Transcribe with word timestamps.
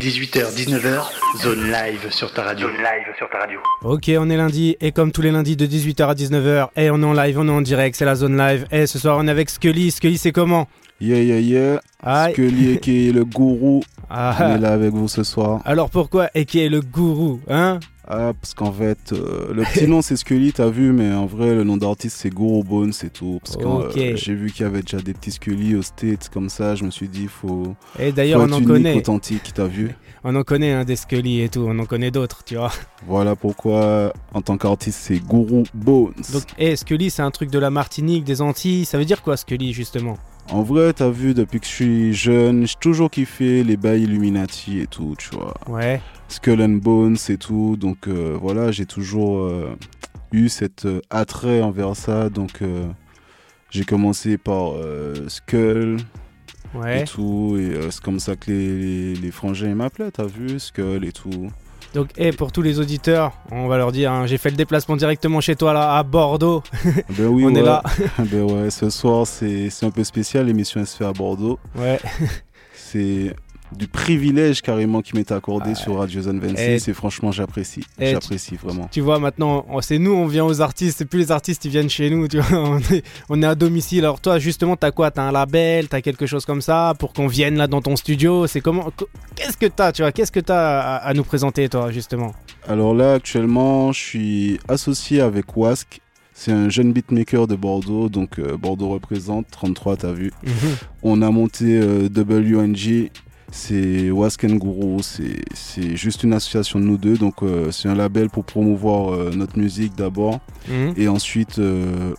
18h, 0.00 0.54
19h, 0.54 1.04
zone 1.42 1.70
live 1.72 2.10
sur 2.10 2.30
ta 2.32 2.42
radio. 2.42 2.68
Zone 2.68 2.76
live 2.76 3.14
sur 3.16 3.30
ta 3.30 3.38
radio. 3.38 3.60
Ok, 3.82 4.10
on 4.18 4.28
est 4.28 4.36
lundi 4.36 4.76
et 4.80 4.92
comme 4.92 5.10
tous 5.10 5.22
les 5.22 5.30
lundis 5.30 5.56
de 5.56 5.66
18h 5.66 6.08
à 6.08 6.14
19h, 6.14 6.68
et 6.76 6.90
on 6.90 7.00
est 7.00 7.04
en 7.04 7.12
live, 7.14 7.38
on 7.38 7.48
est 7.48 7.52
en 7.52 7.62
direct, 7.62 7.96
c'est 7.96 8.04
la 8.04 8.14
zone 8.14 8.36
live. 8.36 8.66
Et 8.70 8.86
ce 8.86 8.98
soir 8.98 9.16
on 9.18 9.26
est 9.26 9.30
avec 9.30 9.48
Scully. 9.48 9.90
Scully, 9.90 10.18
c'est 10.18 10.32
comment? 10.32 10.68
Yeah, 11.00 11.20
yeah, 11.22 11.38
yeah. 11.40 11.80
Aïe. 12.02 12.32
Scully 12.34 12.78
qui 12.78 13.08
est 13.08 13.12
le 13.12 13.24
gourou. 13.24 13.82
Ah, 14.10 14.36
On 14.40 14.56
est 14.56 14.58
là 14.58 14.72
avec 14.72 14.92
vous 14.92 15.08
ce 15.08 15.24
soir. 15.24 15.60
Alors 15.64 15.88
pourquoi 15.90 16.28
et 16.34 16.44
qui 16.44 16.60
est 16.60 16.68
le 16.68 16.80
gourou, 16.82 17.40
hein? 17.48 17.80
Ah, 18.08 18.32
parce 18.40 18.54
qu'en 18.54 18.72
fait, 18.72 19.12
euh, 19.12 19.52
le 19.52 19.64
petit 19.64 19.88
nom 19.88 20.00
c'est 20.00 20.16
Scully, 20.16 20.52
t'as 20.52 20.68
vu, 20.68 20.92
mais 20.92 21.12
en 21.12 21.26
vrai, 21.26 21.54
le 21.54 21.64
nom 21.64 21.76
d'artiste 21.76 22.18
c'est 22.20 22.30
Guru 22.30 22.62
Bones 22.62 22.92
et 23.02 23.10
tout. 23.10 23.40
Parce 23.44 23.56
que 23.56 23.64
euh, 23.64 24.16
j'ai 24.16 24.34
vu 24.34 24.52
qu'il 24.52 24.62
y 24.64 24.68
avait 24.68 24.82
déjà 24.82 24.98
des 24.98 25.12
petits 25.12 25.32
Scully 25.32 25.74
aux 25.74 25.82
States 25.82 26.28
comme 26.32 26.48
ça. 26.48 26.74
Je 26.76 26.84
me 26.84 26.90
suis 26.90 27.08
dit, 27.08 27.26
faut. 27.26 27.74
Et 27.98 28.12
d'ailleurs 28.12 28.40
on 28.40 28.52
en 28.52 28.58
unique, 28.58 28.66
connaît, 28.68 28.94
authentique, 28.94 29.52
t'as 29.54 29.66
vu. 29.66 29.90
on 30.22 30.34
en 30.36 30.42
connaît 30.42 30.72
hein, 30.72 30.84
des 30.84 30.96
Scully 30.96 31.42
et 31.42 31.48
tout, 31.48 31.64
on 31.66 31.78
en 31.78 31.84
connaît 31.84 32.10
d'autres, 32.10 32.44
tu 32.44 32.56
vois. 32.56 32.72
Voilà 33.06 33.34
pourquoi, 33.34 34.12
en 34.32 34.40
tant 34.40 34.56
qu'artiste, 34.56 35.00
c'est 35.02 35.18
Guru 35.18 35.64
Bones. 35.74 36.14
Donc, 36.32 36.44
et 36.58 36.76
Scully, 36.76 37.10
c'est 37.10 37.22
un 37.22 37.30
truc 37.30 37.50
de 37.50 37.58
la 37.58 37.70
Martinique, 37.70 38.24
des 38.24 38.40
Antilles. 38.40 38.84
Ça 38.84 38.98
veut 38.98 39.04
dire 39.04 39.22
quoi 39.22 39.36
Scully 39.36 39.72
justement? 39.72 40.16
En 40.52 40.62
vrai, 40.62 40.92
t'as 40.92 41.10
vu, 41.10 41.34
depuis 41.34 41.58
que 41.58 41.66
je 41.66 41.72
suis 41.72 42.14
jeune, 42.14 42.68
j'ai 42.68 42.76
toujours 42.78 43.10
kiffé 43.10 43.64
les 43.64 43.76
bails 43.76 44.04
Illuminati 44.04 44.78
et 44.78 44.86
tout, 44.86 45.16
tu 45.18 45.30
vois. 45.34 45.54
Ouais. 45.68 46.00
Skull 46.28 46.60
and 46.62 46.80
Bones 46.82 47.16
et 47.28 47.36
tout. 47.36 47.76
Donc 47.78 48.08
euh, 48.08 48.36
voilà, 48.40 48.72
j'ai 48.72 48.86
toujours 48.86 49.38
euh, 49.40 49.76
eu 50.32 50.48
cet 50.48 50.84
euh, 50.86 51.00
attrait 51.10 51.62
envers 51.62 51.96
ça. 51.96 52.28
Donc 52.28 52.60
j'ai 53.70 53.84
commencé 53.84 54.38
par 54.38 54.72
Skull 55.28 55.98
Ouais. 56.74 57.02
et 57.02 57.04
tout. 57.04 57.56
Et 57.58 57.78
c'est 57.90 58.02
comme 58.02 58.20
ça 58.20 58.36
que 58.36 58.50
les, 58.50 58.78
les, 58.78 59.14
les 59.14 59.30
frangins 59.30 59.74
m'appelaient, 59.74 60.10
t'as 60.10 60.26
vu 60.26 60.58
Skull 60.58 61.04
et 61.04 61.12
tout. 61.12 61.48
Donc, 61.94 62.10
et 62.18 62.32
pour 62.32 62.52
tous 62.52 62.60
les 62.60 62.78
auditeurs, 62.80 63.32
on 63.50 63.68
va 63.68 63.78
leur 63.78 63.92
dire, 63.92 64.12
hein, 64.12 64.26
j'ai 64.26 64.36
fait 64.36 64.50
le 64.50 64.56
déplacement 64.56 64.96
directement 64.96 65.40
chez 65.40 65.56
toi 65.56 65.72
là 65.72 65.96
à 65.96 66.02
Bordeaux. 66.02 66.62
ben 67.16 67.26
oui, 67.28 67.44
on 67.46 67.54
est 67.54 67.62
là. 67.62 67.82
ben 68.18 68.42
ouais, 68.42 68.70
ce 68.70 68.90
soir 68.90 69.26
c'est 69.26 69.70
un 69.82 69.90
peu 69.90 70.04
spécial. 70.04 70.44
L'émission 70.46 70.84
se 70.84 70.94
fait 70.96 71.06
à 71.06 71.12
Bordeaux. 71.12 71.58
Ouais. 71.76 71.98
C'est 72.74 73.34
du 73.76 73.88
privilège 73.88 74.62
carrément 74.62 75.02
qui 75.02 75.16
m'est 75.16 75.32
accordé 75.32 75.70
Ouais. 75.70 75.74
sur 75.74 75.96
Radio 75.98 76.22
Zone 76.22 76.38
26 76.40 76.60
Et- 76.86 76.90
et, 76.90 76.94
franchement 76.94 77.32
j'apprécie. 77.32 77.82
J'apprécie 77.98 78.56
vraiment. 78.56 78.88
Tu 78.92 79.00
vois, 79.00 79.18
maintenant, 79.18 79.66
c'est 79.80 79.98
nous, 79.98 80.12
on 80.12 80.26
vient 80.26 80.44
aux 80.44 80.60
artistes, 80.60 80.98
c'est 80.98 81.04
plus 81.04 81.18
les 81.18 81.32
artistes, 81.32 81.64
ils 81.64 81.70
viennent 81.70 81.90
chez 81.90 82.08
nous, 82.10 82.28
tu 82.28 82.38
vois. 82.40 82.46
On 82.76 82.78
est, 82.78 83.04
on 83.28 83.42
est 83.42 83.46
à 83.46 83.54
domicile. 83.54 84.00
Alors, 84.04 84.20
toi, 84.20 84.38
justement, 84.38 84.76
t'as 84.76 84.90
quoi? 84.90 85.10
T'as 85.10 85.22
un 85.22 85.32
label? 85.32 85.88
T'as 85.88 86.00
quelque 86.00 86.26
chose 86.26 86.44
comme 86.44 86.60
ça 86.62 86.94
pour 86.98 87.12
qu'on 87.12 87.26
vienne 87.26 87.56
là 87.56 87.66
dans 87.66 87.80
ton 87.82 87.96
studio? 87.96 88.46
C'est 88.46 88.60
comment 88.60 88.90
co- 88.96 89.08
Qu'est-ce 89.34 89.56
que 89.56 89.66
t'as, 89.66 89.92
tu 89.92 90.02
vois? 90.02 90.12
Qu'est-ce 90.12 90.32
que 90.32 90.40
t'as 90.40 90.80
à, 90.80 90.96
à 90.96 91.14
nous 91.14 91.24
présenter, 91.24 91.68
toi, 91.68 91.90
justement? 91.90 92.34
Alors 92.68 92.94
là, 92.94 93.14
actuellement, 93.14 93.92
je 93.92 94.00
suis 94.00 94.58
associé 94.68 95.20
avec 95.20 95.56
Wask. 95.56 96.00
C'est 96.38 96.52
un 96.52 96.68
jeune 96.68 96.92
beatmaker 96.92 97.46
de 97.46 97.56
Bordeaux, 97.56 98.08
donc 98.10 98.38
euh, 98.38 98.58
Bordeaux 98.58 98.90
représente, 98.90 99.46
33, 99.50 99.96
t'as 99.96 100.12
vu. 100.12 100.32
On 101.02 101.22
a 101.22 101.30
monté 101.30 101.64
euh, 101.80 102.08
WNG, 102.14 103.10
c'est 103.50 104.10
Wask 104.10 104.44
and 104.44 104.56
Guru, 104.56 105.02
c'est 105.02 105.96
juste 105.96 106.22
une 106.24 106.32
association 106.32 106.78
de 106.80 106.84
nous 106.84 106.98
deux, 106.98 107.16
donc 107.16 107.42
euh, 107.42 107.70
c'est 107.70 107.88
un 107.88 107.94
label 107.94 108.28
pour 108.28 108.44
promouvoir 108.44 109.12
euh, 109.14 109.30
notre 109.34 109.58
musique 109.58 109.94
d'abord, 109.96 110.40
Mhm. 110.68 110.94
et 110.96 111.08
ensuite 111.08 111.58
euh, 111.58 112.12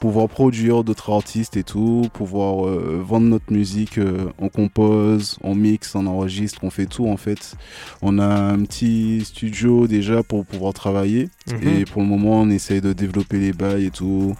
pouvoir 0.00 0.28
produire 0.28 0.84
d'autres 0.84 1.10
artistes 1.10 1.56
et 1.56 1.62
tout, 1.64 2.06
pouvoir 2.12 2.66
vendre 3.02 3.26
notre 3.26 3.50
musique, 3.50 3.98
on 4.38 4.50
compose, 4.50 5.38
on 5.42 5.54
mixe, 5.54 5.94
on 5.94 6.06
enregistre, 6.06 6.58
on 6.62 6.68
fait 6.68 6.84
tout 6.84 7.08
en 7.08 7.16
fait. 7.16 7.54
On 8.02 8.18
a 8.18 8.26
un 8.26 8.58
petit 8.64 9.22
studio 9.24 9.86
déjà 9.86 10.22
pour 10.22 10.44
pouvoir 10.44 10.74
travailler. 10.74 11.30
Mhm. 11.50 11.68
Et 11.68 11.84
pour 11.86 12.02
le 12.02 12.08
moment, 12.08 12.42
on 12.42 12.50
essaye 12.50 12.82
de 12.82 12.92
développer 12.92 13.38
les 13.38 13.54
bails 13.54 13.86
et 13.86 13.90
tout, 13.90 14.34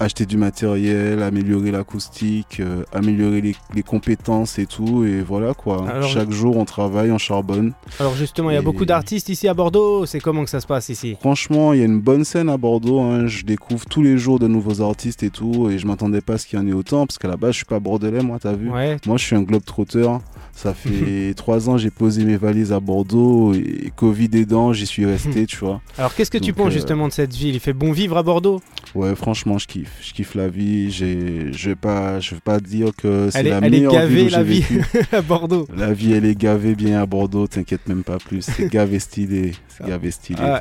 acheter 0.00 0.26
du 0.26 0.36
matériel, 0.36 1.22
améliorer 1.22 1.70
l'acoustique, 1.70 2.58
euh, 2.60 2.82
améliorer 2.92 3.40
les, 3.40 3.56
les 3.74 3.82
compétences 3.82 4.58
et 4.58 4.66
tout. 4.66 5.04
Et 5.04 5.20
voilà 5.22 5.54
quoi. 5.54 5.88
Alors, 5.88 6.08
Chaque 6.08 6.30
jour, 6.30 6.56
on 6.56 6.64
travaille, 6.64 7.10
on 7.12 7.18
charbonne. 7.18 7.72
Alors, 8.00 8.14
justement, 8.14 8.50
il 8.50 8.54
y 8.54 8.56
a 8.56 8.62
beaucoup 8.62 8.84
d'artistes 8.84 9.28
ici 9.28 9.48
à 9.48 9.54
Bordeaux. 9.54 10.06
C'est 10.06 10.20
comment 10.20 10.44
que 10.44 10.50
ça 10.50 10.60
se 10.60 10.66
passe 10.66 10.88
ici? 10.88 11.16
Franchement, 11.20 11.72
il 11.72 11.78
y 11.78 11.82
a 11.82 11.86
une 11.86 12.00
bonne 12.00 12.24
scène 12.24 12.48
à 12.48 12.56
Bordeaux. 12.56 13.00
hein. 13.00 13.26
Je 13.26 13.44
découvre 13.44 13.84
tous 13.86 14.02
les 14.02 14.18
jours 14.18 14.38
de 14.38 14.48
nouveaux 14.48 14.80
artistes 14.82 15.22
et 15.22 15.30
tout. 15.30 15.70
Et 15.70 15.78
je 15.78 15.86
m'attendais 15.86 16.20
pas 16.20 16.34
à 16.34 16.38
ce 16.38 16.46
qu'il 16.46 16.58
y 16.58 16.62
en 16.62 16.66
ait 16.66 16.72
autant. 16.72 17.06
Parce 17.06 17.18
qu'à 17.18 17.28
la 17.28 17.36
base, 17.36 17.52
je 17.52 17.56
suis 17.58 17.66
pas 17.66 17.80
bordelais, 17.80 18.22
moi, 18.22 18.38
t'as 18.40 18.52
vu. 18.54 18.70
Ouais. 18.70 18.96
Moi, 19.06 19.16
je 19.16 19.24
suis 19.24 19.36
un 19.36 19.42
globe-trotteur. 19.42 20.20
Ça 20.52 20.74
fait 20.74 21.34
trois 21.34 21.68
ans, 21.68 21.76
j'ai 21.78 21.90
posé 21.90 22.24
mes 22.24 22.36
valises 22.36 22.72
à 22.72 22.80
Bordeaux. 22.80 23.54
Et 23.54 23.92
Covid 23.94 24.30
aidant, 24.34 24.72
j'y 24.72 24.86
suis 24.86 25.04
resté, 25.06 25.46
tu 25.48 25.56
vois. 25.58 25.80
Alors, 25.98 26.14
qu'est-ce 26.14 26.30
que 26.30 26.38
tu 26.38 26.52
penses 26.52 26.68
euh, 26.68 26.70
justement 26.70 27.08
de 27.08 27.12
cette 27.12 27.34
ville? 27.34 27.54
Il 27.54 27.60
fait 27.60 27.72
bon 27.72 27.92
vivre 27.92 28.16
à 28.16 28.22
Bordeaux? 28.22 28.60
Ouais, 28.94 29.14
franchement, 29.16 29.58
je 29.58 29.66
kiffe. 29.66 29.90
Je 30.00 30.12
kiffe 30.12 30.34
la 30.36 30.46
vie. 30.48 30.90
J'ai, 30.90 31.52
je 31.52 31.70
vais 31.70 31.74
pas, 31.74 32.20
je 32.20 32.34
vais 32.36 32.40
pas 32.40 32.60
dire 32.60 32.90
que 32.96 33.28
c'est 33.30 33.40
est, 33.40 33.50
la 33.50 33.56
elle 33.58 33.64
est 33.64 33.70
meilleure 33.70 33.92
gavée, 33.92 34.14
ville 34.14 34.26
où 34.26 34.30
la 34.30 34.38
j'ai 34.44 34.44
vie, 34.60 34.64
à 35.12 35.20
Bordeaux. 35.20 35.66
La 35.76 35.92
vie, 35.92 36.12
elle 36.12 36.24
est 36.24 36.36
gavée 36.38 36.74
bien 36.76 37.02
à 37.02 37.06
Bordeaux. 37.06 37.46
T'inquiète 37.48 37.88
même 37.88 38.04
pas 38.04 38.18
plus. 38.18 38.42
C'est 38.42 38.68
gavé 38.70 39.00
stylé. 39.00 39.52
C'est 39.68 39.86
gavé 39.86 40.10
stylé. 40.12 40.38
Ah, 40.40 40.60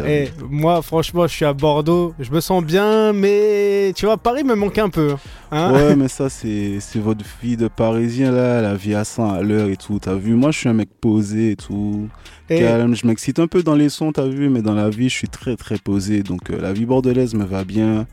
moi, 0.50 0.82
franchement, 0.82 1.28
je 1.28 1.34
suis 1.34 1.46
à 1.46 1.54
Bordeaux. 1.54 2.16
Je 2.20 2.32
me 2.32 2.40
sens 2.42 2.64
bien, 2.64 3.14
mais 3.14 3.94
tu 3.96 4.06
vois, 4.08 4.18
Paris 4.18 4.44
me 4.44 4.56
manque 4.56 4.80
un 4.80 4.90
peu. 4.90 5.14
hein. 5.52 5.72
Ouais, 5.72 5.96
mais 5.98 6.08
ça, 6.08 6.28
c'est, 6.30 6.80
c'est 6.80 7.00
votre 7.00 7.24
vie 7.44 7.56
de 7.56 7.68
parisien, 7.68 8.32
là. 8.32 8.62
La 8.62 8.74
vie 8.74 8.96
à 8.96 9.04
100 9.04 9.32
à 9.32 9.42
l'heure 9.44 9.70
et 9.70 9.78
tout. 9.78 10.00
T'as 10.00 10.16
vu? 10.16 10.34
Moi, 10.34 10.50
je 10.50 10.58
suis 10.58 10.70
un 10.70 10.74
mec 10.74 10.90
posé 11.00 11.52
et 11.52 11.56
tout. 11.56 12.10
Et- 12.50 12.60
Calme. 12.60 12.96
Je 12.96 13.08
m'excite 13.08 13.40
un 13.40 13.48
peu 13.48 13.64
dans 13.64 13.76
les 13.76 13.90
sons, 13.90 14.12
t'as 14.12 14.28
vu? 14.28 14.50
Mais 14.50 14.62
dans 14.62 14.74
la 14.76 14.90
vie, 14.90 15.10
je 15.10 15.16
suis 15.16 15.28
très, 15.30 15.56
très 15.56 15.78
posé. 15.78 16.24
Donc, 16.24 16.50
euh, 16.50 16.60
la 16.62 16.74
vie 16.74 16.86
bordelaise 16.86 17.34
me 17.34 17.46
va 17.46 17.64
bien. 17.64 18.06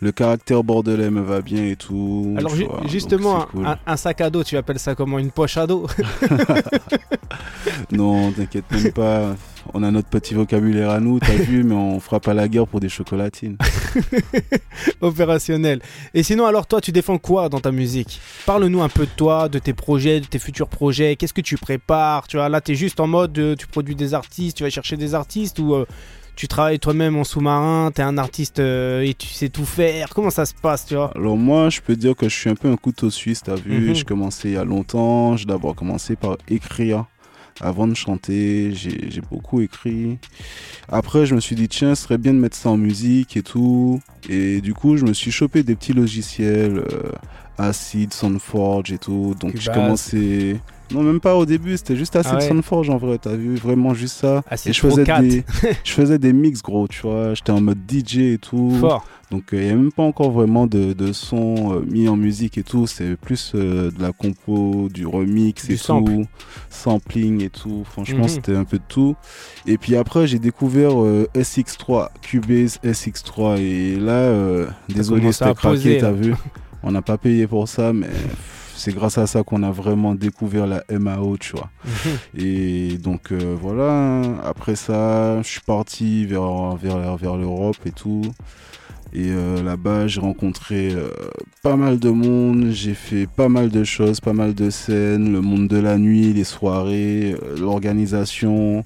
Le 0.00 0.12
caractère 0.12 0.62
bordelais 0.64 1.08
me 1.10 1.22
va 1.22 1.40
bien 1.40 1.64
et 1.64 1.76
tout. 1.76 2.34
Alors, 2.36 2.54
ju- 2.54 2.64
vois. 2.64 2.82
Justement, 2.86 3.40
c'est 3.50 3.56
cool. 3.56 3.66
un, 3.66 3.78
un 3.86 3.96
sac 3.96 4.20
à 4.20 4.28
dos, 4.28 4.44
tu 4.44 4.56
appelles 4.56 4.78
ça 4.78 4.94
comment 4.94 5.18
Une 5.18 5.30
poche 5.30 5.56
à 5.56 5.66
dos? 5.66 5.86
Non, 7.90 8.32
t'inquiète 8.32 8.64
même 8.70 8.92
pas. 8.92 9.34
On 9.72 9.82
a 9.82 9.90
notre 9.90 10.08
petit 10.08 10.34
vocabulaire 10.34 10.90
à 10.90 11.00
nous, 11.00 11.18
t'as 11.18 11.32
vu, 11.34 11.64
mais 11.64 11.74
on 11.74 12.00
fera 12.00 12.20
pas 12.20 12.34
la 12.34 12.48
guerre 12.48 12.66
pour 12.66 12.80
des 12.80 12.88
chocolatines. 12.88 13.56
opérationnel. 15.00 15.80
Et 16.12 16.22
sinon, 16.22 16.46
alors, 16.46 16.66
toi, 16.66 16.80
tu 16.80 16.92
défends 16.92 17.18
quoi 17.18 17.48
dans 17.48 17.60
ta 17.60 17.72
musique? 17.72 18.20
Parle-nous 18.46 18.82
un 18.82 18.88
peu 18.88 19.06
de 19.06 19.10
toi, 19.16 19.48
de 19.48 19.58
tes 19.58 19.72
projets, 19.72 20.20
de 20.20 20.26
tes 20.26 20.38
futurs 20.38 20.68
projets. 20.68 21.16
Qu'est-ce 21.16 21.34
que 21.34 21.40
tu 21.40 21.56
prépares? 21.56 22.26
Tu 22.26 22.36
vois, 22.36 22.48
là, 22.48 22.60
t'es 22.60 22.74
juste 22.74 23.00
en 23.00 23.06
mode, 23.06 23.38
euh, 23.38 23.54
tu 23.56 23.66
produis 23.66 23.94
des 23.94 24.14
artistes, 24.14 24.58
tu 24.58 24.62
vas 24.64 24.70
chercher 24.70 24.96
des 24.96 25.14
artistes 25.14 25.58
ou 25.58 25.74
euh, 25.74 25.86
tu 26.36 26.48
travailles 26.48 26.80
toi-même 26.80 27.16
en 27.16 27.24
sous-marin, 27.24 27.90
t'es 27.94 28.02
un 28.02 28.18
artiste 28.18 28.58
euh, 28.58 29.02
et 29.02 29.14
tu 29.14 29.28
sais 29.28 29.48
tout 29.48 29.64
faire. 29.64 30.08
Comment 30.10 30.30
ça 30.30 30.44
se 30.44 30.54
passe, 30.54 30.86
tu 30.86 30.94
vois? 30.94 31.12
Alors 31.14 31.36
moi, 31.36 31.70
je 31.70 31.80
peux 31.80 31.96
dire 31.96 32.16
que 32.16 32.28
je 32.28 32.34
suis 32.34 32.50
un 32.50 32.56
peu 32.56 32.68
un 32.70 32.76
couteau 32.76 33.10
suisse, 33.10 33.42
t'as 33.42 33.54
vu. 33.54 33.88
Mhm. 33.88 33.94
Je 33.94 34.04
commençais 34.04 34.48
il 34.48 34.54
y 34.54 34.56
a 34.56 34.64
longtemps. 34.64 35.36
J'ai 35.36 35.46
d'abord 35.46 35.74
commencé 35.74 36.16
par 36.16 36.36
écrire. 36.48 37.06
Avant 37.60 37.86
de 37.86 37.94
chanter, 37.94 38.72
j'ai 38.72 39.10
j'ai 39.10 39.20
beaucoup 39.20 39.60
écrit. 39.60 40.18
Après, 40.88 41.26
je 41.26 41.34
me 41.34 41.40
suis 41.40 41.56
dit, 41.56 41.68
tiens, 41.68 41.94
ce 41.94 42.04
serait 42.04 42.18
bien 42.18 42.34
de 42.34 42.38
mettre 42.38 42.56
ça 42.56 42.70
en 42.70 42.76
musique 42.76 43.36
et 43.36 43.42
tout. 43.42 44.00
Et 44.28 44.60
du 44.60 44.74
coup, 44.74 44.96
je 44.96 45.04
me 45.04 45.12
suis 45.12 45.30
chopé 45.30 45.62
des 45.62 45.74
petits 45.74 45.92
logiciels, 45.92 46.78
euh, 46.78 47.12
Acid, 47.58 48.12
Soundforge 48.12 48.92
et 48.92 48.98
tout. 48.98 49.34
Donc, 49.38 49.56
je 49.56 49.70
Cubase. 49.70 50.14
Non, 50.94 51.02
même 51.02 51.20
pas 51.20 51.34
au 51.34 51.44
début, 51.44 51.76
c'était 51.76 51.96
juste 51.96 52.14
Acid 52.16 52.30
Ah 52.34 52.38
ouais. 52.38 52.48
Soundforge 52.48 52.88
en 52.88 52.96
vrai, 52.96 53.18
t'as 53.18 53.34
vu 53.34 53.56
Vraiment 53.56 53.92
juste 53.94 54.16
ça. 54.20 54.42
Acid 54.48 54.70
et 54.70 54.72
je 54.72 54.80
faisais, 54.80 55.04
4. 55.04 55.20
des, 55.22 55.44
je 55.84 55.92
faisais 55.92 56.18
des 56.18 56.32
mix, 56.32 56.62
gros, 56.62 56.86
tu 56.88 57.02
vois. 57.02 57.34
J'étais 57.34 57.52
en 57.52 57.60
mode 57.60 57.78
DJ 57.90 58.18
et 58.18 58.38
tout. 58.38 58.70
Fort. 58.80 59.04
Donc 59.30 59.44
il 59.52 59.60
n'y 59.60 59.70
a 59.70 59.74
même 59.74 59.90
pas 59.90 60.02
encore 60.04 60.30
vraiment 60.30 60.66
de, 60.68 60.92
de 60.92 61.12
son 61.12 61.74
euh, 61.74 61.80
mis 61.90 62.08
en 62.08 62.16
musique 62.16 62.56
et 62.58 62.62
tout. 62.62 62.86
C'est 62.86 63.16
plus 63.16 63.52
euh, 63.56 63.90
de 63.90 64.00
la 64.00 64.12
compo, 64.12 64.88
du 64.92 65.06
remix 65.06 65.66
Du 65.66 65.72
et 65.72 65.76
sample. 65.76 66.12
tout, 66.12 66.26
sampling 66.70 67.42
et 67.42 67.50
tout. 67.50 67.82
Franchement, 67.90 68.24
Mhm. 68.24 68.28
c'était 68.28 68.54
un 68.56 68.64
peu 68.64 68.78
de 68.78 68.82
tout. 68.86 69.16
Et 69.66 69.78
puis 69.78 69.96
après, 69.96 70.26
j'ai 70.28 70.38
découvert 70.38 71.02
euh, 71.02 71.26
SX3, 71.34 72.10
Cubase 72.22 72.78
SX3. 72.84 73.58
Et 73.60 73.96
là, 73.96 74.66
désolé, 74.88 75.32
c'était 75.32 75.54
craqué, 75.54 75.98
t'as 75.98 76.12
vu. 76.12 76.34
On 76.82 76.92
n'a 76.92 77.02
pas 77.02 77.16
payé 77.16 77.46
pour 77.46 77.66
ça, 77.66 77.92
mais 77.94 78.08
c'est 78.84 78.92
grâce 78.92 79.16
à 79.16 79.26
ça 79.26 79.42
qu'on 79.42 79.62
a 79.62 79.70
vraiment 79.70 80.14
découvert 80.14 80.66
la 80.66 80.84
MAO, 80.90 81.38
tu 81.38 81.52
vois. 81.52 81.70
Et 82.36 82.98
donc 82.98 83.32
euh, 83.32 83.56
voilà, 83.58 84.20
après 84.44 84.76
ça, 84.76 85.40
je 85.40 85.48
suis 85.48 85.62
parti 85.62 86.26
vers, 86.26 86.76
vers, 86.76 87.16
vers 87.16 87.36
l'Europe 87.38 87.78
et 87.86 87.92
tout. 87.92 88.20
Et 89.14 89.30
euh, 89.30 89.62
là-bas, 89.62 90.06
j'ai 90.06 90.20
rencontré 90.20 90.90
euh, 90.92 91.08
pas 91.62 91.76
mal 91.76 91.98
de 91.98 92.10
monde, 92.10 92.72
j'ai 92.72 92.92
fait 92.92 93.26
pas 93.26 93.48
mal 93.48 93.70
de 93.70 93.84
choses, 93.84 94.20
pas 94.20 94.34
mal 94.34 94.54
de 94.54 94.68
scènes, 94.68 95.32
le 95.32 95.40
monde 95.40 95.66
de 95.66 95.78
la 95.78 95.96
nuit, 95.96 96.34
les 96.34 96.44
soirées, 96.44 97.36
l'organisation. 97.58 98.84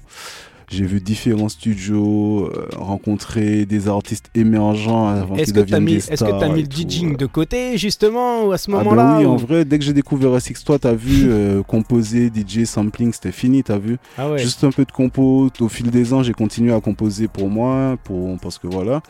J'ai 0.71 0.85
vu 0.85 1.01
différents 1.01 1.49
studios, 1.49 2.45
euh, 2.45 2.67
rencontrer 2.75 3.65
des 3.65 3.87
artistes 3.87 4.29
émergents 4.35 5.07
avant 5.07 5.35
qu'ils 5.35 5.51
deviennent 5.51 5.83
mis, 5.83 5.93
des 5.93 6.11
est-ce 6.11 6.23
que 6.23 6.39
t'as 6.39 6.49
mis 6.49 6.61
le 6.61 6.69
DJing 6.69 7.17
de 7.17 7.25
côté 7.25 7.75
justement 7.77 8.43
ou 8.45 8.51
à 8.51 8.57
ce 8.59 8.69
Ah 8.71 8.77
ben 8.77 8.83
moment-là 8.83 9.17
oui, 9.19 9.25
ou- 9.25 9.29
en 9.29 9.35
vrai, 9.35 9.65
dès 9.65 9.79
que 9.79 9.83
j'ai 9.85 9.93
découvert 9.93 10.35
SX, 10.39 10.63
toi, 10.63 10.77
t'as 10.77 10.93
vu 10.93 11.23
euh, 11.27 11.63
composer, 11.63 12.29
DJ, 12.33 12.65
sampling, 12.65 13.11
c'était 13.13 13.31
fini, 13.31 13.63
t'as 13.63 13.79
vu. 13.79 13.97
Ah 14.17 14.29
ouais. 14.29 14.37
Juste 14.37 14.63
un 14.63 14.71
peu 14.71 14.85
de 14.85 14.91
compo. 14.91 15.49
Au 15.59 15.69
fil 15.69 15.89
des 15.89 16.13
ans, 16.13 16.21
j'ai 16.21 16.33
continué 16.33 16.71
à 16.71 16.79
composer 16.79 17.27
pour 17.27 17.49
moi, 17.49 17.97
pour 18.03 18.37
parce 18.39 18.59
que 18.59 18.67
voilà. 18.67 19.01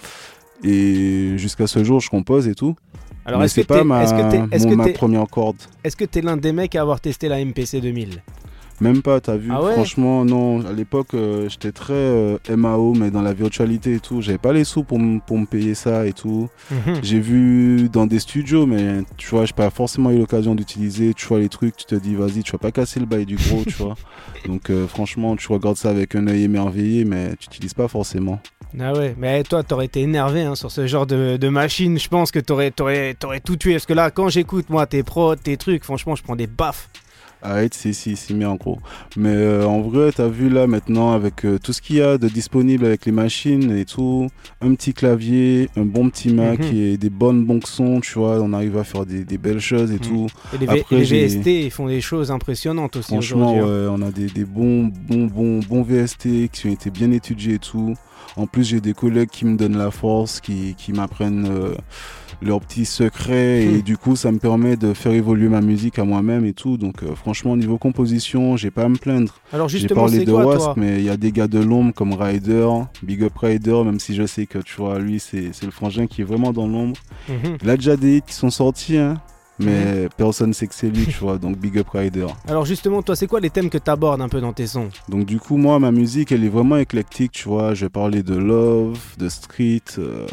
Et 0.63 1.33
jusqu'à 1.38 1.67
ce 1.67 1.83
jour, 1.83 2.00
je 2.00 2.09
compose 2.09 2.47
et 2.47 2.55
tout. 2.55 2.75
Alors 3.25 3.44
est-ce 3.44 3.55
que 3.55 3.62
c'est 3.62 3.67
pas 3.67 3.83
ma, 3.83 4.05
que 4.05 4.38
mon- 4.63 4.69
que 4.69 4.75
ma 4.75 4.88
première 4.89 5.27
corde. 5.27 5.57
est-ce 5.83 5.95
que 5.95 6.05
t'es 6.05 6.21
l'un 6.21 6.38
des 6.38 6.51
mecs 6.51 6.75
à 6.75 6.81
avoir 6.81 7.00
testé 7.00 7.27
la 7.27 7.39
MPC 7.44 7.79
2000 7.81 8.23
Même 8.81 9.01
pas, 9.01 9.19
t'as 9.19 9.35
vu. 9.35 9.49
Ah 9.51 9.61
ouais 9.61 9.73
Franchement, 9.73 10.23
non. 10.23 10.65
À 10.65 10.71
l'époque, 10.71 11.13
euh, 11.13 11.49
j'étais 11.49 11.71
très 11.71 11.93
euh, 11.93 12.37
MAO, 12.49 12.93
mais 12.93 13.11
dans 13.11 13.21
la 13.21 13.33
virtualité 13.33 13.95
et 13.95 13.99
tout. 13.99 14.21
J'avais 14.21 14.37
pas 14.37 14.53
les 14.53 14.63
sous 14.63 14.83
pour, 14.83 14.99
pour 15.25 15.37
me 15.37 15.45
payer 15.45 15.75
ça 15.75 16.05
et 16.05 16.13
tout. 16.13 16.49
Mhm. 16.71 16.99
J'ai 17.03 17.19
vu 17.19 17.89
dans 17.89 18.05
des 18.05 18.19
studios, 18.19 18.65
mais 18.65 19.01
tu 19.17 19.29
vois, 19.29 19.45
j'ai 19.45 19.53
pas 19.53 19.69
forcément 19.69 20.11
eu 20.11 20.19
l'occasion 20.19 20.55
d'utiliser. 20.55 21.13
Tu 21.13 21.25
vois 21.27 21.39
les 21.39 21.49
trucs, 21.49 21.75
tu 21.75 21.85
te 21.85 21.95
dis, 21.95 22.15
vas-y, 22.15 22.43
tu 22.43 22.53
vas 22.53 22.57
pas 22.57 22.71
casser 22.71 22.99
le 22.99 23.05
bail 23.05 23.25
du 23.25 23.35
gros, 23.35 23.63
tu 23.65 23.73
vois. 23.73 23.95
Donc, 24.45 24.69
euh, 24.69 24.87
franchement, 24.87 25.35
tu 25.35 25.51
regardes 25.51 25.77
ça 25.77 25.89
avec 25.89 26.15
un 26.15 26.27
œil 26.27 26.43
émerveillé, 26.43 27.03
mais 27.03 27.35
tu 27.37 27.47
utilises 27.47 27.73
pas 27.73 27.87
forcément. 27.87 28.39
Ah 28.79 28.93
ouais, 28.93 29.15
mais 29.17 29.43
toi, 29.43 29.63
t'aurais 29.63 29.85
été 29.85 30.01
énervé 30.01 30.43
hein, 30.43 30.55
sur 30.55 30.69
ce 30.69 30.85
genre 30.85 31.07
de, 31.07 31.37
de 31.37 31.49
machine. 31.49 31.97
Je 31.97 32.07
pense 32.07 32.31
que 32.31 32.39
t'aurais, 32.39 32.71
t'aurais, 32.71 33.15
t'aurais 33.15 33.39
tout 33.39 33.57
tué. 33.57 33.73
Parce 33.73 33.87
que 33.87 33.93
là, 33.93 34.11
quand 34.11 34.29
j'écoute, 34.29 34.69
moi, 34.69 34.85
tes 34.85 35.03
prods, 35.03 35.35
tes 35.35 35.57
trucs, 35.57 35.83
franchement, 35.83 36.15
je 36.15 36.23
prends 36.23 36.35
des 36.35 36.47
baffes. 36.47 36.87
Si, 37.71 37.94
si, 37.94 38.15
si, 38.15 38.33
mais 38.33 38.45
en 38.45 38.56
gros. 38.56 38.77
Mais 39.15 39.30
euh, 39.33 39.65
en 39.65 39.81
vrai, 39.81 40.12
t'as 40.12 40.27
vu 40.27 40.50
là 40.50 40.68
maintenant, 40.68 41.13
avec 41.13 41.45
euh, 41.45 41.57
tout 41.57 41.71
ce 41.74 41.81
qu'il 41.81 41.95
y 41.95 42.01
a 42.01 42.18
de 42.18 42.27
disponible 42.27 42.86
avec 42.86 43.06
les 43.06 43.12
machines 43.12 43.71
et 43.71 43.86
tout, 43.86 44.27
un 44.62 44.74
petit 44.75 44.94
clavier, 44.94 45.69
un 45.77 45.86
bon 45.86 46.09
petit 46.09 46.30
Mac 46.30 46.59
Mhm. 46.59 46.77
et 46.77 46.97
des 46.97 47.09
bonnes 47.09 47.45
bons 47.45 47.65
sons, 47.65 48.01
tu 48.01 48.19
vois, 48.19 48.39
on 48.41 48.51
arrive 48.53 48.77
à 48.77 48.83
faire 48.83 49.06
des, 49.06 49.24
des 49.24 49.38
belles 49.38 49.62
choses 49.62 49.91
et 49.91 49.95
Mhm. 49.95 50.00
tout. 50.00 50.27
Et 50.53 50.57
les, 50.57 50.68
Après, 50.68 50.95
les 50.97 51.03
VST, 51.03 51.47
ils 51.65 51.71
font 51.71 51.88
des 51.88 52.01
choses 52.01 52.30
impressionnantes 52.31 52.97
aussi 52.97 53.07
Franchement, 53.13 53.56
hein. 53.57 53.62
ouais, 53.65 53.88
on 53.89 54.01
a 54.01 54.12
des, 54.12 54.27
des 54.27 54.45
bons, 54.45 54.86
bons, 55.07 55.25
bons, 55.27 55.59
bons 55.59 55.83
VST 55.83 56.50
qui 56.51 56.68
ont 56.68 56.71
été 56.71 56.89
bien 56.89 57.12
étudiés 57.12 57.56
et 57.56 57.59
tout. 57.59 57.95
En 58.38 58.48
plus, 58.48 58.63
j'ai 58.63 58.80
des 58.81 58.94
collègues 58.94 59.30
qui 59.30 59.45
me 59.45 59.57
donnent 59.57 59.77
la 59.77 59.92
force, 59.92 60.39
qui, 60.39 60.75
qui 60.77 60.94
m'apprennent 60.94 61.48
euh, 61.50 61.74
leurs 62.42 62.62
petits 62.62 62.86
secrets 62.86 63.63
et 63.63 63.80
Hmm. 63.80 63.81
du 63.81 63.98
coup, 63.98 64.16
ça 64.16 64.31
me 64.31 64.38
permet 64.39 64.77
de 64.77 64.94
faire 64.94 65.12
évoluer 65.12 65.50
ma 65.50 65.62
musique 65.62 66.00
à 66.00 66.04
moi-même 66.06 66.45
et 66.45 66.54
tout. 66.54 66.77
Donc, 66.77 67.04
euh, 67.04 67.16
franchement, 67.16 67.57
niveau 67.57 67.77
composition, 67.77 68.56
j'ai 68.56 68.71
pas 68.71 68.83
à 68.83 68.89
me 68.89 68.98
plaindre. 68.98 69.33
Alors 69.51 69.68
J'ai 69.68 69.80
justement, 69.80 70.01
parlé 70.04 70.19
c'est 70.19 70.25
de 70.25 70.31
quoi, 70.31 70.45
Wasp, 70.45 70.60
toi 70.63 70.74
mais 70.77 71.00
il 71.00 71.04
y 71.04 71.10
a 71.10 71.18
des 71.18 71.31
gars 71.31 71.48
de 71.48 71.60
l'ombre 71.60 71.94
comme 71.94 72.13
Ryder, 72.13 72.68
Big 73.04 73.24
Up 73.24 73.38
Ryder, 73.38 73.83
même 73.83 74.00
si 74.00 74.16
je 74.16 74.25
sais 74.25 74.45
que 74.45 74.60
tu 74.60 74.75
vois, 74.77 75.00
lui, 75.00 75.19
c'est 75.19 75.51
le 75.63 75.72
frangin 75.72 76.07
qui 76.07 76.22
est 76.22 76.25
vraiment 76.25 76.54
dans 76.54 76.68
l'ombre. 76.68 76.98
Mhm. 77.27 77.57
Il 77.63 77.69
a 77.69 77.75
déjà 77.75 77.98
des 77.98 78.18
hits 78.18 78.22
qui 78.25 78.33
sont 78.33 78.50
sortis, 78.51 78.98
hein, 78.98 79.15
mais 79.59 80.07
personne 80.17 80.53
sait 80.53 80.67
que 80.67 80.75
c'est 80.75 80.89
lui, 80.89 81.06
tu 81.07 81.17
vois, 81.19 81.38
donc 81.38 81.57
Big 81.57 81.77
Up 81.77 81.89
Ryder. 81.94 82.27
Alors 82.47 82.65
justement, 82.65 83.01
toi, 83.01 83.15
c'est 83.15 83.27
quoi 83.27 83.39
les 83.39 83.50
thèmes 83.50 83.69
que 83.69 83.77
t'abordes 83.77 84.21
un 84.21 84.29
peu 84.29 84.41
dans 84.41 84.53
tes 84.53 84.67
sons 84.67 84.89
Donc 85.09 85.25
du 85.25 85.39
coup, 85.39 85.57
moi, 85.57 85.79
ma 85.79 85.91
musique, 85.91 86.31
elle 86.31 86.44
est 86.44 86.50
vraiment 86.50 86.77
éclectique, 86.77 87.31
tu 87.33 87.47
vois. 87.50 87.73
Je 87.73 87.85
vais 87.85 87.89
parler 87.89 88.23
de 88.23 88.35
love, 88.35 89.00
de 89.17 89.29
street, 89.29 89.81
euh, 89.97 90.25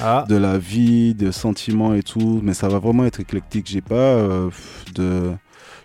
Ah, 0.00 0.24
de 0.28 0.36
la 0.36 0.58
vie, 0.58 1.14
de 1.14 1.30
sentiments 1.30 1.94
et 1.94 2.02
tout, 2.02 2.40
mais 2.42 2.54
ça 2.54 2.68
va 2.68 2.78
vraiment 2.78 3.04
être 3.04 3.20
éclectique. 3.20 3.66
J'ai 3.68 3.80
pas 3.80 3.94
euh, 3.94 4.50
de... 4.94 5.30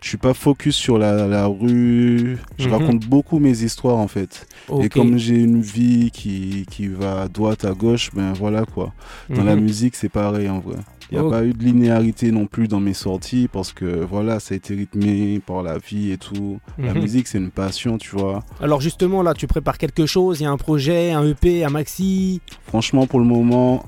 Je 0.02 0.07
suis 0.07 0.18
pas 0.18 0.34
focus 0.34 0.75
sur 0.78 0.98
la, 0.98 1.28
la 1.28 1.45
rue. 1.48 2.38
Je 2.57 2.68
Mhm. 2.69 2.74
raconte 2.74 3.00
beaucoup 3.02 3.38
mes 3.40 3.63
histoires, 3.63 3.98
en 3.98 4.07
fait. 4.07 4.48
Et 4.81 4.88
comme 4.88 5.18
j'ai 5.18 5.36
une 5.36 5.62
vie 5.62 6.10
qui, 6.12 6.66
qui 6.72 6.88
va 6.88 7.24
à 7.24 7.28
droite, 7.28 7.66
à 7.66 7.74
gauche, 7.74 8.10
ben 8.13 8.31
voilà 8.34 8.63
quoi. 8.66 8.94
Dans 9.30 9.44
la 9.44 9.56
Mhm. 9.57 9.62
musique, 9.63 9.95
c'est 9.98 10.07
pareil 10.07 10.48
en 10.50 10.60
vrai. 10.60 10.78
Il 11.12 11.20
n'y 11.20 11.26
a 11.26 11.30
pas 11.30 11.44
eu 11.44 11.54
de 11.54 11.64
linéarité 11.64 12.32
non 12.32 12.46
plus 12.46 12.68
dans 12.68 12.80
mes 12.80 12.94
sorties 12.94 13.48
parce 13.52 13.74
que 13.74 14.06
voilà, 14.06 14.40
ça 14.40 14.54
a 14.54 14.58
été 14.58 14.76
rythmé 14.76 15.40
par 15.46 15.64
la 15.64 15.78
vie 15.80 16.12
et 16.12 16.18
tout. 16.18 16.60
La 16.78 16.94
Mhm. 16.94 17.02
musique, 17.02 17.28
c'est 17.28 17.40
une 17.40 17.50
passion, 17.50 17.98
tu 17.98 18.16
vois. 18.16 18.44
Alors 18.62 18.80
justement, 18.80 19.24
là, 19.24 19.34
tu 19.34 19.48
prépares 19.48 19.78
quelque 19.80 20.06
chose 20.06 20.40
Il 20.40 20.44
y 20.44 20.46
a 20.46 20.52
un 20.52 20.58
projet, 20.58 21.12
un 21.12 21.26
EP, 21.26 21.64
un 21.66 21.70
maxi? 21.70 22.42
Franchement, 22.68 23.08
pour 23.08 23.20
le 23.20 23.26
moment, 23.26 23.84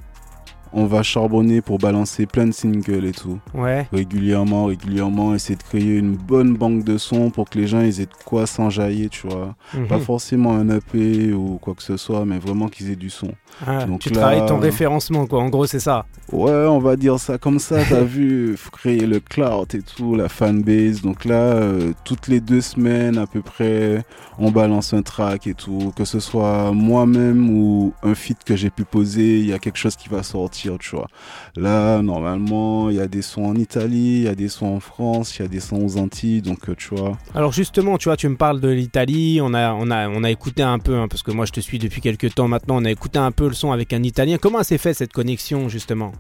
on 0.73 0.85
va 0.85 1.03
charbonner 1.03 1.61
pour 1.61 1.77
balancer 1.77 2.25
plein 2.25 2.45
de 2.47 2.51
singles 2.51 3.05
et 3.05 3.11
tout. 3.11 3.39
Ouais. 3.53 3.87
Régulièrement, 3.91 4.65
régulièrement, 4.65 5.33
essayer 5.35 5.55
de 5.55 5.63
créer 5.63 5.97
une 5.97 6.15
bonne 6.15 6.55
banque 6.55 6.83
de 6.83 6.97
sons 6.97 7.29
pour 7.29 7.49
que 7.49 7.57
les 7.57 7.67
gens 7.67 7.81
ils 7.81 7.99
aient 8.01 8.05
de 8.05 8.23
quoi 8.25 8.45
s'enjailler, 8.47 9.09
tu 9.09 9.27
vois. 9.27 9.55
Mhm. 9.73 9.87
Pas 9.87 9.99
forcément 9.99 10.53
un 10.53 10.69
EP 10.69 11.33
ou 11.33 11.57
quoi 11.61 11.73
que 11.75 11.83
ce 11.83 11.97
soit, 11.97 12.25
mais 12.25 12.39
vraiment 12.39 12.67
qu'ils 12.67 12.91
aient 12.91 12.95
du 12.95 13.09
son. 13.09 13.31
Ah, 13.65 13.85
donc 13.85 13.99
tu 13.99 14.09
là- 14.09 14.15
travailles 14.21 14.45
ton 14.47 14.59
référencement, 14.59 15.27
quoi. 15.27 15.41
En 15.41 15.49
gros, 15.49 15.65
c'est 15.65 15.79
ça. 15.79 16.05
Ouais, 16.31 16.51
on 16.51 16.79
va 16.79 16.95
dire 16.95 17.19
ça 17.19 17.37
comme 17.37 17.59
ça, 17.59 17.77
t'as 17.87 18.01
vu, 18.03 18.55
faut 18.57 18.71
créer 18.71 19.05
le 19.05 19.19
cloud 19.19 19.73
et 19.75 19.81
tout, 19.81 20.15
la 20.15 20.29
fanbase. 20.29 21.01
Donc 21.01 21.25
là, 21.25 21.33
euh, 21.35 21.91
toutes 22.05 22.27
les 22.27 22.39
deux 22.39 22.61
semaines 22.61 23.17
à 23.17 23.27
peu 23.27 23.41
près, 23.41 24.03
on 24.39 24.51
balance 24.51 24.93
un 24.93 25.01
track 25.01 25.47
et 25.47 25.53
tout, 25.53 25.91
que 25.95 26.05
ce 26.05 26.19
soit 26.19 26.71
moi-même 26.71 27.49
ou 27.49 27.93
un 28.03 28.15
feat 28.15 28.37
que 28.45 28.55
j'ai 28.55 28.69
pu 28.69 28.83
poser, 28.85 29.39
il 29.39 29.45
y 29.47 29.53
a 29.53 29.59
quelque 29.59 29.77
chose 29.77 29.95
qui 29.95 30.07
va 30.09 30.23
sortir, 30.23 30.60
tu 30.79 30.95
vois. 30.95 31.07
Là, 31.55 32.01
normalement, 32.01 32.89
il 32.89 32.95
y 32.97 32.99
a 32.99 33.07
des 33.07 33.21
sons 33.21 33.43
en 33.45 33.55
Italie, 33.55 34.17
il 34.17 34.23
y 34.23 34.27
a 34.27 34.35
des 34.35 34.47
sons 34.49 34.67
en 34.67 34.79
France, 34.79 35.37
il 35.37 35.41
y 35.41 35.45
a 35.45 35.47
des 35.47 35.59
sons 35.59 35.77
aux 35.83 35.97
Antilles, 35.97 36.41
donc 36.41 36.69
euh, 36.69 36.75
tu 36.77 36.95
vois. 36.95 37.17
Alors 37.35 37.51
justement, 37.51 37.97
tu 37.97 38.09
vois, 38.09 38.17
tu 38.17 38.27
me 38.29 38.35
parles 38.35 38.59
de 38.61 38.69
l'Italie, 38.69 39.39
on 39.41 39.53
a, 39.53 39.73
on, 39.73 39.89
a, 39.91 40.07
on 40.09 40.23
a 40.23 40.29
écouté 40.31 40.63
un 40.63 40.79
peu, 40.79 40.95
hein, 40.95 41.07
parce 41.07 41.23
que 41.23 41.31
moi 41.31 41.45
je 41.45 41.51
te 41.51 41.59
suis 41.59 41.79
depuis 41.79 42.01
quelques 42.01 42.33
temps 42.35 42.47
maintenant, 42.47 42.77
on 42.81 42.85
a 42.85 42.91
écouté 42.91 43.19
un 43.19 43.31
peu 43.31 43.47
le 43.47 43.53
son 43.53 43.71
avec 43.71 43.93
un 43.93 44.03
Italien. 44.03 44.37
Comment 44.39 44.63
s'est 44.63 44.77
fait 44.77 44.93
cette 44.93 45.13
connexion 45.13 45.69
justement? 45.69 46.11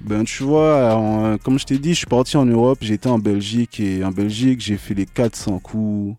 Ben 0.00 0.22
tu 0.24 0.44
vois, 0.44 0.94
en- 0.94 1.38
comme 1.38 1.58
je 1.58 1.64
t'ai 1.66 1.78
dit, 1.78 1.90
je 1.90 1.98
suis 1.98 2.06
parti 2.06 2.36
en 2.36 2.44
Europe, 2.46 2.78
j'étais 2.82 3.08
en 3.08 3.18
Belgique 3.18 3.80
et 3.80 4.04
en 4.04 4.12
Belgique 4.12 4.60
j'ai 4.60 4.76
fait 4.76 4.94
les 4.94 5.06
400 5.06 5.58
coups, 5.58 6.16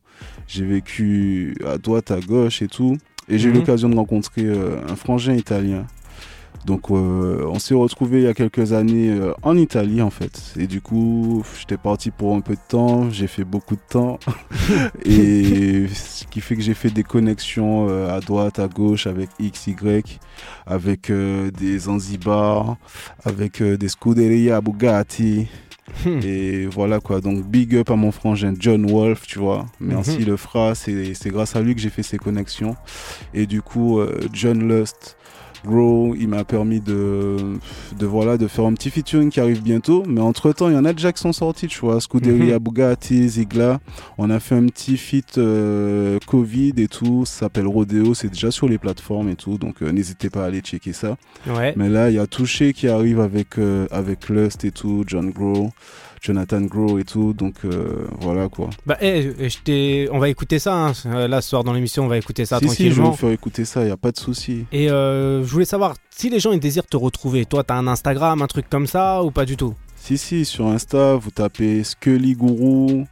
j'ai 0.48 0.66
vécu 0.66 1.56
à 1.66 1.78
droite, 1.78 2.12
à 2.12 2.20
gauche 2.20 2.62
et 2.62 2.68
tout, 2.68 2.98
et 3.30 3.38
j'ai 3.38 3.48
eu 3.48 3.52
Mhm. 3.52 3.58
l'occasion 3.60 3.88
de 3.90 3.96
rencontrer 3.96 4.44
euh, 4.44 4.82
un 4.90 4.96
frangin 4.98 5.34
italien. 5.34 5.86
Donc 6.66 6.92
euh, 6.92 7.46
on 7.48 7.58
s'est 7.58 7.74
retrouvé 7.74 8.20
il 8.20 8.24
y 8.26 8.28
a 8.28 8.34
quelques 8.34 8.74
années 8.74 9.10
euh, 9.12 9.34
en 9.44 9.56
Italie 9.58 10.02
en 10.02 10.10
fait, 10.10 10.54
et 10.58 10.68
du 10.68 10.82
coup 10.82 11.44
j'étais 11.60 11.78
parti 11.78 12.12
pour 12.12 12.36
un 12.36 12.42
peu 12.42 12.54
de 12.56 12.60
temps, 12.68 13.10
j'ai 13.10 13.28
fait 13.28 13.46
beaucoup 13.46 13.76
de 13.76 13.82
temps, 13.90 14.20
et 15.06 15.88
ce 15.88 16.26
qui 16.26 16.42
fait 16.42 16.56
que 16.56 16.62
j'ai 16.62 16.74
fait 16.74 16.90
des 16.90 17.04
connexions 17.04 17.88
euh, 17.90 18.16
à 18.16 18.20
droite, 18.20 18.60
à 18.60 18.68
gauche 18.68 19.08
avec 19.08 19.30
X, 19.40 19.68
Y, 19.68 20.20
avec 20.66 21.10
euh, 21.10 21.50
des 21.52 21.80
Zanzibar, 21.80 22.78
avec 23.24 23.62
euh, 23.62 23.78
des 23.78 23.90
Scuderia 23.90 24.62
Bugatti. 24.62 25.48
Hmm. 26.06 26.20
Et 26.24 26.68
voilà 26.68 27.00
quoi, 27.00 27.20
donc 27.20 27.44
big 27.46 27.76
up 27.76 27.90
à 27.90 27.96
mon 27.96 28.12
frangin 28.12 28.54
John 28.60 28.86
Wolf, 28.86 29.26
tu 29.26 29.40
vois. 29.40 29.66
Merci 29.80 30.20
Mhm. 30.20 30.26
le 30.26 30.38
c'est 30.76 31.30
grâce 31.32 31.56
à 31.56 31.62
lui 31.62 31.74
que 31.74 31.82
j'ai 31.82 31.90
fait 31.90 32.04
ces 32.04 32.20
connexions. 32.20 32.76
Et 33.34 33.48
du 33.48 33.64
coup, 33.64 34.00
euh, 34.00 34.20
John 34.32 34.68
Lust, 34.68 35.18
Grow, 35.66 36.16
il 36.18 36.28
m'a 36.28 36.44
permis 36.44 36.80
de, 36.80 37.36
de, 37.98 38.06
voilà, 38.06 38.38
de 38.38 38.48
faire 38.48 38.66
un 38.66 38.74
petit 38.74 38.90
featuring 38.90 39.30
qui 39.30 39.40
arrive 39.40 39.62
bientôt. 39.62 40.04
Mais 40.08 40.22
entre 40.22 40.52
temps, 40.54 40.70
il 40.70 40.74
y 40.76 40.78
en 40.78 40.86
a 40.86 40.94
déjà 40.94 41.12
qui 41.12 41.22
sont 41.22 41.34
sortis, 41.34 41.68
tu 41.68 41.80
vois. 41.80 42.00
Scuderia 42.00 42.58
Mhm. 42.58 42.64
Bugatti, 42.64 43.28
Zigla. 43.28 43.80
On 44.18 44.30
a 44.30 44.40
fait 44.40 44.56
un 44.56 44.66
petit 44.68 44.98
feat 44.98 45.38
euh, 45.38 46.18
Covid 46.28 46.74
et 46.78 46.88
tout. 46.88 47.26
Ça 47.26 47.40
s'appelle 47.42 47.68
Rodeo, 47.68 48.14
c'est 48.14 48.30
déjà 48.30 48.52
sur 48.52 48.68
les 48.70 48.78
plateformes 48.78 49.30
et 49.30 49.36
tout. 49.36 49.58
Donc 49.58 49.82
euh, 49.82 49.92
n'hésitez 49.92 50.30
pas 50.30 50.44
à 50.44 50.48
aller 50.48 50.62
checker 50.62 50.94
ça. 50.94 51.18
Ouais. 51.48 51.74
Mais 51.76 51.90
là, 51.90 52.10
il 52.10 52.16
y 52.16 52.20
a 52.20 52.28
Touché 52.28 52.74
qui 52.74 52.88
arrive 52.88 53.20
avec, 53.20 53.58
euh, 53.58 53.88
avec 53.92 54.30
Lust 54.30 54.64
et 54.66 54.72
tout, 54.72 55.04
John 55.08 55.32
Grow, 55.32 55.72
Jonathan 56.22 56.62
Grow 56.62 57.00
et 57.00 57.04
tout. 57.04 57.34
Donc 57.34 57.56
euh, 57.66 58.08
voilà 58.22 58.50
quoi. 58.50 58.70
Bah, 58.86 58.98
eh, 59.02 59.34
je 59.40 60.10
on 60.12 60.20
va 60.20 60.30
écouter 60.30 60.60
ça. 60.60 60.76
hein. 60.88 60.94
Euh, 61.06 61.28
Là, 61.28 61.42
ce 61.42 61.50
soir 61.50 61.64
dans 61.64 61.74
l'émission, 61.74 62.06
on 62.06 62.08
va 62.08 62.18
écouter 62.18 62.46
ça 62.46 62.60
si, 62.60 62.68
si, 62.70 62.76
je 62.76 62.84
vais 62.84 62.90
tranquillement. 62.90 63.12
vous 63.12 63.18
faire 63.18 63.32
écouter 63.32 63.66
ça, 63.66 63.82
il 63.82 63.86
n'y 63.88 63.92
a 63.92 63.98
pas 63.98 64.12
de 64.12 64.18
souci. 64.18 64.66
Et 64.72 64.90
euh, 64.90 65.44
je 65.44 65.52
voulais 65.52 65.66
savoir 65.66 65.96
si 66.10 66.30
les 66.30 66.40
gens 66.40 66.52
ils 66.52 66.60
désirent 66.60 66.88
te 66.88 66.98
retrouver. 66.98 67.46
Toi, 67.46 67.64
t'as 67.64 67.76
un 67.76 67.88
Instagram, 67.88 68.42
un 68.42 68.48
truc 68.48 68.70
comme 68.70 68.88
ça 68.88 69.24
ou 69.24 69.32
pas 69.32 69.46
du 69.46 69.58
tout? 69.58 69.74
Si, 69.96 70.18
si, 70.18 70.46
sur 70.46 70.68
Insta, 70.68 71.16
vous 71.16 71.32
tapez 71.32 71.84
Scully 71.84 72.36
Guru. 72.36 73.06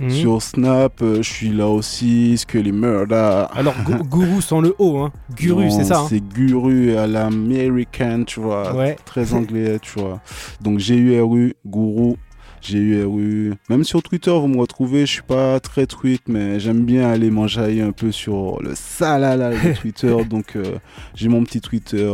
Mhm. 0.00 0.10
Sur 0.10 0.42
Snap, 0.42 0.94
je 1.00 1.22
suis 1.22 1.50
là 1.50 1.68
aussi, 1.68 2.36
Scully 2.36 2.72
Murder. 2.72 3.44
Alors, 3.54 3.74
gu- 3.84 4.02
gourou 4.08 4.40
sans 4.40 4.60
le 4.60 4.74
O, 4.78 4.98
hein. 4.98 5.12
Guru, 5.36 5.70
c'est 5.70 5.84
ça. 5.84 6.00
hein. 6.00 6.06
C'est 6.08 6.20
Guru 6.26 6.96
à 6.96 7.06
l'américaine, 7.06 8.24
tu 8.24 8.40
vois. 8.40 8.74
Ouais. 8.74 8.96
Très 9.04 9.34
anglais, 9.34 9.78
tu 9.80 10.00
vois. 10.00 10.20
Donc 10.60 10.78
G-U-R-U, 10.78 11.54
Guru. 11.66 12.16
G-U-R-U. 12.62 13.54
Même 13.68 13.84
sur 13.84 14.02
Twitter, 14.02 14.30
vous 14.30 14.48
me 14.48 14.58
retrouvez. 14.58 15.00
Je 15.00 15.12
suis 15.12 15.22
pas 15.22 15.60
très 15.60 15.86
tweet, 15.86 16.22
mais 16.28 16.60
j'aime 16.60 16.84
bien 16.84 17.10
aller 17.10 17.30
m'enjailler 17.30 17.82
un 17.82 17.92
peu 17.92 18.12
sur 18.12 18.62
le 18.62 18.74
salala 18.74 19.50
de 19.50 19.74
Twitter. 19.80 20.16
Donc 20.24 20.56
euh, 20.56 20.76
j'ai 21.14 21.28
mon 21.28 21.42
petit 21.44 21.60
Twitter. 21.60 22.12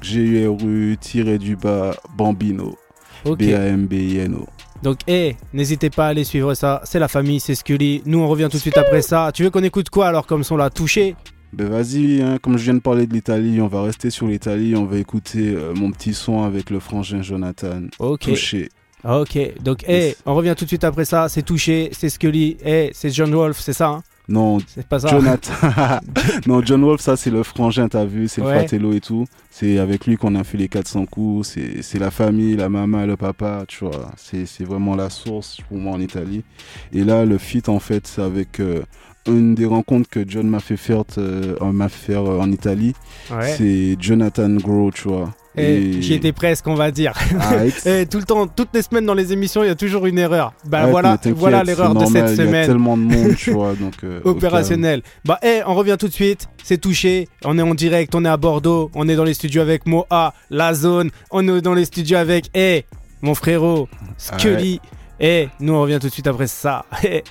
G-U-R-U, 0.00 0.96
tiré 1.00 1.38
du 1.38 1.56
bas, 1.56 1.94
Bambino. 2.16 2.76
B-A-M-B-I-N-O. 3.24 4.46
Donc, 4.82 5.00
eh, 5.06 5.36
n'hésitez 5.52 5.90
pas 5.90 6.06
à 6.06 6.08
aller 6.08 6.24
suivre 6.24 6.54
ça. 6.54 6.80
C'est 6.84 6.98
la 6.98 7.08
famille, 7.08 7.38
c'est 7.38 7.54
Scully. 7.54 8.02
Nous, 8.06 8.18
on 8.18 8.28
revient 8.28 8.48
tout 8.50 8.56
de 8.56 8.62
suite 8.62 8.78
après 8.78 9.02
ça. 9.02 9.30
Tu 9.34 9.42
veux 9.42 9.50
qu'on 9.50 9.62
écoute 9.62 9.90
quoi 9.90 10.08
alors 10.08 10.26
comme 10.26 10.42
son 10.42 10.56
là? 10.56 10.70
Touché? 10.70 11.16
Ben 11.52 11.68
vas-y, 11.68 12.22
hein, 12.22 12.38
comme 12.40 12.56
je 12.56 12.64
viens 12.64 12.74
de 12.74 12.80
parler 12.80 13.06
de 13.08 13.12
l'Italie, 13.12 13.60
on 13.60 13.66
va 13.66 13.82
rester 13.82 14.10
sur 14.10 14.28
l'Italie, 14.28 14.76
on 14.76 14.84
va 14.84 14.98
écouter 14.98 15.48
euh, 15.48 15.74
mon 15.74 15.90
petit 15.90 16.14
son 16.14 16.44
avec 16.44 16.70
le 16.70 16.78
frangin 16.78 17.22
Jonathan. 17.22 17.82
Ok. 17.98 18.20
Touché. 18.20 18.68
Ok, 19.04 19.38
donc, 19.62 19.84
eh, 19.88 19.92
Yes. 20.08 20.16
on 20.26 20.34
revient 20.34 20.54
tout 20.56 20.64
de 20.64 20.68
suite 20.70 20.84
après 20.84 21.04
ça. 21.04 21.28
C'est 21.28 21.42
touché, 21.42 21.90
c'est 21.92 22.08
Scully, 22.10 22.56
eh, 22.64 22.90
c'est 22.92 23.10
John 23.10 23.32
Wolf, 23.34 23.58
c'est 23.60 23.72
ça 23.72 23.88
hein? 23.88 24.02
Non, 24.28 24.58
C'est 24.68 24.86
pas 24.86 25.00
ça 25.00 25.08
Jonathan. 25.08 25.52
non, 26.46 26.62
John 26.64 26.84
Wolf, 26.84 27.00
ça 27.00 27.16
c'est 27.16 27.30
le 27.30 27.42
frangin, 27.42 27.88
t'as 27.88 28.04
vu, 28.04 28.28
c'est 28.28 28.40
Ouais. 28.42 28.52
le 28.52 28.58
fratello 28.60 28.92
et 28.92 29.00
tout. 29.00 29.24
C'est 29.50 29.78
avec 29.78 30.06
lui 30.06 30.16
qu'on 30.16 30.36
a 30.36 30.44
fait 30.44 30.56
les 30.58 30.68
400 30.68 31.06
coups. 31.06 31.58
C'est 31.80 31.98
la 31.98 32.10
famille, 32.12 32.54
la 32.56 32.68
maman, 32.68 33.06
le 33.06 33.16
papa, 33.16 33.64
tu 33.66 33.84
vois. 33.84 34.12
C'est 34.16 34.46
c'est 34.46 34.62
vraiment 34.64 34.94
la 34.94 35.10
source 35.10 35.56
pour 35.68 35.78
moi 35.78 35.94
en 35.94 36.00
Italie. 36.00 36.44
Et 36.92 37.02
là, 37.02 37.24
le 37.24 37.38
feat, 37.38 37.68
en 37.68 37.80
fait, 37.80 38.06
c'est 38.06 38.22
avec 38.22 38.60
euh, 38.60 38.82
une 39.30 39.54
des 39.54 39.66
rencontres 39.66 40.08
que 40.08 40.24
John 40.26 40.46
m'a 40.48 40.60
fait 40.60 40.76
faire, 40.76 41.04
euh, 41.18 41.54
m'a 41.72 41.88
fait 41.88 42.12
faire 42.12 42.24
euh, 42.30 42.38
en 42.40 42.50
Italie. 42.50 42.94
Ouais. 43.30 43.54
C'est 43.56 43.96
Jonathan 44.00 44.50
Grow, 44.50 44.90
tu 44.90 45.08
vois. 45.08 45.30
Eh, 45.56 46.00
J'y 46.00 46.14
étais 46.14 46.32
presque, 46.32 46.68
on 46.68 46.74
va 46.76 46.92
dire. 46.92 47.12
Ah, 47.40 47.54
Eh, 47.84 48.06
tout 48.10 48.18
le 48.18 48.24
temps, 48.24 48.46
toutes 48.46 48.68
les 48.72 48.82
semaines 48.82 49.04
dans 49.04 49.14
les 49.14 49.32
émissions, 49.32 49.64
il 49.64 49.66
y 49.66 49.70
a 49.70 49.74
toujours 49.74 50.06
une 50.06 50.16
erreur. 50.18 50.52
Bah 50.64 50.84
Ouais, 50.84 50.90
voilà, 50.92 51.18
voilà 51.34 51.64
l'erreur 51.64 51.92
de 51.94 52.04
cette 52.04 52.14
Il 52.14 52.18
y 52.18 52.22
a 52.22 52.36
semaine. 52.36 52.66
tellement 52.66 52.96
de 52.96 53.02
monde, 53.02 53.34
tu 53.36 53.50
vois, 53.50 53.74
donc. 53.80 53.94
euh, 54.04 54.20
Opérationnel. 54.24 55.02
Bah, 55.24 55.38
eh, 55.42 55.60
on 55.66 55.74
revient 55.74 55.96
tout 55.98 56.06
de 56.06 56.12
suite. 56.12 56.48
C'est 56.62 56.78
touché. 56.80 57.26
On 57.44 57.58
est 57.58 57.62
en 57.62 57.74
direct. 57.74 58.14
On 58.14 58.24
est 58.24 58.28
à 58.28 58.36
Bordeaux. 58.36 58.90
On 58.94 59.08
est 59.08 59.16
dans 59.16 59.24
les 59.24 59.34
studios 59.34 59.60
avec 59.60 59.86
Moa, 59.86 60.34
La 60.50 60.72
Zone. 60.72 61.10
On 61.32 61.46
est 61.48 61.60
dans 61.60 61.74
les 61.74 61.84
studios 61.84 62.18
avec, 62.18 62.48
eh, 62.54 62.84
mon 63.22 63.34
frérot, 63.34 63.88
Scully. 64.18 64.80
Eh, 65.22 65.50
nous 65.60 65.74
on 65.74 65.82
revient 65.82 65.98
tout 66.00 66.06
de 66.06 66.12
suite 66.12 66.26
après 66.26 66.46
ça. 66.46 66.84
Eh. 67.04 67.22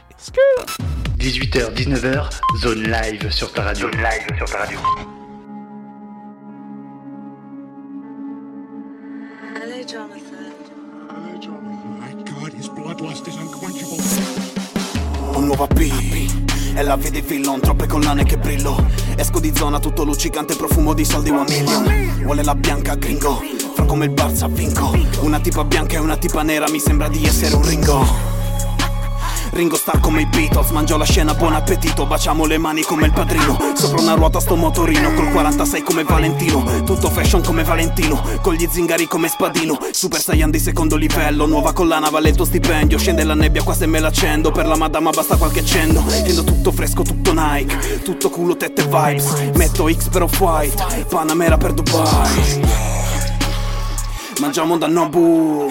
18h, 1.17 1.73
19h, 1.73 2.29
zone 2.61 2.83
live 2.83 3.31
sur 3.31 3.51
ta 3.51 3.63
radio. 3.63 3.87
Zone 3.91 4.01
live 4.01 4.37
sur 4.37 4.45
ta 4.45 4.59
radio. 4.59 4.79
LA 9.55 9.81
Jonathan. 9.87 10.39
My 11.99 12.13
God, 12.23 12.53
his 12.53 12.69
bloodlust 12.69 13.27
is 13.27 13.35
unquenchable. 13.37 13.99
AP 15.61 16.58
E 16.79 16.83
la 16.83 16.95
vedi 16.95 17.21
fillon, 17.21 17.59
troppe 17.59 17.87
collane 17.87 18.23
che 18.23 18.37
brillo. 18.37 18.81
Esco 19.17 19.41
di 19.41 19.51
zona 19.53 19.79
tutto 19.79 20.05
luccicante, 20.05 20.55
profumo 20.55 20.93
di 20.93 21.03
soldi 21.03 21.29
one 21.29 21.43
million. 21.49 22.21
Vuole 22.23 22.41
la 22.41 22.55
bianca 22.55 22.95
gringo, 22.95 23.43
fra 23.75 23.83
come 23.83 24.05
il 24.05 24.11
Barça 24.11 24.49
vinco. 24.49 24.97
Una 25.19 25.41
tipa 25.41 25.65
bianca 25.65 25.97
e 25.97 25.99
una 25.99 26.15
tipa 26.15 26.41
nera, 26.41 26.69
mi 26.69 26.79
sembra 26.79 27.09
di 27.09 27.25
essere 27.25 27.53
un 27.53 27.67
ringo 27.67 28.38
Ringo 29.51 29.75
Star 29.75 29.99
come 29.99 30.21
i 30.21 30.25
Beatles, 30.25 30.69
mangio 30.69 30.95
la 30.97 31.05
scena, 31.05 31.33
buon 31.33 31.53
appetito 31.53 32.05
Baciamo 32.05 32.45
le 32.45 32.57
mani 32.57 32.81
come 32.83 33.07
il 33.07 33.11
padrino. 33.11 33.57
Sopra 33.73 34.01
una 34.01 34.13
ruota 34.13 34.39
sto 34.39 34.55
motorino, 34.55 35.13
col 35.13 35.31
46 35.31 35.81
come 35.81 36.03
Valentino 36.03 36.83
Tutto 36.83 37.09
fashion 37.09 37.41
come 37.41 37.63
Valentino, 37.63 38.21
con 38.41 38.53
gli 38.53 38.67
zingari 38.69 39.07
come 39.07 39.27
Spadino. 39.27 39.77
Super 39.91 40.21
Saiyan 40.21 40.51
di 40.51 40.59
secondo 40.59 40.95
livello, 40.95 41.45
nuova 41.45 41.73
collana 41.73 42.09
vale 42.09 42.29
il 42.29 42.35
tuo 42.35 42.45
stipendio 42.45 42.97
Scende 42.97 43.23
la 43.23 43.33
nebbia 43.33 43.63
qua 43.63 43.73
se 43.73 43.85
me 43.85 43.99
l'accendo, 43.99 44.51
per 44.51 44.67
la 44.67 44.75
madama 44.75 45.09
basta 45.09 45.35
qualche 45.35 45.59
accendo. 45.59 46.03
Scendo 46.07 46.43
tutto 46.43 46.71
fresco, 46.71 47.01
tutto 47.03 47.33
Nike, 47.33 48.01
tutto 48.03 48.29
culo, 48.29 48.55
tette 48.55 48.83
vibes 48.83 49.51
Metto 49.55 49.91
X 49.91 50.09
per 50.09 50.23
off-white, 50.23 51.05
Panamera 51.09 51.57
per 51.57 51.73
Dubai. 51.73 52.61
Mangiamo 54.39 54.77
da 54.77 54.87
Nobu 54.87 55.67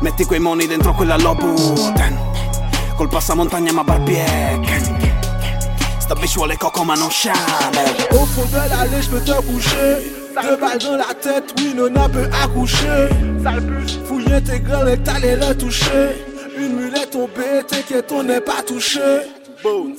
Metti 0.00 0.24
quei 0.24 0.40
money 0.40 0.66
dentro 0.66 0.92
quella 0.92 1.16
Lobu 1.16 1.54
Col 2.96 3.08
passamontagna 3.08 3.72
ma 3.72 3.82
barbier 3.82 4.24
Sta 5.98 6.14
bitch 6.14 6.36
vuole 6.36 6.56
coco 6.56 6.82
ma 6.82 6.94
non 6.94 7.10
Chanel 7.10 7.94
Au 8.12 8.24
fond 8.24 8.46
de 8.46 8.56
l'allée, 8.56 9.02
je 9.02 9.10
peux 9.10 9.20
te 9.20 9.32
coucher. 9.42 10.16
Deux 10.42 10.56
balles 10.56 10.78
dans 10.78 10.96
la 10.96 11.14
tête, 11.14 11.54
oui, 11.58 11.74
Nona 11.74 12.08
peut 12.08 12.28
accoucher. 12.42 13.08
Fouiller 14.06 14.42
tes 14.42 14.60
grains 14.60 14.86
et 14.86 14.98
t'allais 14.98 15.36
le 15.36 15.54
toucher. 15.54 16.24
Une 16.58 16.74
mulette 16.76 17.10
tombée, 17.10 17.62
t'inquiète, 17.66 18.10
on 18.12 18.22
n'est 18.22 18.40
pas 18.40 18.62
touché. 18.66 19.00
Bones. 19.62 19.96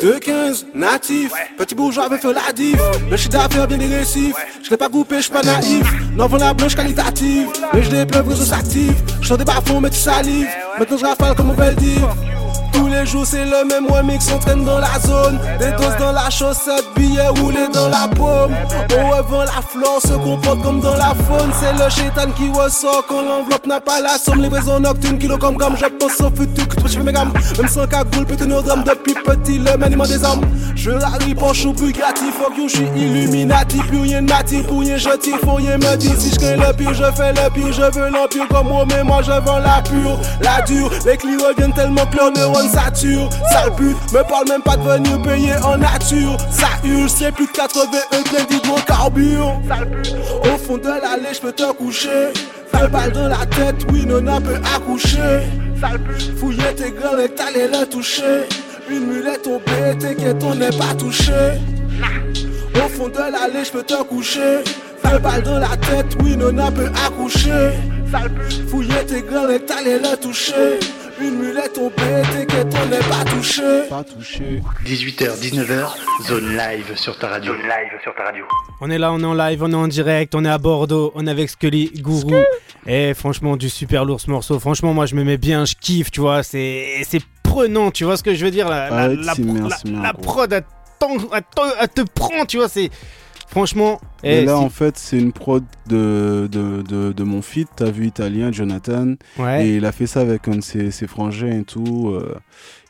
2-15, 0.00 0.64
natif, 0.74 1.32
petit 1.58 1.74
bourgeois 1.74 2.06
avait 2.06 2.18
fait 2.18 2.32
la 2.32 2.52
diff. 2.52 2.80
Le 3.10 3.16
chiffre 3.16 3.30
d'affaires 3.30 3.68
bien 3.68 3.76
dégressif, 3.76 4.34
je 4.62 4.70
l'ai 4.70 4.76
pas 4.76 4.88
coupé, 4.88 5.16
je 5.16 5.22
suis 5.22 5.32
pas 5.32 5.42
naïf. 5.42 5.86
Non 6.16 6.26
la 6.38 6.54
blanche 6.54 6.74
qualitative, 6.74 7.48
mais 7.74 7.82
je 7.82 7.90
dépleuve 7.90 8.28
réseau 8.28 8.44
s'active 8.44 8.94
Je 9.20 9.28
sors 9.28 9.38
des 9.38 9.44
bas-fonds 9.44 9.80
mais 9.80 9.90
tu 9.90 9.98
salives, 9.98 10.48
maintenant 10.78 10.96
je 10.96 11.04
rafale 11.04 11.34
comme 11.34 11.50
on 11.50 11.54
veut 11.54 11.70
le 11.70 11.76
dire 11.76 12.08
tous 12.72 12.86
les 12.88 13.06
jours 13.06 13.26
c'est 13.26 13.44
le 13.44 13.64
même 13.64 13.90
remix, 13.90 14.28
on 14.34 14.38
traîne 14.38 14.64
dans 14.64 14.78
la 14.78 14.98
zone. 15.00 15.38
Des 15.58 15.70
doses 15.72 15.96
dans 15.98 16.12
la 16.12 16.30
chaussette, 16.30 16.84
billets 16.96 17.28
roulés 17.28 17.68
dans 17.72 17.88
la 17.88 18.08
paume. 18.08 18.54
Au 18.92 19.16
revend 19.16 19.40
la 19.40 19.62
flore 19.62 20.00
se 20.02 20.14
comporte 20.14 20.62
comme 20.62 20.80
dans 20.80 20.96
la 20.96 21.14
faune. 21.26 21.50
C'est 21.58 21.72
le 21.72 21.90
chétan 21.90 22.30
qui 22.36 22.48
ressort 22.50 23.04
quand 23.08 23.22
l'enveloppe 23.22 23.66
n'a 23.66 23.80
pas 23.80 24.00
la 24.00 24.18
somme. 24.18 24.42
Livraison 24.42 24.80
nocturne, 24.80 25.18
kilo 25.18 25.38
comme 25.38 25.56
comme 25.56 25.76
je 25.76 25.86
pense 25.86 26.20
au 26.20 26.30
futur 26.30 26.68
que 26.68 26.88
je 26.88 26.98
fais 26.98 27.02
mes 27.02 27.12
gammes. 27.12 27.32
Même 27.58 27.68
sans 27.68 27.86
cagoule, 27.86 28.26
peut 28.26 28.36
tenir 28.36 28.58
au 28.58 28.62
drame 28.62 28.84
depuis 28.84 29.14
petit, 29.14 29.58
le 29.58 29.76
maniement 29.76 30.06
des 30.06 30.22
hommes. 30.24 30.42
Je 30.74 30.90
arrive 30.90 31.36
penche 31.36 31.66
au 31.66 31.72
Bugatti, 31.72 32.30
fuck 32.32 32.56
you, 32.56 32.68
je 32.68 32.76
suis 32.76 32.88
Illuminati. 32.96 33.78
Plus 33.78 34.00
rien 34.00 34.20
natif, 34.20 34.66
pour 34.66 34.80
rien 34.80 34.96
je 34.96 35.16
tire, 35.18 35.38
faut 35.42 35.54
rien 35.54 35.76
me 35.76 35.96
dire. 35.96 36.14
Si 36.18 36.30
je 36.30 36.38
crée 36.38 36.56
le 36.56 36.72
pire, 36.74 36.94
je 36.94 37.04
fais 37.16 37.32
le 37.32 37.50
pire, 37.50 37.72
je 37.72 37.98
veux 37.98 38.10
l'empire 38.10 38.46
comme 38.48 38.68
moi 38.68 38.84
Mais 38.88 39.02
moi 39.02 39.22
je 39.22 39.32
vends 39.32 39.58
la 39.58 39.82
pure, 39.82 40.18
la 40.40 40.62
dure. 40.62 40.90
Les 41.06 41.16
clients 41.16 41.48
reviennent 41.48 41.72
tellement 41.72 42.06
que 42.06 42.20
neurones 42.60 42.72
saturent 42.72 43.30
Sale 43.52 43.74
pute, 43.76 44.12
me 44.12 44.22
parle 44.28 44.48
même 44.48 44.62
pas 44.62 44.76
de 44.76 44.82
venir 44.82 45.22
payer 45.22 45.54
en 45.64 45.76
nature. 45.78 46.36
Ça 46.50 46.68
hurle, 46.84 47.08
c'est 47.08 47.32
plus 47.32 47.46
de 47.46 47.52
81 47.52 48.22
plein 48.22 48.80
carbure 48.86 49.60
Au 50.44 50.58
fond 50.58 50.78
de 50.78 50.88
l'allée, 50.88 51.34
je 51.34 51.40
peux 51.40 51.52
te 51.52 51.72
coucher. 51.72 52.32
Deux 52.72 52.86
balles 52.88 53.12
dans 53.12 53.28
la 53.28 53.46
tête, 53.46 53.86
oui, 53.92 54.06
Nona 54.06 54.40
peut 54.40 54.58
accoucher. 54.74 55.40
Fouiller 56.38 56.74
tes 56.76 56.90
grains 56.90 57.18
et 57.18 57.28
t'allais 57.28 57.68
toucher 57.86 58.46
Une 58.88 59.06
mulette 59.06 59.42
tombée, 59.42 59.98
t'inquiète, 59.98 60.42
on 60.42 60.54
n'est 60.54 60.70
pas 60.70 60.94
touché. 60.98 61.32
Au 62.74 62.88
fond 62.88 63.08
de 63.08 63.18
l'allée, 63.18 63.64
je 63.64 63.70
peux 63.70 63.82
te 63.82 64.02
coucher. 64.02 64.62
Deux 65.10 65.18
balles 65.18 65.42
dans 65.42 65.58
la 65.58 65.76
tête, 65.76 66.16
oui, 66.22 66.36
Nona 66.36 66.70
peut 66.70 66.90
accoucher. 67.06 67.70
Fouiller 68.68 69.06
tes 69.06 69.22
grains 69.22 69.48
et 69.50 69.60
t'allais 69.60 69.98
le 69.98 70.16
toucher 70.16 70.80
Une 71.22 71.36
mulette 71.38 71.72
tombée, 71.74 72.22
t'inquiète, 72.32 72.74
on 72.82 72.86
n'est 72.88 72.98
pas 72.98 73.24
touché 73.30 73.62
Pas 73.88 74.04
touché. 74.04 74.62
18h, 74.86 75.38
19h, 75.38 75.88
zone 76.26 76.56
live 76.56 76.96
sur 76.96 77.18
ta 77.18 77.28
radio. 77.28 77.52
Zone 77.52 77.62
live 77.62 78.00
sur 78.02 78.14
ta 78.14 78.24
radio. 78.24 78.44
On 78.80 78.90
est 78.90 78.98
là, 78.98 79.12
on 79.12 79.20
est 79.20 79.24
en 79.26 79.34
live, 79.34 79.62
on 79.62 79.70
est 79.70 79.74
en 79.74 79.88
direct, 79.88 80.34
on 80.34 80.44
est 80.44 80.48
à 80.50 80.58
Bordeaux, 80.58 81.12
on 81.14 81.26
est 81.26 81.30
avec 81.30 81.50
Scully, 81.50 81.90
Gourou. 82.00 82.32
Et 82.86 83.12
franchement, 83.14 83.56
du 83.56 83.68
super 83.68 84.04
lourd 84.04 84.20
ce 84.20 84.30
morceau. 84.30 84.58
Franchement, 84.58 84.94
moi 84.94 85.04
je 85.06 85.14
me 85.14 85.22
mets 85.24 85.36
bien, 85.36 85.64
je 85.66 85.74
kiffe, 85.78 86.10
tu 86.10 86.20
vois. 86.20 86.42
C'est 86.42 87.02
c'est 87.06 87.22
prenant, 87.42 87.90
tu 87.90 88.04
vois 88.04 88.16
ce 88.16 88.22
que 88.22 88.34
je 88.34 88.44
veux 88.44 88.50
dire. 88.50 88.68
La, 88.68 88.88
la, 88.88 88.96
Ah, 89.04 89.08
merci, 89.08 89.42
merci, 89.42 89.92
prod, 90.22 90.50
elle 90.52 90.64
t'en- 90.98 91.16
elle 91.80 91.88
te 91.88 92.00
prend, 92.02 92.46
tu 92.46 92.56
vois. 92.56 92.68
C'est 92.68 92.90
franchement. 93.50 94.00
Et 94.22 94.38
eh, 94.42 94.44
là, 94.44 94.56
si- 94.56 94.64
en 94.64 94.68
fait, 94.70 94.96
c'est 94.98 95.18
une 95.18 95.32
prod 95.32 95.64
de, 95.86 96.48
de, 96.50 96.82
de, 96.82 97.12
de 97.12 97.22
mon 97.24 97.42
feat, 97.42 97.68
t'as 97.76 97.90
vu, 97.90 98.06
italien, 98.06 98.52
Jonathan. 98.52 99.14
ouais. 99.38 99.66
Et 99.66 99.76
il 99.76 99.84
a 99.84 99.92
fait 99.92 100.06
ça 100.06 100.20
avec 100.20 100.46
un 100.48 100.56
de 100.56 100.60
ses, 100.60 100.90
ses 100.90 101.06
frangins 101.06 101.60
et 101.60 101.64
tout. 101.64 102.10
euh, 102.14 102.34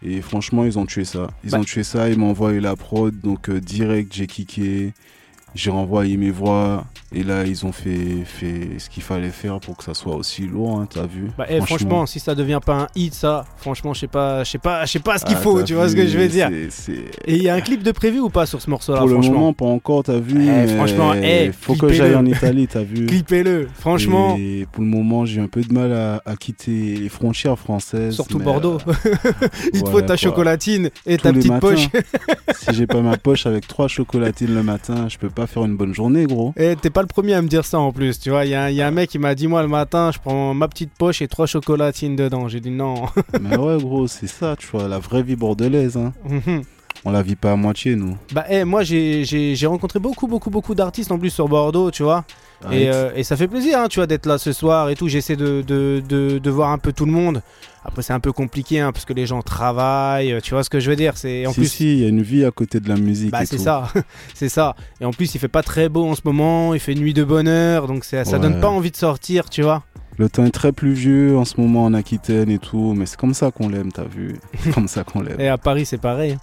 et 0.03 0.21
franchement, 0.23 0.65
ils 0.65 0.79
ont 0.79 0.87
tué 0.87 1.05
ça. 1.05 1.29
Ils 1.45 1.51
Bah. 1.51 1.59
ont 1.61 1.65
tué 1.65 1.83
ça, 1.83 2.09
ils 2.09 2.19
m'ont 2.19 2.31
envoyé 2.31 2.61
la 2.61 2.75
prod. 2.77 3.15
Donc, 3.21 3.49
euh, 3.49 3.61
direct, 3.61 4.13
j'ai 4.15 4.27
kické. 4.27 4.93
J'ai 5.55 5.71
renvoyé 5.71 6.17
mes 6.17 6.31
voix. 6.31 6.85
Et 7.13 7.25
là, 7.25 7.45
ils 7.45 7.67
ont 7.67 7.73
fait, 7.73 8.23
fait 8.25 8.79
ce 8.79 8.89
qu'il 8.89 9.03
fallait 9.03 9.31
faire 9.31 9.59
pour 9.59 9.77
que 9.77 9.83
ça 9.83 9.95
soit 9.95 10.15
aussi 10.15 10.43
lourd, 10.47 10.79
hein, 10.79 10.87
t'as 10.89 11.07
vu 11.07 11.29
Bah, 11.37 11.47
eh, 11.49 11.61
franchement, 11.61 12.07
si 12.07 12.21
ça 12.21 12.37
devient 12.37 12.61
pas 12.65 12.75
un 12.83 12.87
hit, 12.95 13.13
ça, 13.15 13.45
franchement, 13.57 13.93
je 13.95 14.01
sais 14.01 14.07
pas, 14.07 14.45
je 14.45 14.51
sais 14.53 14.59
pas, 14.59 14.85
je 14.85 14.93
sais 14.93 14.99
pas 15.01 15.19
ce 15.19 15.25
qu'il 15.25 15.35
Ah, 15.37 15.41
faut, 15.41 15.61
tu 15.65 15.75
vois 15.75 15.89
ce 15.89 15.97
que 15.97 16.07
je 16.07 16.17
veux 16.17 16.29
dire. 16.29 16.49
Et 17.27 17.35
il 17.37 17.43
y 17.43 17.49
a 17.49 17.55
un 17.55 17.61
clip 17.61 17.83
de 17.83 17.91
prévu 17.91 18.21
ou 18.21 18.29
pas 18.31 18.47
sur 18.47 18.63
ce 18.63 18.71
morceau-là, 18.71 18.99
Pour 19.01 19.09
le 19.09 19.15
franchement 19.15 19.33
moment, 19.41 19.53
pas 19.53 19.65
encore, 19.65 20.05
t'as 20.05 20.21
vu. 20.21 20.37
Eh, 20.49 20.69
franchement, 20.69 21.13
eh, 21.15 21.51
faut 21.53 21.75
que 21.75 21.93
j'aille 21.93 22.15
en 22.15 22.25
Italie, 22.27 22.69
t'as 22.69 22.83
vu. 22.85 23.07
Clippez-le, 23.11 23.67
franchement. 23.75 24.37
Et 24.39 24.67
pour 24.71 24.85
le 24.85 24.89
moment, 24.91 25.25
j'ai 25.27 25.41
un 25.41 25.49
peu 25.49 25.63
de 25.63 25.73
mal 25.73 25.93
à, 25.93 26.23
à 26.25 26.37
quitter 26.37 26.97
les 26.97 27.09
frontières 27.09 27.59
françaises. 27.59 28.15
Surtout 28.15 28.39
Bordeaux. 28.39 28.79
euh, 28.87 28.93
il 29.75 29.81
te 29.83 29.87
faut 29.87 29.91
voilà, 29.93 30.07
ta 30.07 30.15
quoi. 30.15 30.17
chocolatine 30.17 30.91
et 31.07 31.17
tous 31.17 31.23
ta 31.25 31.33
petite 31.33 31.51
matins, 31.51 31.61
poche. 31.61 31.89
si 32.57 32.75
j'ai 32.75 32.87
pas 32.87 33.01
ma 33.01 33.17
poche 33.17 33.47
avec 33.47 33.67
trois 33.67 33.89
chocolatines 33.89 34.55
le 34.55 34.63
matin, 34.63 35.07
je 35.09 35.19
peux 35.19 35.29
pas 35.31 35.47
faire 35.49 35.65
une 35.65 35.77
bonne 35.77 35.93
journée, 35.95 36.27
gros. 36.27 36.53
Et 36.57 36.77
t'es 36.77 36.91
pas 36.91 37.00
le 37.03 37.07
premier 37.07 37.35
à 37.35 37.43
me 37.43 37.49
dire 37.49 37.65
ça 37.65 37.79
en 37.79 37.93
plus, 37.93 38.19
tu 38.21 38.31
vois. 38.31 38.45
Il 38.45 38.51
y, 38.51 38.55
a 38.55 38.65
un- 38.65 38.69
il 38.71 38.77
y 38.77 38.83
a 38.83 38.87
un 38.87 38.91
mec 38.91 39.11
qui 39.11 39.19
m'a 39.19 39.35
dit, 39.35 39.47
moi 39.47 39.63
le 39.63 39.69
matin, 39.69 40.11
je 40.13 40.19
prends 40.19 40.55
ma 40.55 40.69
petite 40.69 40.93
poche 40.97 41.23
et 41.23 41.29
trois 41.29 41.47
chocolatines 41.47 42.17
dedans. 42.17 42.49
J'ai 42.49 42.61
dit 42.61 42.71
non. 42.71 43.07
Mais 43.41 43.57
ouais, 43.57 43.79
gros, 43.79 44.07
c'est 44.07 44.27
ça, 44.27 44.57
tu 44.57 44.67
vois, 44.69 44.89
la 44.89 44.99
vraie 44.99 45.23
vie 45.23 45.37
bordelaise. 45.37 45.97
Hein. 45.97 46.13
Mhm. 46.29 46.63
On 47.05 47.11
la 47.13 47.23
vit 47.23 47.37
pas 47.37 47.53
à 47.53 47.57
moitié, 47.57 47.97
nous. 47.97 48.17
bah, 48.33 48.45
eh, 48.51 48.65
moi 48.65 48.83
j'ai 48.83 49.57
rencontré 49.67 49.99
beaucoup, 49.99 50.27
beaucoup, 50.27 50.51
beaucoup 50.51 50.75
d'artistes 50.75 51.11
en 51.11 51.19
plus 51.19 51.31
sur 51.31 51.49
Bordeaux, 51.49 51.91
tu 51.91 52.03
vois. 52.03 52.25
Et, 52.71 52.91
euh, 52.91 53.11
et 53.15 53.23
ça 53.25 53.37
fait 53.37 53.49
plaisir, 53.49 53.79
hein, 53.79 53.89
tu 53.89 53.99
vois, 54.01 54.07
d'être 54.07 54.27
là 54.27 54.37
ce 54.39 54.53
soir 54.53 54.91
et 54.91 54.95
tout. 54.97 55.09
J'essaie 55.09 55.37
de, 55.37 55.63
de, 55.67 56.03
de, 56.07 56.39
de 56.39 56.51
voir 56.51 56.71
un 56.71 56.79
peu 56.79 56.93
tout 56.93 57.07
le 57.07 57.13
monde. 57.13 57.43
Après, 57.85 58.03
c'est 58.03 58.13
un 58.13 58.21
peu 58.21 58.33
compliqué, 58.33 58.81
hein, 58.81 58.93
parce 58.93 59.07
que 59.07 59.15
les 59.15 59.25
gens 59.25 59.41
travaillent. 59.41 60.39
Tu 60.43 60.53
vois 60.53 60.63
ce 60.63 60.69
que 60.69 60.81
je 60.81 60.91
veux 60.91 60.97
dire 60.97 61.17
C'est 61.17 61.47
en 61.47 61.53
si, 61.53 61.61
plus. 61.61 61.69
si, 61.69 61.93
il 61.95 62.01
y 62.01 62.05
a 62.05 62.09
une 62.09 62.21
vie 62.21 62.45
à 62.45 62.51
côté 62.51 62.79
de 62.79 62.89
la 62.89 62.97
musique. 62.97 63.31
Bah 63.31 63.47
c'est 63.47 63.57
ça, 63.59 63.89
c'est 64.35 64.51
ça. 64.51 64.77
Et 65.01 65.07
en 65.07 65.13
plus, 65.13 65.35
il 65.35 65.39
fait 65.39 65.49
pas 65.49 65.63
très 65.63 65.89
beau 65.89 66.05
en 66.07 66.15
ce 66.15 66.21
moment. 66.25 66.75
Il 66.75 66.81
fait 66.81 66.95
nuit 66.95 67.15
de 67.15 67.25
bonheur, 67.25 67.87
donc 67.87 68.05
ça 68.05 68.23
Ouais. 68.25 68.39
donne 68.39 68.61
pas 68.61 68.69
envie 68.69 68.91
de 68.91 68.97
sortir, 68.97 69.49
tu 69.49 69.63
vois. 69.63 69.83
Le 70.19 70.29
temps 70.29 70.45
est 70.45 70.51
très 70.51 70.73
pluvieux 70.73 71.39
en 71.39 71.47
ce 71.47 71.59
moment 71.59 71.85
en 71.85 71.95
Aquitaine 71.95 72.51
et 72.51 72.59
tout, 72.59 72.93
mais 72.95 73.07
c'est 73.07 73.19
comme 73.19 73.33
ça 73.33 73.51
qu'on 73.51 73.71
l'aime, 73.71 73.91
t'as 73.91 74.05
vu 74.05 74.35
C'est 74.63 74.75
comme 74.75 74.87
ça 74.89 75.03
qu'on 75.03 75.23
l'aime. 75.23 75.41
Et 75.41 75.49
à 75.49 75.57
Paris, 75.57 75.87
c'est 75.87 75.97
pareil. 76.01 76.37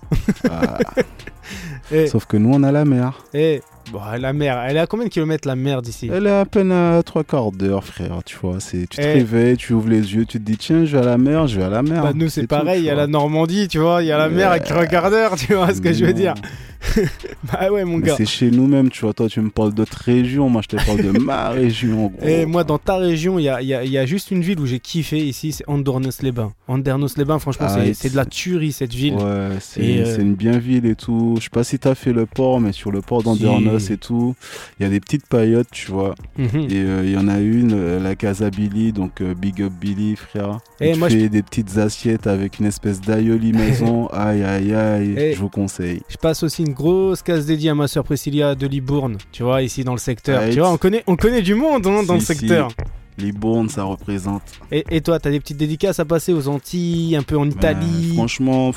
hein. 0.49 0.49
Ah. 0.49 0.77
Et, 1.91 2.07
Sauf 2.07 2.25
que 2.25 2.35
nous, 2.35 2.49
on 2.53 2.63
a 2.63 2.71
la 2.73 2.83
mer. 2.83 3.23
et 3.33 3.61
bon, 3.91 3.99
la 4.19 4.33
mer, 4.33 4.57
elle 4.67 4.77
est 4.77 4.79
à 4.79 4.87
combien 4.87 5.05
de 5.05 5.11
kilomètres 5.11 5.47
la 5.47 5.55
mer 5.55 5.81
d'ici? 5.81 6.09
Elle 6.13 6.27
est 6.27 6.31
à 6.39 6.45
peine 6.45 6.71
à 6.71 7.01
trois 7.03 7.23
quarts 7.23 7.51
d'heure, 7.51 7.83
frère, 7.83 8.19
tu 8.25 8.37
vois. 8.41 8.59
C'est, 8.59 8.87
tu 8.89 8.97
te 8.97 9.01
Eh. 9.01 9.13
réveilles, 9.13 9.57
tu 9.57 9.73
ouvres 9.73 9.89
les 9.89 10.13
yeux, 10.15 10.25
tu 10.25 10.39
te 10.39 10.43
dis, 10.43 10.57
tiens, 10.57 10.85
je 10.85 10.97
vais 10.97 11.03
à 11.03 11.05
la 11.05 11.17
mer, 11.17 11.47
je 11.47 11.57
vais 11.59 11.65
à 11.65 11.69
la 11.69 11.81
mer. 11.83 12.03
Bah, 12.03 12.11
nous, 12.15 12.29
c'est 12.29 12.47
pareil. 12.47 12.81
Il 12.81 12.85
y 12.85 12.89
a 12.89 12.95
la. 12.95 13.07
Normandie, 13.07 13.67
tu 13.67 13.79
vois. 13.79 14.03
Il 14.03 14.07
y 14.07 14.11
a 14.11 14.17
la 14.17 14.29
mer 14.29 14.51
avec 14.51 14.63
trois 14.65 14.85
quarts 14.85 15.09
d'heure, 15.09 15.35
tu 15.35 15.53
vois 15.53 15.73
ce 15.73 15.81
que 15.81 15.93
je 15.93 16.05
veux 16.05 16.13
dire. 16.13 16.33
Bah 17.43 17.71
ouais, 17.71 17.85
mon 17.85 17.99
gars. 17.99 18.15
c'est 18.17 18.25
chez 18.25 18.51
nous-mêmes, 18.51 18.89
tu 18.89 19.01
vois. 19.01 19.13
Toi, 19.13 19.27
tu 19.29 19.39
me 19.41 19.49
parles 19.49 19.73
d'autres 19.73 20.01
régions, 20.03 20.49
moi, 20.49 20.61
je 20.61 20.75
te 20.75 20.85
parle 20.85 21.01
de 21.01 21.11
ma 21.19 21.49
région, 21.51 22.07
gros. 22.07 22.27
Et 22.27 22.45
moi, 22.45 22.63
dans 22.63 22.77
ta 22.77 22.97
région, 22.97 23.39
il 23.39 23.43
y 23.43 23.49
a, 23.49 23.61
y 23.61 23.73
a- 23.73 23.83
y 23.83 23.97
a 23.97 24.05
juste 24.05 24.31
une 24.31 24.41
ville 24.41 24.59
où 24.59 24.65
j'ai 24.65 24.79
kiffé 24.79 25.17
ici, 25.17 25.51
c'est 25.51 25.63
Andernos-les-Bains. 25.67 26.53
Andernos-les-Bains, 26.67 27.39
franchement, 27.39 27.67
Ah, 27.69 27.79
c'est- 27.93 28.09
de 28.11 28.15
la 28.15 28.25
tuerie 28.25 28.71
cette 28.71 28.93
ville. 28.93 29.13
Ouais, 29.15 29.49
c'est, 29.59 29.81
euh, 29.99 30.15
c'est 30.15 30.21
une 30.21 30.35
bien 30.35 30.57
ville 30.57 30.85
et 30.85 30.95
tout. 30.95 31.35
Je 31.37 31.43
sais 31.43 31.49
pas 31.49 31.63
si 31.63 31.79
t'as 31.79 31.95
fait 31.95 32.13
le 32.13 32.25
port, 32.25 32.59
mais 32.59 32.71
sur 32.71 32.91
le 32.91 33.01
port 33.01 33.23
d'Andernos 33.23 33.83
Si. 33.85 33.93
et 33.93 33.97
tout, 33.97 34.35
il 34.79 34.83
y 34.83 34.85
a 34.85 34.89
des 34.89 34.99
petites 34.99 35.27
paillotes, 35.27 35.67
tu 35.71 35.91
vois. 35.91 36.15
Mhm. 36.37 36.47
Et 36.69 36.75
euh, 36.75 37.01
il 37.05 37.11
y 37.11 37.17
en 37.17 37.27
a 37.27 37.39
une, 37.39 37.71
euh, 37.73 37.99
la 38.01 38.15
Casa 38.15 38.49
Billy, 38.49 38.91
donc 38.91 39.21
Big 39.21 39.61
Up 39.61 39.73
Billy, 39.79 40.15
frère. 40.15 40.59
Et 40.81 40.91
Il 40.91 40.97
moi, 40.99 41.09
fait 41.09 41.29
des 41.29 41.43
petites 41.43 41.77
assiettes 41.77 42.27
avec 42.27 42.59
une 42.59 42.65
espèce 42.65 43.01
d'aïoli 43.01 43.51
maison. 43.53 44.07
aïe, 44.07 44.43
aïe, 44.43 44.73
aïe. 44.73 45.13
Et- 45.17 45.33
Je 45.33 45.39
vous 45.39 45.49
conseille. 45.49 46.01
Je 46.09 46.17
passe 46.17 46.43
aussi 46.43 46.63
une 46.67 46.73
grosse 46.73 47.21
case 47.23 47.45
dédiée 47.45 47.69
à 47.71 47.75
ma 47.75 47.87
soeur 47.87 48.03
Priscilla 48.03 48.53
de 48.55 48.67
Libourne, 48.67 49.17
tu 49.31 49.43
vois, 49.43 49.61
ici 49.63 49.83
dans 49.83 49.93
le 49.93 49.97
secteur. 49.99 50.39
Right. 50.41 50.53
Tu 50.53 50.59
vois, 50.59 50.69
on 50.69 50.77
connaît, 50.77 51.03
on 51.07 51.15
connaît 51.15 51.41
du 51.41 51.55
monde 51.55 51.85
hein, 51.87 52.03
dans 52.03 52.13
le 52.15 52.19
si. 52.19 52.25
secteur. 52.27 52.69
Libourne, 53.17 53.67
ça 53.69 53.83
représente. 53.83 54.43
Et, 54.71 54.83
et 54.91 55.01
toi, 55.01 55.19
t'as 55.19 55.31
des 55.31 55.39
petites 55.39 55.57
dédicaces 55.57 55.99
à 55.99 56.05
passer 56.05 56.33
aux 56.33 56.47
Antilles, 56.47 57.15
un 57.15 57.23
peu 57.23 57.35
en 57.37 57.45
Ben, 57.47 57.51
Italie? 57.51 58.11
franchement, 58.13 58.71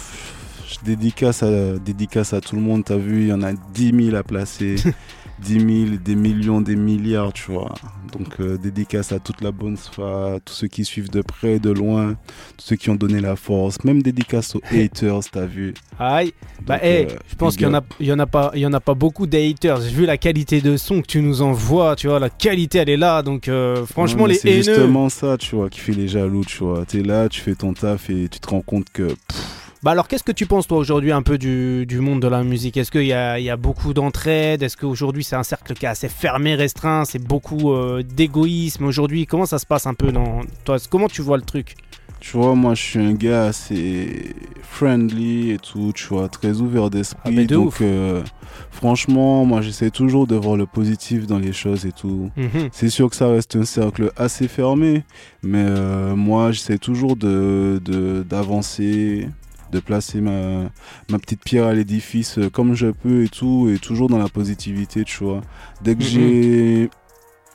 je 0.66 0.76
dédicace 0.84 1.42
à, 1.42 1.78
dédicace 1.78 2.32
à 2.32 2.40
tout 2.40 2.56
le 2.56 2.62
monde. 2.62 2.84
T'as 2.84 2.96
vu, 2.96 3.22
il 3.22 3.28
y 3.28 3.32
en 3.34 3.42
a 3.42 3.52
10 3.52 4.04
000 4.06 4.16
à 4.16 4.22
placer. 4.22 4.76
10 5.42 5.86
000, 5.86 5.96
des 6.04 6.14
millions, 6.14 6.60
des 6.60 6.76
milliards, 6.76 7.32
tu 7.32 7.50
vois. 7.52 7.74
Donc, 8.12 8.40
euh, 8.40 8.56
dédicace 8.58 9.12
à 9.12 9.18
toute 9.18 9.40
la 9.40 9.52
bonne 9.52 9.76
sphère, 9.76 10.38
tous 10.44 10.52
ceux 10.54 10.66
qui 10.68 10.84
suivent 10.84 11.10
de 11.10 11.22
près, 11.22 11.58
de 11.58 11.70
loin, 11.70 12.14
tous 12.56 12.66
ceux 12.66 12.76
qui 12.76 12.90
ont 12.90 12.94
donné 12.94 13.20
la 13.20 13.36
force, 13.36 13.82
même 13.84 14.02
dédicace 14.02 14.54
aux 14.56 14.62
haters, 14.72 15.20
t'as 15.30 15.46
vu. 15.46 15.74
Aïe. 15.98 16.32
Bah, 16.66 16.78
hey, 16.82 17.06
euh, 17.06 17.08
je 17.28 17.34
pense 17.36 17.56
qu'il 17.56 17.66
y 17.66 17.70
en 17.70 17.74
a, 17.74 17.78
up. 17.78 17.84
il 18.00 18.06
y 18.06 18.12
en 18.12 18.18
a 18.18 18.26
pas, 18.26 18.50
il 18.54 18.60
y 18.60 18.66
en 18.66 18.72
a 18.72 18.80
pas 18.80 18.94
beaucoup 18.94 19.26
d'haters. 19.26 19.80
J'ai 19.80 19.90
vu 19.90 20.06
la 20.06 20.18
qualité 20.18 20.60
de 20.60 20.76
son 20.76 21.00
que 21.02 21.06
tu 21.06 21.20
nous 21.22 21.42
envoies, 21.42 21.96
tu 21.96 22.08
vois, 22.08 22.18
la 22.20 22.30
qualité 22.30 22.78
elle 22.78 22.90
est 22.90 22.96
là. 22.96 23.22
Donc 23.22 23.48
euh, 23.48 23.86
franchement, 23.86 24.26
les 24.26 24.34
C'est 24.34 24.50
haineux. 24.50 24.62
justement 24.62 25.08
ça, 25.08 25.36
tu 25.38 25.56
vois, 25.56 25.68
qui 25.70 25.80
fait 25.80 25.92
les 25.92 26.08
jaloux, 26.08 26.44
tu 26.44 26.58
vois. 26.58 26.84
T'es 26.86 27.02
là, 27.02 27.28
tu 27.28 27.40
fais 27.40 27.54
ton 27.54 27.72
taf 27.72 28.10
et 28.10 28.28
tu 28.28 28.40
te 28.40 28.48
rends 28.48 28.60
compte 28.62 28.88
que. 28.92 29.04
pff, 29.04 29.59
Bah 29.82 29.92
alors, 29.92 30.08
qu'est-ce 30.08 30.24
que 30.24 30.32
tu 30.32 30.44
penses 30.44 30.66
toi 30.68 30.76
aujourd'hui 30.76 31.10
un 31.10 31.22
peu 31.22 31.38
du, 31.38 31.86
du 31.86 32.00
monde 32.00 32.20
de 32.20 32.28
la 32.28 32.42
musique? 32.44 32.76
Est-ce 32.76 32.90
qu'il 32.90 33.00
y 33.04 33.06
y 33.06 33.12
a 33.14 33.56
beaucoup 33.56 33.94
d'entraide? 33.94 34.62
Est-ce 34.62 34.76
qu'aujourd'hui 34.76 35.24
c'est 35.24 35.36
un 35.36 35.42
cercle 35.42 35.72
qui 35.72 35.86
est 35.86 35.88
assez 35.88 36.10
fermé, 36.10 36.54
restreint? 36.54 37.06
C'est 37.06 37.22
beaucoup 37.22 37.72
euh, 37.72 38.02
d'égoïsme 38.02 38.84
aujourd'hui? 38.84 39.24
Comment 39.26 39.46
ça 39.46 39.58
se 39.58 39.64
passe 39.64 39.86
un 39.86 39.94
peu 39.94 40.12
dans 40.12 40.42
toi 40.66 40.76
Comment 40.90 41.08
tu 41.08 41.22
vois 41.22 41.38
le 41.38 41.44
truc? 41.44 41.76
Tu 42.20 42.36
vois, 42.36 42.54
moi, 42.54 42.74
je 42.74 42.82
suis 42.82 42.98
un 43.00 43.14
gars 43.14 43.44
assez 43.44 44.34
friendly 44.62 45.52
et 45.52 45.56
tout, 45.58 45.92
tu 45.94 46.06
vois, 46.08 46.28
très 46.28 46.60
ouvert 46.60 46.90
d'esprit. 46.90 47.18
Ah, 47.24 47.30
de 47.30 47.44
donc, 47.44 47.80
euh, 47.80 48.22
franchement, 48.70 49.46
moi, 49.46 49.62
j'essaie 49.62 49.88
toujours 49.90 50.26
de 50.26 50.36
voir 50.36 50.56
le 50.58 50.66
positif 50.66 51.26
dans 51.26 51.38
les 51.38 51.54
choses 51.54 51.86
et 51.86 51.92
tout. 51.92 52.30
Mhm. 52.36 52.68
C'est 52.72 52.90
sûr 52.90 53.08
que 53.08 53.16
ça 53.16 53.28
reste 53.28 53.56
un 53.56 53.64
cercle 53.64 54.12
assez 54.18 54.48
fermé, 54.48 55.04
mais 55.42 55.64
euh, 55.64 56.14
moi, 56.14 56.52
j'essaie 56.52 56.76
toujours 56.76 57.16
de 57.16 57.80
de- 57.82 58.22
d'avancer, 58.28 59.26
de, 59.70 59.80
placer 59.80 60.20
ma, 60.20 60.70
ma 61.10 61.18
petite 61.18 61.42
pierre 61.42 61.66
à 61.66 61.74
l'édifice 61.74 62.38
euh, 62.38 62.50
comme 62.50 62.74
je 62.74 62.88
peux 62.88 63.24
et 63.24 63.28
tout, 63.28 63.70
et 63.72 63.78
toujours 63.78 64.08
dans 64.08 64.18
la 64.18 64.28
positivité, 64.28 65.04
tu 65.04 65.24
vois. 65.24 65.40
Dès 65.82 65.94
que 65.94 66.02
j'ai 66.02 66.90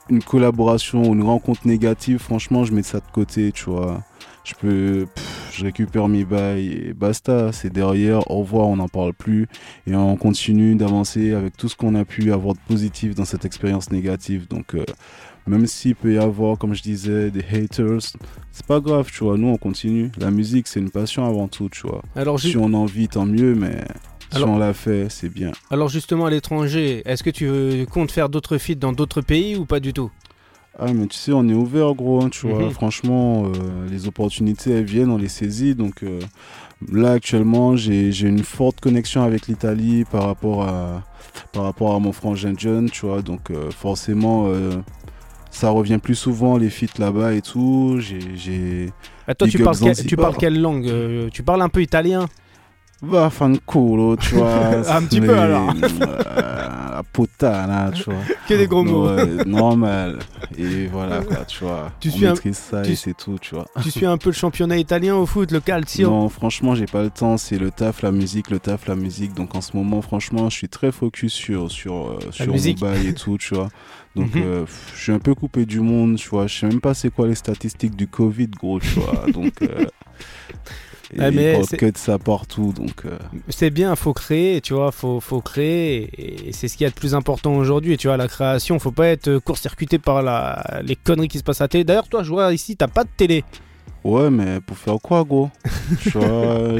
une 0.09 0.23
collaboration 0.23 1.03
ou 1.03 1.13
une 1.13 1.23
rencontre 1.23 1.67
négative, 1.67 2.19
franchement, 2.19 2.63
je 2.63 2.73
mets 2.73 2.83
ça 2.83 2.99
de 2.99 3.11
côté, 3.11 3.51
tu 3.51 3.65
vois. 3.65 4.03
Je 4.43 4.53
peux, 4.53 5.07
pff, 5.13 5.51
je 5.57 5.63
récupère 5.63 6.07
mes 6.07 6.25
bails 6.25 6.67
et 6.67 6.93
basta, 6.93 7.51
c'est 7.51 7.71
derrière, 7.71 8.29
au 8.29 8.39
revoir, 8.39 8.67
on 8.67 8.75
n'en 8.75 8.87
parle 8.87 9.13
plus 9.13 9.47
et 9.87 9.95
on 9.95 10.15
continue 10.17 10.75
d'avancer 10.75 11.33
avec 11.33 11.57
tout 11.57 11.67
ce 11.67 11.75
qu'on 11.75 11.95
a 11.95 12.05
pu 12.05 12.31
avoir 12.31 12.53
de 12.53 12.59
positif 12.67 13.15
dans 13.15 13.25
cette 13.25 13.45
expérience 13.45 13.91
négative. 13.91 14.47
Donc, 14.47 14.75
euh, 14.75 14.85
même 15.47 15.67
s'il 15.67 15.95
peut 15.95 16.13
y 16.13 16.17
avoir, 16.17 16.57
comme 16.57 16.73
je 16.73 16.81
disais, 16.81 17.31
des 17.31 17.43
haters, 17.51 18.01
c'est 18.51 18.65
pas 18.65 18.79
grave, 18.79 19.09
tu 19.11 19.23
vois. 19.23 19.37
Nous, 19.37 19.47
on 19.47 19.57
continue. 19.57 20.11
La 20.19 20.31
musique, 20.31 20.67
c'est 20.67 20.79
une 20.79 20.89
passion 20.91 21.25
avant 21.25 21.47
tout, 21.47 21.69
tu 21.69 21.81
vois. 21.87 22.01
alors, 22.15 22.39
Si 22.39 22.55
on 22.57 22.73
en 22.73 22.85
vit, 22.85 23.07
tant 23.07 23.25
mieux, 23.25 23.53
mais 23.55 23.83
si 24.31 24.41
on 24.43 24.57
l'a 24.57 24.73
fait, 24.73 25.07
c'est 25.09 25.29
bien. 25.29 25.51
alors 25.69 25.87
justement 25.89 26.25
à 26.25 26.29
l'étranger, 26.29 27.03
est-ce 27.05 27.23
que 27.23 27.29
tu 27.29 27.85
comptes 27.91 28.11
faire 28.11 28.27
d'autres 28.29 28.57
feats 28.57 28.75
dans 28.75 28.91
d'autres 28.91 29.21
pays 29.21 29.55
ou 29.55 29.65
pas 29.65 29.79
du 29.79 29.93
tout? 29.93 30.11
Ah, 30.77 30.91
mais 30.91 31.07
tu 31.07 31.15
sais, 31.17 31.31
on 31.31 31.47
est 31.47 31.53
ouvert, 31.53 31.93
gros, 31.93 32.21
hein, 32.21 32.29
tu 32.29 32.47
vois. 32.49 32.63
Mhm. 32.63 32.71
Franchement, 32.71 33.45
euh, 33.45 33.87
les 33.89 34.07
opportunités, 34.07 34.71
elles 34.71 34.83
viennent, 34.83 35.09
on 35.09 35.17
les 35.17 35.29
saisit. 35.29 35.73
Donc 35.73 36.03
euh, 36.03 36.19
là, 36.91 37.11
actuellement, 37.11 37.77
j'ai 37.77 38.09
une 38.27 38.43
forte 38.43 38.81
connexion 38.81 39.21
avec 39.23 39.47
l'Italie 39.47 40.03
par 40.03 40.25
rapport 40.25 40.63
à 40.63 41.03
par 41.53 41.63
rapport 41.63 41.95
à 41.95 41.99
mon 41.99 42.11
frangin 42.11 42.53
John, 42.57 42.89
tu 42.89 43.05
vois. 43.05 43.21
Donc 43.21 43.51
euh, 43.51 43.71
forcément, 43.71 44.47
ça 45.55 45.69
revient 45.69 45.99
plus 45.99 46.15
souvent, 46.15 46.57
les 46.57 46.69
feats 46.69 46.99
là-bas 46.99 47.33
et 47.33 47.41
tout. 47.41 47.97
J'ai... 47.99 48.91
Toi, 49.37 49.47
tu 49.47 50.15
parles 50.17 50.35
quelle 50.37 50.61
langue 50.61 50.87
Euh, 50.87 51.29
Tu 51.31 51.43
parles 51.43 51.61
un 51.61 51.69
peu 51.69 51.81
italien? 51.81 52.27
Va 53.01 53.29
fan 53.29 53.57
culo, 53.67 54.15
tu 54.15 54.35
vois. 54.35 54.89
Un 54.89 55.03
petit 55.03 55.19
peu, 55.21 55.37
alors. 55.37 55.69
euh, 55.69 56.95
la 56.95 57.03
puttana, 57.11 57.91
tu 57.91 58.03
vois. 58.05 58.21
Que 58.47 58.53
des 58.55 58.67
gros 58.67 58.83
mots. 58.83 59.09
Normal. 59.45 60.19
Et 60.57 60.87
voilà, 60.87 61.21
quoi, 61.21 61.43
tu 61.45 61.63
vois. 61.63 61.91
Tu 61.99 62.09
on 62.09 62.11
suis 62.11 62.25
un- 62.25 62.31
maîtrise 62.33 62.57
ça 62.57 62.81
tu- 62.83 62.91
et 62.91 62.95
c'est 62.95 63.13
tout, 63.15 63.37
tu 63.39 63.53
vois. 63.55 63.65
tu 63.83 63.91
suis 63.91 64.05
un 64.05 64.17
peu 64.17 64.29
le 64.29 64.33
championnat 64.35 64.77
italien 64.77 65.15
au 65.15 65.25
foot, 65.25 65.51
le 65.51 65.59
calcio 65.59 66.09
Non, 66.09 66.29
franchement, 66.29 66.73
j'ai 66.75 66.85
pas 66.85 67.03
le 67.03 67.09
temps. 67.09 67.37
C'est 67.37 67.57
le 67.57 67.69
taf, 67.71 68.01
la 68.01 68.11
musique, 68.11 68.49
le 68.49 68.59
taf, 68.59 68.87
la 68.87 68.95
musique. 68.95 69.33
Donc 69.33 69.55
en 69.55 69.61
ce 69.61 69.75
moment, 69.75 70.01
franchement, 70.01 70.49
je 70.49 70.55
suis 70.55 70.69
très 70.69 70.91
focus 70.91 71.33
sur 71.33 71.69
sur 71.71 71.93
euh, 72.11 72.19
sur 72.31 72.55
et 72.55 73.13
tout, 73.13 73.37
tu 73.37 73.55
vois. 73.55 73.69
Donc 74.15 74.33
Mhm. 74.35 74.41
euh, 74.43 74.65
je 74.95 75.01
suis 75.01 75.11
un 75.11 75.19
peu 75.19 75.35
coupé 75.35 75.65
du 75.65 75.81
monde, 75.81 76.15
tu 76.15 76.29
vois. 76.29 76.47
Je 76.47 76.57
sais 76.59 76.67
même 76.67 76.79
pas 76.81 76.93
c'est 76.93 77.09
quoi 77.09 77.27
les 77.27 77.35
statistiques 77.35 77.95
du 77.95 78.07
Covid, 78.07 78.47
gros, 78.47 78.79
tu 78.79 78.99
vois. 78.99 79.25
Donc 79.33 79.53
euh, 79.63 79.85
et 81.13 81.17
Ah, 81.19 81.31
mais 81.31 81.59
il 81.71 81.77
que 81.77 81.85
de 81.85 81.97
ça 81.97 82.17
partout, 82.17 82.73
donc. 82.75 83.05
euh, 83.05 83.17
C'est 83.49 83.69
bien, 83.69 83.95
faut 83.95 84.13
créer, 84.13 84.61
tu 84.61 84.73
vois, 84.73 84.91
faut, 84.91 85.19
faut 85.19 85.41
créer, 85.41 86.09
et 86.47 86.51
c'est 86.51 86.67
ce 86.67 86.77
qu'il 86.77 86.85
y 86.85 86.87
a 86.87 86.89
de 86.89 86.95
plus 86.95 87.13
important 87.15 87.55
aujourd'hui, 87.55 87.97
tu 87.97 88.07
vois, 88.07 88.17
la 88.17 88.27
création, 88.27 88.79
faut 88.79 88.91
pas 88.91 89.07
être 89.07 89.37
court-circuité 89.39 89.99
par 89.99 90.21
la, 90.23 90.81
les 90.83 90.95
conneries 90.95 91.27
qui 91.27 91.37
se 91.37 91.43
passent 91.43 91.61
à 91.61 91.65
la 91.65 91.69
télé. 91.69 91.83
D'ailleurs, 91.83 92.07
toi, 92.07 92.23
je 92.23 92.29
vois 92.29 92.53
ici, 92.53 92.75
t'as 92.75 92.87
pas 92.87 93.03
de 93.03 93.09
télé. 93.15 93.43
Ouais, 94.03 94.29
mais 94.29 94.61
pour 94.61 94.77
faire 94.77 94.97
quoi, 95.01 95.23
gros? 95.23 95.49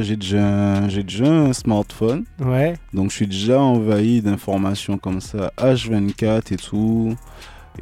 J'ai 0.00 0.16
déjà, 0.16 0.88
j'ai 0.88 1.02
déjà 1.02 1.26
un 1.26 1.52
smartphone, 1.52 2.24
Ouais. 2.40 2.74
donc 2.94 3.10
je 3.10 3.16
suis 3.16 3.26
déjà 3.26 3.60
envahi 3.60 4.20
d'informations 4.22 4.96
comme 4.98 5.20
ça, 5.20 5.52
H24 5.58 6.52
et 6.52 6.56
tout. 6.56 7.14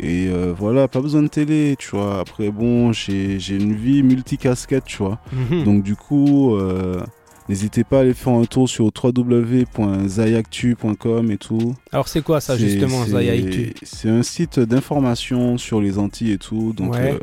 Et 0.01 0.29
euh, 0.29 0.53
voilà, 0.57 0.89
pas 0.89 1.01
besoin 1.01 1.23
de 1.23 1.29
télé, 1.29 1.77
tu 1.79 1.91
vois. 1.91 2.19
Après, 2.21 2.51
bon, 2.51 2.93
j'ai 2.93 3.39
une 3.51 3.75
vie 3.75 4.03
multicasquette, 4.03 4.85
tu 4.85 4.99
vois. 4.99 5.19
Mhm. 5.33 5.65
Donc, 5.65 5.83
du 5.83 5.95
coup, 5.97 6.57
euh, 6.57 7.01
n'hésitez 7.49 7.85
pas 7.85 7.99
à 7.99 8.01
aller 8.01 8.15
faire 8.15 8.33
un 8.33 8.45
tour 8.45 8.69
sur 8.69 8.87
www.zayactu.com 10.05 11.31
et 11.31 11.37
tout. 11.39 11.75
Alors, 11.93 12.09
c'est 12.09 12.23
quoi 12.23 12.41
ça, 12.41 12.57
justement, 12.57 13.05
c'est- 13.05 13.11
Zaya 13.13 13.35
Ictu 13.35 13.75
C'est 13.83 14.09
un 14.09 14.23
site 14.23 14.59
d'information 14.61 15.59
sur 15.59 15.81
les 15.81 15.99
Antilles 15.99 16.33
et 16.33 16.39
tout. 16.39 16.73
Donc, 16.77 16.95
Ouais. 16.95 17.13
euh, 17.13 17.19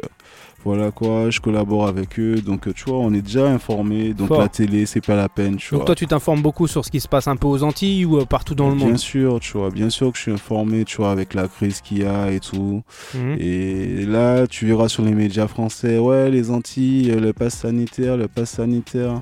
voilà 0.63 0.91
quoi, 0.91 1.29
je 1.29 1.39
collabore 1.39 1.87
avec 1.87 2.19
eux. 2.19 2.35
Donc, 2.41 2.67
euh, 2.67 2.73
tu 2.73 2.83
vois, 2.85 2.97
on 2.97 3.13
est 3.13 3.21
déjà 3.21 3.47
informés. 3.47 4.13
Donc, 4.13 4.27
Fort. 4.29 4.39
la 4.41 4.47
télé, 4.47 4.85
c'est 4.85 5.01
pas 5.05 5.15
la 5.15 5.29
peine, 5.29 5.55
tu 5.57 5.71
Donc, 5.71 5.79
vois. 5.81 5.85
toi, 5.87 5.95
tu 5.95 6.07
t'informes 6.07 6.41
beaucoup 6.41 6.67
sur 6.67 6.85
ce 6.85 6.91
qui 6.91 6.99
se 6.99 7.07
passe 7.07 7.27
un 7.27 7.35
peu 7.35 7.47
aux 7.47 7.63
Antilles 7.63 8.05
ou 8.05 8.19
euh, 8.19 8.25
partout 8.25 8.55
dans 8.55 8.69
le 8.69 8.75
bien 8.75 8.87
monde 8.87 8.97
sûr, 8.97 9.39
tu 9.39 9.57
vois, 9.57 9.69
bien 9.69 9.89
sûr 9.89 10.11
que 10.11 10.17
je 10.17 10.23
suis 10.23 10.31
informé, 10.31 10.85
tu 10.85 10.97
vois, 10.97 11.11
avec 11.11 11.33
la 11.33 11.47
crise 11.47 11.81
qu'il 11.81 11.99
y 11.99 12.05
a 12.05 12.31
et 12.31 12.39
tout. 12.39 12.83
Mhm. 13.15 13.37
Et 13.39 14.05
là, 14.05 14.47
tu 14.47 14.65
verras 14.67 14.87
sur 14.87 15.03
les 15.03 15.13
médias 15.13 15.47
français, 15.47 15.97
ouais, 15.97 16.29
les 16.29 16.51
Antilles, 16.51 17.11
le 17.19 17.33
pass 17.33 17.55
sanitaire, 17.55 18.17
le 18.17 18.27
pass 18.27 18.51
sanitaire. 18.51 19.21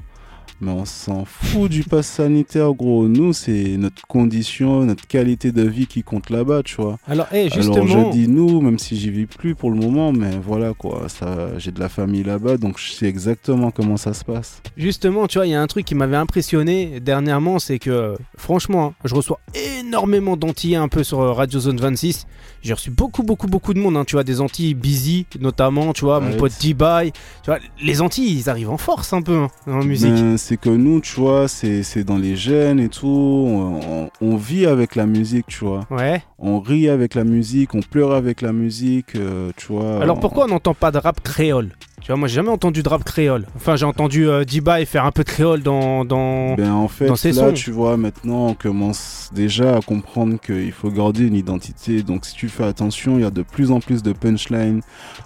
Mais 0.61 0.71
on 0.71 0.85
s'en 0.85 1.25
fout 1.25 1.71
du 1.71 1.83
pass 1.83 2.07
sanitaire, 2.07 2.73
gros. 2.73 3.07
Nous, 3.07 3.33
c'est 3.33 3.77
notre 3.77 4.05
condition, 4.07 4.85
notre 4.85 5.07
qualité 5.07 5.51
de 5.51 5.63
vie 5.63 5.87
qui 5.87 6.03
compte 6.03 6.29
là-bas, 6.29 6.63
tu 6.63 6.75
vois. 6.75 6.97
Alors, 7.07 7.27
eh, 7.31 7.43
Alors 7.43 7.53
justement, 7.53 7.87
je 7.87 8.11
dis 8.11 8.27
nous, 8.27 8.59
même 8.61 8.77
si 8.77 8.97
j'y 8.97 9.09
vis 9.09 9.25
plus 9.25 9.55
pour 9.55 9.71
le 9.71 9.77
moment, 9.77 10.11
mais 10.11 10.31
voilà 10.43 10.73
quoi, 10.73 11.07
ça, 11.07 11.57
j'ai 11.57 11.71
de 11.71 11.79
la 11.79 11.89
famille 11.89 12.23
là-bas, 12.23 12.57
donc 12.57 12.77
je 12.77 12.91
sais 12.91 13.05
exactement 13.05 13.71
comment 13.71 13.97
ça 13.97 14.13
se 14.13 14.23
passe. 14.25 14.61
justement, 14.75 15.27
tu 15.27 15.37
vois, 15.37 15.47
il 15.47 15.51
y 15.51 15.55
a 15.55 15.61
un 15.61 15.67
truc 15.67 15.85
qui 15.85 15.95
m'avait 15.95 16.17
impressionné 16.17 16.99
dernièrement, 16.99 17.59
c'est 17.59 17.79
que, 17.79 18.15
franchement, 18.37 18.87
hein, 18.87 18.93
je 19.05 19.15
reçois 19.15 19.39
énormément 19.79 20.35
d'Antillais 20.37 20.75
un 20.75 20.87
peu 20.87 21.03
sur 21.03 21.21
euh, 21.21 21.31
Radio 21.31 21.59
Zone 21.59 21.77
26. 21.77 22.27
J'ai 22.61 22.73
reçu 22.73 22.91
beaucoup, 22.91 23.23
beaucoup, 23.23 23.47
beaucoup 23.47 23.73
de 23.73 23.79
monde, 23.79 23.95
hein, 23.95 24.03
tu 24.05 24.15
vois, 24.15 24.23
des 24.23 24.41
Antilles 24.41 24.73
busy, 24.73 25.25
notamment, 25.39 25.93
tu 25.93 26.05
vois, 26.05 26.19
mon 26.19 26.35
pote 26.35 26.51
D-Bye. 26.61 27.11
Tu 27.11 27.49
vois, 27.49 27.59
les 27.81 28.01
Antilles, 28.01 28.39
ils 28.39 28.49
arrivent 28.49 28.69
en 28.69 28.77
force 28.77 29.13
un 29.13 29.21
peu 29.21 29.37
hein, 29.37 29.49
en 29.67 29.83
musique. 29.83 30.13
Ben, 30.13 30.37
c'est 30.49 30.57
que 30.57 30.71
nous, 30.71 30.99
tu 30.99 31.19
vois, 31.19 31.47
c'est, 31.47 31.83
c'est 31.83 32.03
dans 32.03 32.17
les 32.17 32.35
gènes 32.35 32.79
et 32.79 32.89
tout, 32.89 34.09
on, 34.19 34.35
vit 34.35 34.65
avec 34.65 34.95
la 34.95 35.05
musique, 35.05 35.45
tu 35.45 35.63
vois. 35.63 35.81
Ouais. 35.91 36.23
On 36.39 36.59
rit 36.59 36.89
avec 36.89 37.13
la 37.13 37.23
musique, 37.23 37.75
on 37.75 37.81
pleure 37.81 38.13
avec 38.13 38.41
la 38.41 38.51
musique, 38.51 39.15
euh, 39.15 39.51
tu 39.57 39.67
vois. 39.67 40.01
Alors 40.01 40.17
on- 40.17 40.19
pourquoi 40.19 40.45
on 40.45 40.47
n'entend 40.47 40.73
pas 40.73 40.89
de 40.89 40.97
rap 40.97 41.21
créole? 41.21 41.69
Tu 42.01 42.07
vois, 42.07 42.15
moi 42.15 42.27
j'ai 42.27 42.35
jamais 42.35 42.49
entendu 42.49 42.81
de 42.81 42.89
rap 42.89 43.03
créole. 43.03 43.45
Enfin, 43.55 43.75
j'ai 43.75 43.85
entendu 43.85 44.27
euh, 44.27 44.43
D-Bye 44.43 44.87
faire 44.87 45.05
un 45.05 45.11
peu 45.11 45.23
de 45.23 45.29
créole 45.29 45.61
dans. 45.61 46.03
dans... 46.03 46.55
Ben 46.55 46.71
en 46.71 46.87
fait, 46.87 47.05
dans 47.05 47.15
ses 47.15 47.33
là, 47.33 47.49
sons. 47.49 47.53
tu 47.53 47.69
vois, 47.69 47.95
maintenant, 47.97 48.47
on 48.47 48.53
commence 48.55 49.29
déjà 49.31 49.77
à 49.77 49.81
comprendre 49.81 50.39
qu'il 50.39 50.71
faut 50.71 50.89
garder 50.89 51.27
une 51.27 51.35
identité. 51.35 52.01
Donc, 52.01 52.25
si 52.25 52.33
tu 52.33 52.49
fais 52.49 52.63
attention, 52.63 53.19
il 53.19 53.21
y 53.21 53.25
a 53.25 53.29
de 53.29 53.43
plus 53.43 53.69
en 53.69 53.81
plus 53.81 54.01
de 54.01 54.13
punchlines 54.13 54.81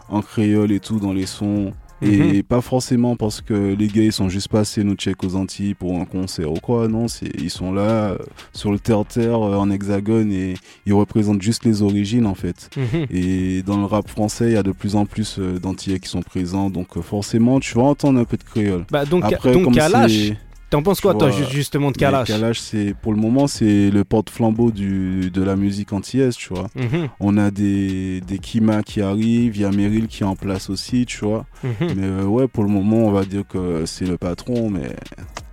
en 0.09 0.21
créole 0.21 0.73
et 0.73 0.81
tout 0.81 0.99
dans 0.99 1.13
les 1.13 1.27
sons. 1.27 1.71
Et 2.03 2.17
Mhm. 2.17 2.43
pas 2.43 2.61
forcément 2.61 3.15
parce 3.15 3.41
que 3.41 3.53
les 3.75 3.87
gars 3.87 4.03
ils 4.03 4.11
sont 4.11 4.29
juste 4.29 4.49
passés 4.49 4.83
nous 4.83 4.95
check 4.95 5.23
aux 5.23 5.35
Antilles 5.35 5.73
pour 5.73 5.97
un 5.99 6.05
concert 6.05 6.51
ou 6.51 6.59
quoi. 6.59 6.87
Non, 6.87 7.05
ils 7.39 7.49
sont 7.49 7.71
là 7.73 7.81
euh, 8.11 8.17
sur 8.53 8.71
le 8.71 8.79
terre-terre 8.79 9.41
euh, 9.41 9.55
en 9.57 9.69
hexagone 9.69 10.31
et 10.31 10.55
ils 10.85 10.93
représentent 10.93 11.41
juste 11.41 11.65
les 11.65 11.81
origines 11.81 12.25
en 12.25 12.35
fait. 12.35 12.69
Mhm. 12.75 13.05
Et 13.11 13.61
dans 13.63 13.77
le 13.77 13.85
rap 13.85 14.07
français, 14.09 14.47
il 14.47 14.53
y 14.53 14.57
a 14.57 14.63
de 14.63 14.71
plus 14.71 14.95
en 14.95 15.05
plus 15.05 15.37
euh, 15.39 15.59
d'Antillais 15.59 15.99
qui 15.99 16.09
sont 16.09 16.21
présents. 16.21 16.69
Donc, 16.69 16.99
forcément, 17.01 17.59
tu 17.59 17.75
vas 17.75 17.83
entendre 17.83 18.19
un 18.19 18.25
peu 18.25 18.37
de 18.37 18.43
créole. 18.43 18.85
Bah 18.91 19.05
donc, 19.05 19.23
Après, 19.23 19.53
donc 19.53 19.63
comme 19.65 19.75
Kalash, 19.75 20.31
t'en 20.73 20.81
penses 20.81 21.01
quoi 21.01 21.13
toi 21.13 21.29
justement 21.51 21.91
de 21.91 21.97
Kalash 21.97 22.27
Kalash, 22.27 22.59
c'est 22.59 22.95
pour 22.99 23.13
le 23.13 23.19
moment, 23.19 23.45
c'est 23.45 23.91
le 23.91 24.03
porte-flambeau 24.03 24.71
du 24.71 25.29
de 25.29 25.43
la 25.43 25.55
musique 25.55 25.93
antillaise, 25.93 26.35
tu 26.35 26.49
vois. 26.49 26.67
Mhm, 26.75 27.09
On 27.19 27.37
a 27.37 27.51
des 27.51 28.21
des 28.21 28.39
Kima 28.39 28.81
qui 28.81 29.01
arrivent, 29.01 29.55
il 29.55 29.61
y 29.61 29.65
a 29.65 29.71
Meryl 29.71 30.07
qui 30.07 30.23
est 30.23 30.25
en 30.25 30.35
place 30.35 30.71
aussi, 30.71 31.05
tu 31.05 31.25
vois. 31.25 31.45
mhm. 31.63 31.71
Mais 31.95 32.07
euh, 32.07 32.23
ouais, 32.23 32.47
pour 32.47 32.63
le 32.63 32.69
moment, 32.69 33.05
on 33.05 33.11
va 33.11 33.23
dire 33.23 33.43
que 33.47 33.85
c'est 33.85 34.05
le 34.05 34.17
patron, 34.17 34.71
mais 34.71 34.95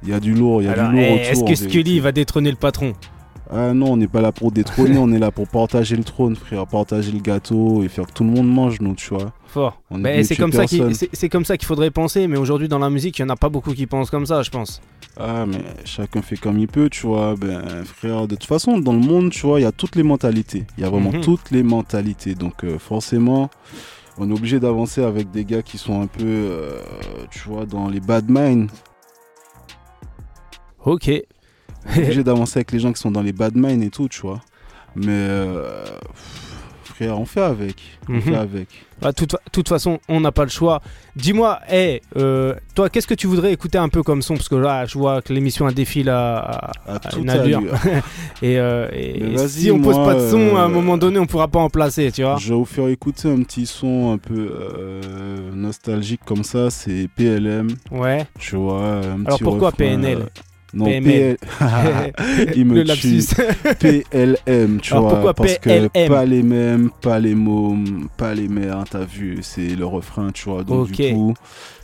il 0.03 0.09
y 0.09 0.15
a 0.15 0.21
du 0.21 0.33
lourd, 0.33 0.63
il 0.63 0.67
y 0.67 0.69
a 0.69 0.73
Alors, 0.73 0.91
du 0.91 0.97
lourd 0.97 1.05
eh, 1.07 1.29
est-ce 1.29 1.45
que. 1.45 1.55
Scully 1.55 2.01
va 2.01 2.13
détrôner 2.13 2.51
le 2.51 2.57
patron? 2.57 2.95
Ah 3.53 3.75
non, 3.75 3.93
on 3.93 3.97
n'est 3.97 4.09
pas 4.09 4.21
là 4.21 4.33
pour 4.33 4.53
détrôner, 4.53 4.97
on 4.97 5.13
est 5.13 5.19
là 5.19 5.31
pour 5.31 5.49
partager 5.49 5.97
le 5.97 6.05
trône, 6.05 6.37
frère, 6.37 6.67
partager 6.67 7.13
le 7.13 7.19
gâteau 7.19 7.83
et 7.83 7.89
faire 7.89 8.07
que 8.07 8.13
tout 8.13 8.25
le 8.25 8.31
monde 8.31 8.49
mange, 8.49 8.81
nous, 8.81 8.95
tu 8.95 9.13
vois. 9.13 9.33
Fort. 9.53 9.83
Bah, 9.91 10.23
c'est 10.23 10.37
comme 10.37 10.53
ça 10.53 10.65
qu'il 10.67 11.29
comme 11.31 11.45
ça 11.45 11.55
faudrait 11.61 11.91
penser, 11.91 12.29
mais 12.29 12.37
aujourd'hui 12.37 12.69
dans 12.69 12.79
la 12.79 12.89
musique, 12.91 13.19
il 13.19 13.23
y 13.23 13.25
en 13.25 13.29
a 13.31 13.37
pas 13.37 13.49
beaucoup 13.49 13.73
qui 13.75 13.87
pensent 13.87 14.11
comme 14.11 14.27
ça, 14.27 14.43
je 14.43 14.51
pense. 14.51 14.81
Ah, 15.19 15.45
mais 15.45 15.59
chacun 15.85 16.23
fait 16.23 16.37
comme 16.37 16.57
il 16.59 16.69
peut, 16.69 16.89
tu 16.89 17.07
vois. 17.07 17.35
Ben, 17.37 17.85
frère, 17.85 18.29
de 18.29 18.37
toute 18.37 18.45
façon, 18.49 18.79
dans 18.79 18.93
le 18.93 19.01
monde, 19.01 19.31
tu 19.31 19.41
vois, 19.45 19.59
il 19.59 19.65
y 19.65 19.67
a 19.67 19.73
toutes 19.73 19.97
les 19.97 20.05
mentalités. 20.05 20.65
Il 20.79 20.85
y 20.85 20.87
a 20.87 20.89
vraiment 20.91 21.11
Mhm. 21.13 21.21
toutes 21.23 21.51
les 21.51 21.65
mentalités. 21.65 22.35
Donc, 22.37 22.63
euh, 22.63 22.79
forcément, 22.79 23.51
on 24.19 24.31
est 24.31 24.33
obligé 24.33 24.61
d'avancer 24.61 25.03
avec 25.03 25.33
des 25.33 25.45
gars 25.45 25.63
qui 25.63 25.79
sont 25.79 26.01
un 26.01 26.07
peu, 26.07 26.23
euh, 26.25 26.81
tu 27.33 27.41
vois, 27.49 27.67
dans 27.67 27.89
les 27.89 28.01
bad 28.01 28.31
minds. 28.31 28.69
Ok. 30.85 31.11
On 31.87 31.93
est 31.95 32.03
obligé 32.05 32.23
d'avancer 32.25 32.59
avec 32.59 32.71
les 32.73 32.79
gens 32.79 32.93
qui 32.93 33.01
sont 33.01 33.11
dans 33.11 33.23
les 33.23 33.33
bad 33.33 33.57
minds 33.57 33.83
et 33.85 33.91
tout, 33.91 34.09
tu 34.09 34.21
vois. 34.23 34.41
Mais, 34.95 35.07
euh, 35.09 35.83
pff, 35.85 36.55
frère, 36.85 37.19
on 37.19 37.25
fait 37.27 37.41
avec. 37.43 37.99
On 38.09 38.13
Mhm. 38.13 38.21
fait 38.23 38.37
avec. 38.37 38.69
Bah, 39.03 39.13
toute, 39.13 39.33
fa- 39.33 39.41
toute 39.53 39.69
façon, 39.69 39.99
on 40.09 40.21
n'a 40.21 40.33
pas 40.33 40.45
le 40.45 40.51
choix. 40.51 40.83
Dis-moi, 41.17 41.59
hey, 41.69 42.01
euh, 42.17 42.55
toi, 42.75 42.89
qu'est-ce 42.91 43.07
que 43.07 43.15
tu 43.15 43.27
voudrais 43.27 43.53
écouter 43.53 43.79
un 43.79 43.89
peu 43.89 44.03
comme 44.03 44.23
son? 44.23 44.35
Parce 44.35 44.49
que 44.49 44.55
là, 44.57 44.85
je 44.87 44.99
vois 44.99 45.23
que 45.23 45.33
l'émission 45.33 45.67
a 45.67 45.73
défile 45.73 46.09
à, 46.11 46.37
à- 46.39 46.71
À 46.87 46.95
à 46.97 46.99
tout 46.99 47.19
une 47.21 47.31
allure. 47.31 47.63
Et, 48.43 48.59
euh, 48.59 48.89
et 48.93 49.37
si 49.49 49.71
on 49.71 49.79
pose 49.81 49.97
moi, 49.97 50.07
pas 50.07 50.15
de 50.15 50.31
son, 50.31 50.57
à 50.57 50.61
un 50.61 50.65
euh, 50.65 50.69
moment 50.69 50.97
donné, 50.97 51.19
on 51.19 51.27
pourra 51.27 51.49
pas 51.49 51.59
en 51.59 51.69
placer, 51.69 52.11
tu 52.11 52.23
vois. 52.23 52.37
Je 52.39 52.49
vais 52.51 52.55
vous 52.55 52.65
faire 52.65 52.89
écouter 52.89 53.29
un 53.31 53.43
petit 53.43 53.67
son 53.67 54.13
un 54.13 54.19
peu 54.19 54.51
nostalgique 55.55 56.21
comme 56.25 56.45
ça. 56.45 56.71
C'est 56.71 57.09
PLM. 57.17 57.69
Ouais. 57.91 58.27
Tu 58.39 58.57
vois, 58.57 58.81
un 58.83 59.25
Alors 59.25 59.37
petit 59.39 59.45
pourquoi 59.45 59.69
refrain, 59.71 59.77
PNL 59.85 60.19
Non, 60.73 60.85
PML. 60.87 61.37
PL... 61.39 62.53
Il 62.57 62.65
me 62.67 62.83
le 62.83 62.95
tue. 62.95 63.23
PLM, 63.79 64.81
tu 64.83 64.93
Alors 64.93 65.05
vois, 65.05 65.13
pourquoi 65.15 65.35
parce 65.35 65.59
PLM? 65.59 65.89
que 65.89 66.09
pas 66.09 66.25
les 66.25 66.43
mêmes, 66.43 66.91
pas 67.01 67.19
les 67.19 67.35
mômes, 67.35 68.09
pas 68.17 68.35
les 68.35 68.49
mères, 68.49 68.85
t'as 68.89 69.05
vu, 69.05 69.39
c'est 69.43 69.75
le 69.77 69.87
refrain, 69.87 70.31
tu 70.33 70.49
vois. 70.49 70.63
Donc 70.63 70.91
du 70.91 71.13
coup, 71.13 71.35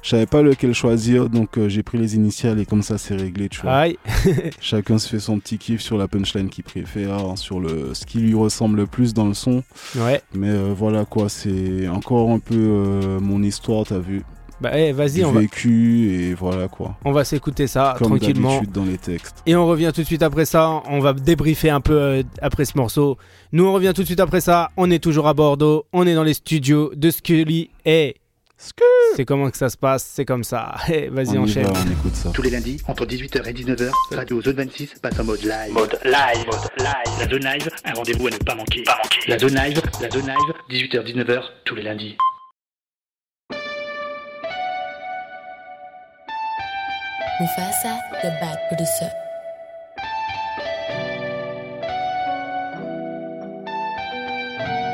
je 0.03 0.11
savais 0.11 0.27
pas 0.27 0.43
lequel 0.43 0.73
choisir, 0.73 1.29
donc 1.29 1.59
euh, 1.59 1.69
j'ai 1.69 1.83
pris 1.83 1.99
les 1.99 2.15
initiales 2.15 2.61
et 2.61 2.65
comme 2.67 2.83
ça 2.83 2.97
c'est 2.99 3.17
réglé, 3.17 3.49
tu 3.49 3.61
vois. 3.63 3.73
Aïe. 3.73 3.99
Chacun 4.61 4.99
se 4.99 5.09
fait 5.09 5.19
son 5.19 5.39
petit 5.41 5.59
kiff 5.59 5.81
sur 5.81 5.99
la 5.99 6.07
punchline 6.07 6.49
qu'il 6.49 6.65
préfère, 6.65 7.15
hein, 7.15 7.37
sur 7.37 7.59
le 7.61 7.93
ce 7.95 8.07
qui 8.07 8.19
lui 8.19 8.35
ressemble 8.35 8.79
le 8.79 8.87
plus 8.87 9.15
dans 9.15 9.27
le 9.27 9.35
son. 9.35 9.63
Ouais. 9.97 10.23
Mais 10.35 10.51
euh, 10.51 10.73
voilà 10.77 11.05
quoi, 11.05 11.29
c'est 11.29 11.89
encore 11.89 12.31
un 12.31 12.39
peu 12.39 12.55
euh, 12.55 13.19
mon 13.21 13.43
histoire, 13.43 13.85
t'as 13.85 13.99
vu, 13.99 14.23
Bah, 14.61 14.71
eh, 14.75 14.93
vas-y, 14.93 15.23
on 15.25 15.33
va, 15.33 15.41
vécu 15.41 16.11
et 16.11 16.35
voilà 16.35 16.67
quoi. 16.69 16.97
on 17.05 17.13
va 17.13 17.25
s'écouter 17.25 17.67
ça 17.67 17.95
Comme 17.99 18.09
tranquillement. 18.19 18.55
d'habitude 18.55 18.73
dans 18.73 18.85
les 18.87 18.97
textes. 18.97 19.43
Et 19.45 19.55
on 19.55 19.67
revient 19.67 19.93
tout 19.95 20.01
de 20.01 20.07
suite 20.07 20.23
après 20.23 20.47
ça. 20.47 20.83
On 20.89 20.99
va 21.01 21.13
débriefer 21.13 21.69
un 21.69 21.81
peu 21.83 21.93
euh, 22.01 22.23
après 22.41 22.65
ce 22.65 22.77
morceau. 22.79 23.19
Nous, 23.53 23.67
on 23.67 23.73
revient 23.75 23.93
tout 23.95 24.01
de 24.03 24.07
suite 24.07 24.21
après 24.21 24.41
ça. 24.41 24.71
On 24.79 24.91
est 24.91 24.99
toujours 25.03 25.29
à 25.29 25.35
Bordeaux. 25.35 25.85
On 25.93 26.07
est 26.07 26.15
dans 26.15 26.23
les 26.25 26.33
studios 26.35 26.91
de 26.95 27.11
Scully. 27.11 27.69
Et 27.85 28.17
c'est 29.15 29.27
comment 29.27 29.51
que 29.51 29.59
ça 29.59 29.69
se 29.69 29.77
passe? 29.77 30.11
C'est 30.15 30.25
comme 30.25 30.43
ça. 30.43 30.75
Eh, 30.89 31.09
vas-y, 31.11 31.37
On 31.37 31.43
enchaîne. 31.43 31.65
va, 31.67 31.73
on 31.73 31.91
écoute 31.93 32.15
ça. 32.15 32.31
Tous 32.31 32.41
les 32.41 32.49
lundis, 32.51 32.81
entre 32.89 33.05
18h 33.05 33.47
et 33.47 33.53
19h, 33.53 33.91
Radio 34.15 34.41
Zone 34.41 34.57
26 34.57 34.95
passe 35.03 35.21
en 35.21 35.25
mode 35.25 35.43
live. 35.43 35.73
Mode 35.75 35.99
live. 36.05 36.47
Mode 36.47 36.71
live. 36.79 37.19
La 37.21 37.29
Zone 37.29 37.45
Live, 37.45 37.69
un 37.85 37.93
rendez-vous 37.93 38.27
à 38.27 38.31
ne 38.31 38.37
pas 38.39 38.55
manquer. 38.55 38.83
Pas 38.85 38.97
manquer. 39.03 39.21
La 39.29 39.39
Zone 39.39 39.55
Live, 39.55 39.83
la 40.01 40.09
Zone 40.11 40.27
Live, 40.27 40.89
18h, 40.89 41.05
19h, 41.05 41.43
tous 41.67 41.75
les 41.75 41.83
lundis. 41.83 42.17
Mufasa, 47.39 48.01
the 48.23 48.31
bad 48.41 48.59
producer. 48.69 49.11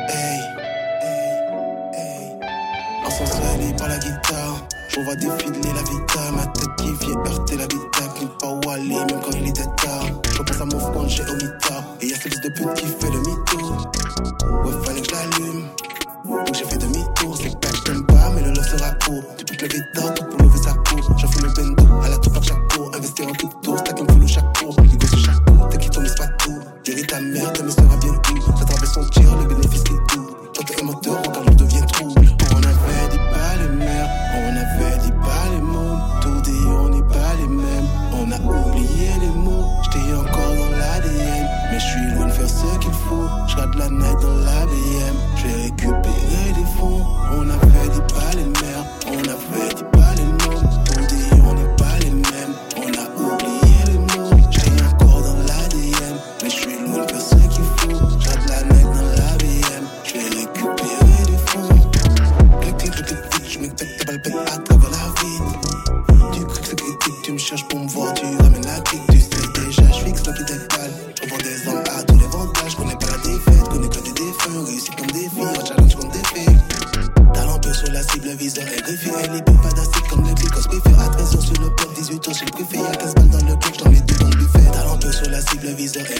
Hey, 0.08 0.40
hey, 1.02 1.38
hey. 1.94 2.24
Ensorcelé 3.06 3.72
par 3.78 3.86
la 3.86 3.98
guitare, 3.98 4.66
je 4.88 5.00
vois 5.02 5.14
défiler 5.14 5.72
la 5.72 5.82
vita, 5.82 6.32
ma 6.32 6.46
tête 6.46 6.74
qui 6.78 6.92
vient 7.06 7.24
heurter 7.26 7.56
l'habitat, 7.58 8.08
qui 8.18 8.26
pas 8.40 8.48
où 8.48 8.70
aller, 8.70 8.88
même 8.88 9.20
quand 9.20 9.36
il 9.36 9.46
était 9.46 9.62
tard. 9.76 10.06
Je 10.34 10.42
pense 10.42 10.60
à 10.60 10.64
mon 10.64 10.80
front, 10.80 11.06
j'ai 11.06 11.22
au 11.22 11.34
mitard, 11.36 11.84
et 12.00 12.06
y'a 12.08 12.16
ce 12.16 12.22
fils 12.22 12.40
de 12.40 12.48
pute 12.48 12.74
qui 12.74 12.86
fait 12.86 13.10
le 13.12 13.20
mytho. 13.20 13.58
Ouais, 14.64 14.84
fallait 14.84 15.00
que 15.00 15.14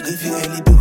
If 0.05 0.21
you 0.25 0.35
ain't 0.35 0.72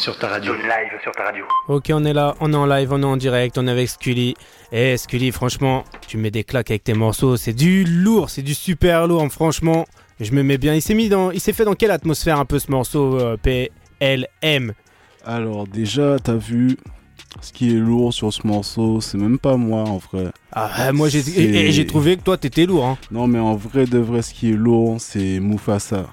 sur 0.00 0.18
ta 0.18 0.28
radio. 0.28 0.52
Zone 0.54 0.62
live 0.62 1.00
sur 1.02 1.12
ta 1.12 1.24
radio. 1.24 1.44
Ok, 1.68 1.90
on 1.92 2.04
est 2.04 2.12
là, 2.12 2.34
on 2.40 2.52
est 2.52 2.56
en 2.56 2.66
live, 2.66 2.92
on 2.92 3.02
est 3.02 3.06
en 3.06 3.16
direct, 3.16 3.58
on 3.58 3.66
est 3.66 3.70
avec 3.70 3.88
Scully. 3.88 4.34
Eh, 4.72 4.96
Scully, 4.96 5.30
franchement, 5.30 5.84
tu 6.08 6.16
mets 6.16 6.30
des 6.30 6.42
claques 6.44 6.70
avec 6.70 6.84
tes 6.84 6.94
morceaux, 6.94 7.36
c'est 7.36 7.52
du 7.52 7.84
lourd, 7.84 8.30
c'est 8.30 8.42
du 8.42 8.54
super 8.54 9.06
lourd, 9.06 9.26
franchement. 9.30 9.86
Je 10.18 10.32
me 10.32 10.42
mets 10.42 10.58
bien. 10.58 10.74
Il 10.74 10.82
s'est 10.82 10.94
mis 10.94 11.08
dans, 11.08 11.30
il 11.30 11.40
s'est 11.40 11.52
fait 11.52 11.64
dans 11.64 11.74
quelle 11.74 11.90
atmosphère 11.90 12.38
un 12.38 12.44
peu 12.44 12.58
ce 12.58 12.70
morceau 12.70 13.18
euh, 13.18 13.36
PLM 13.38 14.72
Alors 15.24 15.66
déjà, 15.66 16.16
t'as 16.22 16.34
vu 16.34 16.76
ce 17.40 17.52
qui 17.52 17.70
est 17.70 17.78
lourd 17.78 18.12
sur 18.12 18.32
ce 18.32 18.46
morceau, 18.46 19.00
c'est 19.00 19.16
même 19.18 19.38
pas 19.38 19.56
moi 19.56 19.82
en 19.84 19.98
vrai. 19.98 20.26
Ah, 20.52 20.92
moi 20.92 21.08
j'ai, 21.08 21.20
et- 21.20 21.66
et 21.68 21.72
j'ai 21.72 21.86
trouvé 21.86 22.16
que 22.16 22.22
toi 22.22 22.36
t'étais 22.36 22.66
lourd. 22.66 22.84
Hein. 22.84 22.98
Non 23.10 23.26
mais 23.28 23.38
en 23.38 23.54
vrai 23.54 23.86
de 23.86 23.98
vrai, 23.98 24.20
ce 24.22 24.34
qui 24.34 24.50
est 24.50 24.56
lourd, 24.56 24.96
c'est 24.98 25.38
Mufasa. 25.40 26.06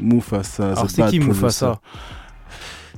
Mufasa. 0.00 0.74
C'est 0.88 1.06
qui. 1.08 1.20
Mufasa? 1.20 1.80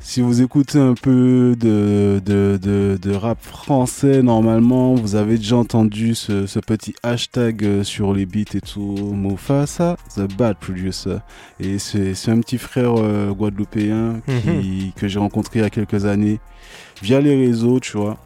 Si 0.06 0.20
vous 0.20 0.42
écoutez 0.42 0.78
un 0.78 0.92
peu 0.92 1.56
de, 1.58 2.20
de, 2.24 2.58
de, 2.62 2.98
de 3.00 3.14
rap 3.14 3.42
français, 3.42 4.22
normalement, 4.22 4.94
vous 4.94 5.16
avez 5.16 5.38
déjà 5.38 5.56
entendu 5.56 6.14
ce, 6.14 6.46
ce 6.46 6.58
petit 6.60 6.94
hashtag 7.02 7.64
euh, 7.64 7.82
sur 7.82 8.12
les 8.12 8.26
beats 8.26 8.54
et 8.54 8.60
tout. 8.60 8.94
Mufasa, 9.14 9.96
The 10.14 10.30
Bad 10.36 10.58
Producer. 10.58 11.16
Et 11.58 11.78
c'est 11.78 12.14
c'est 12.14 12.30
un 12.30 12.38
petit 12.40 12.58
frère 12.58 12.94
euh, 12.98 13.32
guadeloupéen 13.32 14.20
qui, 14.42 14.92
que 14.94 15.08
j'ai 15.08 15.18
rencontré 15.18 15.60
il 15.60 15.62
y 15.62 15.64
a 15.64 15.70
quelques 15.70 16.04
années 16.04 16.38
via 17.02 17.20
les 17.20 17.34
réseaux, 17.34 17.80
tu 17.80 17.96
vois. 17.96 18.18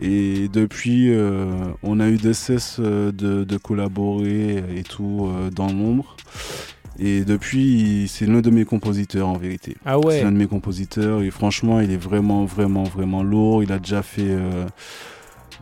Et 0.00 0.48
depuis, 0.48 1.10
euh, 1.10 1.46
on 1.82 1.98
a 2.00 2.08
eu 2.08 2.18
de 2.18 2.32
cesse 2.32 2.76
euh, 2.78 3.10
de, 3.10 3.44
de 3.44 3.56
collaborer 3.56 4.62
et 4.76 4.84
tout 4.84 5.28
euh, 5.28 5.50
dans 5.50 5.68
l'ombre. 5.68 6.16
Et 6.98 7.24
depuis, 7.24 8.08
c'est 8.08 8.26
l'un 8.26 8.40
de 8.40 8.50
mes 8.50 8.64
compositeurs 8.64 9.28
en 9.28 9.36
vérité. 9.36 9.76
Ah 9.84 9.98
ouais. 9.98 10.18
C'est 10.18 10.24
l'un 10.24 10.32
de 10.32 10.38
mes 10.38 10.46
compositeurs 10.46 11.22
et 11.22 11.30
franchement, 11.30 11.80
il 11.80 11.90
est 11.90 11.96
vraiment, 11.96 12.44
vraiment, 12.44 12.84
vraiment 12.84 13.22
lourd. 13.22 13.62
Il 13.62 13.72
a 13.72 13.78
déjà 13.78 14.02
fait 14.02 14.22
euh, 14.22 14.64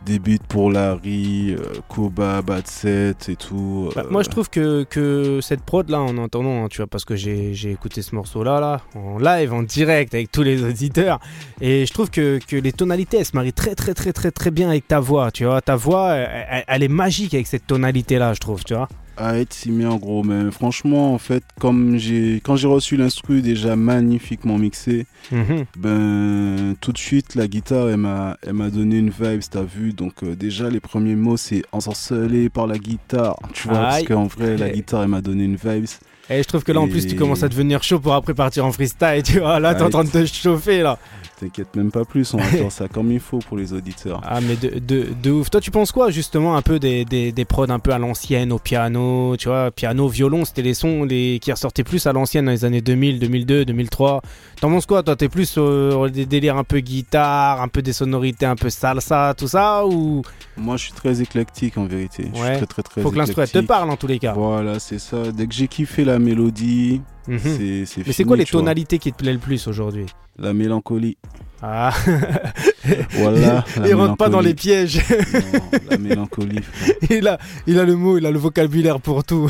des 0.05 0.19
beats 0.19 0.37
pour 0.47 0.71
Larry, 0.71 1.51
euh, 1.51 1.81
Koba, 1.89 2.41
Bad 2.41 2.67
Set 2.67 3.27
et 3.27 3.35
tout. 3.35 3.89
Bah, 3.95 4.03
euh, 4.05 4.09
moi 4.11 4.23
je 4.23 4.29
trouve 4.29 4.49
que, 4.49 4.83
que 4.83 5.39
cette 5.41 5.61
prod 5.61 5.89
là 5.89 5.99
en 5.99 6.17
entendant, 6.17 6.63
hein, 6.63 6.67
tu 6.69 6.77
vois, 6.77 6.87
parce 6.87 7.03
que 7.03 7.15
j'ai 7.15 7.71
écouté 7.71 8.01
ce 8.01 8.15
morceau 8.15 8.43
là, 8.43 8.59
là, 8.59 8.81
en 8.95 9.17
live, 9.17 9.51
en 9.51 9.63
direct 9.63 10.13
avec 10.13 10.31
tous 10.31 10.43
les 10.43 10.63
auditeurs, 10.63 11.19
et 11.59 11.85
je 11.85 11.93
trouve 11.93 12.09
que, 12.09 12.39
que 12.47 12.55
les 12.55 12.71
tonalités 12.71 13.17
elles 13.17 13.25
se 13.25 13.35
marient 13.35 13.53
très 13.53 13.75
très 13.75 13.93
très 13.93 14.13
très 14.13 14.31
très 14.31 14.51
bien 14.51 14.69
avec 14.69 14.87
ta 14.87 14.99
voix, 14.99 15.31
tu 15.31 15.45
vois. 15.45 15.61
Ta 15.61 15.75
voix 15.75 16.13
elle 16.15 16.83
est 16.83 16.87
magique 16.87 17.33
avec 17.33 17.47
cette 17.47 17.67
tonalité 17.67 18.19
là, 18.19 18.33
je 18.33 18.39
trouve, 18.39 18.63
tu 18.63 18.73
vois. 18.73 18.87
À 19.17 19.37
être 19.37 19.53
si 19.53 19.71
bien 19.71 19.95
gros 19.95 20.23
mais 20.23 20.51
franchement 20.51 21.13
en 21.13 21.17
fait 21.17 21.43
comme 21.59 21.97
j'ai 21.97 22.41
quand 22.43 22.55
j'ai 22.55 22.67
reçu 22.67 22.97
l'instru 22.97 23.41
déjà 23.41 23.75
magnifiquement 23.75 24.57
mixé 24.57 25.05
Mhm. 25.31 25.65
ben 25.77 26.75
tout 26.81 26.91
de 26.91 26.97
suite 26.97 27.35
la 27.35 27.47
guitare 27.47 27.89
elle 27.89 27.97
m'a 27.97 28.37
elle 28.45 28.53
m'a 28.53 28.69
donné 28.69 28.97
une 28.97 29.09
vibe 29.09 29.41
t'as 29.49 29.63
vu 29.63 29.93
donc 29.93 30.23
euh, 30.23 30.35
déjà 30.35 30.69
les 30.69 30.79
premiers 30.79 31.15
mots 31.15 31.37
c'est 31.37 31.63
ensorcelé 31.71 32.49
par 32.49 32.67
la 32.67 32.77
guitare 32.77 33.37
tu 33.53 33.67
vois 33.67 33.77
parce 33.79 34.03
qu'en 34.03 34.27
vrai 34.27 34.57
la 34.57 34.69
Eh. 34.69 34.73
guitare 34.73 35.03
elle 35.03 35.09
m'a 35.09 35.21
donné 35.21 35.45
une 35.45 35.55
vibe 35.55 35.85
Et 36.29 36.41
je 36.43 36.47
trouve 36.47 36.63
que 36.63 36.71
là 36.71 36.81
en 36.81 36.87
plus 36.87 37.07
tu 37.07 37.15
commences 37.15 37.43
à 37.43 37.49
devenir 37.49 37.81
chaud 37.83 37.99
pour 37.99 38.13
après 38.13 38.33
partir 38.33 38.65
en 38.65 38.71
freestyle, 38.71 39.21
tu 39.23 39.39
vois. 39.39 39.59
Là 39.59 39.75
t'es 39.75 39.83
en 39.83 39.89
train 39.89 40.03
de 40.03 40.09
te 40.09 40.25
chauffer 40.25 40.81
là. 40.81 40.97
T'inquiète 41.39 41.75
même 41.75 41.91
pas 41.91 42.05
plus 42.05 42.33
on 42.33 42.37
va 42.37 42.43
faire 42.45 42.71
ça 42.71 42.87
comme 42.87 43.11
il 43.11 43.19
faut 43.19 43.39
pour 43.39 43.57
les 43.57 43.73
auditeurs. 43.73 44.21
Ah 44.23 44.39
mais 44.41 44.55
de, 44.55 44.79
de, 44.79 45.07
de 45.21 45.31
ouf. 45.31 45.49
Toi 45.49 45.61
tu 45.61 45.71
penses 45.71 45.91
quoi 45.91 46.09
justement 46.11 46.55
un 46.55 46.61
peu 46.61 46.79
des, 46.79 47.05
des, 47.05 47.31
des 47.31 47.45
prods 47.45 47.69
un 47.69 47.79
peu 47.79 47.91
à 47.91 47.97
l'ancienne 47.99 48.51
au 48.51 48.59
piano, 48.59 49.35
tu 49.37 49.47
vois, 49.49 49.71
piano, 49.71 50.07
violon, 50.07 50.45
c'était 50.45 50.61
les 50.61 50.73
sons 50.73 51.03
les, 51.03 51.39
qui 51.41 51.51
ressortaient 51.51 51.83
plus 51.83 52.05
à 52.07 52.13
l'ancienne 52.13 52.45
dans 52.45 52.51
les 52.51 52.65
années 52.65 52.81
2000, 52.81 53.19
2002, 53.19 53.65
2003. 53.65 54.21
T'en 54.61 54.69
penses 54.69 54.85
quoi 54.85 55.03
toi? 55.03 55.15
T'es 55.15 55.29
plus 55.29 55.49
sur 55.49 56.09
des 56.09 56.25
délires 56.25 56.57
un 56.57 56.63
peu 56.63 56.79
guitare, 56.79 57.61
un 57.61 57.67
peu 57.67 57.81
des 57.81 57.93
sonorités 57.93 58.45
un 58.45 58.55
peu 58.55 58.69
salsa, 58.69 59.33
tout 59.37 59.47
ça 59.47 59.85
ou? 59.85 60.21
Moi 60.57 60.77
je 60.77 60.83
suis 60.83 60.93
très 60.93 61.21
éclectique 61.21 61.77
en 61.77 61.85
vérité. 61.85 62.29
Je 62.33 62.39
Ouais. 62.41 62.47
suis 62.57 62.57
très 62.57 62.65
très 62.67 62.83
très 62.83 63.01
faut 63.01 63.11
que 63.11 63.17
l'instru 63.17 63.41
elle 63.41 63.49
te 63.49 63.59
parle 63.59 63.89
en 63.89 63.97
tous 63.97 64.07
les 64.07 64.19
cas. 64.19 64.33
Voilà 64.33 64.79
c'est 64.79 64.99
ça. 64.99 65.31
Dès 65.33 65.47
que 65.47 65.53
j'ai 65.53 65.67
kiffé 65.67 66.05
la 66.05 66.19
mélodie 66.19 67.01
Mhm. 67.27 67.39
c'est 67.39 67.85
c'est 67.85 68.05
Mais 68.07 68.13
c'est 68.13 68.23
quoi 68.23 68.37
les 68.37 68.43
vois. 68.43 68.59
tonalités 68.59 68.99
qui 68.99 69.11
te 69.11 69.17
plaisent 69.17 69.33
le 69.33 69.39
plus 69.39 69.67
aujourd'hui? 69.67 70.05
La 70.37 70.53
mélancolie 70.53 71.17
Ah, 71.61 71.93
voilà 73.11 73.63
il 73.85 73.93
rentre 73.95 74.17
pas 74.17 74.29
dans 74.29 74.41
les 74.41 74.53
pièges. 74.53 75.01
Non, 75.33 75.79
la 75.89 75.97
mélancolie 75.97 76.59
il, 77.09 77.27
a, 77.27 77.37
il 77.67 77.79
a 77.79 77.85
le 77.85 77.95
mot, 77.95 78.17
il 78.17 78.25
a 78.25 78.31
le 78.31 78.37
vocabulaire 78.39 78.99
pour 78.99 79.23
tout. 79.23 79.49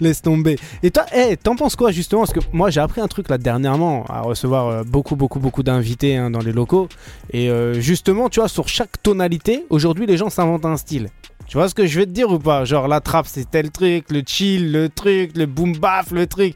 Laisse 0.00 0.22
tomber. 0.22 0.56
Et 0.82 0.90
toi, 0.90 1.06
hey, 1.12 1.36
t'en 1.36 1.56
penses 1.56 1.76
quoi 1.76 1.92
justement? 1.92 2.22
Parce 2.22 2.32
que 2.32 2.40
moi 2.52 2.70
j'ai 2.70 2.80
appris 2.80 3.00
un 3.00 3.08
truc 3.08 3.28
là 3.28 3.38
dernièrement 3.38 4.04
à 4.08 4.20
recevoir 4.22 4.66
euh, 4.68 4.82
beaucoup, 4.84 5.16
beaucoup, 5.16 5.38
beaucoup 5.40 5.62
d'invités 5.62 6.16
hein, 6.16 6.30
dans 6.30 6.40
les 6.40 6.52
locaux. 6.52 6.88
Et 7.32 7.48
euh, 7.48 7.74
justement, 7.80 8.28
tu 8.28 8.40
vois, 8.40 8.48
sur 8.48 8.68
chaque 8.68 9.00
tonalité, 9.02 9.64
aujourd'hui 9.70 10.06
les 10.06 10.16
gens 10.16 10.30
s'inventent 10.30 10.66
un 10.66 10.76
style. 10.76 11.08
Tu 11.46 11.56
vois 11.56 11.68
ce 11.68 11.74
que 11.74 11.86
je 11.86 12.00
vais 12.00 12.06
te 12.06 12.10
dire 12.10 12.28
ou 12.30 12.38
pas? 12.38 12.64
Genre 12.64 12.88
la 12.88 13.00
trappe 13.00 13.26
c'est 13.28 13.48
tel 13.50 13.70
truc, 13.70 14.10
le 14.10 14.22
chill, 14.26 14.72
le 14.72 14.88
truc, 14.90 15.36
le 15.36 15.46
boom 15.46 15.76
baf, 15.78 16.10
le 16.10 16.26
truc. 16.26 16.54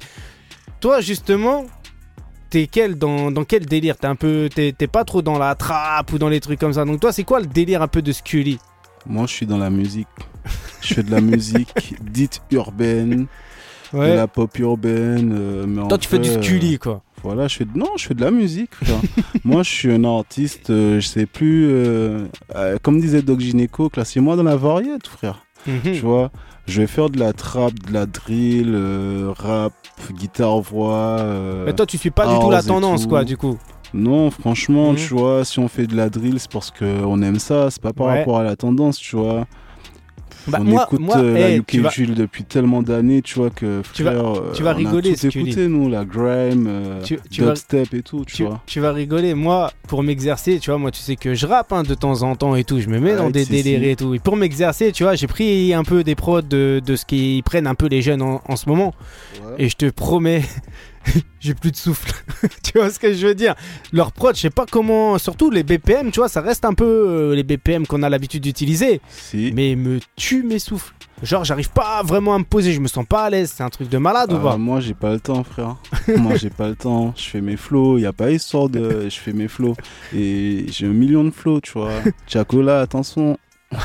Toi 0.83 1.01
justement, 1.01 1.65
t'es 2.51 2.67
quel 2.71 2.97
dans, 2.99 3.31
dans 3.31 3.45
quel 3.45 3.65
délire? 3.67 3.97
T'es 3.97 4.09
un 4.09 4.17
peu, 4.17 4.49
t'es 4.55 4.73
pas 4.89 5.05
trop 5.05 5.23
dans 5.23 5.39
la 5.39 5.55
trappe 5.55 6.13
ou 6.13 6.19
dans 6.19 6.29
les 6.29 6.41
trucs 6.41 6.59
comme 6.61 6.73
ça. 6.73 6.85
Donc 6.85 6.99
toi, 7.01 7.13
c'est 7.13 7.23
quoi 7.25 7.39
le 7.41 7.47
délire 7.47 7.83
un 7.83 7.89
peu 7.89 8.03
de 8.03 8.11
Scully? 8.13 8.59
Moi, 9.07 9.27
je 9.27 9.33
suis 9.33 9.47
dans 9.47 9.59
la 9.59 9.71
musique. 9.71 10.09
Je 10.81 10.95
fais 10.95 11.03
de 11.05 11.11
la 11.13 11.21
musique 11.21 11.95
dite 12.03 12.43
urbaine, 12.51 13.27
de 13.93 13.99
la 13.99 14.27
pop 14.27 14.59
urbaine. 14.59 15.33
euh, 15.39 15.65
mais 15.69 15.87
Toi, 15.89 15.99
tu 15.99 16.09
fais 16.09 16.19
du 16.19 16.29
vrai, 16.31 16.43
Scully 16.43 16.75
euh, 16.75 16.79
quoi. 16.79 17.03
voilà, 17.23 17.47
je 17.47 17.59
fais 17.59 17.65
de... 17.65 17.79
non, 17.79 17.87
je 17.97 18.07
fais 18.07 18.15
de 18.15 18.21
la 18.25 18.33
musique. 18.33 18.71
moi, 19.45 19.63
je 19.63 19.71
suis 19.71 19.93
un 19.93 20.03
artiste. 20.05 20.71
euh, 20.71 20.99
je 20.99 21.07
sais 21.07 21.27
plus. 21.27 21.69
euh, 21.71 22.27
euh, 22.57 22.77
comme 22.83 23.01
disait 23.01 23.23
Doc 23.23 23.39
Gineco, 23.39 23.89
classez-moi 23.89 24.35
dans 24.35 24.43
la 24.43 24.57
variété, 24.57 25.09
frère. 25.09 25.45
Mhm. 25.67 25.81
Tu 25.83 26.01
vois, 26.01 26.31
je 26.67 26.81
vais 26.81 26.87
faire 26.87 27.09
de 27.11 27.19
la 27.19 27.33
trap, 27.33 27.73
de 27.87 27.93
la 27.93 28.07
drill, 28.07 28.73
euh, 28.75 29.33
rap, 29.37 29.73
guitare 30.13 30.61
voix. 30.61 31.19
euh, 31.21 31.65
Mais 31.67 31.73
toi, 31.73 31.87
tu 31.87 31.99
suis 31.99 32.11
pas 32.11 32.27
du 32.27 32.39
tout 32.39 32.51
la 32.51 32.63
tendance, 32.63 33.03
tout. 33.03 33.09
quoi, 33.09 33.25
du 33.25 33.37
coup. 33.37 33.59
Non, 33.95 34.31
franchement, 34.31 34.93
Mhm. 34.93 34.97
tu 34.97 35.15
vois, 35.15 35.45
si 35.45 35.59
on 35.59 35.69
fait 35.69 35.87
de 35.87 35.95
la 35.95 36.09
drill, 36.09 36.41
c'est 36.41 36.51
parce 36.51 36.71
qu'on 36.71 37.21
aime 37.23 37.39
ça, 37.39 37.71
c'est 37.71 37.81
pas 37.83 37.93
par 37.93 38.07
Ouais. 38.07 38.19
rapport 38.21 38.39
à 38.39 38.43
la 38.43 38.57
tendance, 38.57 38.99
tu 38.99 39.17
vois. 39.17 39.47
Bah, 40.49 40.59
on 40.61 40.65
moi- 40.65 40.85
écoute 40.87 41.01
moi, 41.01 41.19
euh, 41.19 41.35
la 41.35 41.51
hey, 41.51 41.59
UK 41.59 41.77
vas- 41.77 41.91
Jules 41.91 42.15
depuis 42.15 42.43
tellement 42.45 42.83
d'années, 42.83 43.23
tu 43.23 43.35
vois, 43.39 43.51
que 43.51 43.83
Tu 43.93 44.03
vas- 44.03 44.11
euh, 44.13 44.53
tu 44.55 44.63
vas 44.63 44.73
on 44.73 44.77
rigoler, 44.77 45.11
a 45.11 45.15
tout 45.15 45.31
Scully. 45.31 45.51
écouté, 45.51 45.69
nous, 45.69 45.89
la 45.89 46.05
grime, 46.05 46.67
euh, 46.69 47.03
Tu- 47.03 47.19
tu 47.31 47.43
vas- 47.43 47.49
dubstep 47.51 47.95
et 47.95 48.03
tout, 48.03 48.25
tu, 48.25 48.37
Tu, 48.37 48.45
vois. 48.45 48.61
tu 48.67 48.81
vas 48.81 48.93
rigoler. 48.93 49.35
Moi, 49.35 49.71
pour 49.87 50.03
m'exercer, 50.03 50.59
tu 50.59 50.71
vois, 50.71 50.79
moi, 50.79 50.91
tu 50.91 51.01
sais 51.01 51.15
que 51.17 51.35
je 51.35 51.47
rappe 51.47 51.73
hein, 51.73 51.83
de 51.85 51.95
temps 51.95 52.23
en 52.23 52.35
temps 52.35 52.57
et 52.57 52.65
tout. 52.65 52.81
Je 52.81 52.89
me 52.89 52.99
mets 52.99 53.15
dans 53.15 53.31
des 53.31 53.45
délires 53.45 53.85
et 53.85 53.95
tout. 53.97 54.15
Et 54.15 54.19
pour 54.19 54.37
m'exercer, 54.37 54.91
tu 54.93 55.05
vois, 55.05 55.15
j'ai 55.15 55.27
pris 55.29 55.73
un 55.75 55.85
peu 55.85 56.03
des 56.03 56.15
prods 56.17 56.43
de, 56.43 56.83
de 56.85 56.97
ce 56.97 57.05
qu'ils 57.07 57.43
prennent 57.45 57.67
un 57.69 57.75
peu 57.77 57.87
les 57.87 58.03
jeunes 58.03 58.23
en, 58.23 58.41
en 58.49 58.57
ce 58.57 58.69
moment. 58.69 58.95
Et 59.59 59.69
je 59.69 59.77
te 59.77 59.87
promets, 59.91 60.43
j'ai 61.41 61.55
plus 61.55 61.71
de 61.73 61.77
souffle. 61.77 62.13
tu 62.63 62.79
vois 62.79 62.91
ce 62.91 62.99
que 62.99 63.13
je 63.13 63.27
veux 63.27 63.35
dire? 63.35 63.55
Leur 63.93 64.13
prod, 64.13 64.35
je 64.37 64.41
sais 64.41 64.51
pas 64.51 64.67
comment. 64.71 65.19
Surtout 65.19 65.51
les 65.51 65.63
BPM, 65.63 66.11
tu 66.11 66.21
vois, 66.21 66.29
ça 66.29 66.41
reste 66.41 66.65
un 66.65 66.75
peu 66.75 66.85
euh, 66.85 67.35
les 67.35 67.43
BPM 67.43 67.87
qu'on 67.87 68.03
a 68.03 68.09
l'habitude 68.09 68.43
d'utiliser. 68.43 69.01
Si. 69.09 69.51
Mais 69.55 69.73
ils 69.73 69.77
me 69.79 69.99
tue 70.17 70.43
mes 70.43 70.59
souffles. 70.59 70.95
Genre, 71.23 71.45
j'arrive 71.45 71.71
pas 71.71 72.03
vraiment 72.03 72.35
à 72.35 72.39
me 72.39 72.45
poser, 72.45 72.73
je 72.73 72.81
me 72.81 72.89
sens 72.89 73.07
pas 73.07 73.25
à 73.25 73.31
l'aise. 73.31 73.53
C'est 73.57 73.63
un 73.63 73.69
truc 73.69 73.89
de 73.89 73.99
malade 73.99 74.33
ou 74.33 74.37
Ah, 74.41 74.43
pas? 74.53 74.57
moi, 74.57 74.81
j'ai 74.81 74.95
pas 74.95 75.13
le 75.13 75.21
temps, 75.21 75.45
frère. 75.45 75.77
moi, 76.17 76.35
j'ai 76.37 76.51
pas 76.51 76.69
le 76.69 76.75
temps. 76.75 77.15
Je 77.17 77.23
fais 77.23 77.41
mes 77.41 77.57
flows. 77.57 77.99
Il 77.99 78.03
y 78.03 78.07
a 78.07 78.13
pas 78.13 78.31
histoire 78.33 78.69
de. 78.69 79.09
Je 79.09 79.17
fais 79.19 79.33
mes 79.33 79.47
flows. 79.49 79.75
Et 80.15 80.67
j'ai 80.69 80.87
un 80.87 80.93
million 80.93 81.23
de 81.23 81.31
flows, 81.31 81.61
tu 81.61 81.73
vois. 81.73 81.93
Chacola, 82.27 82.81
attention. 82.81 83.39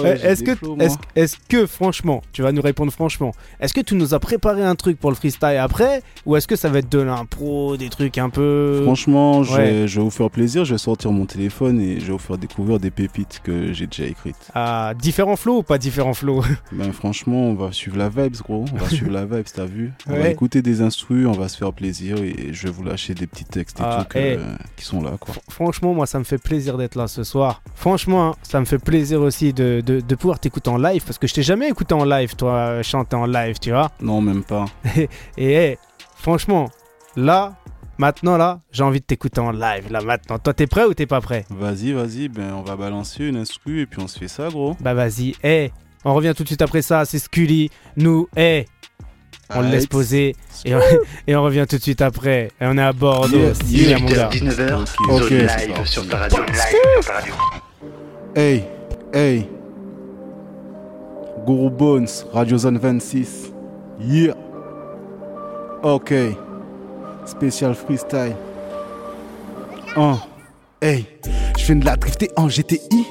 ah 0.00 0.02
ouais, 0.02 0.20
Euh, 0.24 0.30
est-ce 0.32 0.42
que, 0.42 0.52
est-ce, 0.82 0.96
est-ce 1.16 1.36
que, 1.48 1.66
franchement, 1.66 2.22
tu 2.32 2.42
vas 2.42 2.52
nous 2.52 2.62
répondre 2.62 2.92
franchement, 2.92 3.32
est-ce 3.60 3.74
que 3.74 3.80
tu 3.80 3.94
nous 3.94 4.14
as 4.14 4.18
préparé 4.18 4.62
un 4.64 4.74
truc 4.74 4.98
pour 4.98 5.10
le 5.10 5.16
freestyle 5.16 5.58
après 5.60 6.02
Ou 6.26 6.36
est-ce 6.36 6.46
que 6.46 6.56
ça 6.56 6.68
va 6.68 6.78
être 6.78 6.90
de 6.90 6.98
l'impro, 7.00 7.76
des 7.76 7.88
trucs 7.88 8.18
un 8.18 8.30
peu. 8.30 8.80
Franchement, 8.84 9.42
je, 9.42 9.52
ouais. 9.54 9.70
vais, 9.70 9.88
je 9.88 9.98
vais 9.98 10.04
vous 10.04 10.10
faire 10.10 10.30
plaisir. 10.30 10.64
Je 10.64 10.74
vais 10.74 10.78
sortir 10.78 11.10
mon 11.12 11.26
téléphone 11.26 11.80
et 11.80 12.00
je 12.00 12.06
vais 12.06 12.12
vous 12.12 12.18
faire 12.18 12.38
découvrir 12.38 12.78
des 12.78 12.90
pépites 12.90 13.40
que 13.44 13.72
j'ai 13.72 13.86
déjà 13.86 14.04
écrites. 14.04 14.36
Ah, 14.54 14.92
différents 14.98 15.36
flows 15.36 15.58
ou 15.58 15.62
pas 15.62 15.78
différents 15.78 16.14
flows 16.14 16.42
Ben 16.72 16.92
franchement, 16.92 17.48
on 17.48 17.54
va 17.54 17.72
suivre 17.72 17.96
la 17.98 18.08
vibes, 18.08 18.36
gros. 18.36 18.64
On 18.72 18.76
va 18.76 18.88
suivre 18.88 19.10
la 19.10 19.24
vibes, 19.26 19.44
t'as 19.54 19.64
vu? 19.66 19.92
On 20.08 20.12
va 20.18 20.28
écouter 20.28 20.62
des 20.62 20.80
instrus, 20.82 21.26
on 21.26 21.32
va 21.32 21.48
se 21.48 21.56
faire 21.56 21.72
plaisir 21.72 22.16
et 22.18 22.50
je 22.52 22.66
vais 22.66 22.72
vous 22.72 22.82
lâcher 22.84 23.14
des 23.14 23.26
petits 23.26 23.44
textes 23.44 23.80
et 23.80 23.82
Ah, 23.84 23.98
tout 24.04 24.14
que- 24.14 24.18
eh. 24.18 24.38
qui 24.76 24.84
sont 24.84 25.02
là, 25.02 25.12
quoi. 25.18 25.34
Franchement, 25.48 25.94
moi, 25.94 26.06
ça 26.06 26.18
me 26.18 26.24
fait 26.24 26.38
plaisir 26.38 26.76
d'être 26.78 26.94
là 26.96 27.06
ce 27.08 27.24
soir. 27.24 27.62
Franchement, 27.74 28.28
hein, 28.30 28.34
ça 28.42 28.60
me 28.60 28.64
fait 28.64 28.78
plaisir 28.78 29.20
aussi 29.20 29.52
de, 29.52 29.82
de, 29.84 30.00
de 30.00 30.14
pouvoir 30.14 30.38
t'écouter 30.40 30.70
en 30.70 30.78
live 30.78 31.02
parce 31.04 31.18
que 31.18 31.26
je 31.26 31.34
t'ai 31.34 31.42
jamais 31.42 31.68
écouté 31.68 31.94
en 31.94 32.04
live, 32.04 32.34
toi, 32.36 32.82
chanter 32.82 33.16
en 33.16 33.26
live, 33.26 33.58
tu 33.60 33.70
vois. 33.70 33.90
Non, 34.00 34.20
même 34.20 34.42
pas. 34.44 34.64
Et 35.38 35.52
hey, 35.52 35.78
franchement, 36.16 36.70
là, 37.16 37.54
maintenant, 37.98 38.36
là, 38.36 38.60
j'ai 38.72 38.82
envie 38.82 39.00
de 39.00 39.04
t'écouter 39.04 39.40
en 39.40 39.50
live, 39.52 39.90
là, 39.90 40.00
maintenant. 40.00 40.38
Toi, 40.38 40.54
t'es 40.54 40.66
prêt 40.66 40.84
ou 40.84 40.94
t'es 40.94 41.06
pas 41.06 41.20
prêt? 41.20 41.44
Vas-y, 41.50 41.92
vas-y, 41.92 42.28
ben 42.28 42.52
on 42.54 42.62
va 42.62 42.76
balancer 42.76 43.24
une 43.24 43.36
instru 43.36 43.80
et 43.82 43.86
puis 43.86 44.00
on 44.02 44.08
se 44.08 44.18
fait 44.18 44.28
ça, 44.28 44.48
gros. 44.48 44.76
Bah, 44.80 44.94
vas-y, 44.94 45.34
hey, 45.42 45.70
on 46.04 46.14
revient 46.14 46.32
tout 46.36 46.42
de 46.42 46.48
suite 46.48 46.62
après 46.62 46.82
ça, 46.82 47.04
c'est 47.04 47.18
Scully. 47.18 47.70
Nous, 47.96 48.28
hey, 48.36 48.66
On 49.54 49.60
le 49.60 49.68
laisse 49.68 49.86
poser 49.86 50.34
et 50.64 50.74
on, 50.74 50.80
et 51.26 51.36
on 51.36 51.42
revient 51.42 51.66
tout 51.68 51.76
de 51.76 51.82
suite 51.82 52.00
après. 52.02 52.50
Et 52.60 52.66
on 52.66 52.76
est 52.78 52.82
à 52.82 52.92
Bordeaux. 52.92 53.38
Yes, 53.38 53.58
Yeah, 53.68 53.98
mon 53.98 54.08
18h, 54.08 54.14
gars. 54.14 54.28
19h, 54.30 54.74
Ok. 55.08 55.20
zone 55.20 55.22
Ok. 55.22 55.30
live 55.30 55.86
sur 55.86 56.08
ta 56.08 56.16
radio. 56.18 56.38
Hey, 58.34 58.64
hey. 59.12 59.46
Guru 61.44 61.70
Bones, 61.70 62.26
Radio 62.32 62.56
Zone 62.56 62.78
26. 62.78 63.52
Yeah. 64.00 64.34
Ok. 65.82 66.12
Spécial 67.26 67.74
freestyle. 67.74 68.36
Oh. 69.96 70.16
Hey. 70.80 71.06
Je 71.58 71.66
viens 71.66 71.76
de 71.76 71.84
la 71.84 71.96
drifter 71.96 72.30
en 72.36 72.48
GTI. 72.48 73.06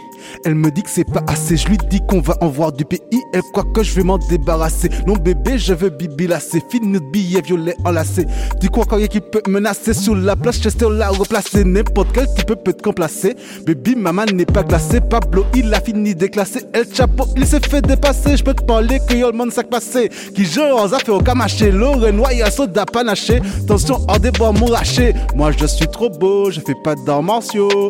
Elle 0.45 0.55
me 0.55 0.71
dit 0.71 0.83
que 0.83 0.89
c'est 0.89 1.09
pas 1.09 1.23
assez, 1.27 1.57
je 1.57 1.67
lui 1.67 1.77
dis 1.89 2.01
qu'on 2.07 2.21
va 2.21 2.35
en 2.41 2.47
voir 2.47 2.71
du 2.71 2.85
pays. 2.85 2.99
Elle 3.33 3.41
croit 3.51 3.65
que 3.73 3.83
je 3.83 3.93
vais 3.93 4.03
m'en 4.03 4.17
débarrasser. 4.17 4.89
Non 5.07 5.13
bébé, 5.13 5.57
je 5.57 5.73
veux 5.73 5.89
bibi 5.89 6.27
lasser. 6.27 6.61
Fini 6.69 6.93
de 6.93 6.99
billets 6.99 7.41
violets 7.41 7.75
enlacés. 7.85 8.25
Tu 8.61 8.69
crois 8.69 8.85
qu'il 8.85 8.99
y 8.99 9.03
a 9.03 9.07
qui 9.07 9.21
peut 9.21 9.41
menacer 9.47 9.93
sur 9.93 10.15
la 10.15 10.35
place, 10.35 10.59
Chester 10.59 10.87
l'a 10.89 11.09
replacé. 11.09 11.63
N'importe 11.63 12.09
quel 12.13 12.27
qui 12.27 12.43
peut 12.43 12.55
te 12.55 12.83
remplacer. 12.83 13.35
Baby, 13.65 13.95
maman 13.95 14.25
n'est 14.33 14.45
pas 14.45 14.63
glacée. 14.63 15.01
Pablo, 15.01 15.45
il 15.55 15.73
a 15.73 15.79
fini 15.81 16.15
déclassé. 16.15 16.61
El 16.73 16.85
Chapo, 16.93 17.25
il 17.35 17.45
s'est 17.45 17.59
fait 17.59 17.81
dépasser. 17.81 18.37
Je 18.37 18.43
peux 18.43 18.53
te 18.53 18.63
parler 18.63 18.99
que 19.07 19.15
y'a 19.15 19.27
le 19.27 19.37
monde 19.37 19.51
sac 19.51 19.69
passé. 19.69 20.09
Qui 20.35 20.45
joue 20.45 20.61
aux 20.61 20.93
affaires 20.93 21.15
au 21.15 21.21
camaché. 21.21 21.71
Lorraine, 21.71 22.17
noyé, 22.17 22.43
soda 22.51 22.85
panaché. 22.85 23.41
Tension 23.67 23.99
hors 24.07 24.19
des 24.19 24.31
bois 24.31 24.51
mouraché. 24.51 25.13
Moi, 25.35 25.51
je 25.51 25.65
suis 25.65 25.87
trop 25.87 26.09
beau, 26.09 26.51
je 26.51 26.59
fais 26.59 26.75
pas 26.83 26.95
d'arts 26.95 27.23
martiaux. 27.23 27.89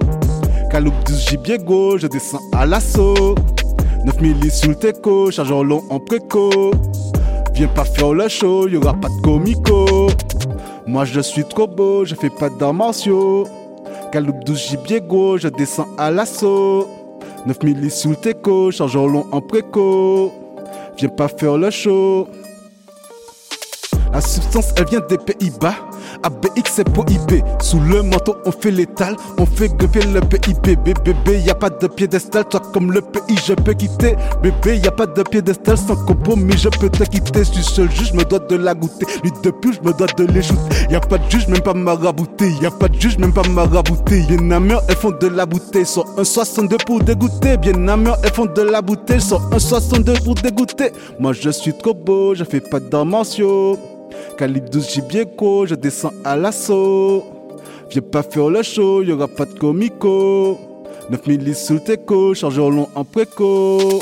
Caloup 0.73 0.91
12 1.05 1.29
gibier 1.29 1.59
gauche, 1.59 2.01
je 2.01 2.07
descends 2.07 2.41
à 2.51 2.65
l'assaut. 2.65 3.35
9 4.05 4.21
milli 4.21 4.49
sous 4.49 4.69
le 4.69 4.75
teco, 4.75 5.29
chargeur 5.29 5.63
long 5.63 5.83
en 5.91 5.99
préco. 5.99 6.71
Viens 7.53 7.67
pas 7.67 7.85
faire 7.85 8.11
le 8.11 8.27
show, 8.27 8.67
y'aura 8.67 8.95
pas 8.95 9.07
de 9.07 9.21
comico. 9.21 10.07
Moi 10.87 11.05
je 11.05 11.19
suis 11.19 11.45
trop 11.45 11.67
beau, 11.67 12.05
je 12.05 12.15
fais 12.15 12.31
pas 12.31 12.49
d'arts 12.49 12.73
martiaux. 12.73 13.45
Caloup 14.11 14.33
12 14.47 14.69
gibier 14.69 14.99
gauche, 14.99 15.41
je 15.41 15.49
descends 15.49 15.89
à 15.99 16.09
l'assaut. 16.09 16.89
9 17.45 17.61
milli 17.61 17.91
sous 17.91 18.09
le 18.09 18.15
teco, 18.15 18.71
chargeur 18.71 19.05
long 19.05 19.27
en 19.31 19.41
préco. 19.41 20.31
Viens 20.97 21.09
pas 21.09 21.27
faire 21.27 21.55
le 21.55 21.69
show. 21.69 22.27
La 24.11 24.21
substance, 24.21 24.73
elle 24.75 24.87
vient 24.87 25.01
des 25.07 25.19
Pays-Bas. 25.19 25.75
ABX, 26.23 26.71
c'est 26.75 26.89
prohibé. 26.89 27.43
Sous 27.61 27.79
le 27.79 28.03
manteau, 28.03 28.35
on 28.45 28.51
fait 28.51 28.71
l'étal. 28.71 29.15
On 29.37 29.45
fait 29.45 29.69
grimper 29.69 30.01
le 30.05 30.19
PIB. 30.21 30.75
Bébé, 30.75 31.39
y 31.45 31.49
a 31.49 31.55
pas 31.55 31.69
de 31.69 31.87
piédestal. 31.87 32.45
Toi, 32.45 32.61
comme 32.73 32.91
le 32.91 33.01
pays, 33.01 33.37
je 33.45 33.53
peux 33.53 33.73
quitter. 33.73 34.15
Bébé, 34.41 34.77
y 34.77 34.87
a 34.87 34.91
pas 34.91 35.05
de 35.05 35.23
piédestal. 35.23 35.77
Sans 35.77 35.95
compromis, 36.05 36.57
je 36.57 36.69
peux 36.69 36.89
te 36.89 37.03
quitter. 37.03 37.43
Je 37.43 37.51
suis 37.51 37.63
seul 37.63 37.91
juge, 37.91 38.09
je 38.09 38.17
me 38.17 38.23
dois 38.23 38.39
de 38.39 38.55
la 38.55 38.73
goûter. 38.73 39.05
Lui 39.23 39.31
de 39.43 39.51
plus, 39.51 39.73
je 39.75 39.87
me 39.87 39.93
dois 39.93 40.07
de 40.17 40.25
les 40.25 40.41
shooter. 40.41 40.87
Y 40.89 40.95
a 40.95 40.99
pas 40.99 41.17
de 41.17 41.29
juge, 41.29 41.47
même 41.47 41.61
pas 41.61 41.73
marabouté. 41.73 42.51
Y 42.61 42.65
a 42.65 42.71
pas 42.71 42.87
de 42.87 42.99
juge, 42.99 43.17
même 43.17 43.33
pas 43.33 43.47
marabouté. 43.47 44.23
Bien 44.27 44.51
amère, 44.51 44.81
elles 44.89 44.95
font 44.95 45.11
de 45.11 45.27
la 45.27 45.45
bouteille. 45.45 45.85
Sur 45.85 46.05
un 46.17 46.23
62 46.23 46.77
pour 46.85 46.99
dégoûter. 46.99 47.57
Bien 47.57 47.87
amère, 47.87 48.17
elles 48.23 48.33
font 48.33 48.45
de 48.45 48.61
la 48.61 48.81
bouteille. 48.81 49.21
Sur 49.21 49.41
un 49.53 49.59
62 49.59 50.13
pour 50.23 50.35
dégoûter. 50.35 50.91
Moi, 51.19 51.33
je 51.33 51.49
suis 51.49 51.73
trop 51.77 51.93
beau, 51.93 52.33
je 52.35 52.43
fais 52.43 52.59
pas 52.59 52.79
d'arts. 52.79 53.03
Calibre 54.37 54.69
12 54.69 54.89
gibier 54.89 55.25
co, 55.37 55.65
je 55.65 55.75
descends 55.75 56.13
à 56.23 56.35
l'assaut. 56.35 57.23
Viens 57.89 58.01
pas 58.01 58.23
faire 58.23 58.49
le 58.49 58.63
show, 58.63 59.01
y'aura 59.01 59.27
pas 59.27 59.45
de 59.45 59.53
comico. 59.53 60.57
9 61.09 61.27
milli 61.27 61.53
sous 61.53 61.73
le 61.73 61.79
teco, 61.81 62.33
chargeur 62.33 62.69
long 62.69 62.87
en 62.95 63.03
préco. 63.03 63.99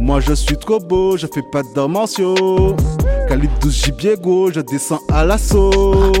Moi 0.00 0.20
je 0.20 0.32
suis 0.32 0.56
trop 0.56 0.78
beau, 0.78 1.16
je 1.16 1.26
fais 1.26 1.42
pas 1.52 1.62
d'arts 1.74 1.88
martiaux. 1.88 2.76
Calibre 3.28 3.54
12 3.60 3.84
gibier 3.84 4.14
go, 4.16 4.50
je 4.52 4.60
descends 4.60 5.00
à 5.10 5.24
l'assaut. 5.24 6.12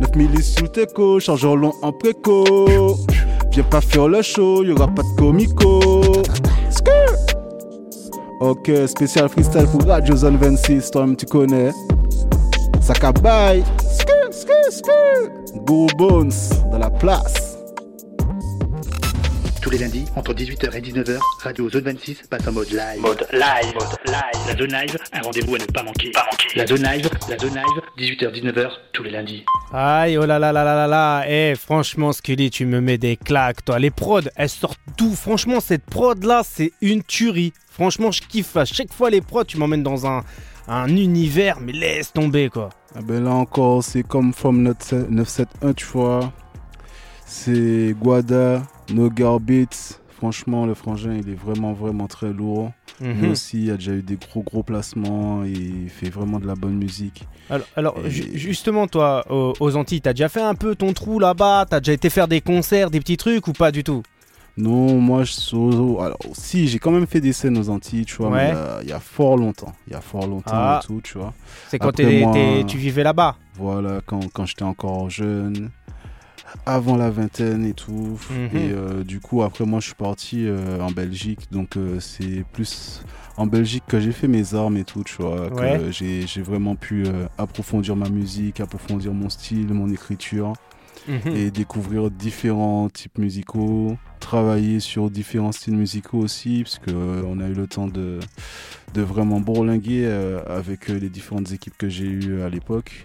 9 0.00 0.16
milli 0.16 0.42
sous 0.42 0.68
teco, 0.68 1.20
chargeur 1.20 1.56
long 1.56 1.72
en 1.82 1.92
préco. 1.92 2.96
Viens 3.52 3.62
pas 3.64 3.80
faire 3.80 4.08
le 4.08 4.22
show, 4.22 4.64
y'aura 4.64 4.88
pas 4.88 5.02
de 5.02 5.16
comico. 5.16 6.02
Ok, 8.40 8.70
spécial 8.88 9.28
freestyle 9.28 9.66
pour 9.70 9.86
Radio 9.86 10.16
Zone 10.16 10.36
26, 10.36 10.90
toi-même 10.90 11.16
tu 11.16 11.24
connais. 11.26 11.70
Sakabai, 12.84 13.64
skrr, 13.80 14.28
skrr, 14.30 14.70
skrr. 14.70 15.64
Go 15.64 15.86
Bones, 15.96 16.34
dans 16.70 16.76
la 16.76 16.90
place. 16.90 17.56
Tous 19.62 19.70
les 19.70 19.78
lundis, 19.78 20.04
entre 20.14 20.34
18h 20.34 20.76
et 20.76 20.80
19h, 20.82 21.18
Radio 21.42 21.70
Zone 21.70 21.84
26 21.84 22.24
passe 22.28 22.46
en 22.46 22.52
mode 22.52 22.68
live. 22.68 23.00
Mode 23.00 23.26
live, 23.32 23.72
mode 23.72 23.96
live. 24.04 24.46
La 24.46 24.56
Zone 24.58 24.72
Live, 24.72 24.98
un 25.14 25.20
rendez-vous 25.22 25.54
à 25.54 25.58
ne 25.60 25.64
pas 25.64 25.82
manquer. 25.82 26.10
Pas 26.10 26.26
manquer. 26.30 26.58
La 26.58 26.66
Zone 26.66 26.82
Live, 26.82 27.08
la 27.30 27.38
Zone 27.38 27.54
Live, 27.54 28.16
18h, 28.18 28.30
19h, 28.30 28.70
tous 28.92 29.02
les 29.02 29.10
lundis. 29.12 29.46
Aïe, 29.72 30.18
oh 30.18 30.26
là 30.26 30.38
là 30.38 30.52
là 30.52 30.62
là 30.62 30.74
là 30.74 30.86
là. 30.86 31.24
Eh, 31.26 31.54
franchement, 31.54 32.12
Scully, 32.12 32.50
tu 32.50 32.66
me 32.66 32.82
mets 32.82 32.98
des 32.98 33.16
claques, 33.16 33.64
toi. 33.64 33.78
Les 33.78 33.90
prods, 33.90 34.20
elles 34.36 34.50
sortent 34.50 34.78
d'où? 34.98 35.14
Franchement, 35.14 35.60
cette 35.60 35.86
prod 35.86 36.22
là, 36.22 36.42
c'est 36.44 36.72
une 36.82 37.02
tuerie. 37.02 37.54
Franchement, 37.70 38.12
je 38.12 38.20
kiffe. 38.20 38.58
À 38.58 38.66
chaque 38.66 38.92
fois, 38.92 39.08
les 39.08 39.22
prods, 39.22 39.44
tu 39.44 39.56
m'emmènes 39.56 39.82
dans 39.82 40.06
un, 40.06 40.22
un 40.68 40.88
univers, 40.88 41.58
mais 41.60 41.72
laisse 41.72 42.12
tomber, 42.12 42.48
quoi. 42.48 42.70
Ah 42.94 43.00
ben 43.02 43.22
là 43.24 43.32
encore, 43.32 43.82
c'est 43.84 44.02
comme 44.02 44.32
From 44.32 44.62
971, 44.62 45.74
tu 45.74 45.84
vois. 45.86 46.32
C'est 47.26 47.94
Guada, 48.00 48.62
No 48.92 49.10
Beats. 49.10 50.00
Franchement, 50.16 50.64
le 50.64 50.74
frangin, 50.74 51.14
il 51.14 51.28
est 51.28 51.34
vraiment, 51.34 51.72
vraiment 51.72 52.06
très 52.06 52.32
lourd. 52.32 52.70
Lui 53.00 53.08
Mhm. 53.26 53.30
aussi, 53.32 53.64
il 53.64 53.70
a 53.72 53.76
déjà 53.76 53.92
eu 53.92 54.02
des 54.02 54.16
gros, 54.16 54.42
gros 54.42 54.62
placements. 54.62 55.44
Et 55.44 55.50
il 55.50 55.90
fait 55.90 56.08
vraiment 56.08 56.38
de 56.38 56.46
la 56.46 56.54
bonne 56.54 56.76
musique. 56.76 57.24
Alors, 57.50 57.66
alors, 57.76 57.96
Et- 58.06 58.10
ju- 58.10 58.30
justement, 58.34 58.86
toi, 58.86 59.24
aux, 59.30 59.52
aux 59.58 59.76
Antilles, 59.76 60.00
t'as 60.00 60.12
déjà 60.12 60.28
fait 60.28 60.40
un 60.40 60.54
peu 60.54 60.76
ton 60.76 60.92
trou 60.92 61.18
là-bas? 61.18 61.66
T'as 61.68 61.80
déjà 61.80 61.92
été 61.92 62.08
faire 62.08 62.28
des 62.28 62.40
concerts, 62.40 62.90
des 62.90 63.00
petits 63.00 63.16
trucs 63.18 63.48
ou 63.48 63.52
pas 63.52 63.70
du 63.72 63.82
tout? 63.84 64.02
Non, 64.56 65.00
moi, 65.00 65.24
je. 65.24 65.34
Alors, 66.00 66.18
si, 66.32 66.68
j'ai 66.68 66.78
quand 66.78 66.92
même 66.92 67.06
fait 67.06 67.20
des 67.20 67.32
scènes 67.32 67.58
aux 67.58 67.68
Antilles, 67.70 68.04
tu 68.04 68.16
vois. 68.16 68.28
Ouais. 68.30 68.46
mais 68.46 68.50
il 68.50 68.54
y 68.54 68.56
a- 68.58 68.78
il 68.82 68.88
y, 68.88 68.92
a 68.92 69.00
fort 69.00 69.36
longtemps. 69.36 69.72
Il 69.88 69.92
y 69.92 69.96
a 69.96 70.00
fort 70.00 70.26
longtemps 70.26 70.52
Ah. 70.54 70.80
et 70.82 70.86
tout, 70.86 71.00
tu 71.02 71.18
vois. 71.18 71.32
C'est 71.68 71.78
quand 71.78 71.88
Après, 71.88 72.20
moi- 72.20 72.64
tu 72.66 72.78
vivais 72.78 73.02
là-bas 73.02 73.36
Voilà, 73.58 74.00
quand, 74.06 74.20
quand 74.32 74.46
j'étais 74.46 74.62
encore 74.62 75.10
jeune, 75.10 75.70
avant 76.66 76.96
la 76.96 77.10
vingtaine 77.10 77.64
et 77.66 77.72
tout. 77.74 78.18
Mhm. 78.30 78.56
Et 78.56 78.70
euh, 78.72 79.02
du 79.02 79.18
coup, 79.20 79.42
après, 79.42 79.64
moi, 79.66 79.80
je 79.80 79.86
suis 79.86 79.94
parti 79.96 80.44
euh, 80.46 80.80
en 80.80 80.90
Belgique. 80.92 81.48
Donc, 81.50 81.76
euh, 81.76 81.98
c'est 81.98 82.44
plus 82.52 83.02
en 83.36 83.46
Belgique 83.46 83.82
que 83.88 83.98
j'ai 83.98 84.12
fait 84.12 84.28
mes 84.28 84.54
armes 84.54 84.76
et 84.76 84.84
tout, 84.84 85.02
tu 85.02 85.16
vois. 85.20 85.52
Ouais. 85.52 85.80
j'ai 85.90 86.24
j'ai 86.28 86.42
vraiment 86.42 86.76
pu 86.76 87.04
euh, 87.06 87.26
approfondir 87.38 87.96
ma 87.96 88.08
musique, 88.08 88.60
approfondir 88.60 89.12
mon 89.12 89.28
style, 89.28 89.74
mon 89.74 89.90
écriture 89.90 90.52
Mhm. 91.08 91.34
et 91.36 91.50
découvrir 91.50 92.10
différents 92.10 92.88
types 92.88 93.18
musicaux, 93.18 93.96
travailler 94.20 94.80
sur 94.80 95.10
différents 95.10 95.52
styles 95.52 95.76
musicaux 95.76 96.18
aussi, 96.18 96.62
parce 96.62 96.78
que 96.78 96.90
euh, 96.90 97.22
a 97.40 97.48
eu 97.48 97.52
le 97.54 97.66
temps 97.66 97.86
de, 97.88 98.20
de 98.94 99.02
vraiment 99.02 99.40
bourlinguer 99.40 100.04
euh, 100.06 100.40
avec 100.46 100.88
euh, 100.90 100.98
les 100.98 101.10
différentes 101.10 101.52
équipes 101.52 101.76
que 101.76 101.88
j'ai 101.88 102.06
eues 102.06 102.40
à 102.42 102.48
l'époque. 102.48 103.02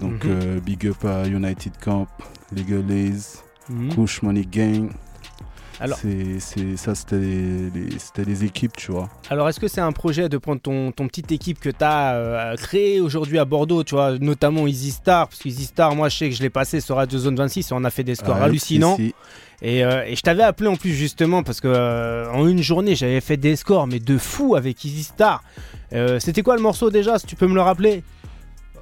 Donc 0.00 0.24
Mhm. 0.24 0.30
euh, 0.30 0.60
big 0.60 0.86
up 0.86 1.04
à 1.04 1.26
United 1.26 1.72
Camp, 1.82 2.08
Legal 2.54 2.84
Lays, 2.86 3.42
Mhm. 3.68 3.94
Kush 3.94 4.22
Money 4.22 4.44
Gang. 4.50 4.90
Alors- 5.80 5.98
C'est- 5.98 6.38
c'est- 6.40 6.76
ça 6.76 6.94
c'était 6.94 7.16
les 8.24 8.44
équipes, 8.44 8.76
tu 8.76 8.92
vois. 8.92 9.08
Alors, 9.30 9.48
est-ce 9.48 9.58
que 9.58 9.68
c'est 9.68 9.80
un 9.80 9.92
projet 9.92 10.28
de 10.28 10.36
prendre 10.38 10.60
ton, 10.60 10.92
ton 10.92 11.08
petite 11.08 11.32
équipe 11.32 11.58
que 11.58 11.70
tu 11.70 11.82
as 11.84 12.54
créée 12.58 13.00
aujourd'hui 13.00 13.38
à 13.38 13.44
Bordeaux, 13.44 13.82
tu 13.84 13.94
vois, 13.94 14.18
notamment 14.18 14.66
Easy 14.66 14.90
Star 14.90 15.28
Parce 15.28 15.40
que 15.42 15.48
Easy 15.48 15.64
Star, 15.64 15.94
moi, 15.94 16.08
je 16.08 16.16
sais 16.18 16.28
que 16.28 16.34
je 16.36 16.42
l'ai 16.42 16.50
passé 16.50 16.80
sur 16.80 16.96
Radio 16.96 17.18
Zone 17.18 17.36
26 17.36 17.70
et 17.70 17.74
on 17.74 17.84
a 17.84 17.90
fait 17.90 18.04
des 18.04 18.14
scores 18.14 18.36
Ah, 18.40 18.44
hallucinants. 18.44 18.96
si, 18.96 19.08
si. 19.08 19.14
Et, 19.62 19.84
euh, 19.84 20.04
et 20.06 20.16
je 20.16 20.22
t'avais 20.22 20.42
appelé 20.42 20.68
en 20.68 20.76
plus, 20.76 20.92
justement, 20.94 21.42
parce 21.42 21.60
que 21.60 21.68
euh, 21.68 22.30
en 22.32 22.46
une 22.48 22.62
journée, 22.62 22.94
j'avais 22.94 23.20
fait 23.20 23.36
des 23.36 23.56
scores, 23.56 23.86
mais 23.86 23.98
de 24.00 24.16
fou 24.18 24.54
avec 24.56 24.84
Easy 24.84 25.02
Star. 25.02 25.42
Euh, 25.92 26.18
C'était 26.20 26.42
quoi 26.42 26.56
le 26.56 26.62
morceau 26.62 26.90
déjà, 26.90 27.18
si 27.18 27.26
tu 27.26 27.36
peux 27.36 27.46
me 27.46 27.54
le 27.54 27.60
rappeler? 27.62 28.02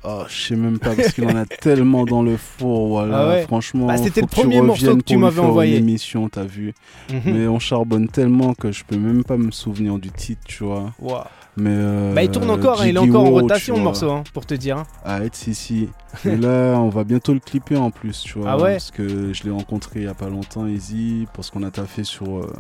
Oh, 0.05 0.22
je 0.28 0.34
sais 0.49 0.57
même 0.57 0.78
pas 0.78 0.94
parce 0.94 1.12
qu'il 1.12 1.24
en 1.26 1.34
a 1.36 1.44
tellement 1.61 2.05
dans 2.05 2.22
le 2.22 2.36
four, 2.36 2.88
voilà. 2.88 3.18
Ah 3.18 3.28
ouais 3.28 3.42
Franchement, 3.42 3.86
Bah, 3.86 3.96
c'était 3.96 4.20
le 4.20 4.26
premier 4.26 4.61
morceau 4.61 4.96
que 4.96 5.03
tu 5.03 5.16
m'avais 5.16 5.34
faire 5.34 5.44
une 5.44 5.51
envoyé. 5.51 5.76
émission, 5.76 6.28
t'as 6.28 6.44
vu. 6.44 6.72
Mhm. 7.11 7.20
Mais 7.26 7.46
on 7.49 7.59
charbonne 7.59 8.09
tellement 8.09 8.55
que 8.55 8.70
je 8.72 8.84
peux 8.84 8.96
même 8.96 9.24
pas 9.24 9.36
me 9.36 9.51
souvenir 9.51 9.99
du 9.99 10.11
titre, 10.11 10.42
tu 10.46 10.64
vois. 10.64 10.92
Wow. 11.01 11.18
Mais 11.57 11.70
euh, 11.72 12.14
Bah, 12.14 12.22
il 12.22 12.30
tourne 12.30 12.51
encore, 12.51 12.80
hein, 12.82 12.86
il 12.86 12.94
est 12.94 12.99
encore 12.99 13.24
en 13.26 13.30
rotation 13.30 13.76
le 13.76 13.82
morceau, 13.82 14.11
hein, 14.12 14.22
pour 14.32 14.46
te 14.46 14.55
dire. 14.55 14.78
hein. 14.78 14.86
Ah, 15.05 15.24
et 15.24 15.28
si, 15.32 15.55
si. 15.55 15.88
Et 16.24 16.36
là, 16.36 16.76
on 16.78 16.88
va 16.88 17.03
bientôt 17.05 17.34
le 17.34 17.40
clipper 17.40 17.76
en 17.76 17.90
plus, 17.90 18.20
tu 18.20 18.38
vois. 18.38 18.53
Ah 18.53 18.57
ouais 18.59 18.72
Parce 18.74 18.92
que 18.92 19.32
je 19.32 19.42
l'ai 19.42 19.51
rencontré 19.51 20.01
il 20.01 20.05
y 20.05 20.09
a 20.09 20.14
pas 20.14 20.28
longtemps, 20.28 20.66
Easy, 20.66 21.26
parce 21.34 21.51
qu'on 21.51 21.62
a 21.64 21.70
taffé 21.70 22.05
sur. 22.05 22.38
euh, 22.38 22.53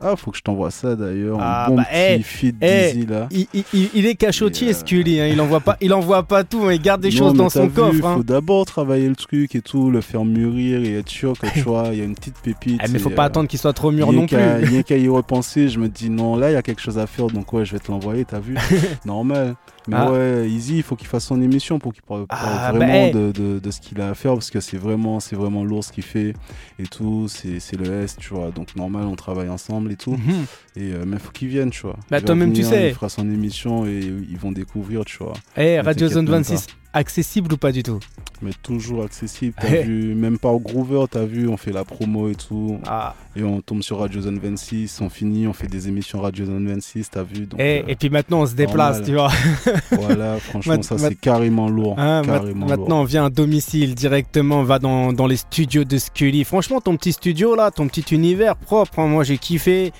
Ah, 0.00 0.16
faut 0.16 0.30
que 0.30 0.36
je 0.36 0.42
t'envoie 0.42 0.70
ça 0.70 0.96
d'ailleurs. 0.96 1.38
Ah, 1.40 1.66
bon 1.68 1.76
bah, 1.76 1.84
petit 1.84 2.20
eh, 2.20 2.22
feed 2.22 2.56
eh, 2.60 2.92
là. 3.08 3.26
Il, 3.30 3.46
il- 3.54 3.64
il- 3.72 3.90
il 3.94 4.06
est 4.06 4.16
cachotier, 4.16 4.70
euh, 4.70 4.72
Scully. 4.74 5.20
hein, 5.20 5.28
Il 5.28 5.40
envoie 5.40 5.60
pas, 5.60 5.76
il 5.80 5.94
envoie 5.94 6.22
pas 6.24 6.44
tout. 6.44 6.64
hein, 6.64 6.72
Il 6.74 6.82
garde 6.82 7.00
des 7.00 7.10
Non, 7.10 7.16
choses 7.16 7.34
dans 7.34 7.48
son 7.48 7.66
vu, 7.68 7.72
coffre. 7.74 8.04
hein. 8.06 8.14
Faut 8.16 8.22
d'abord 8.22 8.66
travailler 8.66 9.08
le 9.08 9.16
truc 9.16 9.54
et 9.54 9.62
tout, 9.62 9.90
le 9.90 10.00
faire 10.02 10.24
mûrir 10.24 10.82
et 10.84 10.98
être 10.98 11.08
sûr 11.08 11.38
que 11.38 11.46
tu 11.54 11.60
vois, 11.60 11.88
il 11.92 11.98
y 11.98 12.00
a 12.02 12.04
une 12.04 12.14
petite 12.14 12.36
pépite. 12.42 12.80
Eh, 12.84 12.90
mais 12.90 12.98
faut 12.98 13.08
pas 13.08 13.22
euh, 13.22 13.26
attendre 13.26 13.48
qu'il 13.48 13.58
soit 13.58 13.72
trop 13.72 13.90
mûr 13.92 14.12
non 14.12 14.26
plus. 14.26 14.36
Rien 14.36 14.82
qu'à 14.82 14.96
y 14.98 15.08
repenser, 15.08 15.68
je 15.68 15.78
me 15.78 15.88
dis 15.88 16.10
non, 16.10 16.36
là 16.36 16.50
il 16.50 16.54
y 16.54 16.56
a 16.56 16.62
quelque 16.62 16.82
chose 16.82 16.98
à 16.98 17.06
faire, 17.06 17.28
donc 17.28 17.52
ouais, 17.52 17.64
je 17.64 17.72
vais 17.72 17.78
te 17.78 17.90
l'envoyer, 17.90 18.24
t'as 18.24 18.40
vu? 18.40 18.56
Normal. 19.06 19.54
Mais 19.88 19.96
Ah. 19.98 20.10
ouais, 20.12 20.48
Easy, 20.48 20.76
il 20.78 20.82
faut 20.82 20.96
qu'il 20.96 21.08
fasse 21.08 21.24
son 21.26 21.40
émission 21.42 21.78
pour 21.78 21.92
qu'il 21.92 22.02
parle, 22.02 22.24
Ah, 22.30 22.70
bah, 22.72 22.78
vraiment 22.78 22.92
hey. 22.92 23.12
de, 23.12 23.32
de- 23.32 23.58
de 23.58 23.70
ce 23.70 23.80
qu'il 23.80 24.00
a 24.00 24.08
à 24.10 24.14
faire 24.14 24.32
parce 24.32 24.50
que 24.50 24.60
c'est 24.60 24.76
vraiment, 24.78 25.20
c'est 25.20 25.36
vraiment 25.36 25.62
lourd 25.64 25.84
ce 25.84 25.92
qu'il 25.92 26.04
fait 26.04 26.32
et 26.78 26.84
tout. 26.86 27.26
C'est 27.28 27.76
le 27.76 28.02
S, 28.02 28.16
tu 28.18 28.32
vois. 28.32 28.50
Donc 28.50 28.76
normal, 28.76 29.04
on 29.04 29.16
travaille 29.16 29.48
ensemble 29.50 29.92
et 29.92 29.96
tout. 29.96 30.12
Mhm. 30.12 30.46
Et 30.76 30.92
euh, 30.94 31.04
mais 31.06 31.18
faut 31.18 31.30
qu'il 31.32 31.48
vienne, 31.48 31.70
tu 31.70 31.82
vois. 31.82 31.96
Bah, 32.10 32.20
toi-même, 32.20 32.52
tu 32.52 32.62
sais. 32.64 32.88
Il 32.88 32.94
fera 32.94 33.08
son 33.08 33.22
émission 33.30 33.86
et 33.86 33.98
ils 34.00 34.38
vont 34.38 34.52
découvrir, 34.52 35.04
tu 35.04 35.18
vois. 35.18 35.34
Eh, 35.56 35.80
Radio 35.80 36.08
Zone 36.08 36.26
t'inquiète 36.26 36.48
même 36.50 36.58
26, 36.58 36.66
accessible 36.94 37.52
ou 37.52 37.56
pas 37.58 37.72
du 37.72 37.82
tout 37.82 37.98
Mais 38.40 38.52
toujours 38.62 39.04
accessible. 39.04 39.54
T'as 39.60 39.82
vu, 39.82 40.14
même 40.14 40.38
par 40.38 40.56
Groover, 40.58 41.04
t'as 41.10 41.24
vu, 41.24 41.48
on 41.48 41.56
fait 41.56 41.72
la 41.72 41.84
promo 41.84 42.30
et 42.30 42.34
tout. 42.34 42.78
Ah. 42.86 43.14
Et 43.36 43.42
on 43.42 43.60
tombe 43.60 43.82
sur 43.82 43.98
Radio 43.98 44.20
Zone 44.22 44.38
26, 44.38 45.00
on 45.00 45.10
finit, 45.10 45.46
on 45.46 45.52
fait 45.52 45.66
des 45.66 45.88
émissions 45.88 46.20
Radio 46.20 46.46
Zone 46.46 46.66
26, 46.68 47.10
t'as 47.10 47.22
vu. 47.24 47.46
Donc, 47.46 47.60
Eh, 47.60 47.80
euh, 47.80 47.88
et 47.88 47.96
puis 47.96 48.08
maintenant, 48.10 48.42
on 48.42 48.46
se 48.46 48.54
déplace, 48.54 49.00
normal. 49.00 49.04
tu 49.04 49.12
vois. 49.14 49.72
voilà, 50.06 50.38
franchement, 50.38 50.80
ça 50.82 50.96
c'est 50.98 51.14
carrément 51.16 51.68
lourd. 51.68 51.98
Hein, 51.98 52.22
carrément 52.24 52.66
maintenant, 52.66 52.86
lourd. 52.88 52.98
on 53.00 53.04
vient 53.04 53.24
à 53.26 53.30
domicile 53.30 53.94
directement, 53.94 54.60
on 54.60 54.64
va 54.64 54.78
dans, 54.78 55.12
dans 55.12 55.26
les 55.26 55.36
studios 55.36 55.84
de 55.84 55.98
Scully. 55.98 56.44
Franchement, 56.44 56.80
ton 56.80 56.96
petit 56.96 57.12
studio 57.12 57.54
là, 57.56 57.70
ton 57.70 57.88
petit 57.88 58.14
univers 58.14 58.56
propre, 58.56 59.00
hein, 59.00 59.08
moi 59.08 59.24
j'ai 59.24 59.38
kiffé. 59.38 59.92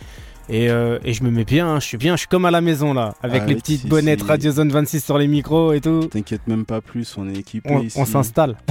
Et, 0.51 0.69
euh, 0.69 0.99
et 1.05 1.15
je 1.15 1.25
me 1.25 1.31
mets 1.31 1.45
bien, 1.45 1.81
je 1.81 1.87
suis 1.87 1.97
bien, 1.97 2.15
je 2.17 2.21
suis 2.21 2.29
comme 2.29 2.45
à 2.45 2.51
la 2.51 2.61
maison 2.61 2.93
là, 2.93 3.15
avec 3.23 3.43
Ah 3.43 3.47
les 3.47 3.55
oui, 3.55 3.61
petites 3.61 3.81
si, 3.83 3.87
bonnettes 3.89 4.21
si. 4.21 4.27
Radio 4.27 4.51
Zone 4.53 4.71
26 4.71 5.03
sur 5.03 5.17
les 5.17 5.27
micros 5.27 5.73
et 5.73 5.81
tout. 5.81 6.01
T'inquiète 6.11 6.47
même 6.47 6.67
pas 6.67 6.81
plus, 6.83 7.17
on 7.17 7.29
est 7.31 7.39
équipé 7.39 7.71
On, 7.73 7.81
ici. 7.81 7.99
on 7.99 8.05
s'installe. 8.05 8.57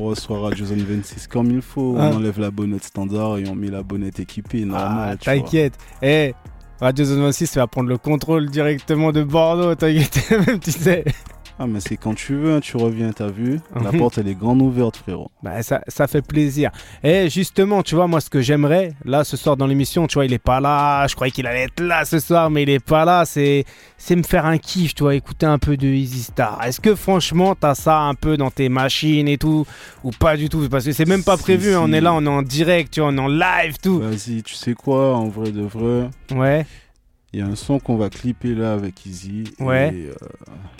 On 0.00 0.04
reçoit 0.04 0.40
Radio 0.40 0.64
Zone 0.66 0.84
26 0.86 1.26
comme 1.26 1.50
il 1.50 1.62
faut. 1.62 1.96
Ah. 1.98 2.10
On 2.12 2.16
enlève 2.16 2.38
la 2.38 2.50
bonnette 2.50 2.84
standard 2.84 3.38
et 3.38 3.48
on 3.48 3.54
met 3.54 3.68
la 3.68 3.82
bonnette 3.82 4.20
équipée, 4.20 4.64
normal. 4.64 5.10
Ah, 5.12 5.16
tu 5.16 5.24
vois. 5.30 5.40
t'inquiète. 5.40 5.74
Eh, 6.02 6.34
Radio 6.80 7.04
Zone 7.04 7.22
26 7.22 7.56
va 7.56 7.66
prendre 7.66 7.88
le 7.88 7.98
contrôle 7.98 8.48
directement 8.50 9.10
de 9.10 9.24
Bordeaux, 9.24 9.74
t'inquiète, 9.74 10.30
même 10.46 10.60
tu 10.60 10.70
sais. 10.70 11.04
Ah, 11.60 11.66
mais 11.66 11.80
c'est 11.80 11.96
quand 11.96 12.14
tu 12.14 12.36
veux, 12.36 12.54
hein, 12.54 12.60
tu 12.60 12.76
reviens, 12.76 13.10
t'as 13.12 13.28
vu 13.30 13.58
La 13.74 13.90
Mhm. 13.90 13.98
porte 13.98 14.18
elle 14.18 14.28
est 14.28 14.34
grande 14.34 14.62
ouverte, 14.62 14.96
frérot. 14.96 15.28
Bah, 15.42 15.60
ça, 15.62 15.80
ça 15.88 16.06
fait 16.06 16.22
plaisir. 16.22 16.70
Et 17.02 17.28
justement, 17.28 17.82
tu 17.82 17.96
vois, 17.96 18.06
moi, 18.06 18.20
ce 18.20 18.30
que 18.30 18.40
j'aimerais, 18.40 18.92
là, 19.04 19.24
ce 19.24 19.36
soir 19.36 19.56
dans 19.56 19.66
l'émission, 19.66 20.06
tu 20.06 20.14
vois, 20.14 20.24
il 20.24 20.32
est 20.32 20.38
pas 20.38 20.60
là. 20.60 21.06
Je 21.08 21.14
croyais 21.16 21.32
qu'il 21.32 21.46
allait 21.48 21.64
être 21.64 21.80
là 21.80 22.04
ce 22.04 22.20
soir, 22.20 22.48
mais 22.48 22.62
il 22.62 22.70
est 22.70 22.84
pas 22.84 23.04
là. 23.04 23.24
C'est, 23.24 23.64
c'est 23.96 24.14
me 24.14 24.22
faire 24.22 24.46
un 24.46 24.58
kiff, 24.58 24.94
tu 24.94 25.02
vois, 25.02 25.16
écouter 25.16 25.46
un 25.46 25.58
peu 25.58 25.76
de 25.76 25.88
Easy 25.88 26.22
Star. 26.22 26.62
Est-ce 26.64 26.80
que 26.80 26.94
franchement, 26.94 27.56
t'as 27.56 27.74
ça 27.74 27.98
un 28.02 28.14
peu 28.14 28.36
dans 28.36 28.50
tes 28.52 28.68
machines 28.68 29.26
et 29.26 29.36
tout, 29.38 29.66
ou 30.04 30.10
pas 30.12 30.36
du 30.36 30.48
tout? 30.48 30.68
Parce 30.70 30.84
que 30.84 30.92
c'est 30.92 31.08
même 31.08 31.24
pas 31.24 31.36
Si, 31.36 31.42
prévu. 31.42 31.74
hein, 31.74 31.80
On 31.82 31.92
est 31.92 32.00
là, 32.00 32.14
on 32.14 32.24
est 32.24 32.28
en 32.28 32.42
direct, 32.42 32.92
tu 32.94 33.00
vois, 33.00 33.08
on 33.10 33.16
est 33.16 33.20
en 33.20 33.26
live, 33.28 33.76
tout. 33.82 33.98
Vas-y, 33.98 34.44
tu 34.44 34.54
sais 34.54 34.74
quoi, 34.74 35.16
en 35.16 35.26
vrai 35.28 35.50
de 35.50 35.62
vrai, 35.62 36.08
Ouais. 36.32 36.64
Il 37.32 37.40
y 37.40 37.42
a 37.42 37.46
un 37.46 37.54
son 37.56 37.78
qu'on 37.78 37.96
va 37.96 38.08
clipper 38.08 38.54
là 38.54 38.72
avec 38.72 39.04
Easy. 39.06 39.44
Ouais. 39.60 39.94
Et 39.94 40.06
euh, 40.08 40.14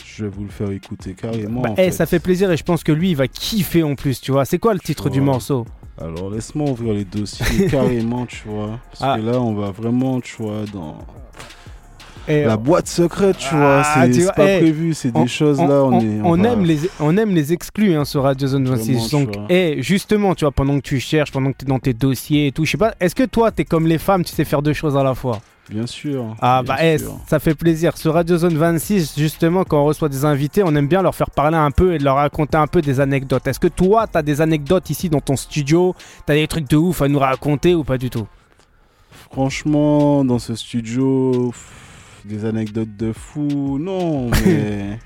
je 0.05 0.23
vais 0.25 0.29
vous 0.31 0.43
le 0.43 0.49
faire 0.49 0.71
écouter 0.71 1.13
carrément. 1.13 1.61
Bah, 1.61 1.69
en 1.69 1.73
eh, 1.73 1.85
fait. 1.85 1.91
ça 1.91 2.05
fait 2.05 2.19
plaisir 2.19 2.51
et 2.51 2.57
je 2.57 2.63
pense 2.63 2.83
que 2.83 2.91
lui, 2.91 3.11
il 3.11 3.15
va 3.15 3.27
kiffer 3.27 3.83
en 3.83 3.95
plus, 3.95 4.19
tu 4.19 4.31
vois. 4.31 4.45
C'est 4.45 4.57
quoi 4.59 4.73
le 4.73 4.79
titre 4.79 5.09
du 5.09 5.21
morceau? 5.21 5.65
Alors 6.01 6.31
laisse-moi 6.31 6.69
ouvrir 6.71 6.93
les 6.93 7.05
dossiers 7.05 7.67
carrément, 7.71 8.25
tu 8.25 8.41
vois. 8.47 8.79
Parce 8.91 9.01
Ah. 9.01 9.17
que 9.19 9.25
là, 9.25 9.39
on 9.41 9.53
va 9.53 9.71
vraiment, 9.71 10.19
tu 10.21 10.35
vois, 10.41 10.63
dans 10.73 10.97
Eh, 12.27 12.43
la 12.45 12.57
boîte 12.57 12.87
secrète, 12.87 13.37
tu 13.37 13.47
Ah, 13.51 13.57
vois. 13.57 13.83
C'est 14.05 14.11
tu 14.11 14.21
c'est 14.21 14.33
pas 14.35 14.49
eh, 14.51 14.59
prévu, 14.59 14.93
c'est 14.93 15.11
des 15.11 15.27
choses 15.27 15.59
là. 15.59 15.83
On, 15.83 15.99
est, 15.99 16.21
on 16.21 16.35
va- 16.37 16.49
aime 16.49 16.63
les, 16.63 16.79
on 16.99 17.17
aime 17.17 17.33
les 17.35 17.53
exclus 17.53 17.95
hein, 17.95 18.05
sur 18.05 18.23
Radio 18.23 18.47
Zone 18.47 18.65
26. 18.65 18.93
Vraiment, 18.93 19.07
tu 19.07 19.11
Donc, 19.37 19.51
et 19.51 19.81
justement, 19.81 20.35
tu 20.35 20.45
vois, 20.45 20.51
pendant 20.51 20.75
que 20.77 20.83
tu 20.83 20.99
cherches, 20.99 21.31
pendant 21.31 21.51
que 21.51 21.57
tu 21.57 21.65
es 21.65 21.67
dans 21.67 21.79
tes 21.79 21.93
dossiers 21.93 22.47
et 22.47 22.51
tout, 22.51 22.65
je 22.65 22.71
sais 22.71 22.77
pas, 22.77 22.93
est-ce 22.99 23.13
que 23.15 23.23
toi, 23.25 23.51
tu 23.51 23.61
es 23.63 23.65
comme 23.65 23.85
les 23.87 23.97
femmes, 23.97 24.23
tu 24.23 24.33
sais 24.33 24.45
faire 24.45 24.61
deux 24.61 24.73
choses 24.73 24.95
à 24.97 25.03
la 25.03 25.15
fois? 25.15 25.39
Bien 25.69 25.85
sûr. 25.85 26.35
Ah, 26.41 26.63
bien 26.63 26.73
bah, 26.75 26.83
eh, 26.83 26.97
sûr. 26.97 27.19
ça 27.27 27.39
fait 27.39 27.53
plaisir. 27.53 27.95
Sur 27.97 28.13
Radio 28.15 28.37
Zone 28.37 28.57
26, 28.57 29.13
justement, 29.17 29.63
quand 29.63 29.81
on 29.81 29.85
reçoit 29.85 30.09
des 30.09 30.25
invités, 30.25 30.63
on 30.63 30.73
aime 30.75 30.87
bien 30.87 31.01
leur 31.03 31.13
faire 31.13 31.29
parler 31.29 31.57
un 31.57 31.69
peu 31.71 31.93
et 31.93 31.99
de 31.99 32.03
leur 32.03 32.15
raconter 32.15 32.57
un 32.57 32.65
peu 32.67 32.81
des 32.81 32.99
anecdotes. 32.99 33.45
Est-ce 33.47 33.59
que 33.59 33.67
toi, 33.67 34.07
tu 34.07 34.17
as 34.17 34.23
des 34.23 34.41
anecdotes 34.41 34.89
ici 34.89 35.09
dans 35.09 35.21
ton 35.21 35.35
studio? 35.35 35.95
Tu 36.25 36.31
as 36.31 36.35
des 36.35 36.47
trucs 36.47 36.67
de 36.69 36.75
ouf 36.77 37.01
à 37.03 37.07
nous 37.07 37.19
raconter 37.19 37.75
ou 37.75 37.83
pas 37.83 37.97
du 37.99 38.09
tout? 38.09 38.27
Franchement, 39.31 40.25
dans 40.25 40.39
ce 40.39 40.55
studio, 40.55 41.49
pff, 41.51 42.23
des 42.25 42.45
anecdotes 42.45 42.95
de 42.97 43.13
fou, 43.13 43.77
non, 43.79 44.29
mais 44.45 44.97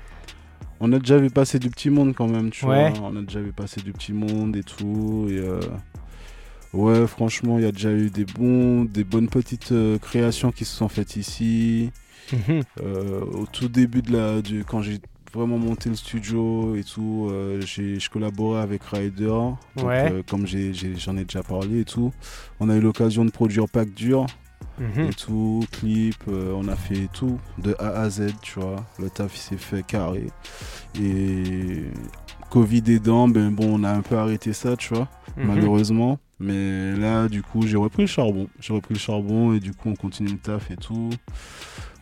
on 0.80 0.92
a 0.92 0.98
déjà 0.98 1.18
vu 1.18 1.30
passer 1.30 1.58
du 1.58 1.68
petit 1.68 1.90
monde 1.90 2.14
quand 2.16 2.26
même, 2.28 2.50
tu 2.50 2.64
Ouais. 2.64 2.90
vois. 2.90 3.10
On 3.12 3.16
a 3.16 3.20
déjà 3.22 3.40
vu 3.40 3.52
passer 3.52 3.80
du 3.82 3.92
petit 3.92 4.12
monde 4.14 4.56
et 4.56 4.62
tout. 4.62 5.26
Et 5.28 5.34
euh, 5.38 5.60
ouais, 6.74 7.06
franchement, 7.06 7.58
il 7.58 7.64
y 7.64 7.66
a 7.66 7.72
déjà 7.72 7.92
eu 7.92 8.10
des 8.10 8.24
bons, 8.24 8.84
des 8.84 9.04
bonnes 9.04 9.28
petites 9.28 9.72
euh, 9.72 9.98
créations 9.98 10.52
qui 10.52 10.64
se 10.64 10.76
sont 10.76 10.88
faites 10.88 11.16
ici. 11.16 11.90
Mhm. 12.32 12.62
Euh, 12.82 13.20
au 13.20 13.46
tout 13.46 13.68
début 13.68 14.02
de 14.02 14.12
la, 14.12 14.42
du, 14.42 14.64
quand 14.64 14.80
j'ai 14.82 14.98
vraiment 15.32 15.58
monté 15.58 15.88
le 15.90 15.96
studio 15.96 16.74
et 16.76 16.84
tout, 16.84 17.28
euh, 17.30 17.60
j'ai, 17.60 17.98
je 17.98 18.08
collaborais 18.08 18.62
avec 18.62 18.82
Ryder. 18.84 19.26
Donc, 19.26 19.56
Ouais. 19.84 20.10
euh, 20.12 20.22
comme 20.28 20.46
j'en 20.46 21.16
ai 21.16 21.24
déjà 21.24 21.42
parlé 21.42 21.80
et 21.80 21.84
tout. 21.84 22.12
On 22.60 22.68
a 22.70 22.76
eu 22.76 22.80
l'occasion 22.80 23.24
de 23.24 23.30
produire 23.30 23.68
Pack 23.68 23.92
Dur 23.94 24.26
Mhm. 24.78 25.04
et 25.10 25.14
tout, 25.14 25.64
clip, 25.70 26.16
on 26.26 26.66
a 26.66 26.74
fait 26.74 27.08
tout 27.12 27.38
de 27.58 27.76
A 27.78 28.00
à 28.02 28.10
Z, 28.10 28.32
tu 28.42 28.58
vois. 28.58 28.84
Le 28.98 29.08
taf 29.10 29.36
il 29.36 29.38
s'est 29.40 29.56
fait 29.56 29.84
carré. 29.86 30.26
Et 31.00 31.84
Covid 32.50 32.82
aidant, 32.88 33.28
ben 33.28 33.50
bon, 33.50 33.80
on 33.80 33.84
a 33.84 33.90
un 33.90 34.00
peu 34.02 34.16
arrêté 34.16 34.52
ça, 34.52 34.76
tu 34.76 34.94
vois, 34.94 35.08
Mhm. 35.36 35.46
malheureusement. 35.46 36.18
Mais 36.40 36.94
là, 36.96 37.28
du 37.28 37.42
coup, 37.42 37.66
j'ai 37.66 37.76
repris 37.76 38.02
le 38.02 38.08
charbon. 38.08 38.48
J'ai 38.60 38.72
repris 38.72 38.94
le 38.94 39.00
charbon 39.00 39.54
et 39.54 39.60
du 39.60 39.72
coup, 39.72 39.88
on 39.90 39.94
continue 39.94 40.32
le 40.32 40.38
taf 40.38 40.70
et 40.70 40.76
tout. 40.76 41.10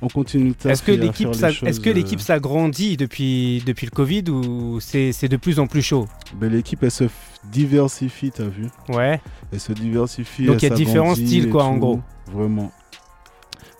On 0.00 0.08
continue 0.08 0.48
le 0.48 0.54
taf. 0.54 0.72
Est-ce 0.72 0.82
que 0.82 0.92
l'équipe 0.92 1.28
est-ce 1.28 1.80
que 1.80 1.90
euh, 1.90 1.92
l'équipe 1.92 2.20
s'agrandit 2.20 2.96
depuis, 2.96 3.62
depuis 3.66 3.86
le 3.86 3.90
Covid 3.92 4.24
ou 4.30 4.80
c'est 4.80 5.12
c'est 5.12 5.28
de 5.28 5.36
plus 5.36 5.60
en 5.60 5.66
plus 5.66 5.82
chaud? 5.82 6.08
Ben, 6.34 6.50
L'équipe, 6.50 6.82
elle 6.82 6.90
se 6.90 7.04
diversifie, 7.50 8.30
t'as 8.30 8.48
vu 8.48 8.66
Ouais. 8.88 9.20
Elle 9.52 9.60
se 9.60 9.72
diversifie. 9.72 10.46
Donc, 10.46 10.62
il 10.62 10.68
y 10.68 10.72
a 10.72 10.74
différents 10.74 11.14
styles, 11.14 11.50
quoi, 11.50 11.64
en 11.64 11.76
gros. 11.76 12.00
Vraiment. 12.32 12.72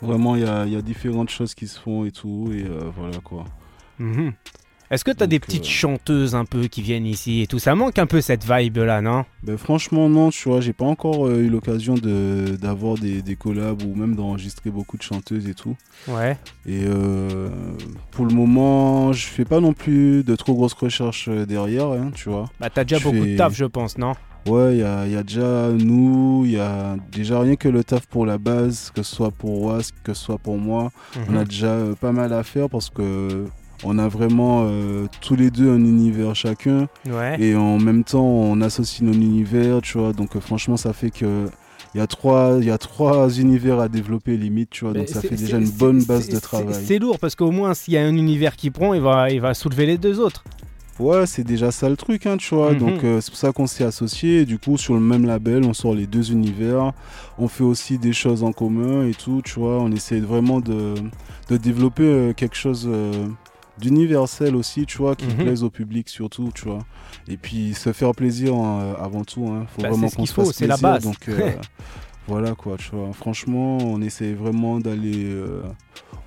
Vraiment, 0.03 0.37
il 0.37 0.43
y 0.43 0.47
a, 0.47 0.67
y 0.67 0.77
a 0.77 0.83
différentes 0.83 1.31
choses 1.31 1.55
qui 1.55 1.67
se 1.67 1.79
font 1.79 2.05
et 2.05 2.11
tout. 2.13 2.51
Et 2.53 2.65
euh, 2.65 2.91
voilà 2.97 3.19
quoi. 3.19 3.45
Mhm. 3.99 4.33
Est-ce 4.93 5.05
que 5.07 5.11
tu 5.11 5.23
as 5.23 5.27
des 5.27 5.41
petites 5.41 5.65
euh, 5.65 5.69
chanteuses 5.69 6.35
un 6.35 6.45
peu 6.45 6.67
qui 6.69 6.83
viennent 6.83 7.07
ici 7.07 7.41
et 7.41 7.47
tout? 7.47 7.59
Ça 7.59 7.75
manque 7.75 7.99
un 7.99 8.05
peu 8.07 8.21
cette 8.21 8.45
vibe 8.45 8.77
là, 8.77 9.01
non? 9.01 9.25
Ben 9.43 9.57
franchement 9.57 10.11
non, 10.11 10.29
tu 10.29 10.47
vois, 10.51 10.61
j'ai 10.61 10.75
pas 10.75 10.85
encore 10.85 11.27
euh, 11.27 11.39
eu 11.41 11.49
l'occasion 11.49 11.95
de 11.95 12.57
d'avoir 12.61 12.99
des, 12.99 13.23
des 13.23 13.35
collabs 13.35 13.83
ou 13.83 13.95
même 13.95 14.15
d'enregistrer 14.15 14.69
beaucoup 14.71 14.99
de 14.99 15.03
chanteuses 15.03 15.49
et 15.49 15.55
tout. 15.55 15.75
Ouais. 16.09 16.37
Et 16.67 16.83
euh, 16.85 17.49
pour 18.11 18.27
le 18.27 18.35
moment, 18.35 19.15
je 19.15 19.25
fais 19.27 19.47
pas 19.47 19.61
non 19.61 19.73
plus 19.73 20.23
de 20.25 20.37
trop 20.37 20.53
grosses 20.55 20.75
recherches 20.75 21.31
derrière, 21.31 21.87
hein, 21.87 22.11
tu 22.15 22.29
vois. 22.29 22.51
Bah 22.61 22.69
t'as 22.69 22.85
déjà 22.85 22.99
Je 22.99 23.05
beaucoup 23.05 23.25
de 23.25 23.37
taf, 23.39 23.55
je 23.57 23.65
pense, 23.65 23.97
non? 23.97 24.13
Ouais, 24.47 24.75
il 24.75 24.81
y 24.81 24.85
a, 24.85 25.07
y 25.07 25.17
a 25.17 25.23
déjà 25.23 25.71
nous, 25.71 26.43
il 26.45 26.53
y 26.53 26.59
a 26.59 26.97
déjà 27.11 27.41
rien 27.41 27.57
que 27.57 27.69
le 27.69 27.83
taf 27.83 28.07
pour 28.07 28.27
la 28.27 28.37
base, 28.37 28.91
que 28.95 29.03
ce 29.03 29.15
soit 29.17 29.31
pour 29.31 29.63
Was, 29.63 29.91
que 30.05 30.13
ce 30.13 30.23
soit 30.23 30.39
pour 30.39 30.59
moi. 30.59 30.91
On 31.17 31.33
Mhm. 31.33 31.37
a 31.39 31.45
déjà 31.47 31.77
pas 31.99 32.13
mal 32.13 32.33
à 32.35 32.43
faire 32.43 32.69
parce 32.69 32.91
que 32.91 33.47
on 33.85 33.99
a 33.99 34.09
vraiment 34.09 34.65
euh, 34.67 35.07
tous 35.21 35.37
les 35.37 35.51
deux 35.51 35.71
un 35.71 35.81
univers 35.81 36.35
chacun. 36.35 36.89
Ouais. 37.09 37.41
Et 37.41 37.57
en 37.57 37.79
même 37.79 38.05
temps, 38.05 38.25
on 38.25 38.61
associe 38.61 39.03
nos 39.03 39.13
univers, 39.13 39.83
tu 39.83 39.99
vois. 39.99 40.13
Donc, 40.13 40.37
euh, 40.37 40.41
franchement, 40.41 40.77
ça 40.77 40.93
fait 40.93 41.11
que. 41.11 41.47
Il 41.95 41.99
y, 41.99 42.01
a 42.01 42.07
trois, 42.07 42.57
il 42.59 42.65
y 42.65 42.71
a 42.71 42.79
trois 42.79 43.29
univers 43.29 43.79
à 43.79 43.91
développer, 43.91 44.39
limite, 44.39 44.71
tu 44.71 44.87
vois. 44.87 44.95
Donc, 44.95 45.09
ça 45.09 45.21
fait 45.21 45.37
déjà 45.37 45.59
une 45.59 45.69
bonne 45.69 46.03
base 46.03 46.27
de 46.27 46.39
travail. 46.39 46.75
C'est 46.87 46.99
lourd 46.99 47.19
parce 47.19 47.35
qu'au 47.35 47.51
moins 47.51 47.75
s'il 47.75 47.93
y 47.93 47.99
a 47.99 48.03
un 48.03 48.17
univers 48.17 48.57
qui 48.57 48.71
prend, 48.71 48.95
il 48.95 49.03
va, 49.03 49.29
il 49.31 49.43
va 49.43 49.53
soulever 49.53 49.85
les 49.85 49.99
deux 49.99 50.19
autres. 50.19 50.43
Ouais, 50.99 51.27
c'est 51.27 51.45
déjà 51.45 51.71
ça 51.71 51.89
le 51.89 51.97
truc, 51.97 52.27
hein, 52.27 52.37
tu 52.37 52.55
vois. 52.55 52.73
Mhm. 52.73 52.79
Donc, 52.79 53.05
euh, 53.05 53.21
c'est 53.21 53.31
pour 53.31 53.39
ça 53.39 53.53
qu'on 53.53 53.67
s'est 53.67 53.85
associés. 53.85 54.41
Et 54.41 54.45
du 54.45 54.59
coup, 54.59 54.77
sur 54.77 54.95
le 54.95 55.01
même 55.01 55.27
label, 55.27 55.65
on 55.65 55.73
sort 55.73 55.95
les 55.95 56.07
deux 56.07 56.33
univers. 56.33 56.93
On 57.39 57.49
fait 57.49 57.65
aussi 57.65 57.99
des 57.99 58.13
choses 58.13 58.43
en 58.45 58.53
commun 58.53 59.07
et 59.07 59.15
tout, 59.15 59.43
tu 59.45 59.59
vois. 59.59 59.79
On 59.81 59.91
essaie 59.91 60.21
vraiment 60.21 60.61
de, 60.61 60.95
de 61.49 61.57
développer 61.57 62.05
euh, 62.05 62.33
quelque 62.33 62.57
chose 62.57 62.89
euh, 62.91 63.27
d'universel 63.79 64.55
aussi, 64.57 64.87
tu 64.87 64.99
vois, 64.99 65.15
qui 65.17 65.27
Mhm. 65.27 65.37
plaise 65.43 65.63
au 65.65 65.71
public 65.71 66.09
surtout, 66.09 66.51
tu 66.55 66.65
vois. 66.65 66.85
Et 67.29 67.37
puis, 67.37 67.75
se 67.75 67.93
faire 67.93 68.13
plaisir 68.13 68.55
hein, 68.55 68.95
avant 68.99 69.25
tout, 69.25 69.47
hein. 69.49 69.67
Faut 69.75 69.83
Bah, 69.83 69.89
vraiment 69.91 70.09
qu'on 70.11 70.27
se 70.27 70.33
faut, 70.35 70.45
fasse 70.45 70.57
c'est 70.57 70.67
la 70.67 70.77
plaisir. 70.77 70.93
base. 70.93 71.03
Donc, 71.05 71.29
euh, 71.29 71.57
voilà, 72.27 72.55
quoi, 72.55 72.77
tu 72.77 72.91
vois. 72.95 73.13
Franchement, 73.13 73.79
on 73.79 74.01
essaie 74.03 74.35
vraiment 74.35 74.81
d'aller 74.81 75.25
euh, 75.27 75.63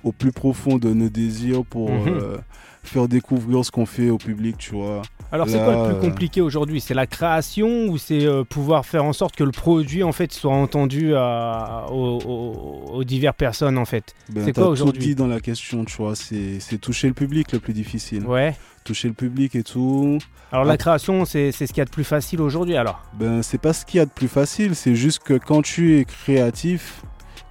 au 0.02 0.12
plus 0.12 0.32
profond 0.32 0.78
de 0.78 0.92
nos 0.92 1.08
désirs 1.08 1.64
pour 1.64 1.88
Mhm. 1.90 2.08
euh, 2.08 2.38
faire 2.82 3.08
découvrir 3.08 3.64
ce 3.64 3.70
qu'on 3.70 3.86
fait 3.86 4.10
au 4.10 4.18
public, 4.18 4.56
tu 4.58 4.74
vois. 4.74 5.02
Alors 5.32 5.48
c'est 5.48 5.58
quoi 5.58 5.74
le 5.74 5.84
plus 5.88 5.96
euh, 5.96 6.00
compliqué 6.10 6.40
aujourd'hui? 6.40 6.80
C'est 6.80 6.94
la 6.94 7.06
création 7.06 7.86
ou 7.88 7.98
c'est 7.98 8.24
euh, 8.24 8.44
pouvoir 8.44 8.86
faire 8.86 9.04
en 9.04 9.12
sorte 9.12 9.34
que 9.34 9.44
le 9.44 9.50
produit 9.50 10.02
en 10.04 10.12
fait 10.12 10.32
soit 10.32 10.54
entendu 10.54 11.14
à- 11.16 11.86
aux, 11.90 12.18
aux- 12.24 12.90
aux 12.94 13.04
diverses 13.04 13.36
personnes 13.36 13.76
en 13.78 13.84
fait? 13.84 14.14
Ben, 14.28 14.44
C'est 14.44 14.52
quoi 14.52 14.64
tout 14.64 14.70
aujourd'hui? 14.70 15.02
dit 15.02 15.14
dans 15.14 15.26
la 15.26 15.40
question, 15.40 15.84
tu 15.84 15.96
vois. 15.96 16.14
C'est 16.14 16.60
toucher 16.80 17.08
le 17.08 17.14
public 17.14 17.52
le 17.52 17.58
plus 17.58 17.72
difficile. 17.72 18.24
Ouais. 18.26 18.54
Toucher 18.84 19.08
le 19.08 19.14
public 19.14 19.56
et 19.56 19.64
tout. 19.64 20.18
Alors 20.52 20.64
la 20.64 20.74
Ah. 20.74 20.76
création 20.76 21.24
c'est 21.24 21.50
c'est 21.50 21.66
ce 21.66 21.72
qu'il 21.72 21.80
y 21.80 21.82
a 21.82 21.86
de 21.86 21.90
plus 21.90 22.04
facile 22.04 22.40
aujourd'hui 22.40 22.76
alors? 22.76 23.02
Ben, 23.14 23.42
c'est 23.42 23.58
pas 23.58 23.72
ce 23.72 23.84
qu'il 23.84 23.98
y 23.98 24.00
a 24.00 24.06
de 24.06 24.10
plus 24.10 24.28
facile. 24.28 24.76
C'est 24.76 24.94
juste 24.94 25.24
que 25.24 25.34
quand 25.34 25.62
tu 25.62 25.98
es 25.98 26.04
créatif, 26.04 27.02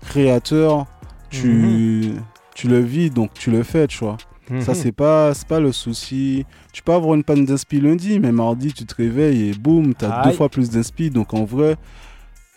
créateur, 0.08 0.86
tu. 1.30 1.48
Mhm. 2.16 2.22
tu 2.56 2.70
le 2.70 2.80
vis, 2.80 3.10
donc 3.10 3.34
tu 3.34 3.52
le 3.52 3.64
fais, 3.64 3.86
tu 3.88 3.98
vois. 4.00 4.16
Ça, 4.62 4.74
Mhm. 4.74 4.76
c'est 4.76 4.92
pas, 4.92 5.32
pas 5.48 5.60
le 5.60 5.72
souci. 5.72 6.46
Tu 6.72 6.84
peux 6.84 6.94
avoir 6.94 7.16
une 7.16 7.24
panne 7.24 7.46
d'inspi 7.46 7.80
lundi, 7.82 8.20
mais 8.20 8.32
mardi, 8.32 8.74
tu 8.74 8.86
te 8.86 8.94
réveilles 8.96 9.50
et 9.50 9.54
boum, 9.54 9.94
t'as 9.96 10.10
Aïe. 10.12 10.30
deux 10.32 10.36
fois 10.38 10.50
plus 10.50 10.70
d'inspi. 10.70 11.10
Donc, 11.10 11.34
en 11.34 11.46
vrai, 11.46 11.78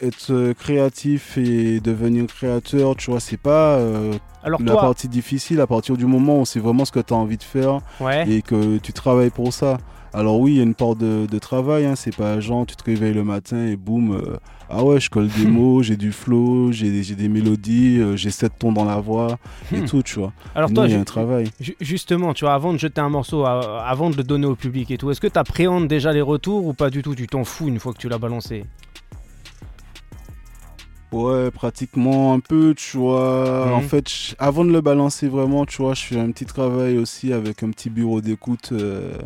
être 0.03 0.31
euh, 0.31 0.55
créatif 0.55 1.39
et 1.39 1.81
devenir 1.81 2.27
créateur, 2.27 2.95
tu 2.95 3.11
vois, 3.11 3.21
c'est 3.21 3.37
pas 3.39 3.77
euh, 3.79 4.13
Alors 4.43 4.61
la 4.63 4.73
toi, 4.73 4.81
partie 4.83 5.09
difficile 5.09 5.61
à 5.61 5.67
partir 5.67 5.97
du 5.97 6.07
moment 6.07 6.41
où 6.43 6.47
c'est 6.47 6.61
vraiment 6.61 6.85
ce 6.85 6.93
que 6.93 7.01
tu 7.01 7.15
as 7.15 7.17
envie 7.17 7.37
de 7.39 7.43
faire 7.43 7.81
ouais. 8.01 8.29
et 8.31 8.43
que 8.43 8.79
tu 8.79 8.93
travailles 8.93 9.31
pour 9.31 9.53
ça. 9.53 9.79
Alors 10.15 10.41
oui, 10.41 10.53
il 10.53 10.57
y 10.57 10.61
a 10.61 10.63
une 10.63 10.75
part 10.75 10.97
de, 10.97 11.27
de 11.31 11.39
travail, 11.39 11.85
hein, 11.85 11.95
c'est 11.95 12.17
pas 12.17 12.41
genre 12.41 12.65
tu 12.67 12.75
te 12.77 12.83
réveilles 12.85 13.13
le 13.13 13.25
matin 13.25 13.67
et 13.67 13.77
boum, 13.77 14.13
euh, 14.13 14.37
ah 14.71 14.83
ouais, 14.83 14.99
je 15.01 15.11
colle 15.11 15.29
des 15.29 15.47
mots, 15.51 15.83
j'ai 15.83 15.97
du 15.99 16.13
flow, 16.13 16.73
j'ai 16.73 16.91
des, 17.15 17.29
mélodies, 17.29 17.99
euh, 18.01 18.17
j'ai 18.17 18.31
sept 18.31 18.53
tons 18.59 18.73
dans 18.73 18.85
la 18.87 18.97
voix 19.01 19.39
et 19.73 19.81
Hmm. 19.81 19.85
tout, 19.85 20.03
tu 20.03 20.19
vois. 20.19 20.33
Alors 20.55 20.71
Non, 20.71 20.77
toi, 20.77 20.87
il 20.87 20.91
y 20.91 20.95
a 20.95 20.97
ju- 20.97 21.01
un 21.03 21.05
travail. 21.05 21.51
ju- 21.61 21.77
justement, 21.81 22.33
tu 22.33 22.47
vois, 22.47 22.55
avant 22.55 22.73
de 22.73 22.79
jeter 22.79 23.01
un 23.03 23.11
morceau, 23.11 23.45
avant 23.45 24.09
de 24.09 24.17
le 24.17 24.23
donner 24.25 24.47
au 24.47 24.57
public 24.57 24.91
et 24.91 24.97
tout, 24.97 25.11
est-ce 25.11 25.21
que 25.21 25.27
tu 25.27 25.39
appréhendes 25.39 25.89
déjà 25.89 26.13
les 26.13 26.23
retours 26.23 26.67
ou 26.67 26.73
pas 26.73 26.89
du 26.89 27.03
tout? 27.03 27.15
Tu 27.15 27.27
t'en 27.27 27.45
fous 27.45 27.69
une 27.69 27.79
fois 27.79 27.93
que 27.93 27.99
tu 27.99 28.09
l'as 28.09 28.19
balancé? 28.19 28.65
Ouais, 31.11 31.51
pratiquement 31.51 32.35
un 32.35 32.41
peu, 32.41 32.75
tu 32.77 32.99
vois. 32.99 33.67
Mhm. 33.67 33.73
En 33.75 33.81
fait, 33.81 34.09
je- 34.11 34.35
avant 34.39 34.63
de 34.65 34.71
le 34.71 34.83
balancer 34.83 35.27
vraiment, 35.29 35.65
tu 35.65 35.81
vois, 35.81 35.95
je 35.95 36.03
fais 36.05 36.19
un 36.21 36.31
petit 36.31 36.45
travail 36.45 36.99
aussi 36.99 37.33
avec 37.33 37.63
un 37.63 37.71
petit 37.71 37.89
bureau 37.89 38.21
d'écoute 38.21 38.71
euh, 38.73 39.17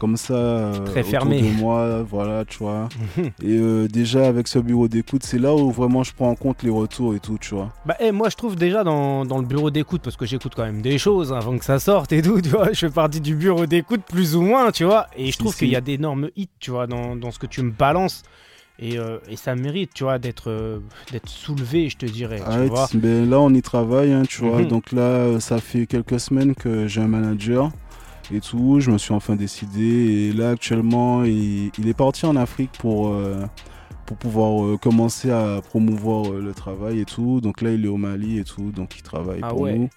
comme 0.00 0.16
ça 0.16 0.34
euh, 0.34 0.72
Très 0.86 1.00
autour 1.00 1.10
fermé. 1.10 1.42
de 1.42 1.48
moi, 1.60 2.02
voilà, 2.02 2.44
tu 2.44 2.58
vois. 2.58 2.88
Mhm. 3.16 3.26
Et 3.42 3.58
euh, 3.58 3.86
déjà 3.86 4.26
avec 4.26 4.48
ce 4.48 4.58
bureau 4.58 4.88
d'écoute, 4.88 5.22
c'est 5.22 5.38
là 5.38 5.54
où 5.54 5.70
vraiment 5.70 6.02
je 6.02 6.12
prends 6.12 6.30
en 6.30 6.34
compte 6.34 6.62
les 6.64 6.70
retours 6.70 7.14
et 7.14 7.20
tout, 7.20 7.38
tu 7.40 7.54
vois. 7.54 7.68
Bah, 7.86 7.96
eh, 8.00 8.10
moi, 8.10 8.28
je 8.30 8.36
trouve 8.36 8.56
déjà 8.56 8.82
dans, 8.82 9.24
dans 9.24 9.38
le 9.38 9.46
bureau 9.46 9.70
d'écoute, 9.70 10.00
parce 10.02 10.16
que 10.16 10.26
j'écoute 10.26 10.54
quand 10.56 10.64
même 10.64 10.82
des 10.82 10.98
choses 10.98 11.32
avant 11.32 11.56
que 11.58 11.64
ça 11.64 11.78
sorte 11.78 12.12
et 12.12 12.22
tout, 12.22 12.40
tu 12.40 12.48
vois. 12.48 12.72
Je 12.72 12.86
fais 12.86 12.90
partie 12.90 13.20
du 13.20 13.34
bureau 13.36 13.66
d'écoute 13.66 14.00
plus 14.08 14.34
ou 14.34 14.42
moins, 14.42 14.70
tu 14.72 14.84
vois. 14.84 15.06
Et 15.16 15.30
je 15.30 15.38
trouve 15.38 15.54
qu'il 15.54 15.68
y 15.68 15.76
a 15.76 15.80
d'énormes 15.82 16.30
hits, 16.34 16.48
tu 16.58 16.70
vois, 16.70 16.86
dans, 16.86 17.14
dans 17.14 17.30
ce 17.30 17.38
que 17.38 17.46
tu 17.46 17.62
me 17.62 17.70
balances. 17.70 18.22
Et, 18.82 18.98
euh, 18.98 19.18
et 19.28 19.36
ça 19.36 19.54
mérite, 19.54 19.90
tu 19.94 20.04
vois, 20.04 20.18
d'être 20.18 20.48
euh, 20.50 20.78
d'être 21.12 21.28
soulevé, 21.28 21.90
je 21.90 21.98
te 21.98 22.06
dirais. 22.06 22.38
tu 22.38 22.50
Arrête, 22.50 22.68
vois. 22.70 22.88
ben 22.94 23.28
là 23.28 23.38
on 23.38 23.52
y 23.52 23.60
travaille, 23.60 24.10
hein, 24.10 24.22
tu 24.26 24.42
vois. 24.42 24.62
Mhm. 24.62 24.68
Donc 24.68 24.92
là, 24.92 25.38
ça 25.38 25.58
fait 25.58 25.86
quelques 25.86 26.18
semaines 26.18 26.54
que 26.54 26.86
j'ai 26.86 27.02
un 27.02 27.06
manager 27.08 27.70
et 28.32 28.40
tout. 28.40 28.80
Je 28.80 28.90
me 28.90 28.98
suis 28.98 29.12
enfin 29.12 29.36
décidé. 29.36 30.28
Et 30.30 30.32
là, 30.32 30.50
actuellement, 30.50 31.24
il, 31.24 31.70
il 31.78 31.88
est 31.88 31.94
parti 31.94 32.26
en 32.26 32.36
Afrique 32.36 32.70
pour, 32.78 33.08
euh, 33.08 33.44
pour 34.06 34.16
pouvoir 34.16 34.64
euh, 34.64 34.76
commencer 34.76 35.30
à 35.30 35.60
promouvoir 35.62 36.32
euh, 36.32 36.40
le 36.40 36.52
travail 36.52 37.00
et 37.00 37.04
tout. 37.04 37.40
Donc 37.40 37.60
là, 37.62 37.72
il 37.72 37.84
est 37.84 37.88
au 37.88 37.96
Mali 37.96 38.38
et 38.38 38.44
tout. 38.44 38.70
Donc 38.70 38.96
il 38.96 39.02
travaille 39.02 39.40
Ah 39.42 39.48
pour 39.50 39.60
ouais. 39.62 39.76
nous. 39.78 39.88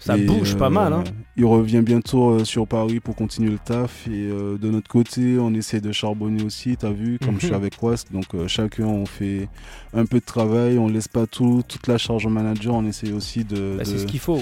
Ça 0.00 0.16
Et, 0.16 0.24
bouge 0.26 0.56
pas 0.56 0.70
mal, 0.70 0.92
hein. 0.92 1.02
Il 1.36 1.44
revient 1.44 1.80
bientôt 1.82 2.44
sur 2.44 2.68
Paris 2.68 3.00
pour 3.00 3.16
continuer 3.16 3.50
le 3.50 3.58
taf. 3.58 4.06
Et 4.06 4.28
de 4.28 4.70
notre 4.70 4.86
côté, 4.86 5.38
on 5.40 5.52
essaie 5.54 5.80
de 5.80 5.90
charbonner 5.90 6.44
aussi, 6.44 6.76
t'as 6.76 6.92
vu, 6.92 7.18
comme 7.18 7.34
je 7.40 7.46
suis 7.46 7.48
Mhm. 7.48 7.54
avec 7.54 7.82
West. 7.82 8.12
Donc 8.12 8.26
chacun, 8.46 8.84
on 8.86 9.06
fait 9.06 9.48
un 9.92 10.06
peu 10.06 10.20
de 10.20 10.24
travail. 10.24 10.78
On 10.78 10.86
laisse 10.86 11.08
pas 11.08 11.26
tout, 11.26 11.64
toute 11.66 11.88
la 11.88 11.98
charge 11.98 12.26
au 12.26 12.28
manager. 12.28 12.74
On 12.74 12.84
essaie 12.86 13.10
aussi 13.10 13.42
de, 13.42 13.74
Bah, 13.76 13.82
de, 13.82 13.88
c'est 13.90 13.98
ce 13.98 14.06
qu'il 14.06 14.20
faut. 14.20 14.40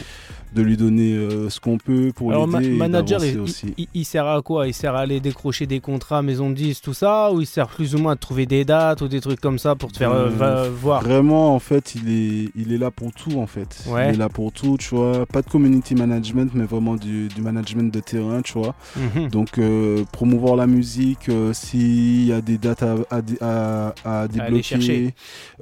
De 0.54 0.62
lui 0.62 0.76
donner 0.76 1.12
euh, 1.14 1.50
ce 1.50 1.60
qu'on 1.60 1.76
peut 1.78 2.12
pour 2.14 2.30
Alors, 2.30 2.46
ma- 2.48 2.60
l'aider. 2.60 2.74
et 2.74 2.78
manager, 2.78 3.24
il, 3.24 3.38
aussi. 3.40 3.74
il- 3.76 3.88
il 3.94 4.04
sert 4.04 4.26
à 4.26 4.40
quoi? 4.42 4.66
Il 4.66 4.74
sert 4.74 4.94
à 4.94 5.00
aller 5.00 5.20
décrocher 5.20 5.66
des 5.66 5.80
contrats, 5.80 6.22
maison 6.22 6.48
de 6.50 6.54
10, 6.54 6.80
tout 6.80 6.94
ça 6.94 7.32
Ou 7.32 7.40
il 7.42 7.46
sert 7.46 7.68
plus 7.68 7.94
ou 7.94 7.98
moins 7.98 8.12
à 8.12 8.16
trouver 8.16 8.46
des 8.46 8.64
dates 8.64 9.00
ou 9.02 9.08
des 9.08 9.20
trucs 9.20 9.40
comme 9.40 9.58
ça 9.58 9.74
pour 9.74 9.92
te 9.92 9.98
faire 9.98 10.12
euh, 10.12 10.26
Euh, 10.26 10.30
va- 10.30 10.68
voir? 10.70 11.02
Vraiment, 11.02 11.54
en 11.54 11.58
fait, 11.58 11.94
il 11.94 12.08
est, 12.10 12.50
il 12.56 12.72
est 12.72 12.78
là 12.78 12.90
pour 12.90 13.12
tout, 13.12 13.38
en 13.38 13.46
fait. 13.46 13.84
Ouais. 13.88 14.08
Il 14.10 14.14
est 14.14 14.18
là 14.18 14.28
pour 14.28 14.52
tout, 14.52 14.76
tu 14.78 14.94
vois. 14.94 15.26
Pas 15.26 15.42
de 15.42 15.48
community 15.50 15.94
management, 15.94 16.50
mais 16.54 16.64
vraiment 16.64 16.96
du, 16.96 17.28
du 17.28 17.40
management 17.42 17.92
de 17.92 18.00
terrain, 18.00 18.40
tu 18.42 18.54
vois. 18.54 18.74
Mhm. 18.96 19.28
Donc, 19.28 19.58
euh, 19.58 20.04
promouvoir 20.12 20.56
la 20.56 20.66
musique, 20.66 21.28
euh, 21.28 21.52
s'il 21.52 22.24
y 22.26 22.32
a 22.32 22.40
des 22.40 22.58
dates 22.58 22.82
à, 22.82 22.94
à, 23.10 23.20
dé- 23.22 23.38
à, 23.40 23.94
à 24.04 24.28
débloquer, 24.28 25.14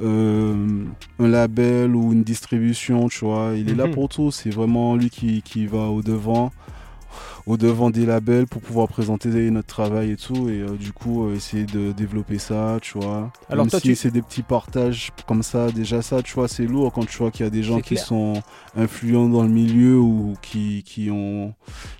euh, 0.02 0.84
un 1.18 1.28
label 1.28 1.94
ou 1.94 2.12
une 2.12 2.22
distribution, 2.22 3.08
tu 3.08 3.24
vois. 3.24 3.52
Il 3.56 3.70
est 3.70 3.74
là 3.74 3.86
Mhm. 3.86 3.92
pour 3.94 4.08
tout. 4.08 4.30
C'est 4.30 4.50
vraiment 4.50 4.73
lui 4.96 5.10
qui, 5.10 5.42
qui 5.42 5.66
va 5.66 5.86
au 5.86 6.02
devant 6.02 6.50
au 7.46 7.56
devant 7.58 7.90
des 7.90 8.06
labels 8.06 8.46
pour 8.46 8.60
pouvoir 8.62 8.88
présenter 8.88 9.28
notre 9.50 9.68
travail 9.68 10.12
et 10.12 10.16
tout 10.16 10.48
et 10.48 10.60
euh, 10.62 10.70
du 10.76 10.92
coup 10.92 11.26
euh, 11.26 11.36
essayer 11.36 11.64
de 11.64 11.92
développer 11.92 12.38
ça 12.38 12.78
tu 12.80 12.98
vois. 12.98 13.30
Alors 13.50 13.66
Même 13.66 13.70
toi, 13.70 13.80
si 13.80 13.88
tu- 13.88 13.94
c'est 13.94 14.10
des 14.10 14.22
petits 14.22 14.42
partages 14.42 15.10
comme 15.28 15.42
ça 15.42 15.70
déjà 15.70 16.00
ça 16.02 16.22
tu 16.22 16.32
vois 16.34 16.48
c'est 16.48 16.66
lourd 16.66 16.90
quand 16.92 17.06
tu 17.06 17.18
vois 17.18 17.30
qu'il 17.30 17.44
y 17.44 17.46
a 17.46 17.50
des 17.50 17.62
gens 17.62 17.80
qui 17.80 17.96
sont 17.98 18.42
influents 18.76 19.28
dans 19.28 19.42
le 19.42 19.50
milieu 19.50 19.98
ou 19.98 20.34
qui, 20.42 20.82
qui 20.84 21.10
ont 21.10 21.54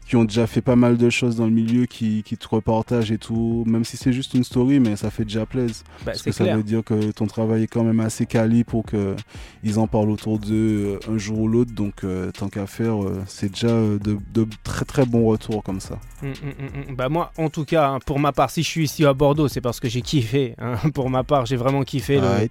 qui 0.07 0.17
ont 0.17 0.25
déjà 0.25 0.47
fait 0.47 0.61
pas 0.61 0.77
mal 0.77 0.97
de 0.99 1.09
choses 1.11 1.37
dans 1.37 1.47
le 1.47 1.51
milieu 1.51 1.87
qui, 1.87 2.23
qui 2.23 2.37
te 2.37 2.47
repartagent 2.47 3.11
et 3.11 3.19
tout 3.19 3.65
même 3.67 3.85
si 3.85 3.97
c'est 3.97 4.13
juste 4.13 4.35
une 4.35 4.45
story 4.45 4.79
mais 4.81 4.97
ça 4.97 5.11
fait 5.11 5.25
déjà 5.25 5.47
plaisir 5.47 5.83
Bah, 6.01 6.13
parce 6.13 6.23
que 6.23 6.31
ça 6.33 6.45
veut 6.57 6.63
dire 6.63 6.85
que 6.85 7.11
ton 7.13 7.27
travail 7.27 7.63
est 7.65 7.67
quand 7.69 7.85
même 7.85 8.01
assez 8.01 8.27
quali 8.27 8.65
pour 8.65 8.85
que 8.85 9.17
ils 9.63 9.79
en 9.79 9.87
parlent 9.87 10.11
autour 10.11 10.39
d'eux 10.39 10.99
euh, 11.07 11.13
un 11.13 11.17
jour 11.19 11.39
ou 11.41 11.49
l'autre 11.49 11.73
donc 11.73 12.05
euh, 12.05 12.31
tant 12.33 12.49
qu'à 12.49 12.67
faire 12.67 13.03
euh, 13.03 13.23
c'est 13.27 13.51
déjà 13.53 13.69
de, 13.69 14.19
de 14.35 14.47
très 14.63 14.85
très 14.85 15.07
bons 15.07 15.25
retours 15.27 15.63
comme 15.63 15.81
ça 15.81 15.99
mm, 16.23 16.27
mm, 16.29 16.91
mm. 16.91 16.95
Bah 16.97 17.09
moi, 17.09 17.33
en 17.39 17.49
tout 17.49 17.65
cas, 17.65 17.89
hein, 17.89 17.99
pour 18.05 18.19
ma 18.21 18.33
part, 18.33 18.51
si 18.51 18.63
je 18.63 18.69
suis 18.69 18.85
ici 18.85 19.05
à 19.05 19.15
Bordeaux, 19.15 19.49
c'est 19.49 19.61
parce 19.61 19.81
que 19.81 19.89
j'ai 19.89 20.03
kiffé. 20.03 20.55
hein. 20.59 20.75
Pour 20.95 21.09
ma 21.11 21.25
part, 21.25 21.47
j'ai 21.47 21.57
vraiment 21.57 21.83
kiffé 21.83 22.21
le- 22.21 22.49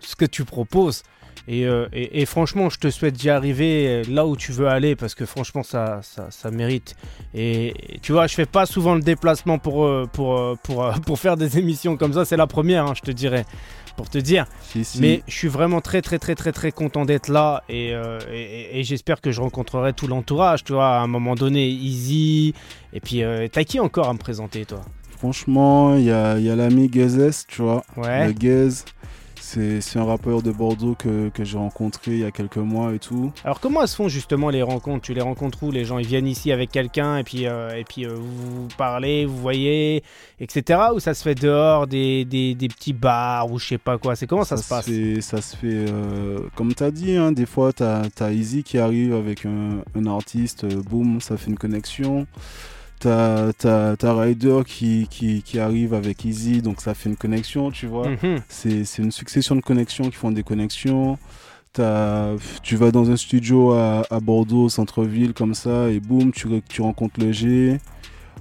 ce 0.00 0.14
que 0.16 0.24
tu 0.26 0.44
proposes. 0.44 1.02
Et, 1.48 1.64
euh, 1.66 1.86
et- 1.92 2.20
et 2.22 2.26
franchement, 2.26 2.68
je 2.70 2.78
te 2.78 2.90
souhaite 2.90 3.14
d'y 3.14 3.30
arriver 3.30 3.86
euh, 3.88 4.02
là 4.10 4.26
où 4.26 4.36
tu 4.36 4.50
veux 4.52 4.66
aller 4.68 4.96
parce 4.96 5.14
que 5.14 5.24
franchement, 5.26 5.62
ça, 5.62 6.00
ça, 6.02 6.26
ça 6.30 6.50
mérite. 6.50 6.96
Et, 7.34 7.94
et 7.94 7.98
tu 8.00 8.12
vois, 8.12 8.26
je 8.26 8.34
fais 8.34 8.46
pas 8.46 8.66
souvent 8.66 8.94
le 8.96 9.00
déplacement 9.02 9.58
pour, 9.58 9.84
euh, 9.84 10.06
pour, 10.12 10.58
pour, 10.64 10.90
pour 11.06 11.18
faire 11.18 11.36
des 11.36 11.58
émissions 11.58 11.96
comme 11.96 12.12
ça. 12.12 12.24
C'est 12.24 12.36
la 12.36 12.46
première, 12.48 12.86
hein, 12.86 12.94
je 12.96 13.02
te 13.02 13.12
dirais, 13.12 13.44
pour 13.96 14.10
te 14.10 14.18
dire. 14.18 14.46
Si, 14.60 14.84
si. 14.84 15.00
Mais 15.00 15.22
je 15.28 15.34
suis 15.34 15.48
vraiment 15.48 15.80
très 15.80 16.02
très 16.02 16.18
très 16.18 16.34
très 16.34 16.50
très 16.52 16.72
content 16.72 17.04
d'être 17.04 17.28
là 17.28 17.62
et, 17.68 17.94
euh, 17.94 18.18
j'espère 18.82 19.20
que 19.20 19.30
je 19.30 19.40
rencontrerai 19.40 19.92
tout 19.92 20.08
l'entourage, 20.08 20.64
tu 20.64 20.72
vois, 20.72 20.96
à 20.96 21.00
un 21.00 21.06
moment 21.06 21.34
donné, 21.36 21.68
Easy. 21.68 22.54
Et 22.92 22.98
puis, 23.00 23.22
euh, 23.22 23.46
t'as 23.50 23.62
qui 23.64 23.78
encore 23.78 24.08
à 24.08 24.12
me 24.12 24.18
présenter, 24.18 24.64
toi? 24.64 24.80
Franchement, 25.16 25.94
il 25.96 26.04
y 26.04 26.10
a, 26.10 26.38
y 26.38 26.50
a 26.50 26.56
l'ami 26.56 26.88
Gazes, 26.88 27.46
tu 27.48 27.62
vois. 27.62 27.84
Ouais. 27.96 28.26
Le 28.26 28.32
c'est 29.46 29.98
un 29.98 30.04
rappeur 30.04 30.42
de 30.42 30.50
Bordeaux 30.50 30.96
que, 30.98 31.28
que 31.28 31.44
j'ai 31.44 31.56
rencontré 31.56 32.12
il 32.12 32.18
y 32.18 32.24
a 32.24 32.30
quelques 32.30 32.56
mois 32.56 32.92
et 32.94 32.98
tout. 32.98 33.32
Alors 33.44 33.60
comment 33.60 33.82
elles 33.82 33.88
se 33.88 33.96
font 33.96 34.08
justement 34.08 34.50
les 34.50 34.62
rencontres? 34.62 35.02
Tu 35.02 35.14
les 35.14 35.20
rencontres 35.20 35.62
où? 35.62 35.70
Les 35.70 35.84
gens 35.84 35.98
ils 35.98 36.06
viennent 36.06 36.26
ici 36.26 36.50
avec 36.50 36.70
quelqu'un 36.70 37.18
et 37.18 37.22
puis, 37.24 37.46
euh, 37.46 37.70
et 37.76 37.84
puis 37.84 38.04
euh, 38.06 38.14
vous 38.14 38.66
parlez, 38.76 39.24
vous 39.24 39.36
voyez, 39.36 40.02
etc. 40.40 40.80
Ou 40.94 40.98
ça 41.00 41.14
se 41.14 41.22
fait 41.22 41.34
dehors 41.36 41.86
des, 41.86 42.24
des, 42.24 42.54
des 42.54 42.68
petits 42.68 42.92
bars 42.92 43.50
ou 43.50 43.58
je 43.58 43.66
sais 43.68 43.78
pas 43.78 43.98
quoi? 43.98 44.16
C'est 44.16 44.26
comment 44.26 44.44
ça, 44.44 44.56
se 44.56 44.68
passe? 44.68 44.86
fait, 44.86 45.20
Ça 45.20 45.40
se 45.40 45.56
fait, 45.56 45.86
euh, 45.88 46.40
comme 46.56 46.74
tu 46.74 46.82
as 46.82 46.90
dit, 46.90 47.16
hein, 47.16 47.30
des 47.32 47.46
fois, 47.46 47.72
tu 47.72 47.82
as, 47.84 48.32
Easy 48.32 48.64
qui 48.64 48.78
arrive 48.78 49.14
avec 49.14 49.46
un, 49.46 49.82
un 49.94 50.06
artiste, 50.06 50.66
boum, 50.66 51.20
ça 51.20 51.36
fait 51.36 51.50
une 51.50 51.58
connexion. 51.58 52.26
T'as 52.98 53.50
as, 53.62 54.12
Ryder 54.14 54.60
qui, 54.66 55.06
qui, 55.10 55.42
qui 55.42 55.58
arrive 55.58 55.92
avec 55.94 56.24
Easy, 56.24 56.62
donc 56.62 56.80
ça 56.80 56.94
fait 56.94 57.08
une 57.10 57.16
connexion, 57.16 57.70
tu 57.70 57.86
vois. 57.86 58.08
Mhm. 58.08 58.40
C'est 58.48 58.84
c'est 58.84 59.02
une 59.02 59.12
succession 59.12 59.54
de 59.54 59.60
connexions 59.60 60.04
qui 60.06 60.16
font 60.16 60.30
des 60.32 60.42
connexions. 60.42 61.18
Tu 62.62 62.76
vas 62.76 62.90
dans 62.90 63.10
un 63.10 63.16
studio 63.16 63.72
à, 63.72 64.02
à 64.10 64.18
Bordeaux, 64.20 64.64
au 64.64 64.68
centre-ville, 64.70 65.34
comme 65.34 65.54
ça, 65.54 65.90
et 65.90 66.00
boum, 66.00 66.32
tu, 66.32 66.48
tu 66.68 66.80
rencontres 66.80 67.20
le 67.20 67.32
G. 67.32 67.78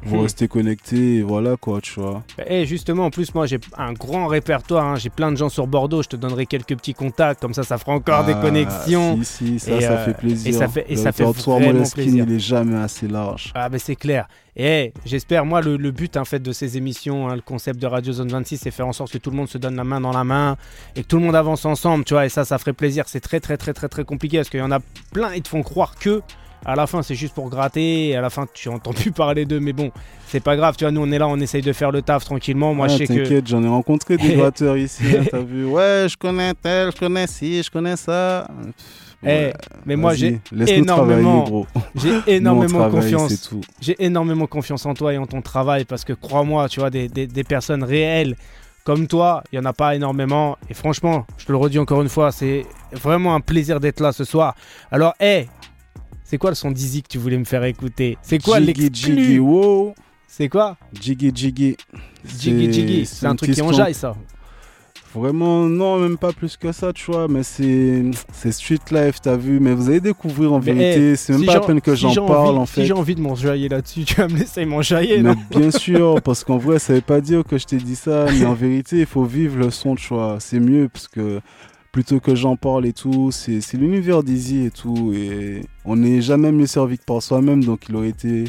Vous 0.03 0.17
Mhm. 0.17 0.21
restez 0.21 0.47
connectés, 0.47 1.15
et 1.15 1.21
voilà 1.23 1.57
quoi, 1.57 1.81
tu 1.81 1.99
vois. 1.99 2.21
Et 2.47 2.65
justement, 2.67 3.05
en 3.05 3.09
plus, 3.09 3.33
moi 3.33 3.47
j'ai 3.47 3.59
un 3.75 3.91
grand 3.93 4.27
répertoire, 4.27 4.85
hein. 4.85 4.95
j'ai 4.97 5.09
plein 5.09 5.31
de 5.31 5.37
gens 5.37 5.49
sur 5.49 5.65
Bordeaux, 5.65 6.03
je 6.03 6.09
te 6.09 6.15
donnerai 6.15 6.45
quelques 6.45 6.75
petits 6.77 6.93
contacts, 6.93 7.41
comme 7.41 7.55
ça 7.55 7.63
ça 7.63 7.77
fera 7.79 7.93
encore 7.93 8.23
des 8.23 8.33
Ah, 8.33 8.41
connexions. 8.41 9.17
Si, 9.23 9.57
si, 9.57 9.59
ça, 9.59 9.71
Et, 9.77 9.81
ça 9.81 9.91
euh, 9.93 10.05
fait 10.05 10.13
plaisir. 10.13 10.47
et 10.47 10.51
ça 10.53 10.67
fait- 10.67 10.85
et 10.89 10.95
Le 10.95 11.01
ça 11.01 11.11
fait 11.11 11.23
vraiment 11.23 11.83
plaisir. 11.89 12.25
il 12.27 12.33
est 12.35 12.39
jamais 12.39 12.75
assez 12.77 13.07
large. 13.07 13.51
Ah 13.55 13.67
ben 13.67 13.79
c'est 13.79 13.95
clair. 13.95 14.27
Et 14.57 14.93
j'espère, 15.05 15.45
moi, 15.45 15.61
le, 15.61 15.75
le 15.75 15.91
but 15.91 16.15
en 16.15 16.23
fait 16.25 16.39
de 16.39 16.51
ces 16.53 16.77
émissions, 16.77 17.27
hein, 17.27 17.35
le 17.35 17.41
concept 17.41 17.79
de 17.81 17.87
Radio 17.87 18.13
Zone 18.13 18.29
26, 18.29 18.57
c'est 18.57 18.71
faire 18.71 18.87
en 18.87 18.93
sorte 18.93 19.11
que 19.11 19.17
tout 19.17 19.29
le 19.29 19.35
monde 19.35 19.49
se 19.49 19.57
donne 19.57 19.75
la 19.75 19.83
main 19.83 19.99
dans 19.99 20.13
la 20.13 20.23
main 20.23 20.55
et 20.95 21.03
que 21.03 21.07
tout 21.07 21.17
le 21.17 21.23
monde 21.23 21.35
avance 21.35 21.65
ensemble, 21.65 22.05
tu 22.05 22.13
vois. 22.13 22.25
Et 22.25 22.29
ça, 22.29 22.45
ça 22.45 22.57
ferait 22.57 22.71
plaisir. 22.73 23.03
C'est 23.07 23.19
très, 23.19 23.41
très, 23.41 23.57
très, 23.57 23.73
très, 23.73 23.89
très 23.89 24.05
compliqué 24.05 24.37
parce 24.37 24.49
qu'il 24.49 24.61
y 24.61 24.63
en 24.63 24.71
a 24.71 24.79
plein, 25.11 25.33
ils 25.33 25.41
te 25.41 25.49
font 25.49 25.61
croire 25.63 25.95
que 25.95 26.21
à 26.67 26.75
la 26.75 26.87
fin 26.87 27.03
c'est 27.03 27.13
juste 27.13 27.35
pour 27.35 27.47
gratter 27.51 28.07
et 28.07 28.15
à 28.15 28.21
la 28.21 28.31
fin 28.31 28.47
tu 28.51 28.69
entends 28.69 28.93
plus 28.93 29.11
parler 29.11 29.45
d'eux. 29.45 29.59
Mais 29.59 29.73
bon, 29.73 29.91
c'est 30.27 30.39
pas 30.39 30.55
grave, 30.55 30.75
tu 30.77 30.85
vois. 30.85 30.91
Nous, 30.91 31.01
on 31.01 31.11
est 31.11 31.19
là, 31.19 31.27
on 31.27 31.37
essaye 31.41 31.61
de 31.61 31.73
faire 31.73 31.91
le 31.91 32.01
taf 32.01 32.23
tranquillement. 32.23 32.73
Moi, 32.73 32.87
Ah, 32.89 32.93
je 32.93 32.97
sais 32.97 33.07
que. 33.07 33.13
T'inquiète, 33.13 33.47
j'en 33.47 33.61
ai 33.61 33.67
rencontré 33.67 34.15
des 34.15 34.33
gratteurs 34.37 34.77
ici, 34.77 35.03
hein, 35.19 35.25
t'as 35.29 35.39
vu. 35.41 35.65
Ouais, 35.65 36.07
je 36.09 36.15
connais 36.15 36.53
tel, 36.53 36.91
je 36.93 36.97
connais 36.97 37.27
ci, 37.27 37.61
je 37.61 37.69
connais 37.69 37.97
ça. 37.97 38.47
Eh, 39.23 39.27
ouais, 39.27 39.53
mais 39.85 39.95
moi, 39.95 40.11
j'ai 40.15 40.41
énormément-. 40.81 41.45
J'ai 41.95 42.09
énormément 42.27 42.79
confiance. 43.01 43.29
J'ai 43.81 43.95
énormément 44.03 44.47
confiance 44.47 44.85
en 44.85 44.93
toi 44.93 45.13
et 45.13 45.17
en 45.17 45.25
ton 45.25 45.41
travail 45.41 45.85
parce 45.85 46.03
que 46.03 46.13
crois-moi, 46.13 46.67
tu 46.69 46.79
vois, 46.79 46.89
des, 46.89 47.07
des- 47.07 47.27
des 47.27 47.43
personnes 47.43 47.83
réelles 47.83 48.35
comme 48.83 49.07
toi, 49.07 49.43
il 49.51 49.59
n'y 49.59 49.65
en 49.65 49.69
a 49.69 49.73
pas 49.73 49.95
énormément. 49.95 50.57
Et 50.69 50.73
franchement, 50.75 51.25
je 51.37 51.45
te 51.45 51.51
le 51.51 51.57
redis 51.57 51.79
encore 51.79 52.01
une 52.03 52.09
fois, 52.09 52.31
c'est 52.31 52.65
vraiment 52.91 53.33
un 53.33 53.39
plaisir 53.41 53.79
d'être 53.79 53.99
là 53.99 54.11
ce 54.11 54.23
soir. 54.23 54.53
Alors, 54.91 55.13
hé, 55.19 55.47
C'est 56.23 56.37
quoi 56.37 56.51
le 56.51 56.55
son 56.55 56.69
d'Easy 56.71 57.01
que 57.03 57.07
tu 57.07 57.17
voulais 57.17 57.37
me 57.37 57.45
faire 57.45 57.63
écouter? 57.63 58.17
C'est 58.21 58.37
quoi 58.43 58.59
Jiggy 58.59 58.67
l'exclu? 58.81 59.15
Jiggy, 59.23 59.39
wow. 59.39 59.95
C'est 60.27 60.49
quoi? 60.49 60.75
Jiggy 60.99 61.31
Jiggy. 61.33 61.77
Jiggy 62.25 62.73
Jiggy. 62.73 63.05
C'est 63.05 63.25
un 63.27 63.35
truc 63.35 63.49
qui 63.55 63.61
enjaille 63.61 63.93
ça. 63.93 64.15
Vraiment, 65.15 65.61
non, 65.63 65.97
même 65.97 66.17
pas 66.17 66.33
plus 66.33 66.57
que 66.57 66.71
ça, 66.71 66.91
tu 66.91 67.09
vois, 67.09 67.27
mais 67.29 67.41
c'est 67.43 68.03
c'est 68.33 68.51
street 68.51 68.79
life, 68.91 69.21
t'as 69.21 69.37
vu, 69.37 69.59
mais 69.61 69.73
vous 69.73 69.89
allez 69.89 70.01
découvrir 70.01 70.51
en 70.53 70.59
Mais, 70.59 70.73
vérité, 70.73 71.15
c'est 71.15 71.31
même 71.33 71.39
si 71.41 71.45
pas 71.47 71.53
la 71.53 71.59
peine 71.61 71.79
que 71.81 71.95
si 71.95 72.01
j'en 72.13 72.25
parle 72.27 72.47
envie- 72.49 72.57
en 72.59 72.65
fait. 72.65 72.81
Si 72.81 72.87
j'ai 72.87 72.93
envie 72.93 73.15
de 73.15 73.21
m'enjailler 73.21 73.69
là-dessus, 73.69 74.03
tu 74.03 74.15
vas 74.15 74.27
me 74.27 74.37
laisser 74.37 74.65
m'enjailler, 74.65 75.21
non 75.21 75.35
bien 75.49 75.71
sûr, 75.79 76.21
parce 76.21 76.43
qu'en 76.43 76.57
vrai, 76.57 76.79
ça 76.79 76.93
veut 76.93 77.01
pas 77.01 77.21
dire 77.21 77.43
que 77.43 77.57
je 77.57 77.65
t'ai 77.65 77.77
dit 77.77 77.95
ça, 77.95 78.25
mais 78.37 78.45
en 78.45 78.53
vérité, 78.53 78.99
il 78.99 79.05
faut 79.05 79.23
vivre 79.23 79.57
le 79.57 79.71
son, 79.71 79.95
tu 79.95 80.09
vois, 80.13 80.37
c'est 80.39 80.59
mieux, 80.59 80.89
parce 80.91 81.07
que 81.07 81.39
plutôt 81.95 82.19
que 82.19 82.35
j'en 82.35 82.57
parle 82.57 82.85
et 82.87 82.91
tout, 82.91 83.31
c'est 83.31 83.61
c'est 83.61 83.77
l'univers 83.77 84.21
d'Easy 84.21 84.65
et 84.65 84.69
tout, 84.69 85.13
et 85.15 85.61
on 85.85 85.95
n'est 85.95 86.21
jamais 86.21 86.51
mieux 86.51 86.65
servi 86.67 86.97
que 86.97 87.05
par 87.05 87.21
soi-même, 87.23 87.63
donc 87.63 87.83
il 87.87 87.95
aurait 87.95 88.09
été, 88.09 88.43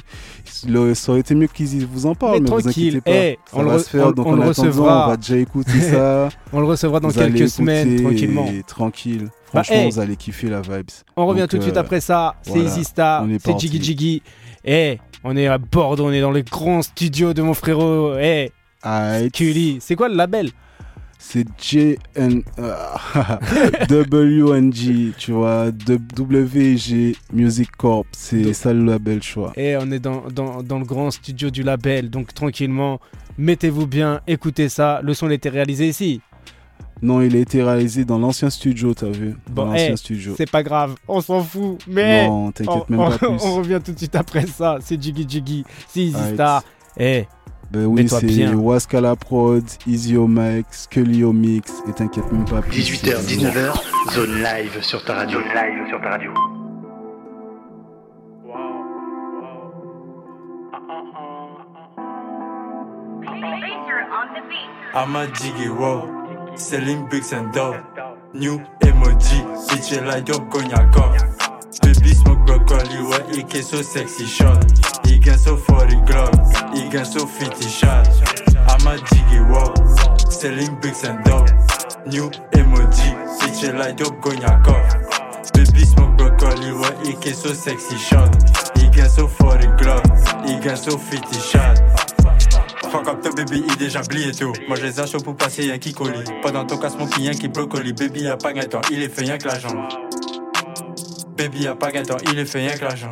il 0.67 0.77
aurait- 0.77 0.97
ça 0.97 1.13
aurait 1.13 1.21
été 1.21 1.37
mieux 1.37 1.47
qu'ils 1.47 1.87
vous 1.87 2.07
en 2.07 2.17
parlent, 2.17 2.41
Mais 2.41 2.41
mais, 2.41 2.51
vous 2.51 2.61
tranquille, 2.63 2.97
inquiétez 2.97 3.01
pas, 3.03 3.25
eh, 3.25 3.39
ça 3.49 3.57
on 3.57 3.63
le 3.63 3.69
va 3.71 3.77
re- 3.77 3.83
se 3.85 3.89
faire, 3.89 4.07
on- 4.09 4.11
donc 4.11 4.27
on 4.27 4.33
en 4.33 4.35
le 4.37 4.49
recevra. 4.49 5.05
on 5.07 5.11
va 5.11 5.17
déjà 5.17 5.37
écouter 5.37 5.81
ça. 5.81 6.29
On 6.53 6.59
le 6.59 6.67
recevra 6.67 6.99
dans 6.99 7.07
Vous 7.07 7.15
quelques 7.21 7.49
semaines, 7.49 8.03
tranquillement. 8.03 8.47
et 8.53 8.65
Tranquille. 8.65 9.27
Bah, 9.55 9.63
Franchement, 9.63 9.77
hey. 9.77 9.91
vous 9.93 9.99
allez 10.01 10.17
kiffer 10.17 10.49
la 10.49 10.61
vibes. 10.61 10.91
On 11.17 11.25
revient 11.27 11.43
Donc, 11.43 11.51
tout 11.51 11.59
de 11.59 11.63
suite 11.63 11.77
euh, 11.77 11.81
après 11.81 12.01
ça. 12.01 12.35
C'est 12.43 12.51
voilà, 12.51 12.65
Easy 12.65 12.83
Star, 12.83 13.27
c'est. 13.45 13.59
Jiggy 13.61 13.81
Jiggy. 13.81 14.23
Eh, 14.65 14.99
on 15.23 15.37
est 15.37 15.47
à 15.47 15.59
Bordeaux, 15.59 16.07
on 16.07 16.13
est 16.13 16.21
dans 16.21 16.33
le 16.33 16.43
grand 16.43 16.83
studio 16.83 17.33
de 17.33 17.43
mon 17.43 17.55
frérot. 17.55 18.15
Eh. 18.19 18.51
Cully. 19.33 19.79
C'est 19.81 19.95
quoi 19.95 20.09
le 20.09 20.17
label? 20.17 20.51
C'est 21.19 21.47
JN 21.61 22.43
euh, 22.59 22.75
WNG, 23.91 25.12
tu 25.19 25.33
vois, 25.33 25.67
WG 25.69 27.17
Music 27.33 27.71
Corp, 27.77 28.07
c'est 28.12 28.53
ça 28.53 28.73
le 28.73 28.85
label 28.85 29.23
choix. 29.23 29.53
Eh, 29.57 29.77
on 29.77 29.91
est 29.91 29.99
dans, 29.99 30.25
dans, 30.33 30.62
dans 30.62 30.79
le 30.79 30.85
grand 30.85 31.11
studio 31.11 31.51
du 31.51 31.62
label. 31.62 32.11
Donc 32.11 32.33
tranquillement, 32.35 33.01
mettez-vous 33.39 33.87
bien, 33.87 34.21
écoutez 34.27 34.69
ça. 34.69 35.01
Le 35.03 35.14
son 35.14 35.29
a 35.29 35.35
été 35.35 35.49
réalisé 35.49 35.89
ici. 35.89 36.21
Non, 37.03 37.21
il 37.21 37.37
a 37.37 37.41
été 37.41 37.62
réalisé 37.62 38.05
dans 38.07 38.19
l'ancien 38.19 38.49
studio, 38.49 38.95
t'as 38.95 39.11
vu 39.11 39.35
Dans 39.49 39.64
Bon, 39.67 39.73
l'ancien 39.73 39.93
eh, 39.93 39.97
studio. 39.97 40.35
C'est 40.37 40.51
pas 40.51 40.62
grave, 40.62 40.95
on 41.09 41.21
s'en 41.21 41.43
fout. 41.43 41.79
Mais 41.87 42.27
Non, 42.27 42.47
on, 42.47 42.53
t'inquiète 42.53 42.89
même 42.89 43.01
on- 43.01 43.11
pas 43.11 43.19
plus. 43.19 43.27
on 43.45 43.57
revient 43.57 43.81
tout 43.85 43.93
de 43.93 43.99
suite 43.99 44.14
après 44.17 44.47
ça. 44.47 44.79
C'est 44.81 45.01
Jiggy 45.03 45.27
Jiggy, 45.29 45.64
c'est 45.89 46.01
Easy. 46.01 46.35
Star. 46.35 46.62
Eh, 46.99 47.25
Ben 47.71 47.87
oui, 47.87 48.09
c'est. 48.09 48.55
Waskala 48.55 49.17
Prod, 49.17 49.64
Easy 49.87 50.14
Mix, 50.17 50.83
Scully 50.85 51.25
Mix, 51.25 51.73
et 51.89 51.93
t'inquiète 51.93 52.31
même 52.33 52.45
pas 52.45 52.62
plus. 52.62 52.79
18h, 52.79 53.27
19h, 53.27 54.12
zone 54.12 54.43
live 54.43 54.83
sur 54.83 55.05
ta 55.05 55.14
radio. 55.14 55.41
Zone 55.41 55.49
live 55.49 55.89
sur 55.89 56.01
ta 56.01 56.11
radio. 56.11 56.33
I'm 64.95 65.14
a 65.14 65.27
jiggy 65.27 65.69
wow, 65.69 66.09
selling 66.57 67.07
bricks 67.09 67.33
and 67.33 67.53
dough. 67.53 67.77
New 68.33 68.59
emoji, 68.81 69.43
bitch 69.69 69.93
like 70.07 70.27
your 70.29 70.41
cognac 70.49 70.91
Baby 71.83 72.14
smoke 72.14 72.47
broccoli, 72.47 72.97
il 73.35 73.45
get 73.47 73.62
so 73.62 73.83
sexy 73.83 74.25
shot. 74.25 75.06
Get 75.27 75.41
so 75.41 75.57
40 75.57 75.97
glove, 76.03 76.31
il 76.72 76.89
get 76.89 77.05
so 77.05 77.27
50 77.27 77.68
shot. 77.68 78.07
I'm 78.68 78.87
a 78.87 78.97
jiggy 78.97 79.41
wow, 79.51 79.74
selling 80.31 80.77
bricks 80.77 81.03
and 81.03 81.18
dough. 81.24 81.45
New 82.07 82.31
emoji, 82.53 83.11
bitch 83.41 83.64
you 83.64 83.72
like 83.72 83.99
your 83.99 84.12
cognac 84.20 84.62
Baby 85.53 85.85
smoke 85.85 86.16
broccoli, 86.16 86.70
ouais, 86.70 86.95
il 87.07 87.20
get 87.20 87.35
so 87.35 87.53
sexy 87.53 87.99
shot. 87.99 88.31
Il 88.77 88.89
get 88.93 89.09
so 89.09 89.27
40 89.27 89.66
glove, 89.79 90.01
il 90.47 90.62
get 90.62 90.77
so 90.77 90.97
50 90.97 91.41
shot. 91.41 91.74
Fuck 92.93 93.09
up 93.09 93.20
ton 93.20 93.31
baby, 93.31 93.64
il 93.66 93.77
déjà 93.79 94.03
blié 94.03 94.31
tout. 94.31 94.53
Moi 94.68 94.77
je 94.77 94.87
les 94.87 95.01
achète 95.01 95.24
pour 95.24 95.35
passer 95.35 95.72
un 95.72 95.79
qui 95.79 95.93
colis. 95.93 96.22
Pendant 96.41 96.64
ton 96.64 96.79
casse 96.79 96.97
mon 96.97 97.09
client 97.09 97.33
qui 97.33 97.49
brocoli. 97.49 97.93
Baby 97.93 98.20
y'a 98.20 98.37
pas 98.37 98.53
gain 98.53 98.62
temps, 98.62 98.81
il 98.93 99.03
est 99.03 99.09
fait 99.09 99.22
rien 99.22 99.39
que 99.39 99.49
l'argent. 99.49 99.89
Baby 101.37 101.64
y'a 101.64 101.74
pas 101.74 101.91
gain 101.91 102.05
temps, 102.05 102.16
il 102.31 102.39
est 102.39 102.45
fait 102.45 102.61
rien 102.61 102.77
que 102.77 102.85
l'argent. 102.85 103.11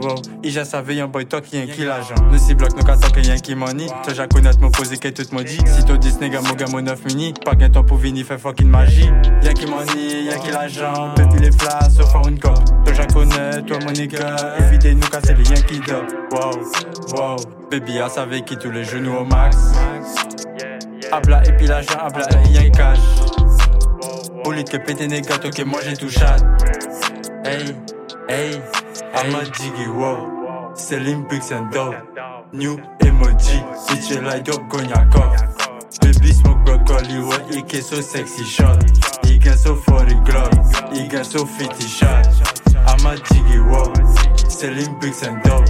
Wow, 0.00 0.14
il 0.44 0.50
já 0.52 0.64
savait 0.64 1.00
un 1.00 1.08
boy 1.08 1.26
toi 1.26 1.40
qui 1.40 1.58
un 1.58 1.66
qui 1.66 1.84
l'argent. 1.84 2.14
Nous 2.30 2.38
si 2.38 2.54
bloc, 2.54 2.76
nous 2.76 2.84
qu'à 2.84 2.96
tant 2.96 3.08
qu'il 3.08 3.26
y 3.26 3.30
a 3.30 3.34
un 3.34 3.38
qui 3.38 3.54
money. 3.54 3.86
Toi 4.04 4.12
j'ai 4.14 4.28
connaître 4.28 4.60
mon 4.60 4.70
posé 4.70 4.96
que 4.96 5.08
tout 5.08 5.24
mon 5.32 5.42
dit. 5.42 5.58
Si 5.66 5.84
toi 5.84 5.96
10 5.96 6.20
nègres, 6.20 6.42
mon 6.42 6.54
gars, 6.54 6.66
mon 6.70 6.80
9 6.80 7.04
mini. 7.06 7.34
Pas 7.44 7.56
gain 7.56 7.68
temps 7.68 7.82
pour 7.82 7.96
venir 7.96 8.24
faire 8.24 8.38
fucking 8.38 8.68
magie. 8.68 9.10
Y'a 9.42 9.52
qui 9.54 9.66
money, 9.66 10.24
y'a 10.24 10.36
qui 10.38 10.50
l'argent. 10.52 11.14
Baby 11.16 11.40
les 11.40 11.52
flashs, 11.52 11.94
sauf 11.96 12.12
faire 12.12 12.28
une 12.28 12.38
cop. 12.38 12.54
Toi 12.84 12.94
j'ai 12.94 13.06
connais, 13.12 13.62
toi 13.62 13.78
mon 13.84 13.92
nigga. 13.92 14.36
Évitez 14.60 14.94
nous 14.94 15.08
casser 15.08 15.34
les 15.34 15.44
yens 15.50 15.64
qui 15.64 15.80
dort. 15.80 16.04
Wow, 16.30 17.16
wow. 17.16 17.36
Baby 17.70 17.98
a 17.98 18.08
savait 18.08 18.42
qui 18.42 18.56
tous 18.56 18.70
les 18.70 18.84
genoux 18.84 19.16
au 19.16 19.24
max. 19.24 19.56
Habla 21.10 21.42
et 21.48 21.56
puis 21.56 21.66
l'argent, 21.66 21.98
habla 21.98 22.26
et 22.44 22.52
y'a 22.52 22.70
cash. 22.70 22.98
Au 24.44 24.52
lieu 24.52 24.62
de 24.62 24.70
que 24.70 24.76
péter 24.76 25.08
gâteaux 25.08 25.50
que 25.50 25.62
moi 25.62 25.80
j'ai 25.84 25.96
tout 25.96 26.08
chat. 26.08 26.36
Hey, 27.44 27.74
hey, 28.28 28.60
I'm 29.02 29.34
a 29.34 29.44
jiggy 29.50 29.88
wow. 29.88 30.72
Selling 30.74 31.24
bricks 31.24 31.50
and 31.50 31.70
dough. 31.72 32.02
New 32.52 32.76
emoji, 33.00 33.58
bitch 33.86 34.10
you 34.10 34.22
like 34.22 34.46
your 34.46 34.58
cognac 34.68 35.10
Baby 36.00 36.32
smoke 36.32 36.64
broccoli, 36.64 37.20
ouais, 37.20 37.54
he 37.54 37.62
get 37.62 37.84
so 37.84 38.00
sexy 38.00 38.44
shot. 38.44 38.82
He 39.26 39.38
get 39.38 39.58
so 39.58 39.76
40 39.76 40.14
glove, 40.24 40.92
he 40.92 41.06
get 41.08 41.26
so 41.26 41.44
50 41.44 41.86
shot. 41.86 42.26
I'm 42.86 43.06
a 43.06 43.16
jiggy 43.16 43.60
wow. 43.60 43.92
Selling 44.48 44.98
bricks 44.98 45.22
and 45.22 45.42
dough. 45.42 45.64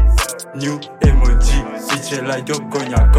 New 0.54 0.78
emoji, 1.02 1.58
bitch 1.88 2.12
you 2.12 2.26
like 2.26 2.48
your 2.48 2.60
cognac 2.70 3.12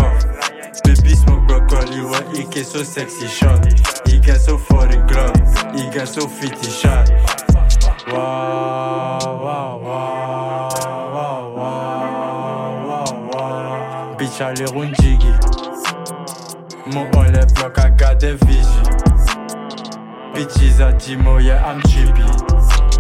Baby 0.84 1.16
smoke 1.16 1.48
broccoli, 1.48 2.02
ouais, 2.02 2.38
he 2.38 2.44
get 2.46 2.66
so 2.66 2.84
sexy 2.84 3.28
shot. 3.28 3.64
He 4.08 4.20
get 4.20 4.40
so 4.42 4.58
40 4.58 4.98
glove, 5.08 5.76
he 5.76 5.90
get 5.92 6.08
so 6.08 6.28
50 6.28 6.70
shot. 6.70 7.10
Wow, 8.08 9.20
wow, 9.22 9.49
allez 14.42 14.66
round 14.66 14.96
jiggy. 15.02 15.34
Blocs 17.56 17.78
à 17.78 17.90
garder 17.90 18.36
vigi. 18.46 18.64
Bitches 20.34 20.82
a 20.82 20.94
dit 20.94 21.18
mo, 21.18 21.40
yeah, 21.40 21.62
I'm 21.66 21.82
chippy. 21.90 22.24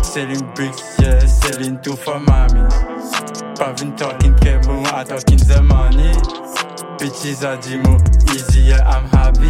Selling 0.03 0.45
bricks, 0.53 0.97
yeah, 0.99 1.19
selling 1.19 1.79
two 1.81 1.95
for 1.95 2.19
mommy. 2.19 2.67
Pavin 3.55 3.95
talking 3.95 4.35
cable, 4.35 4.85
I 4.87 5.03
talking 5.03 5.37
the 5.37 5.61
money. 5.61 6.11
Bitches 6.97 7.43
a 7.43 7.57
dit 7.57 7.77
mo, 7.77 7.97
easy, 8.33 8.61
yeah, 8.61 8.87
I'm 8.87 9.07
happy. 9.09 9.49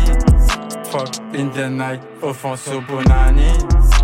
Fuck 0.89 1.15
in 1.33 1.51
the 1.51 1.69
night, 1.69 2.01
offense 2.21 2.67
bonani. 2.67 3.98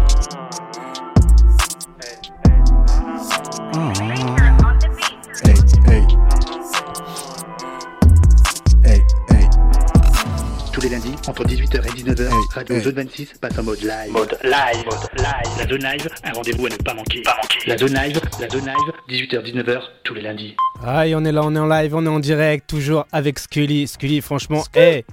Entre 11.28 11.44
18h 11.44 11.78
et 11.86 12.02
19h, 12.02 12.22
Hey, 12.22 12.32
Radio 12.54 12.76
hey. 12.76 12.82
Zone 12.84 12.94
26 12.96 13.34
passe 13.42 13.58
en 13.58 13.64
mode 13.64 13.82
live. 13.82 14.12
Mode 14.12 14.38
live, 14.44 14.86
mode 14.86 15.10
live. 15.18 15.58
La 15.58 15.68
Zone 15.68 15.84
Live, 15.84 16.08
un 16.24 16.32
rendez-vous 16.34 16.66
à 16.66 16.70
ne 16.70 16.76
pas 16.76 16.94
manquer. 16.94 17.22
Pas 17.22 17.36
manquer. 17.42 17.60
La 17.68 17.78
Zone 17.78 17.94
Live, 17.94 18.20
la 18.40 18.50
Zone 18.50 18.66
Live, 18.66 19.28
18h, 19.30 19.42
19h, 19.44 19.82
tous 20.04 20.14
les 20.14 20.22
lundis. 20.22 20.56
Aïe, 20.86 21.16
on 21.16 21.26
est 21.26 21.32
là, 21.32 21.42
on 21.44 21.56
est 21.56 21.60
en 21.60 21.68
live, 21.68 21.96
on 21.96 22.06
est 22.06 22.10
en 22.10 22.20
direct, 22.20 22.68
toujours 22.70 23.06
avec 23.12 23.40
Scully. 23.40 23.88
Scully, 23.88 24.22
franchement, 24.22 24.64
eh, 24.76 25.06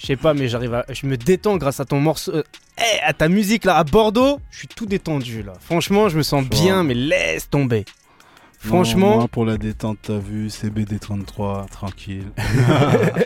je 0.00 0.06
sais 0.06 0.16
pas, 0.16 0.34
mais 0.34 0.48
j'arrive 0.48 0.74
à. 0.74 0.84
Je 0.88 1.06
me 1.06 1.16
détends 1.16 1.56
grâce 1.56 1.80
à 1.80 1.84
ton 1.84 2.00
morceau. 2.00 2.34
euh, 2.34 2.42
Eh, 2.78 3.00
à 3.04 3.12
ta 3.12 3.28
musique 3.28 3.64
là, 3.64 3.76
à 3.76 3.84
Bordeaux, 3.84 4.40
je 4.50 4.58
suis 4.58 4.68
tout 4.68 4.86
détendu 4.86 5.42
là. 5.42 5.52
Franchement, 5.60 6.08
je 6.08 6.16
me 6.16 6.22
sens 6.22 6.44
bien, 6.44 6.82
mais 6.82 6.94
laisse 6.94 7.48
tomber. 7.50 7.84
Non, 8.62 8.68
Franchement, 8.68 9.16
moi, 9.16 9.28
pour 9.28 9.46
la 9.46 9.56
détente, 9.56 9.98
t'as 10.02 10.18
vu, 10.18 10.48
CBD33, 10.48 11.66
tranquille. 11.70 12.26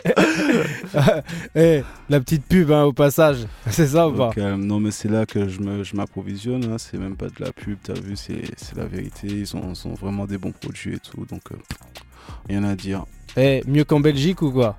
eh, 1.55 1.83
la 2.09 2.19
petite 2.19 2.45
pub 2.45 2.71
hein, 2.71 2.83
au 2.83 2.93
passage, 2.93 3.45
c'est 3.69 3.87
ça 3.87 4.07
ou 4.07 4.13
pas 4.13 4.31
euh, 4.37 4.55
non, 4.55 4.79
mais 4.79 4.91
c'est 4.91 5.09
là 5.09 5.25
que 5.25 5.47
je 5.49 5.59
me- 5.59 5.83
je 5.83 5.95
m'approvisionne. 5.95 6.63
hein. 6.65 6.77
C'est 6.77 6.97
même 6.97 7.15
pas 7.15 7.27
de 7.27 7.35
la 7.39 7.51
pub, 7.51 7.77
t'as 7.83 7.93
vu, 7.93 8.15
c'est 8.15 8.43
c'est 8.57 8.75
la 8.77 8.85
vérité. 8.85 9.27
Ils 9.27 9.55
ont, 9.57 9.75
sont 9.75 9.93
vraiment 9.93 10.25
des 10.25 10.37
bons 10.37 10.51
produits 10.53 10.95
et 10.95 10.99
tout. 10.99 11.25
Donc, 11.25 11.41
euh, 11.51 11.55
rien 12.47 12.63
à 12.63 12.75
dire. 12.75 13.05
Eh, 13.37 13.61
mieux 13.67 13.83
qu'en 13.83 13.99
Belgique 13.99 14.41
ou 14.41 14.51
quoi? 14.51 14.77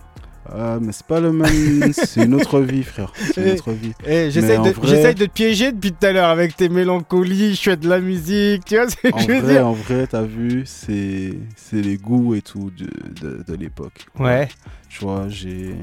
Ah, 0.52 0.78
mais 0.80 0.92
c'est 0.92 1.06
pas 1.06 1.20
le 1.20 1.32
même. 1.32 1.92
c'est 1.92 2.24
une 2.24 2.34
autre 2.34 2.60
vie, 2.60 2.82
frère. 2.82 3.12
C'est 3.16 3.38
une 3.40 3.48
Eh, 3.48 3.52
autre 3.52 3.72
vie. 3.72 3.92
Eh, 4.06 4.30
j'essaye 4.30 4.58
de, 4.62 4.70
vrai- 4.70 4.88
j'essaye 4.88 5.14
de 5.14 5.26
te 5.26 5.30
piéger 5.30 5.72
depuis 5.72 5.92
tout 5.92 6.06
à 6.06 6.12
l'heure 6.12 6.28
avec 6.28 6.56
tes 6.56 6.68
mélancolies, 6.68 7.54
je 7.54 7.62
fais 7.62 7.76
de 7.76 7.88
la 7.88 8.00
musique, 8.00 8.64
tu 8.64 8.76
vois 8.76 8.88
ce 8.88 8.96
que 8.96 9.08
En 9.12 9.18
je 9.18 9.26
veux 9.28 9.40
vrai, 9.40 9.52
dire 9.54 9.66
en 9.66 9.72
vrai, 9.72 10.06
t'as 10.06 10.22
vu, 10.22 10.64
c'est 10.66 11.32
les 11.72 11.96
goûts 11.96 12.34
et 12.34 12.42
tout 12.42 12.70
de, 12.70 12.86
de, 13.20 13.42
de 13.46 13.54
l'époque. 13.54 14.06
Ouais. 14.18 14.48
Tu 14.88 15.00
vois, 15.04 15.28
j'ai 15.28 15.74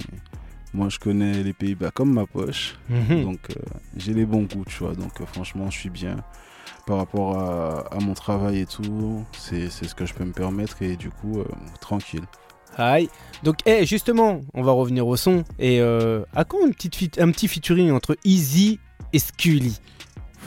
Moi, 0.74 0.89
je 0.89 0.97
connais 0.99 1.43
les 1.43 1.53
Pays-Bas 1.53 1.91
comme 1.91 2.14
ma 2.14 2.26
poche. 2.26 2.76
Mhm. 2.89 3.24
Donc, 3.24 3.39
euh, 3.51 3.61
j'ai 3.97 4.14
les 4.14 4.26
bons 4.26 4.43
goûts, 4.43 4.66
tu 4.66 4.80
vois. 4.84 4.95
Donc, 4.95 5.22
euh, 5.22 5.26
franchement, 5.26 5.70
je 5.70 5.78
suis 5.78 5.89
bien 5.91 6.18
par 6.88 6.97
rapport 6.97 7.38
à, 7.38 7.86
à 7.95 7.99
mon 7.99 8.14
travail 8.14 8.59
et 8.61 8.66
tout. 8.66 9.24
C'est 9.38 9.70
c'est 9.70 9.88
ce 9.88 9.93
que 9.95 10.05
je 10.05 10.14
peux 10.14 10.26
me 10.26 10.34
permettre 10.34 10.82
et 10.82 10.95
du 10.95 11.09
coup, 11.11 11.39
euh, 11.39 11.45
tranquille. 11.80 12.24
Aïe. 12.78 13.10
Donc, 13.44 13.58
eh, 13.66 13.86
justement, 13.86 14.42
on 14.54 14.62
va 14.64 14.72
revenir 14.72 15.06
au 15.08 15.16
son. 15.18 15.44
Et 15.60 15.80
euh, 15.82 16.24
à 16.36 16.44
quand 16.46 16.58
une 16.66 16.74
petite 16.74 17.20
un 17.20 17.30
petit 17.32 17.48
featuring 17.48 17.92
entre 17.92 18.18
Easy 18.24 18.80
et 19.12 19.20
Scully? 19.20 19.80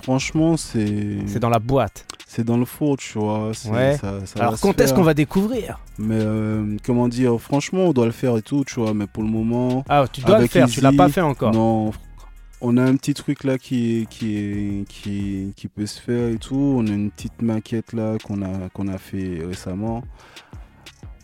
Franchement, 0.02 0.56
c'est 0.56 1.18
C'est 1.26 1.40
dans 1.40 1.48
la 1.48 1.58
boîte. 1.58 2.06
c'est 2.26 2.44
dans 2.44 2.56
le 2.58 2.64
four, 2.64 2.96
tu 2.96 3.18
vois. 3.18 3.48
Ouais. 3.68 3.96
ça- 4.00 4.24
ça 4.26 4.40
Alors, 4.40 4.60
quand 4.60 4.78
est-ce 4.80 4.92
qu'on 4.94 5.02
va 5.02 5.14
découvrir? 5.14 5.78
Mais 5.98 6.18
euh, 6.18 6.76
comment 6.84 7.08
dire, 7.08 7.38
franchement, 7.40 7.84
on 7.84 7.92
doit 7.92 8.06
le 8.06 8.12
faire 8.12 8.36
et 8.36 8.42
tout, 8.42 8.64
tu 8.66 8.80
vois. 8.80 8.92
Mais 8.94 9.06
pour 9.06 9.22
le 9.22 9.28
moment, 9.30 9.84
Ah, 9.88 10.04
tu 10.12 10.20
dois 10.20 10.38
le 10.38 10.46
faire, 10.46 10.68
tu 10.68 10.80
l'as 10.80 10.90
Easy, 10.90 10.96
pas 10.96 11.08
fait 11.08 11.22
encore. 11.22 11.52
Non, 11.52 11.92
on 12.60 12.76
a 12.76 12.82
un 12.82 12.96
petit 12.96 13.14
truc 13.14 13.44
là 13.44 13.58
qui, 13.58 14.06
qui, 14.10 14.84
qui, 14.88 15.52
qui 15.56 15.68
peut 15.68 15.86
se 15.86 16.00
faire 16.00 16.28
et 16.28 16.36
tout. 16.38 16.54
On 16.78 16.86
a 16.86 16.90
une 16.90 17.10
petite 17.10 17.40
maquette 17.42 17.92
là 17.94 18.16
qu'on 18.22 18.42
a, 18.42 18.68
qu'on 18.74 18.88
a 18.88 18.98
fait 18.98 19.40
récemment. 19.46 20.02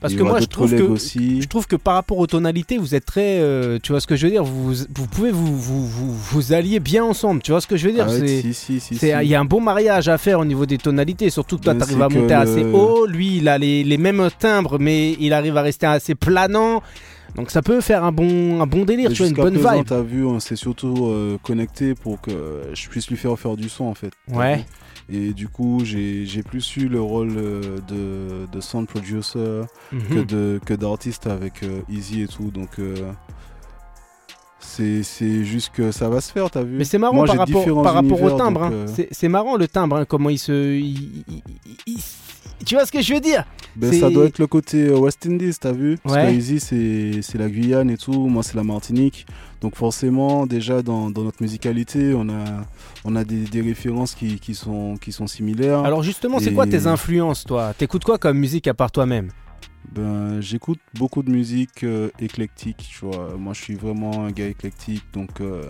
Parce 0.03 0.15
que 0.15 0.23
moi, 0.23 0.41
je 0.41 0.47
trouve 0.47 0.71
que, 0.71 0.77
collègues 0.77 0.91
aussi. 0.91 1.41
je 1.41 1.49
trouve 1.49 1.67
que 1.67 1.77
par 1.77 1.95
rapport 1.95 2.19
aux 2.19 2.27
tonalités, 2.27 2.77
vous 2.77 2.95
êtes 2.95 3.07
très. 3.07 3.39
euh, 3.41 3.79
tu 3.83 3.93
vois 3.93 4.01
ce 4.01 4.07
que 4.07 4.17
je 4.17 4.27
veux 4.27 4.33
dire 4.33 4.45
vous, 4.45 4.75
vous 4.75 5.07
pouvez 5.07 5.31
vous, 5.31 5.57
vous, 5.57 5.87
vous, 5.87 6.13
vous 6.13 6.53
allier 6.53 6.81
bien 6.81 7.05
ensemble. 7.05 7.41
Tu 7.43 7.53
vois 7.53 7.61
ce 7.61 7.67
que 7.67 7.77
je 7.77 7.87
veux 7.87 7.95
dire 7.95 8.07
Ah 8.09 8.13
ouais, 8.13 8.19
C'est- 8.27 8.43
si, 8.43 8.55
si, 8.55 8.81
si, 8.81 8.97
c'est- 8.97 9.07
si. 9.17 9.25
Il 9.25 9.29
y 9.29 9.35
a 9.35 9.41
un 9.41 9.45
bon 9.45 9.61
mariage 9.61 10.09
à 10.09 10.19
faire 10.19 10.41
au 10.41 10.45
niveau 10.45 10.67
des 10.67 10.79
tonalités. 10.79 11.31
Surtout 11.31 11.57
que 11.57 11.63
toi, 11.65 11.75
tu 11.75 11.83
arrives 11.83 12.03
à 12.03 12.09
monter 12.09 12.35
assez 12.35 12.65
haut. 12.65 13.07
Lui, 13.07 13.39
il 13.39 13.49
a 13.49 13.57
les, 13.59 13.85
les 13.85 13.97
mêmes 13.97 14.29
timbres, 14.39 14.79
mais 14.79 15.13
il 15.21 15.33
arrive 15.33 15.57
à 15.57 15.63
rester 15.63 15.87
assez 15.87 16.15
planant. 16.15 16.83
Donc 17.35 17.51
ça 17.51 17.63
peut 17.63 17.81
faire 17.81 18.05
un 18.05 18.13
bon, 18.13 18.61
un 18.61 18.67
bon 18.67 18.85
délire, 18.85 19.11
tu 19.11 19.19
vois, 19.23 19.29
une 19.29 19.35
bonne 19.35 19.55
présent, 19.55 19.77
vibe. 19.77 19.87
T'as 19.87 20.03
vu, 20.03 20.25
on 20.27 20.39
s'est 20.39 20.57
surtout 20.57 21.07
euh, 21.07 21.39
connecté 21.43 21.95
pour 21.95 22.21
que 22.21 22.31
je 22.75 22.89
puisse 22.89 23.09
lui 23.09 23.17
faire 23.17 23.39
faire 23.39 23.57
du 23.57 23.69
son 23.71 23.85
en 23.85 23.95
fait. 23.95 24.13
Ouais. 24.31 24.65
Et 25.11 25.33
du 25.33 25.49
coup, 25.49 25.81
j'ai 25.85 26.43
plus 26.43 26.77
eu 26.77 26.89
le 26.89 27.01
rôle 27.01 27.33
euh, 27.37 27.79
de, 27.89 28.47
de 28.53 28.61
sound 28.61 28.87
producer 28.87 29.63
que 29.91 29.97
Mhm. 30.15 30.25
de 30.27 30.61
que 30.65 30.75
d'artiste 30.75 31.27
avec 31.27 31.63
euh, 31.63 31.81
Easy 31.91 32.23
et 32.23 32.29
tout. 32.29 32.51
Donc 32.51 32.79
euh, 32.79 32.95
c'est 34.61 35.03
juste 35.45 35.71
que 35.75 35.91
ça 35.91 36.09
va 36.09 36.21
se 36.21 36.33
faire, 36.33 36.51
t'as 36.51 36.63
vu 36.63 36.77
Mais 36.77 36.85
c'est 36.85 36.99
marrant 36.99 37.15
Moi, 37.15 37.27
par 37.27 37.37
rapport, 37.39 38.23
au 38.23 38.31
timbre. 38.39 38.63
hein. 38.63 38.87
C'est- 39.11 39.29
marrant 39.29 39.57
le 39.57 39.69
timbre, 39.69 39.97
hein, 39.97 40.05
comment 40.07 40.31
il 40.31 40.39
se. 40.39 40.53
il- 40.79 41.25
il- 41.29 41.43
il- 41.67 41.77
il- 41.87 41.99
tu 42.65 42.75
vois 42.75 42.87
ce 42.87 42.93
que 42.93 43.01
je 43.03 43.15
veux 43.15 43.21
dire? 43.21 43.45
Ben, 43.75 43.91
ça 43.93 44.11
doit 44.11 44.27
être 44.27 44.39
le 44.39 44.47
côté 44.47 44.89
euh, 44.89 44.99
West 44.99 45.27
Indies, 45.27 45.55
t'as 45.59 45.73
vu? 45.73 45.97
Parce 46.03 46.17
Ouais. 46.17 46.27
que 46.33 46.37
Easy, 46.37 46.61
c'est 46.61 47.23
c'est 47.23 47.39
la 47.39 47.49
Guyane 47.49 47.89
et 47.91 47.97
tout. 47.97 48.13
Moi, 48.29 48.43
c'est 48.43 48.55
la 48.55 48.63
Martinique. 48.65 49.27
Donc 49.63 49.77
forcément, 49.77 50.47
déjà 50.47 50.83
dans, 50.83 51.09
dans 51.11 51.23
notre 51.25 51.43
musicalité, 51.43 52.13
on 52.15 52.29
a 52.29 52.45
on 53.05 53.17
a 53.17 53.25
des, 53.25 53.45
des 53.45 53.61
références 53.63 54.15
qui, 54.15 54.39
qui 54.39 54.55
sont 54.55 54.97
qui 55.01 55.11
sont 55.13 55.27
similaires. 55.27 55.81
Alors 55.85 56.03
justement, 56.03 56.39
c'est 56.39 56.53
quoi 56.53 56.67
tes 56.67 56.87
influences, 56.87 57.45
toi? 57.45 57.73
T'écoutes 57.73 58.05
quoi 58.05 58.19
comme 58.19 58.39
musique 58.39 58.67
à 58.69 58.75
part 58.75 58.91
toi-même? 58.93 59.31
Ben, 59.91 60.41
j'écoute 60.41 60.79
beaucoup 60.95 61.23
de 61.23 61.31
musique 61.31 61.83
euh, 61.83 62.11
éclectique, 62.21 62.89
tu 62.91 63.05
vois. 63.05 63.35
Moi, 63.39 63.53
je 63.55 63.63
suis 63.63 63.75
vraiment 63.75 64.25
un 64.27 64.31
gars 64.31 64.47
éclectique, 64.47 65.03
donc 65.13 65.41
euh, 65.41 65.65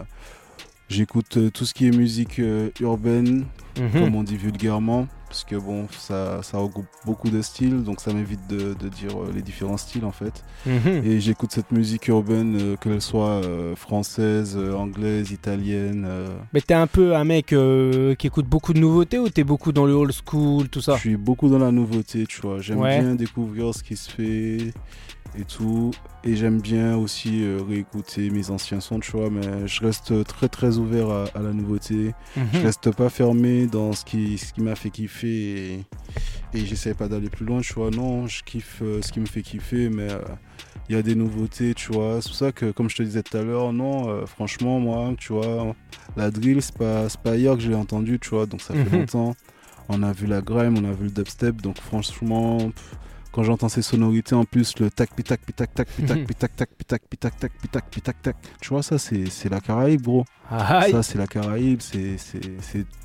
j'écoute 0.89 1.37
euh, 1.37 1.51
tout 1.51 1.65
ce 1.65 1.73
qui 1.75 1.87
est 1.87 1.91
musique 1.97 2.39
euh, 2.39 2.69
urbaine, 2.81 3.47
Mhm. 3.79 4.01
comme 4.01 4.15
on 4.17 4.23
dit 4.23 4.37
vulgairement, 4.37 5.07
parce 5.33 5.45
que 5.45 5.57
bon, 5.57 5.87
ça, 5.99 6.43
ça 6.43 6.59
regroupe 6.59 6.85
beaucoup 7.07 7.31
de 7.31 7.41
styles, 7.41 7.85
donc 7.85 8.03
ça 8.03 8.13
m'évite 8.13 8.47
de, 8.49 8.75
de 8.75 8.89
dire 8.91 9.13
euh, 9.19 9.33
les 9.35 9.41
différents 9.41 9.79
styles 9.79 10.05
en 10.05 10.13
fait. 10.13 10.45
Mhm. 10.67 11.03
Et 11.07 11.21
j'écoute 11.21 11.53
cette 11.53 11.73
musique 11.73 12.09
urbaine, 12.09 12.59
euh, 12.61 12.77
qu'elle 12.77 13.01
soit 13.01 13.41
euh, 13.43 13.75
française, 13.75 14.59
euh, 14.59 14.75
anglaise, 14.75 15.31
italienne. 15.31 16.07
Mais 16.53 16.61
t'es 16.61 16.75
un 16.75 16.87
peu 16.87 17.17
un 17.17 17.25
mec 17.25 17.47
qui 17.47 18.27
écoute 18.27 18.45
beaucoup 18.45 18.75
de 18.75 18.79
nouveautés 18.81 19.19
ou 19.19 19.31
t'es 19.31 19.43
beaucoup 19.43 19.73
dans 19.73 19.87
le 19.87 19.95
old 19.95 20.13
school, 20.13 20.69
tout 20.69 20.83
ça? 20.83 20.97
Je 20.97 21.01
suis 21.01 21.17
beaucoup 21.17 21.49
dans 21.49 21.59
la 21.59 21.73
nouveauté, 21.73 22.27
tu 22.27 22.43
vois. 22.43 22.61
J'aime 22.61 22.81
Ouais. 22.81 23.01
bien 23.01 23.15
découvrir 23.15 23.73
ce 23.75 23.83
qui 23.83 23.97
se 23.97 24.11
fait 24.11 24.59
et 25.39 25.45
tout. 25.45 25.91
Et 26.25 26.37
j'aime 26.37 26.61
bien 26.61 26.97
aussi 26.97 27.43
euh, 27.45 27.61
réécouter 27.69 28.31
mes 28.31 28.51
anciens 28.51 28.81
sons, 28.81 29.01
tu 29.01 29.13
vois. 29.13 29.31
Mais 29.31 29.67
je 29.67 29.81
reste 29.85 30.25
très 30.25 30.49
très 30.49 30.79
ouvert 30.79 31.11
à, 31.11 31.25
à 31.35 31.41
la 31.43 31.53
nouveauté. 31.53 32.15
Je 32.53 32.59
Mhm. 32.59 32.65
reste 32.67 32.95
pas 32.95 33.09
fermé 33.09 33.67
dans 33.67 33.93
ce 33.93 34.05
qui, 34.05 34.39
ce 34.39 34.53
qui 34.53 34.61
m'a 34.63 34.75
fait 34.77 34.91
kiffer 34.91 35.29
et, 35.75 35.85
et 36.55 36.65
j'essaie 36.65 36.95
pas 36.95 37.09
d'aller 37.09 37.29
plus 37.31 37.45
loin, 37.47 37.61
tu 37.61 37.73
vois. 37.75 37.91
Non, 37.91 38.27
je 38.27 38.43
kiffe 38.45 38.81
euh, 38.83 39.01
ce 39.03 39.11
qui 39.11 39.21
me 39.21 39.27
fait 39.27 39.43
kiffer, 39.43 39.89
mais 39.89 40.11
euh, 40.11 40.21
il 40.89 40.95
y 40.95 40.99
a 40.99 41.03
des 41.03 41.15
nouveautés, 41.15 41.75
tu 41.75 41.93
vois. 41.93 42.21
C'est 42.21 42.29
pour 42.29 42.37
ça 42.37 42.53
que, 42.53 42.71
comme 42.71 42.89
je 42.91 42.97
te 42.97 43.03
disais 43.03 43.23
tout 43.23 43.37
à 43.37 43.43
l'heure, 43.43 43.73
non, 43.73 44.27
franchement, 44.27 44.79
moi, 44.81 45.13
tu 45.19 45.33
vois, 45.33 45.75
la 46.17 46.31
drill, 46.31 46.61
c'est 46.63 46.77
pas, 46.77 47.07
pas 47.25 47.37
hier 47.37 47.55
que 47.57 47.63
je 47.63 47.69
l'ai 47.71 47.75
entendu, 47.75 48.19
tu 48.21 48.31
vois. 48.31 48.47
Donc 48.47 48.61
ça 48.61 48.75
fait 48.75 48.91
Mhm. 48.91 48.99
longtemps. 48.99 49.35
On 49.89 50.03
a 50.05 50.13
vu 50.13 50.27
la 50.27 50.41
grime, 50.41 50.77
on 50.79 50.85
a 50.89 50.93
vu 50.93 51.05
le 51.07 51.11
dubstep, 51.11 51.61
donc 51.63 51.79
franchement. 51.81 52.59
pff, 52.71 52.97
quand 53.33 53.43
j'entends 53.43 53.69
ces 53.69 53.83
sonorités 53.83 54.35
en 54.35 54.45
plus, 54.45 54.79
le 54.79 54.91
tac, 54.91 55.15
pitac, 55.15 55.41
pitac, 55.41 55.75
tac, 55.75 55.89
pitac, 55.89 56.19
Mhm. 56.19 56.27
pitac, 56.27 56.55
tac, 56.57 56.69
pitac, 56.77 57.03
pitac, 57.09 57.39
tac, 57.39 57.53
pitac, 57.61 57.85
pitac, 57.91 58.23
tac. 58.23 58.37
Tu 58.61 58.69
vois, 58.69 58.83
ça, 58.83 58.99
c'est 58.99 59.49
la 59.51 59.61
Caraïbe, 59.61 60.03
gros. 60.03 60.25
Ça, 60.91 61.03
c'est 61.03 61.19
la 61.19 61.27
Caraïbe, 61.27 61.81
c'est 61.81 62.17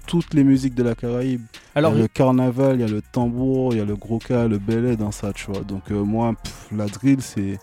toutes 0.05 0.33
les 0.33 0.43
musiques 0.43 0.75
de 0.75 0.83
la 0.83 0.95
Caraïbe. 0.95 1.41
Alors, 1.75 1.91
il 1.93 1.95
y 1.95 1.99
a 1.99 2.01
le 2.03 2.07
carnaval, 2.07 2.75
il 2.77 2.81
y 2.81 2.83
a 2.83 2.87
le 2.87 3.01
tambour, 3.01 3.73
il 3.73 3.77
y 3.77 3.81
a 3.81 3.85
le 3.85 3.95
gros 3.95 4.19
cas, 4.19 4.47
le 4.47 4.57
belay 4.57 4.95
dans 4.95 5.11
ça, 5.11 5.31
tu 5.33 5.51
vois. 5.51 5.61
Donc, 5.63 5.91
euh, 5.91 6.03
moi, 6.03 6.33
la 6.75 6.87
drill, 6.87 7.21
c'est. 7.21 7.57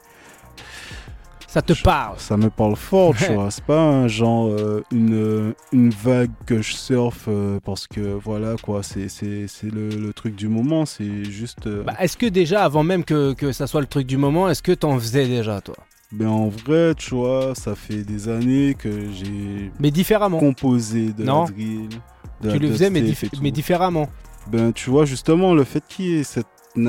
Ça 1.55 1.63
te 1.63 1.73
parle 1.83 2.17
Ça 2.19 2.37
me 2.37 2.51
parle 2.51 2.77
fort, 2.77 3.15
tu 3.17 3.33
vois. 3.33 3.51
C'est 3.51 3.65
pas 3.65 3.81
un 3.81 4.09
genre, 4.09 4.49
euh, 4.49 4.83
une, 4.93 5.15
euh, 5.15 5.53
une 5.73 5.91
vague 5.91 6.31
que 6.47 6.61
je 6.61 6.75
surfe 6.75 7.27
euh, 7.29 7.61
parce 7.65 7.87
que 7.87 8.01
voilà, 8.01 8.57
quoi. 8.63 8.83
C'est 8.83 9.07
le, 9.63 9.89
le 9.89 10.13
truc 10.13 10.35
du 10.35 10.49
moment, 10.49 10.85
c'est 10.85 11.25
juste. 11.25 11.67
euh, 11.67 11.83
Bah, 11.85 11.95
Est-ce 12.01 12.17
que 12.17 12.27
déjà, 12.27 12.65
avant 12.65 12.83
même 12.83 13.05
que, 13.05 13.33
que 13.35 13.53
ça 13.53 13.67
soit 13.67 13.81
le 13.81 13.87
truc 13.87 14.07
du 14.07 14.17
moment, 14.17 14.49
est-ce 14.51 14.63
que 14.63 14.73
t'en 14.73 14.99
faisais 14.99 15.27
déjà, 15.27 15.61
toi? 15.61 15.77
Ben, 16.13 16.29
en 16.29 16.49
vrai, 16.49 16.95
tu 16.97 17.15
vois, 17.15 17.55
ça 17.55 17.75
fait 17.75 18.03
des 18.05 18.29
années 18.29 18.75
que 18.79 18.91
j'ai 19.13 19.71
Mais 19.81 19.91
différemment. 19.91 20.39
composé 20.39 21.13
de 21.13 21.25
Non. 21.25 21.45
la 21.45 21.51
drill. 21.51 21.89
de 22.43 22.51
Tu 22.51 22.59
la 22.59 22.67
le 22.67 22.73
faisais, 22.73 22.91
mais, 22.91 23.01
dif- 23.03 23.31
mais 23.43 23.51
différemment. 23.51 24.09
Ben, 24.49 24.73
tu 24.73 24.91
vois, 24.91 25.07
justement, 25.07 25.55
le 25.55 25.65
fait 25.65 25.83
qu'il 25.89 26.05
y 26.07 26.15
ait 26.19 26.23
cette, 26.23 26.47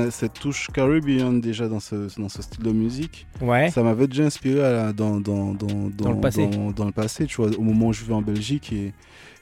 cette 0.09 0.33
touche 0.33 0.67
caribbean 0.73 1.39
déjà 1.41 1.67
dans 1.67 1.79
ce, 1.79 2.19
dans 2.19 2.29
ce 2.29 2.41
style 2.41 2.63
de 2.63 2.71
musique, 2.71 3.27
Ouais. 3.41 3.69
ça 3.69 3.83
m'avait 3.83 4.07
déjà 4.07 4.23
inspiré 4.25 4.63
à 4.63 4.93
dans, 4.93 5.19
dans, 5.19 5.53
dans, 5.53 5.89
dans, 5.95 6.11
le 6.11 6.19
passé. 6.21 6.47
Dans, 6.75 6.85
le 6.85 6.91
passé, 6.91 7.25
tu 7.25 7.37
vois, 7.37 7.49
au 7.57 7.61
moment 7.61 7.87
où 7.87 7.93
je 7.93 8.01
vivais 8.01 8.13
en 8.13 8.21
Belgique 8.21 8.73
et, 8.73 8.93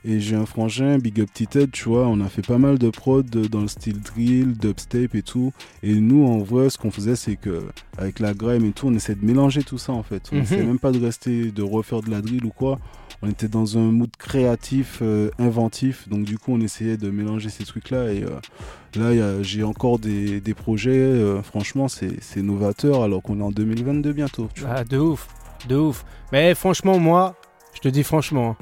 et 0.05 0.19
j'ai 0.19 0.35
un 0.35 0.45
frangin, 0.45 0.97
Big 0.97 1.21
Up 1.21 1.29
T-Ted, 1.33 1.71
tu 1.71 1.87
vois, 1.87 2.07
on 2.07 2.19
a 2.19 2.27
fait 2.27 2.45
pas 2.45 2.57
mal 2.57 2.77
de 2.77 2.89
prod 2.89 3.25
dans 3.25 3.61
le 3.61 3.69
style 3.69 4.01
drill, 4.01 4.51
dubstep 4.57 5.15
et 5.15 5.21
tout. 5.21 5.53
Et 5.81 5.95
nous, 5.95 6.25
en 6.25 6.39
vrai, 6.39 6.69
ce 6.69 6.77
qu'on 6.77 6.91
faisait, 6.91 7.15
c'est 7.15 7.37
que 7.37 7.63
avec 7.97 8.19
la 8.19 8.33
grime 8.33 8.65
et 8.65 8.71
tout, 8.73 8.87
on 8.87 8.93
essaie 8.93 9.15
de 9.15 9.25
mélanger 9.25 9.63
tout 9.63 9.77
ça 9.77 9.93
en 9.93 10.03
fait. 10.03 10.23
On 10.33 10.35
Mhm. 10.35 10.41
essaie 10.41 10.63
même 10.65 10.79
pas 10.79 10.91
de 10.91 10.99
rester, 10.99 11.51
de 11.51 11.61
refaire 11.63 12.01
de 12.01 12.11
la 12.11 12.19
drill 12.21 12.43
ou 12.43 12.49
quoi. 12.49 12.79
On 13.25 13.29
était 13.29 13.47
dans 13.47 13.77
un 13.77 13.83
mood 13.91 14.09
créatif, 14.17 14.99
euh, 15.01 15.29
inventif. 15.39 16.09
Donc 16.09 16.25
du 16.25 16.37
coup, 16.37 16.51
on 16.53 16.59
essayait 16.59 16.97
de 16.97 17.09
mélanger 17.09 17.47
ces 17.49 17.63
trucs-là. 17.63 18.11
Et 18.11 18.21
euh, 18.23 19.15
là, 19.15 19.41
j'ai 19.41 19.63
encore 19.63 19.97
des, 19.97 20.41
projets. 20.53 20.91
euh, 20.91 21.41
franchement, 21.41 21.87
c'est 21.87 22.41
novateur 22.41 23.01
alors 23.01 23.21
qu'on 23.23 23.39
est 23.39 23.43
en 23.43 23.51
2022 23.51 24.11
bientôt. 24.11 24.49
Ah, 24.67 24.83
de 24.83 24.97
ouf, 24.97 25.27
de 25.69 25.77
ouf. 25.77 26.03
Mais 26.33 26.53
franchement, 26.53 26.99
moi, 26.99 27.35
je 27.73 27.79
te 27.79 27.87
dis 27.87 28.03
franchement, 28.03 28.57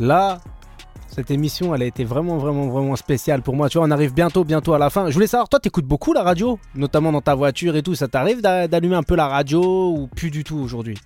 là, 0.00 0.40
cette 1.08 1.30
émission, 1.30 1.74
elle 1.74 1.82
a 1.82 1.84
été 1.84 2.04
vraiment, 2.04 2.38
vraiment, 2.38 2.68
vraiment 2.68 2.96
spéciale 2.96 3.42
pour 3.42 3.54
moi. 3.56 3.68
Tu 3.68 3.76
vois, 3.76 3.86
on 3.86 3.90
arrive 3.90 4.14
bientôt, 4.14 4.42
bientôt 4.44 4.72
à 4.72 4.78
la 4.78 4.88
fin. 4.88 5.10
Je 5.10 5.12
voulais 5.14 5.26
savoir, 5.26 5.50
toi, 5.50 5.60
t'écoutes 5.60 5.84
beaucoup 5.84 6.14
la 6.14 6.22
radio, 6.22 6.58
notamment 6.74 7.12
dans 7.12 7.20
ta 7.20 7.34
voiture 7.34 7.76
et 7.76 7.82
tout. 7.82 7.94
Ça 7.94 8.08
t'arrive 8.08 8.40
d'a- 8.40 8.68
d'allumer 8.68 8.96
un 8.96 9.02
peu 9.02 9.16
la 9.16 9.28
radio 9.28 9.90
ou 9.94 10.06
plus 10.06 10.30
du 10.30 10.44
tout 10.44 10.56
aujourd'hui? 10.56 10.96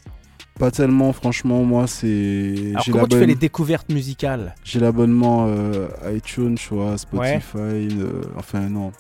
Pas 0.58 0.70
tellement, 0.70 1.12
franchement. 1.12 1.62
Moi, 1.64 1.86
c'est. 1.86 2.54
Alors, 2.72 2.84
comment 2.90 3.06
tu 3.06 3.18
fais 3.18 3.26
les 3.26 3.34
découvertes 3.34 3.90
musicales 3.92 4.54
J'ai 4.64 4.80
l'abonnement 4.80 5.46
euh, 5.48 5.88
iTunes, 6.14 6.54
tu 6.56 6.74
vois, 6.74 6.96
Spotify. 6.96 7.56
euh, 7.58 8.22
enfin, 8.36 8.60
non. 8.68 8.92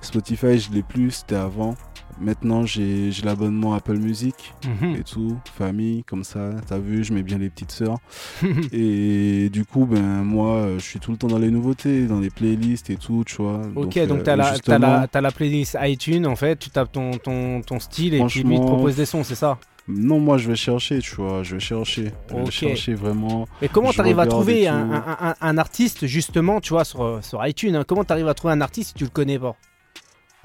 Spotify, 0.00 0.58
je 0.58 0.72
l'ai 0.72 0.82
plus, 0.82 1.10
c'était 1.10 1.36
avant. 1.36 1.74
Maintenant, 2.20 2.64
j'ai 2.66 3.10
l'abonnement 3.24 3.74
Apple 3.74 3.96
Music 3.96 4.54
Mhm. 4.66 4.96
et 4.96 5.02
tout, 5.02 5.36
famille, 5.56 6.04
comme 6.04 6.22
ça. 6.24 6.50
T'as 6.68 6.78
vu, 6.78 7.02
je 7.02 7.12
mets 7.12 7.22
bien 7.22 7.38
les 7.38 7.48
petites 7.50 7.72
sœurs. 7.72 7.98
et 8.72 9.48
du 9.50 9.64
coup, 9.64 9.86
ben 9.86 10.22
moi, 10.22 10.56
euh, 10.56 10.78
je 10.78 10.84
suis 10.84 11.00
tout 11.00 11.10
le 11.10 11.16
temps 11.16 11.26
dans 11.28 11.38
les 11.38 11.50
nouveautés, 11.50 12.06
dans 12.06 12.20
les 12.20 12.30
playlists 12.30 12.90
et 12.90 12.96
tout, 12.96 13.24
tu 13.26 13.36
vois. 13.36 13.62
Ok, 13.74 13.98
donc 14.06 14.22
t'as 14.24 14.36
la, 14.36 15.08
la, 15.12 15.30
playlist 15.32 15.76
iTunes 15.80 16.26
en 16.26 16.36
fait, 16.36 16.56
tu 16.58 16.70
tapes 16.70 16.92
ton, 16.92 17.12
ton, 17.12 17.62
ton 17.62 17.80
style 17.80 18.14
et 18.14 18.24
puis 18.26 18.42
lui 18.44 18.54
il 18.56 18.60
te 18.60 18.66
propose 18.66 18.96
des 18.96 19.06
sons, 19.06 19.24
c'est 19.24 19.34
ça? 19.34 19.58
Non, 19.88 20.20
moi, 20.20 20.38
je 20.38 20.48
vais 20.48 20.56
chercher, 20.56 21.00
tu 21.00 21.14
vois, 21.16 21.42
je 21.42 21.54
vais 21.56 21.60
chercher. 21.60 22.12
Je 22.30 22.36
vais 22.36 22.50
chercher 22.50 22.94
vraiment. 22.94 23.48
Et 23.60 23.68
comment 23.68 23.92
t'arrives 23.92 24.18
à 24.20 24.26
trouver 24.26 24.68
un, 24.68 24.86
tout. 24.86 24.92
un- 24.94 25.28
un- 25.30 25.34
un 25.40 25.58
artiste 25.58 26.06
justement, 26.06 26.60
tu 26.60 26.72
vois, 26.72 26.84
sur, 26.84 27.18
sur 27.22 27.44
iTunes 27.46 27.74
hein, 27.76 27.84
Comment 27.86 28.04
t'arrives 28.04 28.28
à 28.28 28.34
trouver 28.34 28.54
un 28.54 28.60
artiste 28.60 28.88
si 28.90 28.94
tu 28.94 29.04
le 29.04 29.10
connais 29.10 29.38
pas? 29.38 29.56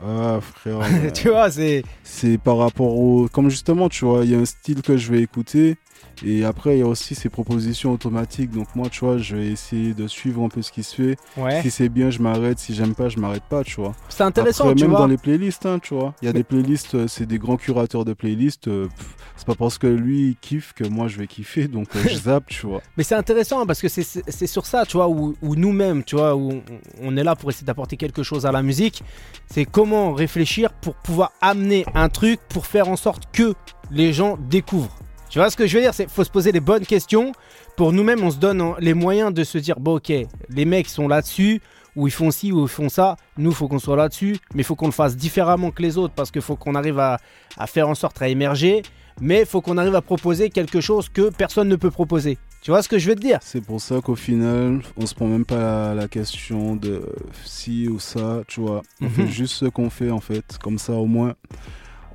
Ah, 0.03 0.39
frère. 0.41 0.79
euh, 0.81 1.09
tu 1.13 1.29
vois, 1.29 1.49
c'est. 1.51 1.83
c'est 2.03 2.37
par 2.37 2.57
rapport 2.57 2.95
au. 2.97 3.27
Comme 3.31 3.49
justement, 3.49 3.89
tu 3.89 4.05
vois, 4.05 4.25
il 4.25 4.31
y 4.31 4.35
a 4.35 4.39
un 4.39 4.45
style 4.45 4.81
que 4.81 4.95
je 4.97 5.11
vais 5.11 5.21
écouter. 5.21 5.77
Et 6.25 6.43
après, 6.45 6.77
il 6.77 6.79
y 6.79 6.81
a 6.81 6.87
aussi 6.87 7.13
ces 7.15 7.29
propositions 7.29 7.91
automatiques. 7.91 8.49
Donc, 8.51 8.67
moi, 8.75 8.89
tu 8.89 9.01
vois, 9.05 9.17
je 9.17 9.35
vais 9.35 9.47
essayer 9.47 9.93
de 9.93 10.07
suivre 10.07 10.43
un 10.43 10.49
peu 10.49 10.61
ce 10.61 10.71
qui 10.71 10.83
se 10.83 10.95
fait. 10.95 11.17
Ouais. 11.37 11.61
Si 11.61 11.69
c'est 11.69 11.89
bien, 11.89 12.09
je 12.09 12.19
m'arrête. 12.19 12.57
Si 12.59 12.73
j'aime 12.73 12.95
pas, 12.95 13.07
je 13.09 13.17
m'arrête 13.19 13.43
pas, 13.49 13.63
tu 13.63 13.75
vois. 13.79 13.93
C'est 14.09 14.23
intéressant, 14.23 14.63
Après, 14.65 14.75
tu 14.75 14.81
même 14.83 14.91
vois. 14.91 14.99
dans 15.01 15.07
les 15.07 15.17
playlists, 15.17 15.65
hein, 15.65 15.79
tu 15.79 15.93
vois. 15.93 16.15
Il 16.21 16.25
y 16.25 16.29
a 16.29 16.33
des 16.33 16.43
playlists, 16.43 16.95
euh, 16.95 17.07
c'est 17.07 17.25
des 17.27 17.37
grands 17.37 17.57
curateurs 17.57 18.03
de 18.05 18.13
playlists. 18.13 18.67
euh, 18.67 18.87
c'est 19.35 19.45
pas 19.45 19.53
parce 19.53 19.77
que 19.77 19.85
lui 19.85 20.29
il 20.29 20.35
kiffe 20.37 20.73
que 20.73 20.83
moi 20.87 21.07
je 21.07 21.17
vais 21.19 21.27
kiffer. 21.27 21.67
Donc, 21.67 21.87
euh, 21.95 22.01
je 22.09 22.15
zappe, 22.17 22.47
tu 22.47 22.65
vois. 22.65 22.81
Mais 22.97 23.03
c'est 23.03 23.13
intéressant 23.15 23.65
parce 23.67 23.79
que 23.81 23.87
c'est- 23.87 24.47
sur 24.47 24.65
ça, 24.65 24.85
tu 24.87 24.97
vois, 24.97 25.07
où, 25.09 25.35
où 25.43 25.55
nous-mêmes, 25.55 26.03
tu 26.03 26.15
vois, 26.15 26.35
où 26.35 26.61
on 27.01 27.15
est 27.15 27.23
là 27.23 27.35
pour 27.35 27.51
essayer 27.51 27.65
d'apporter 27.65 27.97
quelque 27.97 28.23
chose 28.23 28.45
à 28.47 28.51
la 28.51 28.63
musique. 28.63 29.03
C'est 29.51 29.65
comment 29.65 30.13
réfléchir 30.13 30.73
pour 30.73 30.95
pouvoir 30.95 31.31
amener 31.41 31.85
un 31.93 32.09
truc 32.09 32.39
pour 32.49 32.65
faire 32.65 32.89
en 32.89 32.95
sorte 32.95 33.23
que 33.31 33.53
les 33.91 34.13
gens 34.13 34.37
découvrent. 34.49 34.97
Tu 35.37 35.41
vois 35.41 35.51
ce 35.51 35.55
que 35.55 35.67
je 35.67 35.75
veux 35.77 35.83
dire? 35.83 35.93
C'est 35.93 36.09
faut 36.09 36.23
se 36.23 36.31
poser 36.31 36.51
les 36.51 36.59
bonnes 36.59 36.83
questions. 36.83 37.31
Pour 37.75 37.93
nous-mêmes, 37.93 38.23
on 38.23 38.31
se 38.31 38.37
donne 38.37 38.73
les 38.79 38.95
moyens 38.95 39.31
de 39.31 39.43
se 39.43 39.59
dire, 39.59 39.79
bon, 39.79 39.97
ok, 39.97 40.11
les 40.49 40.65
mecs 40.65 40.89
sont 40.89 41.07
là-dessus, 41.07 41.61
ou 41.95 42.07
ils 42.07 42.11
font 42.11 42.31
ci, 42.31 42.51
ou 42.51 42.63
ils 42.63 42.67
font 42.67 42.89
ça. 42.89 43.17
Nous, 43.37 43.51
faut 43.51 43.67
qu'on 43.67 43.77
soit 43.77 43.95
là-dessus, 43.95 44.37
mais 44.55 44.61
il 44.61 44.65
faut 44.65 44.73
qu'on 44.75 44.87
le 44.87 44.91
fasse 44.91 45.15
différemment 45.15 45.69
que 45.69 45.83
les 45.83 45.99
autres 45.99 46.15
parce 46.15 46.31
qu'il 46.31 46.41
faut 46.41 46.55
qu'on 46.55 46.73
arrive 46.73 46.97
à, 46.97 47.19
à 47.55 47.67
faire 47.67 47.87
en 47.87 47.93
sorte 47.93 48.19
à 48.19 48.27
émerger. 48.29 48.81
Mais 49.21 49.41
il 49.41 49.45
faut 49.45 49.61
qu'on 49.61 49.77
arrive 49.77 49.93
à 49.93 50.01
proposer 50.01 50.49
quelque 50.49 50.81
chose 50.81 51.07
que 51.07 51.29
personne 51.29 51.67
ne 51.69 51.75
peut 51.75 51.91
proposer. 51.91 52.39
Tu 52.63 52.71
vois 52.71 52.81
ce 52.81 52.89
que 52.89 52.97
je 52.97 53.07
veux 53.09 53.15
te 53.15 53.21
dire? 53.21 53.37
C'est 53.43 53.61
pour 53.63 53.79
ça 53.79 54.01
qu'au 54.01 54.15
final, 54.15 54.79
on 54.99 55.05
se 55.05 55.13
prend 55.13 55.27
même 55.27 55.45
pas 55.45 55.89
la, 55.89 55.93
la 55.93 56.07
question 56.07 56.75
de 56.75 57.03
si 57.45 57.87
ou 57.87 57.99
ça, 57.99 58.41
tu 58.47 58.59
vois. 58.59 58.81
On 59.01 59.05
Mhm. 59.05 59.11
fait 59.11 59.27
juste 59.27 59.53
ce 59.53 59.65
qu'on 59.65 59.91
fait 59.91 60.09
en 60.09 60.19
fait. 60.19 60.57
Comme 60.63 60.79
ça, 60.79 60.93
au 60.93 61.05
moins, 61.05 61.35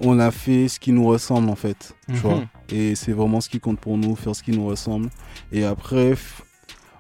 on 0.05 0.19
a 0.19 0.31
fait 0.31 0.69
ce 0.69 0.79
qui 0.81 0.93
nous 0.93 1.07
ressemble 1.07 1.49
en 1.51 1.55
fait, 1.57 1.95
tu 2.09 2.13
Mhm. 2.15 2.19
vois. 2.21 2.43
Et 2.71 2.95
c'est 2.95 3.13
vraiment 3.13 3.41
ce 3.41 3.49
qui 3.49 3.61
compte 3.61 3.79
pour 3.81 3.97
nous, 3.99 4.17
faire 4.17 4.35
ce 4.35 4.43
qui 4.43 4.51
nous 4.53 4.67
ressemble. 4.67 5.09
Et 5.53 5.65
après, 5.65 6.15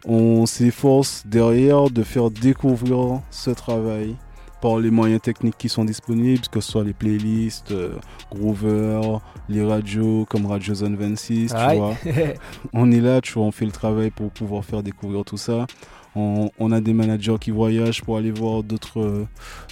on 0.04 0.46
s'efforce 0.46 1.22
derrière 1.26 1.90
de 1.90 2.02
faire 2.02 2.30
découvrir 2.30 3.20
ce 3.30 3.50
travail 3.50 4.16
par 4.60 4.78
les 4.78 4.90
moyens 4.92 5.20
techniques 5.20 5.58
qui 5.58 5.68
sont 5.68 5.84
disponibles, 5.84 6.46
que 6.50 6.60
ce 6.60 6.70
soit 6.72 6.84
les 6.84 6.92
playlists, 6.92 7.72
euh, 7.72 7.94
Groover, 8.32 9.00
les 9.48 9.64
radios 9.64 10.24
comme 10.30 10.46
Radio 10.46 10.72
Zone 10.74 10.94
26, 10.96 11.50
tu 11.50 11.56
Aïe. 11.56 11.78
vois 11.78 11.94
on 12.72 12.90
est 12.92 13.00
là, 13.00 13.20
tu 13.20 13.32
vois, 13.32 13.44
on 13.44 13.50
fait 13.50 13.64
le 13.64 13.72
travail 13.72 14.10
pour 14.10 14.30
pouvoir 14.30 14.64
faire 14.64 14.82
découvrir 14.84 15.24
tout 15.24 15.36
ça. 15.36 15.66
On, 16.14 16.50
on 16.58 16.72
a 16.72 16.80
des 16.80 16.92
managers 16.92 17.36
qui 17.40 17.50
voyagent 17.50 18.02
pour 18.02 18.16
aller 18.18 18.30
voir 18.32 18.62
d'autres 18.62 19.26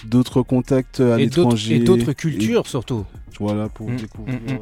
d'autres 0.05 0.41
contacts 0.41 0.99
à 0.99 1.17
l'étranger. 1.17 1.75
et 1.75 1.79
d'autres 1.79 2.13
cultures 2.13 2.67
surtout. 2.67 3.05
Voilà, 3.39 3.69
pour 3.69 3.89
Mm, 3.89 3.95
découvrir, 3.95 4.35
mm, 4.39 4.45
mm. 4.45 4.55
euh, 4.55 4.57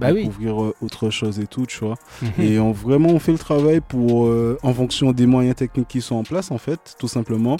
Bah 0.00 0.08
oui. 0.12 0.22
découvrir 0.24 0.62
euh, 0.62 0.74
autre 0.80 1.10
chose 1.10 1.40
et 1.40 1.46
tout, 1.46 1.66
tu 1.66 1.78
vois. 1.84 1.96
Mhm. 2.22 2.30
Et 2.44 2.60
on, 2.60 2.70
vraiment, 2.72 3.08
on 3.08 3.18
fait 3.18 3.32
le 3.32 3.38
travail 3.38 3.80
pour, 3.86 4.26
euh, 4.26 4.56
en 4.62 4.72
fonction 4.72 5.12
des 5.12 5.26
moyens 5.26 5.56
techniques 5.56 5.88
qui 5.88 6.00
sont 6.00 6.14
en 6.16 6.22
place, 6.22 6.50
en 6.50 6.58
fait, 6.58 6.94
tout 6.98 7.08
simplement, 7.08 7.56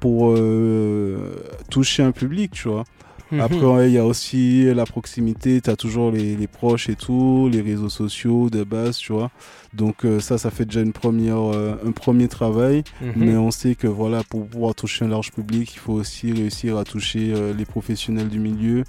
pour 0.00 0.30
euh, 0.30 1.36
toucher 1.70 2.02
un 2.02 2.12
public, 2.12 2.52
tu 2.52 2.68
vois. 2.68 2.84
Mhm. 3.32 3.40
Après, 3.40 3.90
il 3.90 3.94
y 3.94 3.98
a 3.98 4.04
aussi 4.04 4.64
la 4.74 4.84
proximité, 4.84 5.60
tu 5.62 5.70
as 5.70 5.76
toujours 5.76 6.10
les, 6.12 6.36
les 6.36 6.46
proches 6.46 6.90
et 6.90 6.96
tout, 6.96 7.48
les 7.50 7.62
réseaux 7.62 7.88
sociaux 7.88 8.50
de 8.50 8.62
base, 8.62 8.98
tu 8.98 9.12
vois. 9.12 9.30
Donc 9.72 10.04
euh, 10.04 10.20
ça, 10.20 10.36
ça 10.36 10.50
fait 10.50 10.66
déjà 10.66 10.82
une 10.82 10.92
première, 10.92 11.38
euh, 11.38 11.74
un 11.86 11.92
premier 11.92 12.28
travail. 12.28 12.84
Mhm. 13.00 13.12
Mais 13.16 13.36
on 13.36 13.50
sait 13.50 13.74
que 13.74 13.86
voilà, 13.86 14.22
pour 14.28 14.46
pouvoir 14.46 14.74
toucher 14.74 15.06
un 15.06 15.08
large 15.08 15.32
public, 15.32 15.72
il 15.74 15.78
faut 15.78 15.94
aussi 15.94 16.30
réussir 16.32 16.76
à 16.76 16.84
toucher 16.84 17.32
euh, 17.32 17.54
les 17.54 17.64
professionnels 17.64 18.28
du 18.28 18.38
milieu. 18.38 18.84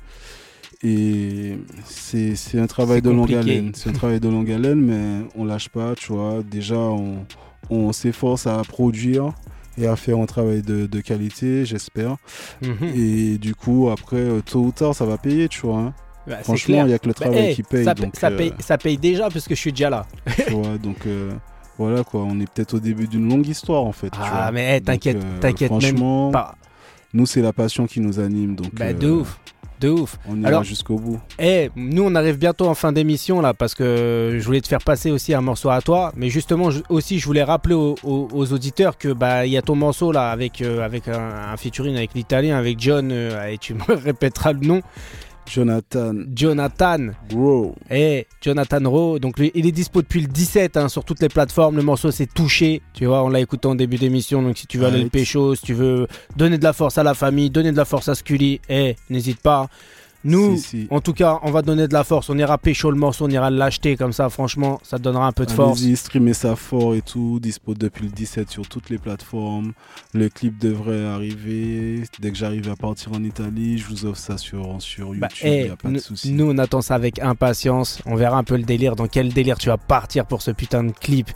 Et 0.84 1.58
c'est 1.86 2.36
c'est 2.36 2.60
un 2.60 2.68
travail 2.68 3.02
de 3.02 3.10
longue 3.10 3.34
haleine. 3.34 3.72
C'est 3.74 3.90
un 3.90 3.94
travail 3.94 4.20
de 4.20 4.28
longue 4.28 4.52
haleine, 4.52 4.82
mais 4.82 5.26
on 5.36 5.46
lâche 5.46 5.70
pas, 5.70 5.96
tu 5.96 6.12
vois. 6.12 6.44
Déjà, 6.44 6.76
on, 6.78 7.26
on 7.70 7.94
s'efforce 7.94 8.46
à 8.48 8.62
produire 8.68 9.32
et 9.78 9.88
à 9.88 9.96
faire 9.96 10.18
un 10.20 10.26
travail 10.26 10.62
de, 10.62 10.86
de 10.86 11.02
qualité, 11.02 11.66
j'espère. 11.66 12.18
Mhm. 12.62 12.92
Et 12.96 13.38
du 13.38 13.56
coup, 13.56 13.90
après, 13.90 14.18
euh, 14.18 14.42
tôt 14.42 14.62
ou 14.62 14.72
tard, 14.72 14.94
ça 14.96 15.06
va 15.06 15.18
payer, 15.18 15.48
tu 15.50 15.62
vois. 15.62 15.78
hein. 15.80 15.94
Bah, 16.28 16.38
Franchement, 16.44 16.82
il 16.84 16.88
n'y 16.88 16.94
a 16.94 17.00
que 17.00 17.08
le 17.08 17.14
Bah, 17.14 17.22
travail 17.26 17.48
hey, 17.48 17.56
qui 17.56 17.64
paye. 17.64 17.84
ça, 17.84 17.94
donc, 17.94 18.16
ça 18.16 18.28
euh, 18.28 18.38
paye, 18.38 18.54
ça 18.60 18.78
paye 18.78 18.98
déjà 18.98 19.30
parce 19.30 19.46
que 19.48 19.56
je 19.56 19.60
suis 19.60 19.72
déjà 19.74 19.90
là. 19.90 20.06
tu 20.48 20.54
vois, 20.54 20.78
donc 20.82 21.06
euh, 21.06 21.32
voilà 21.78 22.04
quoi, 22.04 22.22
on 22.24 22.40
est 22.40 22.50
peut-être 22.50 22.76
au 22.76 22.80
début 22.80 23.08
d'une 23.08 23.28
longue 23.28 23.46
histoire 23.48 23.84
en 23.84 23.92
fait. 23.92 24.10
tu 24.10 24.20
Ah, 24.22 24.30
vois. 24.32 24.52
mais 24.54 24.76
hey, 24.76 24.82
t'inquiète, 24.82 25.18
euh, 25.18 25.40
t'inquiète 25.42 25.72
même 25.72 26.32
pas. 26.32 26.56
nous 27.14 27.26
c'est 27.26 27.42
la 27.42 27.52
passion 27.52 27.88
qui 27.88 28.00
nous 28.00 28.20
anime, 28.22 28.56
donc 28.56 28.74
Bah, 28.76 28.94
de 28.94 29.10
ouf, 29.10 29.38
de 29.84 29.90
ouf. 29.90 30.18
on 30.28 30.40
ira 30.40 30.48
Alors- 30.50 30.64
jusqu'au 30.64 30.96
bout. 30.98 31.20
Eh, 31.40 31.70
nous 31.76 32.04
on 32.04 32.16
arrive 32.16 32.38
bientôt 32.38 32.68
en 32.68 32.74
fin 32.74 32.92
d'émission 32.92 33.42
là 33.42 33.54
parce 33.54 33.74
que 33.76 34.38
je 34.40 34.44
voulais 34.46 34.62
te 34.62 34.68
faire 34.68 34.82
passer 34.84 35.12
aussi 35.12 35.34
un 35.34 35.42
morceau 35.42 35.70
à 35.70 35.82
toi, 35.82 36.12
mais 36.16 36.30
justement 36.30 36.72
je- 36.72 36.82
aussi 36.90 37.20
je 37.20 37.26
voulais 37.26 37.44
rappeler 37.44 37.76
aux, 37.76 37.96
aux- 38.04 38.28
aux 38.32 38.54
auditeurs 38.54 38.98
que 38.98 39.10
bah 39.14 39.46
il 39.46 39.52
y 39.52 39.58
a 39.58 39.62
ton 39.62 39.76
morceau 39.76 40.12
là 40.12 40.32
avec 40.32 40.62
euh, 40.62 40.82
avec 40.84 41.08
un, 41.08 41.52
un 41.54 41.58
featuring 41.58 41.96
avec 41.98 42.14
l'italien 42.14 42.58
avec 42.58 42.80
John 42.80 43.10
euh, 43.12 43.48
et 43.48 43.58
tu 43.58 43.74
me 43.74 43.82
répéteras 43.96 44.54
le 44.54 44.60
nom 44.66 44.82
Jonathan, 45.46 46.14
Jonathan. 46.34 46.98
bro, 47.30 47.76
Eh, 47.90 48.26
Jonathan 48.42 48.90
Rowe, 48.90 49.20
donc 49.20 49.38
lui, 49.40 49.52
il 49.56 49.66
est 49.68 49.72
dispo 49.72 50.02
depuis 50.02 50.22
le 50.22 50.28
17 50.28 50.78
hein, 50.78 50.90
sur 50.90 51.04
toutes 51.04 51.22
les 51.22 51.30
plateformes. 51.30 51.76
Le 51.76 51.84
morceau 51.84 52.12
s'est 52.12 52.28
touché, 52.28 52.82
tu 52.94 53.06
vois, 53.06 53.24
on 53.24 53.30
l'a 53.30 53.40
écouté 53.40 53.68
en 53.68 53.76
début 53.76 53.98
d'émission. 53.98 54.42
Donc 54.42 54.58
si 54.58 54.68
tu 54.68 54.78
veux 54.78 54.86
aller 54.86 55.04
le 55.04 55.10
pécho, 55.10 55.56
si 55.56 55.64
tu 55.64 55.74
veux 55.74 56.08
donner 56.38 56.58
de 56.58 56.64
la 56.64 56.74
force 56.74 56.98
à 56.98 57.04
la 57.04 57.14
famille, 57.14 57.50
donner 57.50 57.72
de 57.72 57.78
la 57.78 57.86
force 57.86 58.10
à 58.10 58.16
Scully, 58.16 58.62
eh, 58.70 58.96
n'hésite 59.10 59.42
pas. 59.42 59.68
Nous, 60.24 60.58
Si, 60.58 60.64
si. 60.64 60.88
en 60.90 61.02
tout 61.02 61.14
cas, 61.14 61.40
on 61.44 61.52
va 61.52 61.62
donner 61.62 61.88
de 61.88 61.94
la 61.94 62.04
force. 62.04 62.30
On 62.30 62.38
ira 62.38 62.58
pécho 62.58 62.90
le 62.92 62.98
morceau, 62.98 63.26
on 63.26 63.30
ira 63.30 63.50
l'acheter 63.50 63.98
comme 63.98 64.14
ça. 64.14 64.30
Franchement, 64.30 64.80
ça 64.84 64.98
te 64.98 65.04
donnera 65.04 65.28
un 65.28 65.32
peu 65.32 65.46
de 65.46 65.52
force. 65.52 65.82
Allez-y, 65.82 65.96
streamer 65.96 66.34
ça 66.34 66.56
fort 66.56 66.96
et 66.96 67.02
tout, 67.02 67.40
dispo 67.42 67.74
depuis 67.74 68.06
le 68.06 68.12
17 68.12 68.50
sur 68.50 68.68
toutes 68.68 68.90
les 68.90 68.98
plateformes. 68.98 69.74
Le 70.14 70.30
clip 70.30 70.58
devrait 70.58 71.06
arriver 71.06 72.04
dès 72.20 72.32
que 72.32 72.38
j'arrive 72.38 72.70
à 72.70 72.76
partir 72.76 73.12
en 73.14 73.24
Italie. 73.24 73.78
Je 73.78 73.88
vous 73.88 74.06
offre 74.06 74.20
ça 74.20 74.38
sur, 74.38 74.82
sur 74.82 75.08
YouTube, 75.08 75.22
Bah, 75.22 75.28
il 75.44 75.48
eh, 75.48 75.64
n'y 75.64 75.70
a 75.70 75.76
pas 75.76 75.90
de 75.90 75.98
souci. 76.00 76.32
nous, 76.32 76.50
on 76.50 76.58
attend 76.58 76.82
ça 76.82 76.96
avec 76.96 77.20
impatience. 77.20 78.02
On 78.06 78.16
verra 78.16 78.38
un 78.38 78.44
peu 78.44 78.56
le 78.56 78.64
délire. 78.64 78.96
Dans 78.96 79.08
quel 79.08 79.34
délire 79.34 79.58
tu 79.58 79.68
vas 79.70 79.78
partir 79.78 80.26
pour 80.26 80.42
ce 80.42 80.52
putain 80.52 80.84
de 80.84 80.92
clip? 80.92 81.30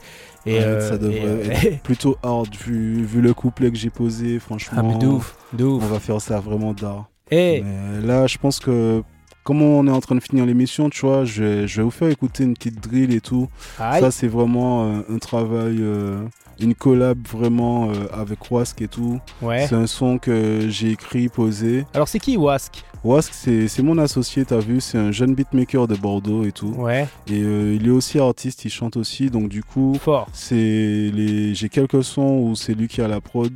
Et, 0.46 0.54
Ouais, 0.54 0.60
euh, 0.64 0.90
ça 0.90 0.98
devrait 0.98 1.20
euh, 1.26 1.52
être 1.52 1.80
plutôt 1.84 2.18
hard 2.24 2.56
vu, 2.56 3.04
vu 3.04 3.20
le 3.20 3.34
couplet 3.34 3.70
que 3.70 3.78
j'ai 3.78 3.90
posé, 3.90 4.40
franchement. 4.40 4.78
Ah, 4.80 4.84
mais 4.84 4.98
de 4.98 5.08
ouf, 5.08 5.36
de 5.52 5.66
ouf. 5.66 5.84
On 5.84 5.88
va 5.88 6.00
faire 6.00 6.22
ça 6.22 6.40
vraiment 6.40 6.74
d'art. 6.74 7.10
Eh, 7.32 7.62
Mais 7.64 8.06
là, 8.06 8.28
je 8.28 8.38
pense 8.38 8.60
que 8.60 9.02
comme 9.44 9.62
on 9.62 9.88
est 9.88 9.92
en 9.92 10.02
train 10.02 10.16
de 10.16 10.20
finir 10.20 10.46
l'émission, 10.46 10.90
tu 10.90 11.06
vois, 11.06 11.24
je 11.24 11.42
vais, 11.42 11.68
je 11.68 11.78
vais 11.78 11.84
vous 11.84 11.90
faire 11.92 12.10
écouter 12.10 12.44
une 12.44 12.54
petite 12.54 12.82
drill 12.84 13.14
et 13.14 13.22
tout. 13.22 13.48
aïe. 13.80 14.02
Ça, 14.02 14.12
c'est 14.12 14.28
vraiment 14.28 14.84
euh, 14.84 15.00
un 15.10 15.18
travail, 15.20 15.78
euh, 15.80 16.22
une 16.60 16.76
collab 16.76 17.18
vraiment 17.32 17.90
euh, 17.90 17.94
avec 18.12 18.52
Wask 18.52 18.82
et 18.82 18.90
tout. 18.90 19.22
ouais. 19.42 19.66
C'est 19.66 19.76
un 19.76 19.88
son 19.88 20.18
que 20.18 20.68
j'ai 20.68 20.92
écrit, 20.92 21.30
posé. 21.30 21.86
Alors 21.94 22.10
c'est 22.10 22.20
qui 22.20 22.36
Wask? 22.36 22.84
Wask, 23.06 23.32
c'est 23.34 23.80
mon 23.84 23.98
associé, 24.00 24.44
t'as 24.44 24.60
vu, 24.60 24.82
c'est 24.82 24.98
un 24.98 25.12
jeune 25.14 25.34
beatmaker 25.34 25.88
de 25.88 25.96
Bordeaux 25.96 26.44
et 26.44 26.52
tout. 26.52 26.74
Ouais, 26.76 27.08
Et 27.30 27.38
il 27.40 27.88
est 27.88 27.92
aussi 27.92 28.20
artiste, 28.20 28.66
il 28.66 28.70
chante 28.70 28.98
aussi, 28.98 29.30
donc 29.30 29.48
du 29.48 29.64
coup, 29.64 29.98
c'est 30.34 30.56
les 30.56 31.54
j'ai 31.56 31.70
quelques 31.70 32.04
sons 32.04 32.40
où 32.44 32.56
c'est 32.56 32.74
lui 32.74 32.90
qui 32.90 33.02
a 33.02 33.08
la 33.08 33.22
prod. 33.22 33.54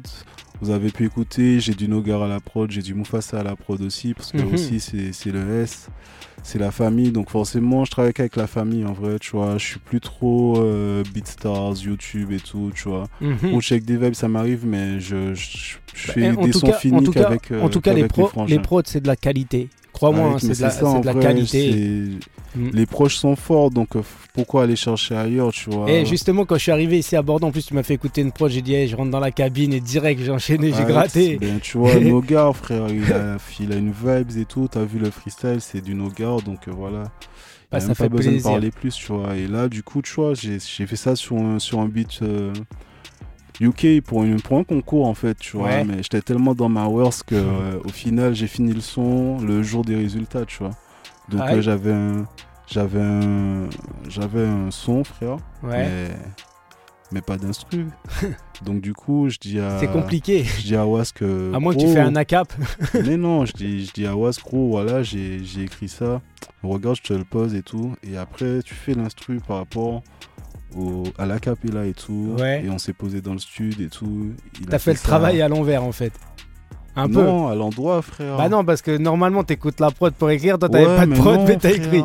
Vous 0.61 0.69
avez 0.69 0.91
pu 0.91 1.05
écouter, 1.05 1.59
j'ai 1.59 1.73
du 1.73 1.87
Nogar 1.87 2.21
à 2.21 2.27
la 2.27 2.39
prod, 2.39 2.69
j'ai 2.69 2.81
du 2.83 2.93
Mufasa 2.93 3.39
à 3.39 3.43
la 3.43 3.55
prod 3.55 3.81
aussi, 3.81 4.13
parce 4.13 4.31
que 4.31 4.37
Mhm. 4.37 4.53
aussi 4.53 4.79
c'est 4.79 5.31
le 5.31 5.61
S, 5.63 5.87
c'est 6.43 6.59
la 6.59 6.69
famille, 6.69 7.11
donc 7.11 7.31
forcément 7.31 7.83
je 7.83 7.89
travaille 7.91 8.13
qu'avec 8.13 8.35
la 8.35 8.45
famille 8.45 8.85
en 8.85 8.93
vrai, 8.93 9.17
tu 9.19 9.31
vois, 9.31 9.57
je 9.57 9.65
suis 9.65 9.79
plus 9.79 9.99
trop 9.99 10.57
euh, 10.59 11.03
BeatStars, 11.13 11.77
YouTube 11.83 12.31
et 12.31 12.39
tout, 12.39 12.71
tu 12.75 12.87
vois. 12.89 13.07
Mhm. 13.21 13.53
Ou 13.55 13.61
check 13.61 13.83
des 13.85 13.97
vibes, 13.97 14.13
ça 14.13 14.27
m'arrive, 14.27 14.65
mais 14.67 14.99
je, 14.99 15.33
je, 15.33 15.77
je 15.95 16.07
Bah, 16.07 16.13
fais 16.13 16.29
en 16.29 16.43
des 16.45 16.51
sons 16.51 16.67
cas- 16.67 16.75
en 16.75 16.79
finis 16.79 17.03
tout 17.05 17.11
cas- 17.11 17.23
qu'avec 17.23 17.51
euh, 17.51 17.61
En 17.61 17.69
tout 17.69 17.81
cas, 17.81 17.93
les, 17.93 18.07
pro, 18.07 18.29
les 18.47 18.59
prods, 18.59 18.81
c'est 18.85 19.01
de 19.01 19.07
la 19.07 19.15
qualité. 19.15 19.67
Crois-moi, 19.93 20.33
hein, 20.33 20.37
c'est 20.39 20.47
de, 20.49 21.01
de 21.01 21.05
la 21.05 21.13
vrai, 21.13 21.21
qualité. 21.21 22.09
Mm. 22.55 22.69
Les 22.73 22.85
proches 22.85 23.15
sont 23.15 23.35
forts, 23.35 23.69
donc 23.71 23.95
euh, 23.95 24.01
pourquoi 24.33 24.63
aller 24.63 24.75
chercher 24.75 25.15
ailleurs, 25.15 25.51
tu 25.51 25.69
vois? 25.69 25.89
Et 25.89 26.05
justement, 26.05 26.43
quand 26.45 26.55
je 26.55 26.61
suis 26.63 26.71
arrivé 26.71 26.97
ici 26.99 27.15
à 27.15 27.21
Bordeaux, 27.21 27.47
en 27.47 27.51
plus, 27.51 27.65
tu 27.65 27.73
m'as 27.73 27.83
fait 27.83 27.93
écouter 27.93 28.21
une 28.21 28.31
prod. 28.31 28.49
J'ai 28.51 28.61
dit, 28.61 28.73
hey, 28.73 28.87
je 28.87 28.95
rentre 28.95 29.11
dans 29.11 29.19
la 29.19 29.31
cabine 29.31 29.73
et 29.73 29.79
direct, 29.79 30.21
j'ai 30.21 30.31
enchaîné, 30.31 30.73
j'ai 30.73 30.83
gratté. 30.83 31.37
Ben, 31.37 31.59
tu 31.61 31.77
vois, 31.77 31.95
Nogar, 31.99 32.55
frère, 32.55 32.87
il 32.89 33.11
a, 33.11 33.37
il 33.59 33.71
a 33.71 33.75
une 33.77 33.91
vibes 33.91 34.37
et 34.37 34.45
tout. 34.45 34.67
T'as 34.69 34.83
vu 34.83 34.99
le 34.99 35.11
freestyle, 35.11 35.57
c'est 35.59 35.81
du 35.81 35.93
Nogar, 35.93 36.41
donc 36.41 36.67
euh, 36.67 36.71
voilà. 36.75 37.03
Il 37.03 37.71
Bah, 37.71 37.77
a 37.77 37.79
ça 37.79 37.87
même 37.87 37.95
fait 37.95 38.03
pas 38.09 38.15
besoin 38.17 38.31
plaisir. 38.33 38.49
de 38.49 38.53
parler 38.55 38.71
plus, 38.71 38.95
tu 38.95 39.11
vois. 39.13 39.35
Et 39.37 39.47
là, 39.47 39.69
du 39.69 39.81
coup, 39.83 40.01
tu 40.01 40.13
vois, 40.13 40.33
j'ai 40.33 40.57
j'ai 40.59 40.85
fait 40.87 40.97
ça 40.97 41.15
sur 41.15 41.37
un, 41.37 41.57
sur 41.59 41.79
un 41.79 41.87
beat 41.87 42.19
euh, 42.21 42.51
UK 43.61 44.01
pour, 44.01 44.23
une, 44.23 44.41
pour 44.41 44.57
un 44.57 44.63
concours, 44.63 45.05
en 45.05 45.13
fait, 45.13 45.37
tu 45.37 45.57
vois. 45.57 45.67
Ouais. 45.67 45.83
Mais 45.83 45.97
j'étais 45.97 46.21
tellement 46.21 46.55
dans 46.55 46.69
ma 46.69 46.87
worst 46.87 47.23
que, 47.23 47.35
euh, 47.35 47.79
au 47.83 47.89
final, 47.89 48.33
j'ai 48.33 48.47
fini 48.47 48.73
le 48.73 48.81
son 48.81 49.39
le 49.39 49.61
jour 49.63 49.85
des 49.85 49.95
résultats, 49.95 50.45
tu 50.45 50.59
vois. 50.59 50.71
Donc, 51.29 51.41
Ah 51.43 51.53
euh, 51.53 51.61
j'avais 51.61 51.93
un. 51.93 52.25
J'avais 52.67 53.01
un, 53.01 53.67
j'avais 54.07 54.45
un 54.45 54.71
son, 54.71 55.03
frère. 55.03 55.37
Ouais. 55.61 55.85
Mais 55.85 56.11
mais 57.11 57.21
pas 57.21 57.37
d'instru. 57.37 57.87
Donc 58.65 58.81
du 58.81 58.93
coup, 58.93 59.29
je 59.29 59.37
dis 59.37 59.59
à. 59.59 59.79
C'est 59.79 59.91
compliqué. 59.91 60.43
Je 60.43 60.61
dis 60.61 60.75
à 60.75 60.85
Was 60.85 61.11
que. 61.13 61.53
À 61.53 61.59
moins 61.59 61.73
que 61.73 61.79
tu 61.79 61.87
fais 61.87 61.99
un 61.99 62.15
ACAP. 62.15 62.53
mais 63.05 63.17
non, 63.17 63.45
je 63.45 63.53
dis, 63.53 63.85
je 63.85 63.91
dis 63.91 64.05
à 64.07 64.15
Was, 64.15 64.37
gros, 64.43 64.69
voilà, 64.69 65.03
j'ai 65.03 65.43
j'ai 65.43 65.63
écrit 65.63 65.89
ça. 65.89 66.21
Regarde, 66.63 66.95
je 66.97 67.01
te 67.01 67.13
le 67.13 67.23
pose 67.23 67.55
et 67.55 67.63
tout. 67.63 67.95
Et 68.03 68.17
après, 68.17 68.61
tu 68.63 68.75
fais 68.75 68.93
l'instru 68.93 69.39
par 69.45 69.57
rapport 69.57 70.03
au, 70.75 71.03
à 71.17 71.25
la 71.25 71.39
capella 71.39 71.85
et 71.85 71.93
tout. 71.93 72.35
Ouais. 72.39 72.63
Et 72.65 72.69
on 72.69 72.77
s'est 72.77 72.93
posé 72.93 73.21
dans 73.21 73.33
le 73.33 73.39
stud 73.39 73.79
et 73.81 73.87
tout. 73.87 74.31
T'as 74.69 74.79
fait 74.79 74.91
le 74.91 74.97
ça. 74.97 75.03
travail 75.03 75.41
à 75.41 75.47
l'envers 75.47 75.83
en 75.83 75.91
fait. 75.91 76.13
Un 76.95 77.07
peu. 77.07 77.23
Non, 77.23 77.47
à 77.47 77.55
l'endroit, 77.55 78.01
frère. 78.01 78.37
Bah 78.37 78.49
non, 78.49 78.65
parce 78.65 78.81
que 78.81 78.97
normalement 78.97 79.43
t'écoutes 79.43 79.79
la 79.79 79.91
prod 79.91 80.13
pour 80.13 80.29
écrire, 80.29 80.59
toi 80.59 80.67
t'avais 80.67 80.85
Ouais, 80.85 80.95
pas 80.97 81.05
de 81.05 81.13
prod, 81.13 81.39
non, 81.39 81.45
mais 81.45 81.57
t'as 81.57 81.71
écrit. 81.71 82.03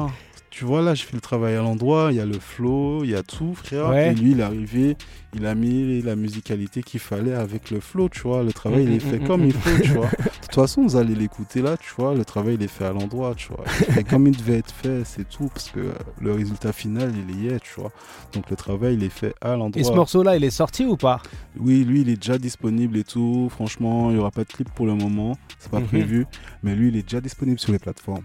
Tu 0.58 0.64
vois, 0.64 0.80
là, 0.80 0.94
je 0.94 1.02
fais 1.02 1.12
le 1.14 1.20
travail 1.20 1.54
à 1.54 1.60
l'endroit, 1.60 2.08
il 2.12 2.16
y 2.16 2.20
a 2.20 2.24
le 2.24 2.38
flow, 2.38 3.04
il 3.04 3.10
y 3.10 3.14
a 3.14 3.22
tout, 3.22 3.54
frère. 3.54 3.90
Ouais. 3.90 4.12
Et 4.12 4.14
lui, 4.14 4.30
il 4.30 4.40
est 4.40 4.42
arrivé, 4.42 4.96
il 5.34 5.44
a 5.44 5.54
mis 5.54 6.00
la 6.00 6.16
musicalité 6.16 6.82
qu'il 6.82 6.98
fallait 6.98 7.34
avec 7.34 7.70
le 7.70 7.78
flow, 7.78 8.08
tu 8.08 8.20
vois. 8.22 8.42
Le 8.42 8.54
travail, 8.54 8.84
il 8.84 8.92
est 8.94 9.00
fait 9.00 9.18
Mm, 9.18 9.26
comme 9.26 9.42
mm, 9.42 9.46
il 9.48 9.52
faut, 9.52 9.82
tu 9.82 9.90
vois. 9.90 10.06
De 10.06 10.30
toute 10.40 10.54
façon, 10.54 10.80
vous 10.84 10.96
allez 10.96 11.14
l'écouter 11.14 11.60
là, 11.60 11.76
tu 11.76 11.92
vois. 11.98 12.14
Le 12.14 12.24
travail, 12.24 12.54
il 12.54 12.62
est 12.62 12.68
fait 12.68 12.86
à 12.86 12.92
l'endroit, 12.94 13.34
tu 13.34 13.48
vois. 13.48 13.66
Fait 13.66 14.02
comme 14.02 14.26
il 14.28 14.34
devait 14.34 14.56
être 14.56 14.72
fait, 14.72 15.02
c'est 15.04 15.28
tout, 15.28 15.48
parce 15.52 15.68
que 15.68 15.92
le 16.22 16.32
résultat 16.32 16.72
final, 16.72 17.12
il 17.28 17.38
y 17.44 17.48
est, 17.48 17.60
tu 17.60 17.78
vois. 17.78 17.92
Donc, 18.32 18.48
le 18.48 18.56
travail, 18.56 18.94
il 18.94 19.04
est 19.04 19.10
fait 19.10 19.34
à 19.42 19.56
l'endroit. 19.56 19.78
Et 19.78 19.84
ce 19.84 19.92
morceau-là, 19.92 20.36
il 20.38 20.44
est 20.44 20.48
sorti 20.48 20.86
ou 20.86 20.96
pas? 20.96 21.20
Oui, 21.60 21.84
lui, 21.84 22.00
il 22.00 22.08
est 22.08 22.16
déjà 22.16 22.38
disponible 22.38 22.96
et 22.96 23.04
tout. 23.04 23.48
Franchement, 23.50 24.08
il 24.08 24.14
n'y 24.14 24.20
aura 24.20 24.30
pas 24.30 24.44
de 24.44 24.48
clip 24.48 24.70
pour 24.74 24.86
le 24.86 24.94
moment. 24.94 25.36
C'est 25.58 25.70
pas 25.70 25.80
Mhm. 25.80 25.86
prévu. 25.86 26.26
Mais 26.62 26.74
lui, 26.74 26.88
il 26.88 26.96
est 26.96 27.02
déjà 27.02 27.20
disponible 27.20 27.58
sur 27.60 27.72
les 27.72 27.78
plateformes. 27.78 28.24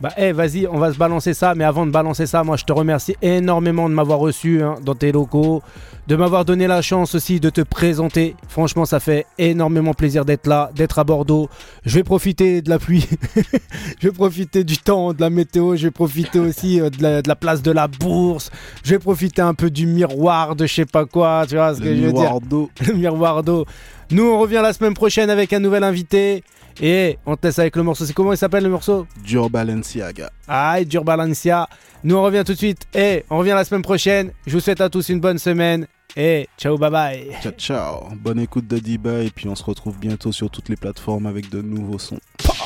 Bah, 0.00 0.10
eh, 0.18 0.32
vas-y, 0.32 0.66
on 0.66 0.78
va 0.78 0.92
se 0.92 0.98
balancer 0.98 1.32
ça. 1.32 1.54
Mais 1.54 1.64
avant 1.64 1.86
de 1.86 1.90
balancer 1.90 2.26
ça, 2.26 2.44
moi, 2.44 2.56
je 2.56 2.64
te 2.64 2.72
remercie 2.72 3.16
énormément 3.22 3.88
de 3.88 3.94
m'avoir 3.94 4.18
reçu 4.18 4.62
hein, 4.62 4.74
dans 4.84 4.94
tes 4.94 5.10
locaux, 5.10 5.62
de 6.06 6.16
m'avoir 6.16 6.44
donné 6.44 6.66
la 6.66 6.82
chance 6.82 7.14
aussi 7.14 7.40
de 7.40 7.48
te 7.48 7.62
présenter. 7.62 8.36
Franchement, 8.48 8.84
ça 8.84 9.00
fait 9.00 9.24
énormément 9.38 9.94
plaisir 9.94 10.26
d'être 10.26 10.46
là, 10.46 10.70
d'être 10.74 10.98
à 10.98 11.04
Bordeaux. 11.04 11.48
Je 11.86 11.94
vais 11.94 12.02
profiter 12.04 12.60
de 12.60 12.68
la 12.68 12.78
pluie, 12.78 13.08
je 14.00 14.08
vais 14.08 14.12
profiter 14.12 14.64
du 14.64 14.76
temps, 14.76 15.14
de 15.14 15.20
la 15.20 15.30
météo, 15.30 15.76
je 15.76 15.84
vais 15.84 15.90
profiter 15.90 16.40
aussi 16.40 16.78
euh, 16.80 16.90
de 16.90 17.02
la, 17.02 17.22
de 17.22 17.28
la 17.28 17.36
place 17.36 17.62
de 17.62 17.70
la 17.70 17.88
bourse. 17.88 18.50
Je 18.84 18.90
vais 18.90 18.98
profiter 18.98 19.40
un 19.40 19.54
peu 19.54 19.70
du 19.70 19.86
miroir, 19.86 20.56
de 20.56 20.66
je 20.66 20.74
sais 20.74 20.84
pas 20.86 21.06
quoi, 21.06 21.44
tu 21.48 21.54
vois 21.56 21.74
ce 21.74 21.80
Le 21.80 21.86
que 21.86 21.96
je 21.96 22.02
veux 22.02 22.12
dire. 22.12 22.20
miroir 22.22 22.40
d'eau. 22.42 22.70
le 22.86 22.92
miroir 22.92 23.42
d'eau. 23.42 23.64
Nous, 24.10 24.24
on 24.24 24.38
revient 24.38 24.60
la 24.62 24.72
semaine 24.74 24.94
prochaine 24.94 25.30
avec 25.30 25.52
un 25.54 25.58
nouvel 25.58 25.82
invité. 25.84 26.44
Et 26.80 27.18
on 27.26 27.36
te 27.36 27.46
laisse 27.46 27.58
avec 27.58 27.76
le 27.76 27.82
morceau. 27.82 28.04
C'est 28.04 28.12
comment 28.12 28.32
il 28.32 28.38
s'appelle 28.38 28.64
le 28.64 28.68
morceau? 28.70 29.06
Dur 29.24 29.48
Balenciaga. 29.50 30.30
Ah, 30.46 30.82
Dur 30.84 31.04
Balancia. 31.04 31.68
Nous, 32.04 32.14
on 32.16 32.22
revient 32.22 32.42
tout 32.44 32.52
de 32.52 32.58
suite. 32.58 32.86
Et 32.94 33.24
on 33.30 33.38
revient 33.38 33.50
la 33.56 33.64
semaine 33.64 33.82
prochaine. 33.82 34.30
Je 34.46 34.52
vous 34.52 34.60
souhaite 34.60 34.80
à 34.80 34.88
tous 34.88 35.08
une 35.08 35.20
bonne 35.20 35.38
semaine. 35.38 35.86
Et 36.18 36.48
ciao, 36.56 36.78
bye 36.78 36.90
bye. 36.90 37.28
Ciao, 37.42 37.52
ciao. 37.52 38.08
Bonne 38.16 38.38
écoute 38.40 38.66
de 38.66 38.78
Diba 38.78 39.18
et 39.18 39.30
puis 39.30 39.48
on 39.48 39.54
se 39.54 39.64
retrouve 39.64 39.98
bientôt 39.98 40.32
sur 40.32 40.50
toutes 40.50 40.70
les 40.70 40.76
plateformes 40.76 41.26
avec 41.26 41.50
de 41.50 41.60
nouveaux 41.60 41.98
sons. 41.98 42.18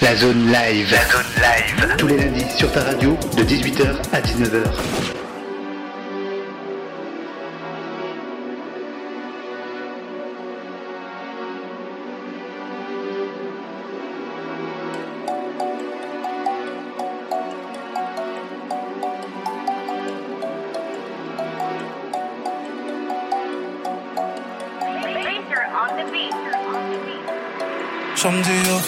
La 0.02 0.14
zone 0.14 0.46
live. 0.46 0.92
La 0.92 1.06
zone 1.08 1.32
live. 1.36 1.96
Tous 1.98 2.06
les 2.06 2.16
lundis 2.18 2.44
sur 2.56 2.70
ta 2.70 2.84
radio 2.84 3.16
de 3.36 3.42
18h 3.42 3.96
à 4.12 4.20
19h. 4.20 5.19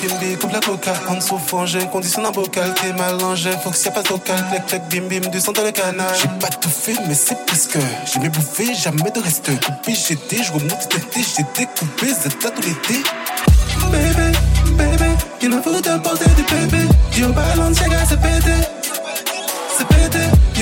Chambre 0.03 0.19
du 0.19 0.27
haut, 0.27 0.29
film 0.29 0.35
B, 0.35 0.39
coupe 0.39 0.53
la 0.53 0.61
coca. 0.61 0.93
En 1.09 1.15
dessous, 1.15 1.39
frangin, 1.39 1.87
conditionne 1.87 2.27
un 2.27 2.31
bocal. 2.31 2.75
T'es 2.75 2.93
malingin, 2.93 3.53
faut 3.59 3.71
que 3.71 3.89
a 3.89 3.91
pas 3.91 4.03
local 4.09 4.45
Clac, 4.51 4.67
clac, 4.67 4.89
bim, 4.89 5.09
bim, 5.09 5.29
du 5.31 5.41
sang 5.41 5.53
dans 5.53 5.63
le 5.63 5.71
canal. 5.71 6.07
J'ai 6.21 6.29
pas 6.41 6.49
tout 6.49 6.69
fait, 6.69 6.95
mais 7.07 7.15
c'est 7.15 7.45
presque 7.47 7.79
J'ai 8.13 8.21
mes 8.21 8.29
bouffées, 8.29 8.75
jamais 8.75 9.11
de 9.11 9.21
reste. 9.21 9.51
Coupé, 9.65 9.95
j'étais, 9.95 10.43
je 10.43 10.53
remonte 10.53 10.89
tété 10.89 11.21
J'ai 11.37 11.45
découpé, 11.57 12.09
c'est 12.21 12.43
là 12.43 12.51
tout 12.51 12.63
l'été. 12.63 13.03
Bébé, 13.91 14.33
bébé, 14.77 15.11
il 15.41 15.51
me 15.51 15.63
faut 15.63 15.81
d'apporter 15.81 16.31
du 16.31 16.43
bébé. 16.43 16.89
Yo, 17.17 17.33
balance, 17.33 17.81
gars, 17.81 18.05
c'est 18.09 18.21
pété. 18.21 18.53
C'est 18.82 18.82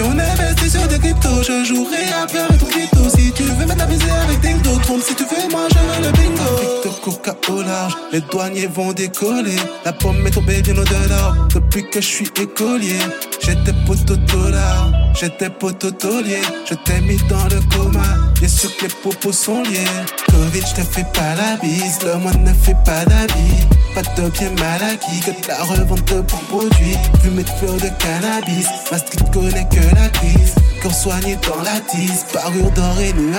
on 0.03 0.19
investit 0.19 0.71
sur 0.71 0.87
des 0.89 0.99
cryptos 0.99 1.43
Je 1.43 1.65
jouerai 1.65 2.05
après 2.23 2.39
avec 2.39 2.59
ton 2.59 2.67
crypto. 2.67 3.09
Si 3.09 3.33
tu 3.33 3.43
veux 3.43 3.67
misère 3.91 4.23
avec 4.23 4.41
Dingo 4.41 4.79
Trompe, 4.83 5.03
si 5.03 5.15
tu 5.15 5.25
veux, 5.25 5.51
moi 5.51 5.67
je 5.73 5.79
veux 5.79 6.07
le 6.07 6.13
bingo. 6.13 6.51
Victor 6.61 7.01
Coca 7.01 7.35
au 7.49 7.63
large, 7.63 7.97
les 8.13 8.21
douaniers 8.21 8.67
vont 8.67 8.93
décoller. 8.93 9.57
La 9.85 9.93
pomme 9.93 10.27
est 10.27 10.31
tombée 10.31 10.63
bien 10.63 10.77
au-delà. 10.77 11.35
Depuis 11.55 11.89
que 11.91 12.01
je 12.01 12.07
suis 12.07 12.31
écolier. 12.41 12.99
J'étais 13.43 13.73
pototolard, 13.87 14.93
j'étais 15.15 15.51
pototolier. 15.51 16.43
Je 16.69 16.75
t'ai 16.75 17.01
mis 17.01 17.17
dans 17.29 17.45
le 17.45 17.61
coma 17.75 18.31
Bien 18.39 18.49
sûr 18.49 18.75
que 18.77 18.85
les 18.85 18.93
popos 19.03 19.33
sont 19.33 19.63
liés. 19.63 19.85
Covid, 20.31 20.61
je 20.61 20.75
te 20.75 20.81
fais 20.83 21.05
pas 21.13 21.35
la 21.35 21.57
bise 21.61 21.99
Le 22.05 22.17
monde 22.17 22.41
ne 22.45 22.53
fait 22.53 22.77
pas 22.85 23.05
d'habits 23.05 23.67
Pas 23.95 24.03
de 24.03 24.31
bien 24.31 24.51
mal 24.51 24.83
acquis 24.83 25.21
Que 25.21 25.31
de 25.31 25.49
la 25.49 25.63
revente 25.65 26.05
pour 26.05 26.41
produits. 26.43 26.97
Fumée 27.23 27.43
de 27.43 27.49
fleurs 27.49 27.75
de 27.75 27.91
cannabis 27.99 28.69
Ma 28.91 28.99
street 28.99 29.25
connaît 29.33 29.69
que 29.69 29.90
la 29.95 30.09
crise 30.09 30.55
Corps 30.83 30.95
soigné 30.95 31.37
dans 31.47 31.63
la 31.63 31.81
tisse 31.81 32.25
Parure 32.33 32.71
dorée 32.73 33.13
nous 33.15 33.33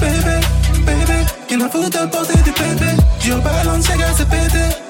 Bébé, 0.00 0.40
bébé 0.84 1.26
Il 1.50 1.58
me 1.58 1.68
faut 1.68 1.88
t'apporter 1.88 2.36
du 2.38 2.52
bébé. 2.52 2.92
Dio 3.20 3.36
balance, 3.38 3.88
gars, 3.88 4.12
c'est 4.16 4.28
pété 4.28 4.85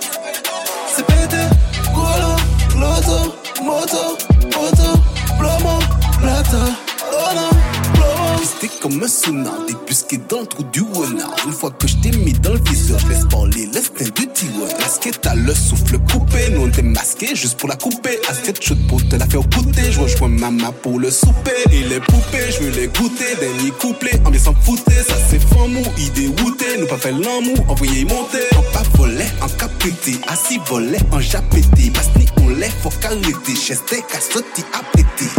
comme 8.86 9.02
un 9.02 9.08
tsunami 9.08 9.74
Puisqu'il 9.84 10.20
dans 10.28 10.40
le 10.40 10.46
trou 10.46 10.62
du 10.72 10.82
renard. 10.82 11.34
Une 11.44 11.52
fois 11.52 11.70
que 11.70 11.88
je 11.88 11.96
t'ai 11.96 12.10
mis 12.18 12.32
dans 12.32 12.52
le 12.52 12.60
viseur 12.70 12.98
laisse 13.08 13.24
parler 13.24 13.68
l'instinct 13.72 14.04
du 14.04 14.26
T1 14.26 14.80
Masqué, 14.80 15.10
t'as 15.20 15.34
le 15.34 15.54
souffle 15.54 15.98
coupé. 16.10 16.50
Nous 16.52 16.62
on 16.62 16.82
masqué 16.84 17.34
juste 17.34 17.58
pour 17.58 17.68
la 17.68 17.76
couper. 17.76 18.18
Assiette 18.28 18.62
chaude 18.62 18.86
pour 18.88 19.06
te 19.08 19.16
la 19.16 19.26
faire 19.26 19.42
goûter. 19.42 19.90
Je 19.90 20.00
rejoins 20.00 20.28
maman 20.28 20.72
pour 20.82 21.00
le 21.00 21.10
souper. 21.10 21.62
Et 21.72 21.82
les 21.82 22.00
poupées, 22.00 22.50
je 22.50 22.64
veux 22.64 22.70
les 22.70 22.86
goûter. 22.88 23.34
Dernier 23.40 23.70
couplet, 23.72 24.20
ambiance 24.24 24.44
s'en 24.44 24.54
foutait 24.54 25.02
Ça 25.02 25.14
c'est 25.28 25.40
femme 25.40 25.76
ou 25.76 26.00
idée 26.00 26.28
dérouté 26.28 26.66
Nous 26.78 26.86
pas 26.86 26.98
fait 26.98 27.12
l'amour, 27.12 27.58
envoyer 27.68 28.04
monter. 28.04 28.46
En 28.56 28.62
pas 28.72 28.84
volet, 28.96 29.26
en 29.42 29.48
capété 29.48 30.18
Assis 30.28 30.60
volet, 30.66 30.98
en 31.12 31.20
japété. 31.20 31.90
Basni 31.90 32.26
on 32.40 32.48
lait, 32.50 32.70
faut 32.82 32.90
qu'arrêter. 33.00 33.56
Chesté, 33.56 34.02
cassoti, 34.10 34.64
appétit 34.72 35.30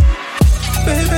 Bébé, 0.86 1.17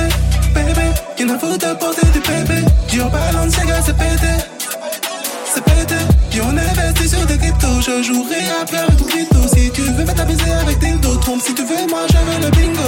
Je 7.96 8.04
jouerai 8.04 8.36
après 8.62 8.78
avec 8.78 8.96
ton 8.96 9.04
crypto. 9.04 9.36
Si 9.52 9.68
tu 9.72 9.80
veux 9.82 9.92
mettre 9.92 10.14
ta 10.14 10.24
misère 10.24 10.60
avec 10.60 10.78
Dingo 10.78 11.16
Trompe, 11.16 11.42
si 11.42 11.52
tu 11.52 11.62
veux, 11.62 11.86
moi 11.88 12.02
je 12.08 12.18
veux 12.18 12.40
le 12.44 12.50
bingo. 12.50 12.82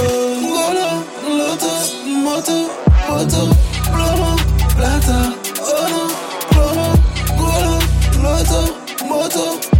Golo, 0.47 1.03
loto, 1.37 1.67
moto, 2.07 2.71
moto 3.09 3.49
Plomo, 3.91 4.35
plata, 4.77 5.33
oh 5.59 5.89
non 5.91 6.07
Plomo, 6.51 6.87
golo, 7.37 7.79
loto, 8.23 8.77
moto 9.05 9.72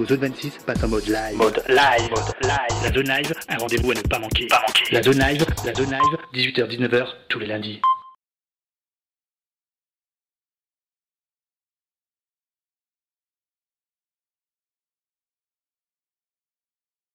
19h, 0.00 0.06
Radio 0.06 0.06
Zone 0.06 0.20
26 0.20 0.58
passe 0.64 0.84
en 0.84 0.88
mode 0.88 1.06
live. 1.06 1.36
Mode 1.36 1.62
live, 1.68 2.10
mode 2.10 2.34
live. 2.42 2.82
La 2.82 2.92
Zone 2.92 3.08
Live, 3.08 3.32
un 3.48 3.56
rendez-vous 3.56 3.90
à 3.90 3.94
ne 3.94 4.00
pas 4.00 4.18
manquer. 4.18 4.46
Pas 4.46 4.62
manquer. 4.66 4.94
La 4.94 5.02
Zone 5.02 5.18
Live, 5.18 5.44
la 5.64 5.74
Zone 5.74 5.90
Live, 5.90 6.54
18h-19h, 6.54 7.06
tous 7.28 7.38
les 7.38 7.46
lundis. 7.46 7.80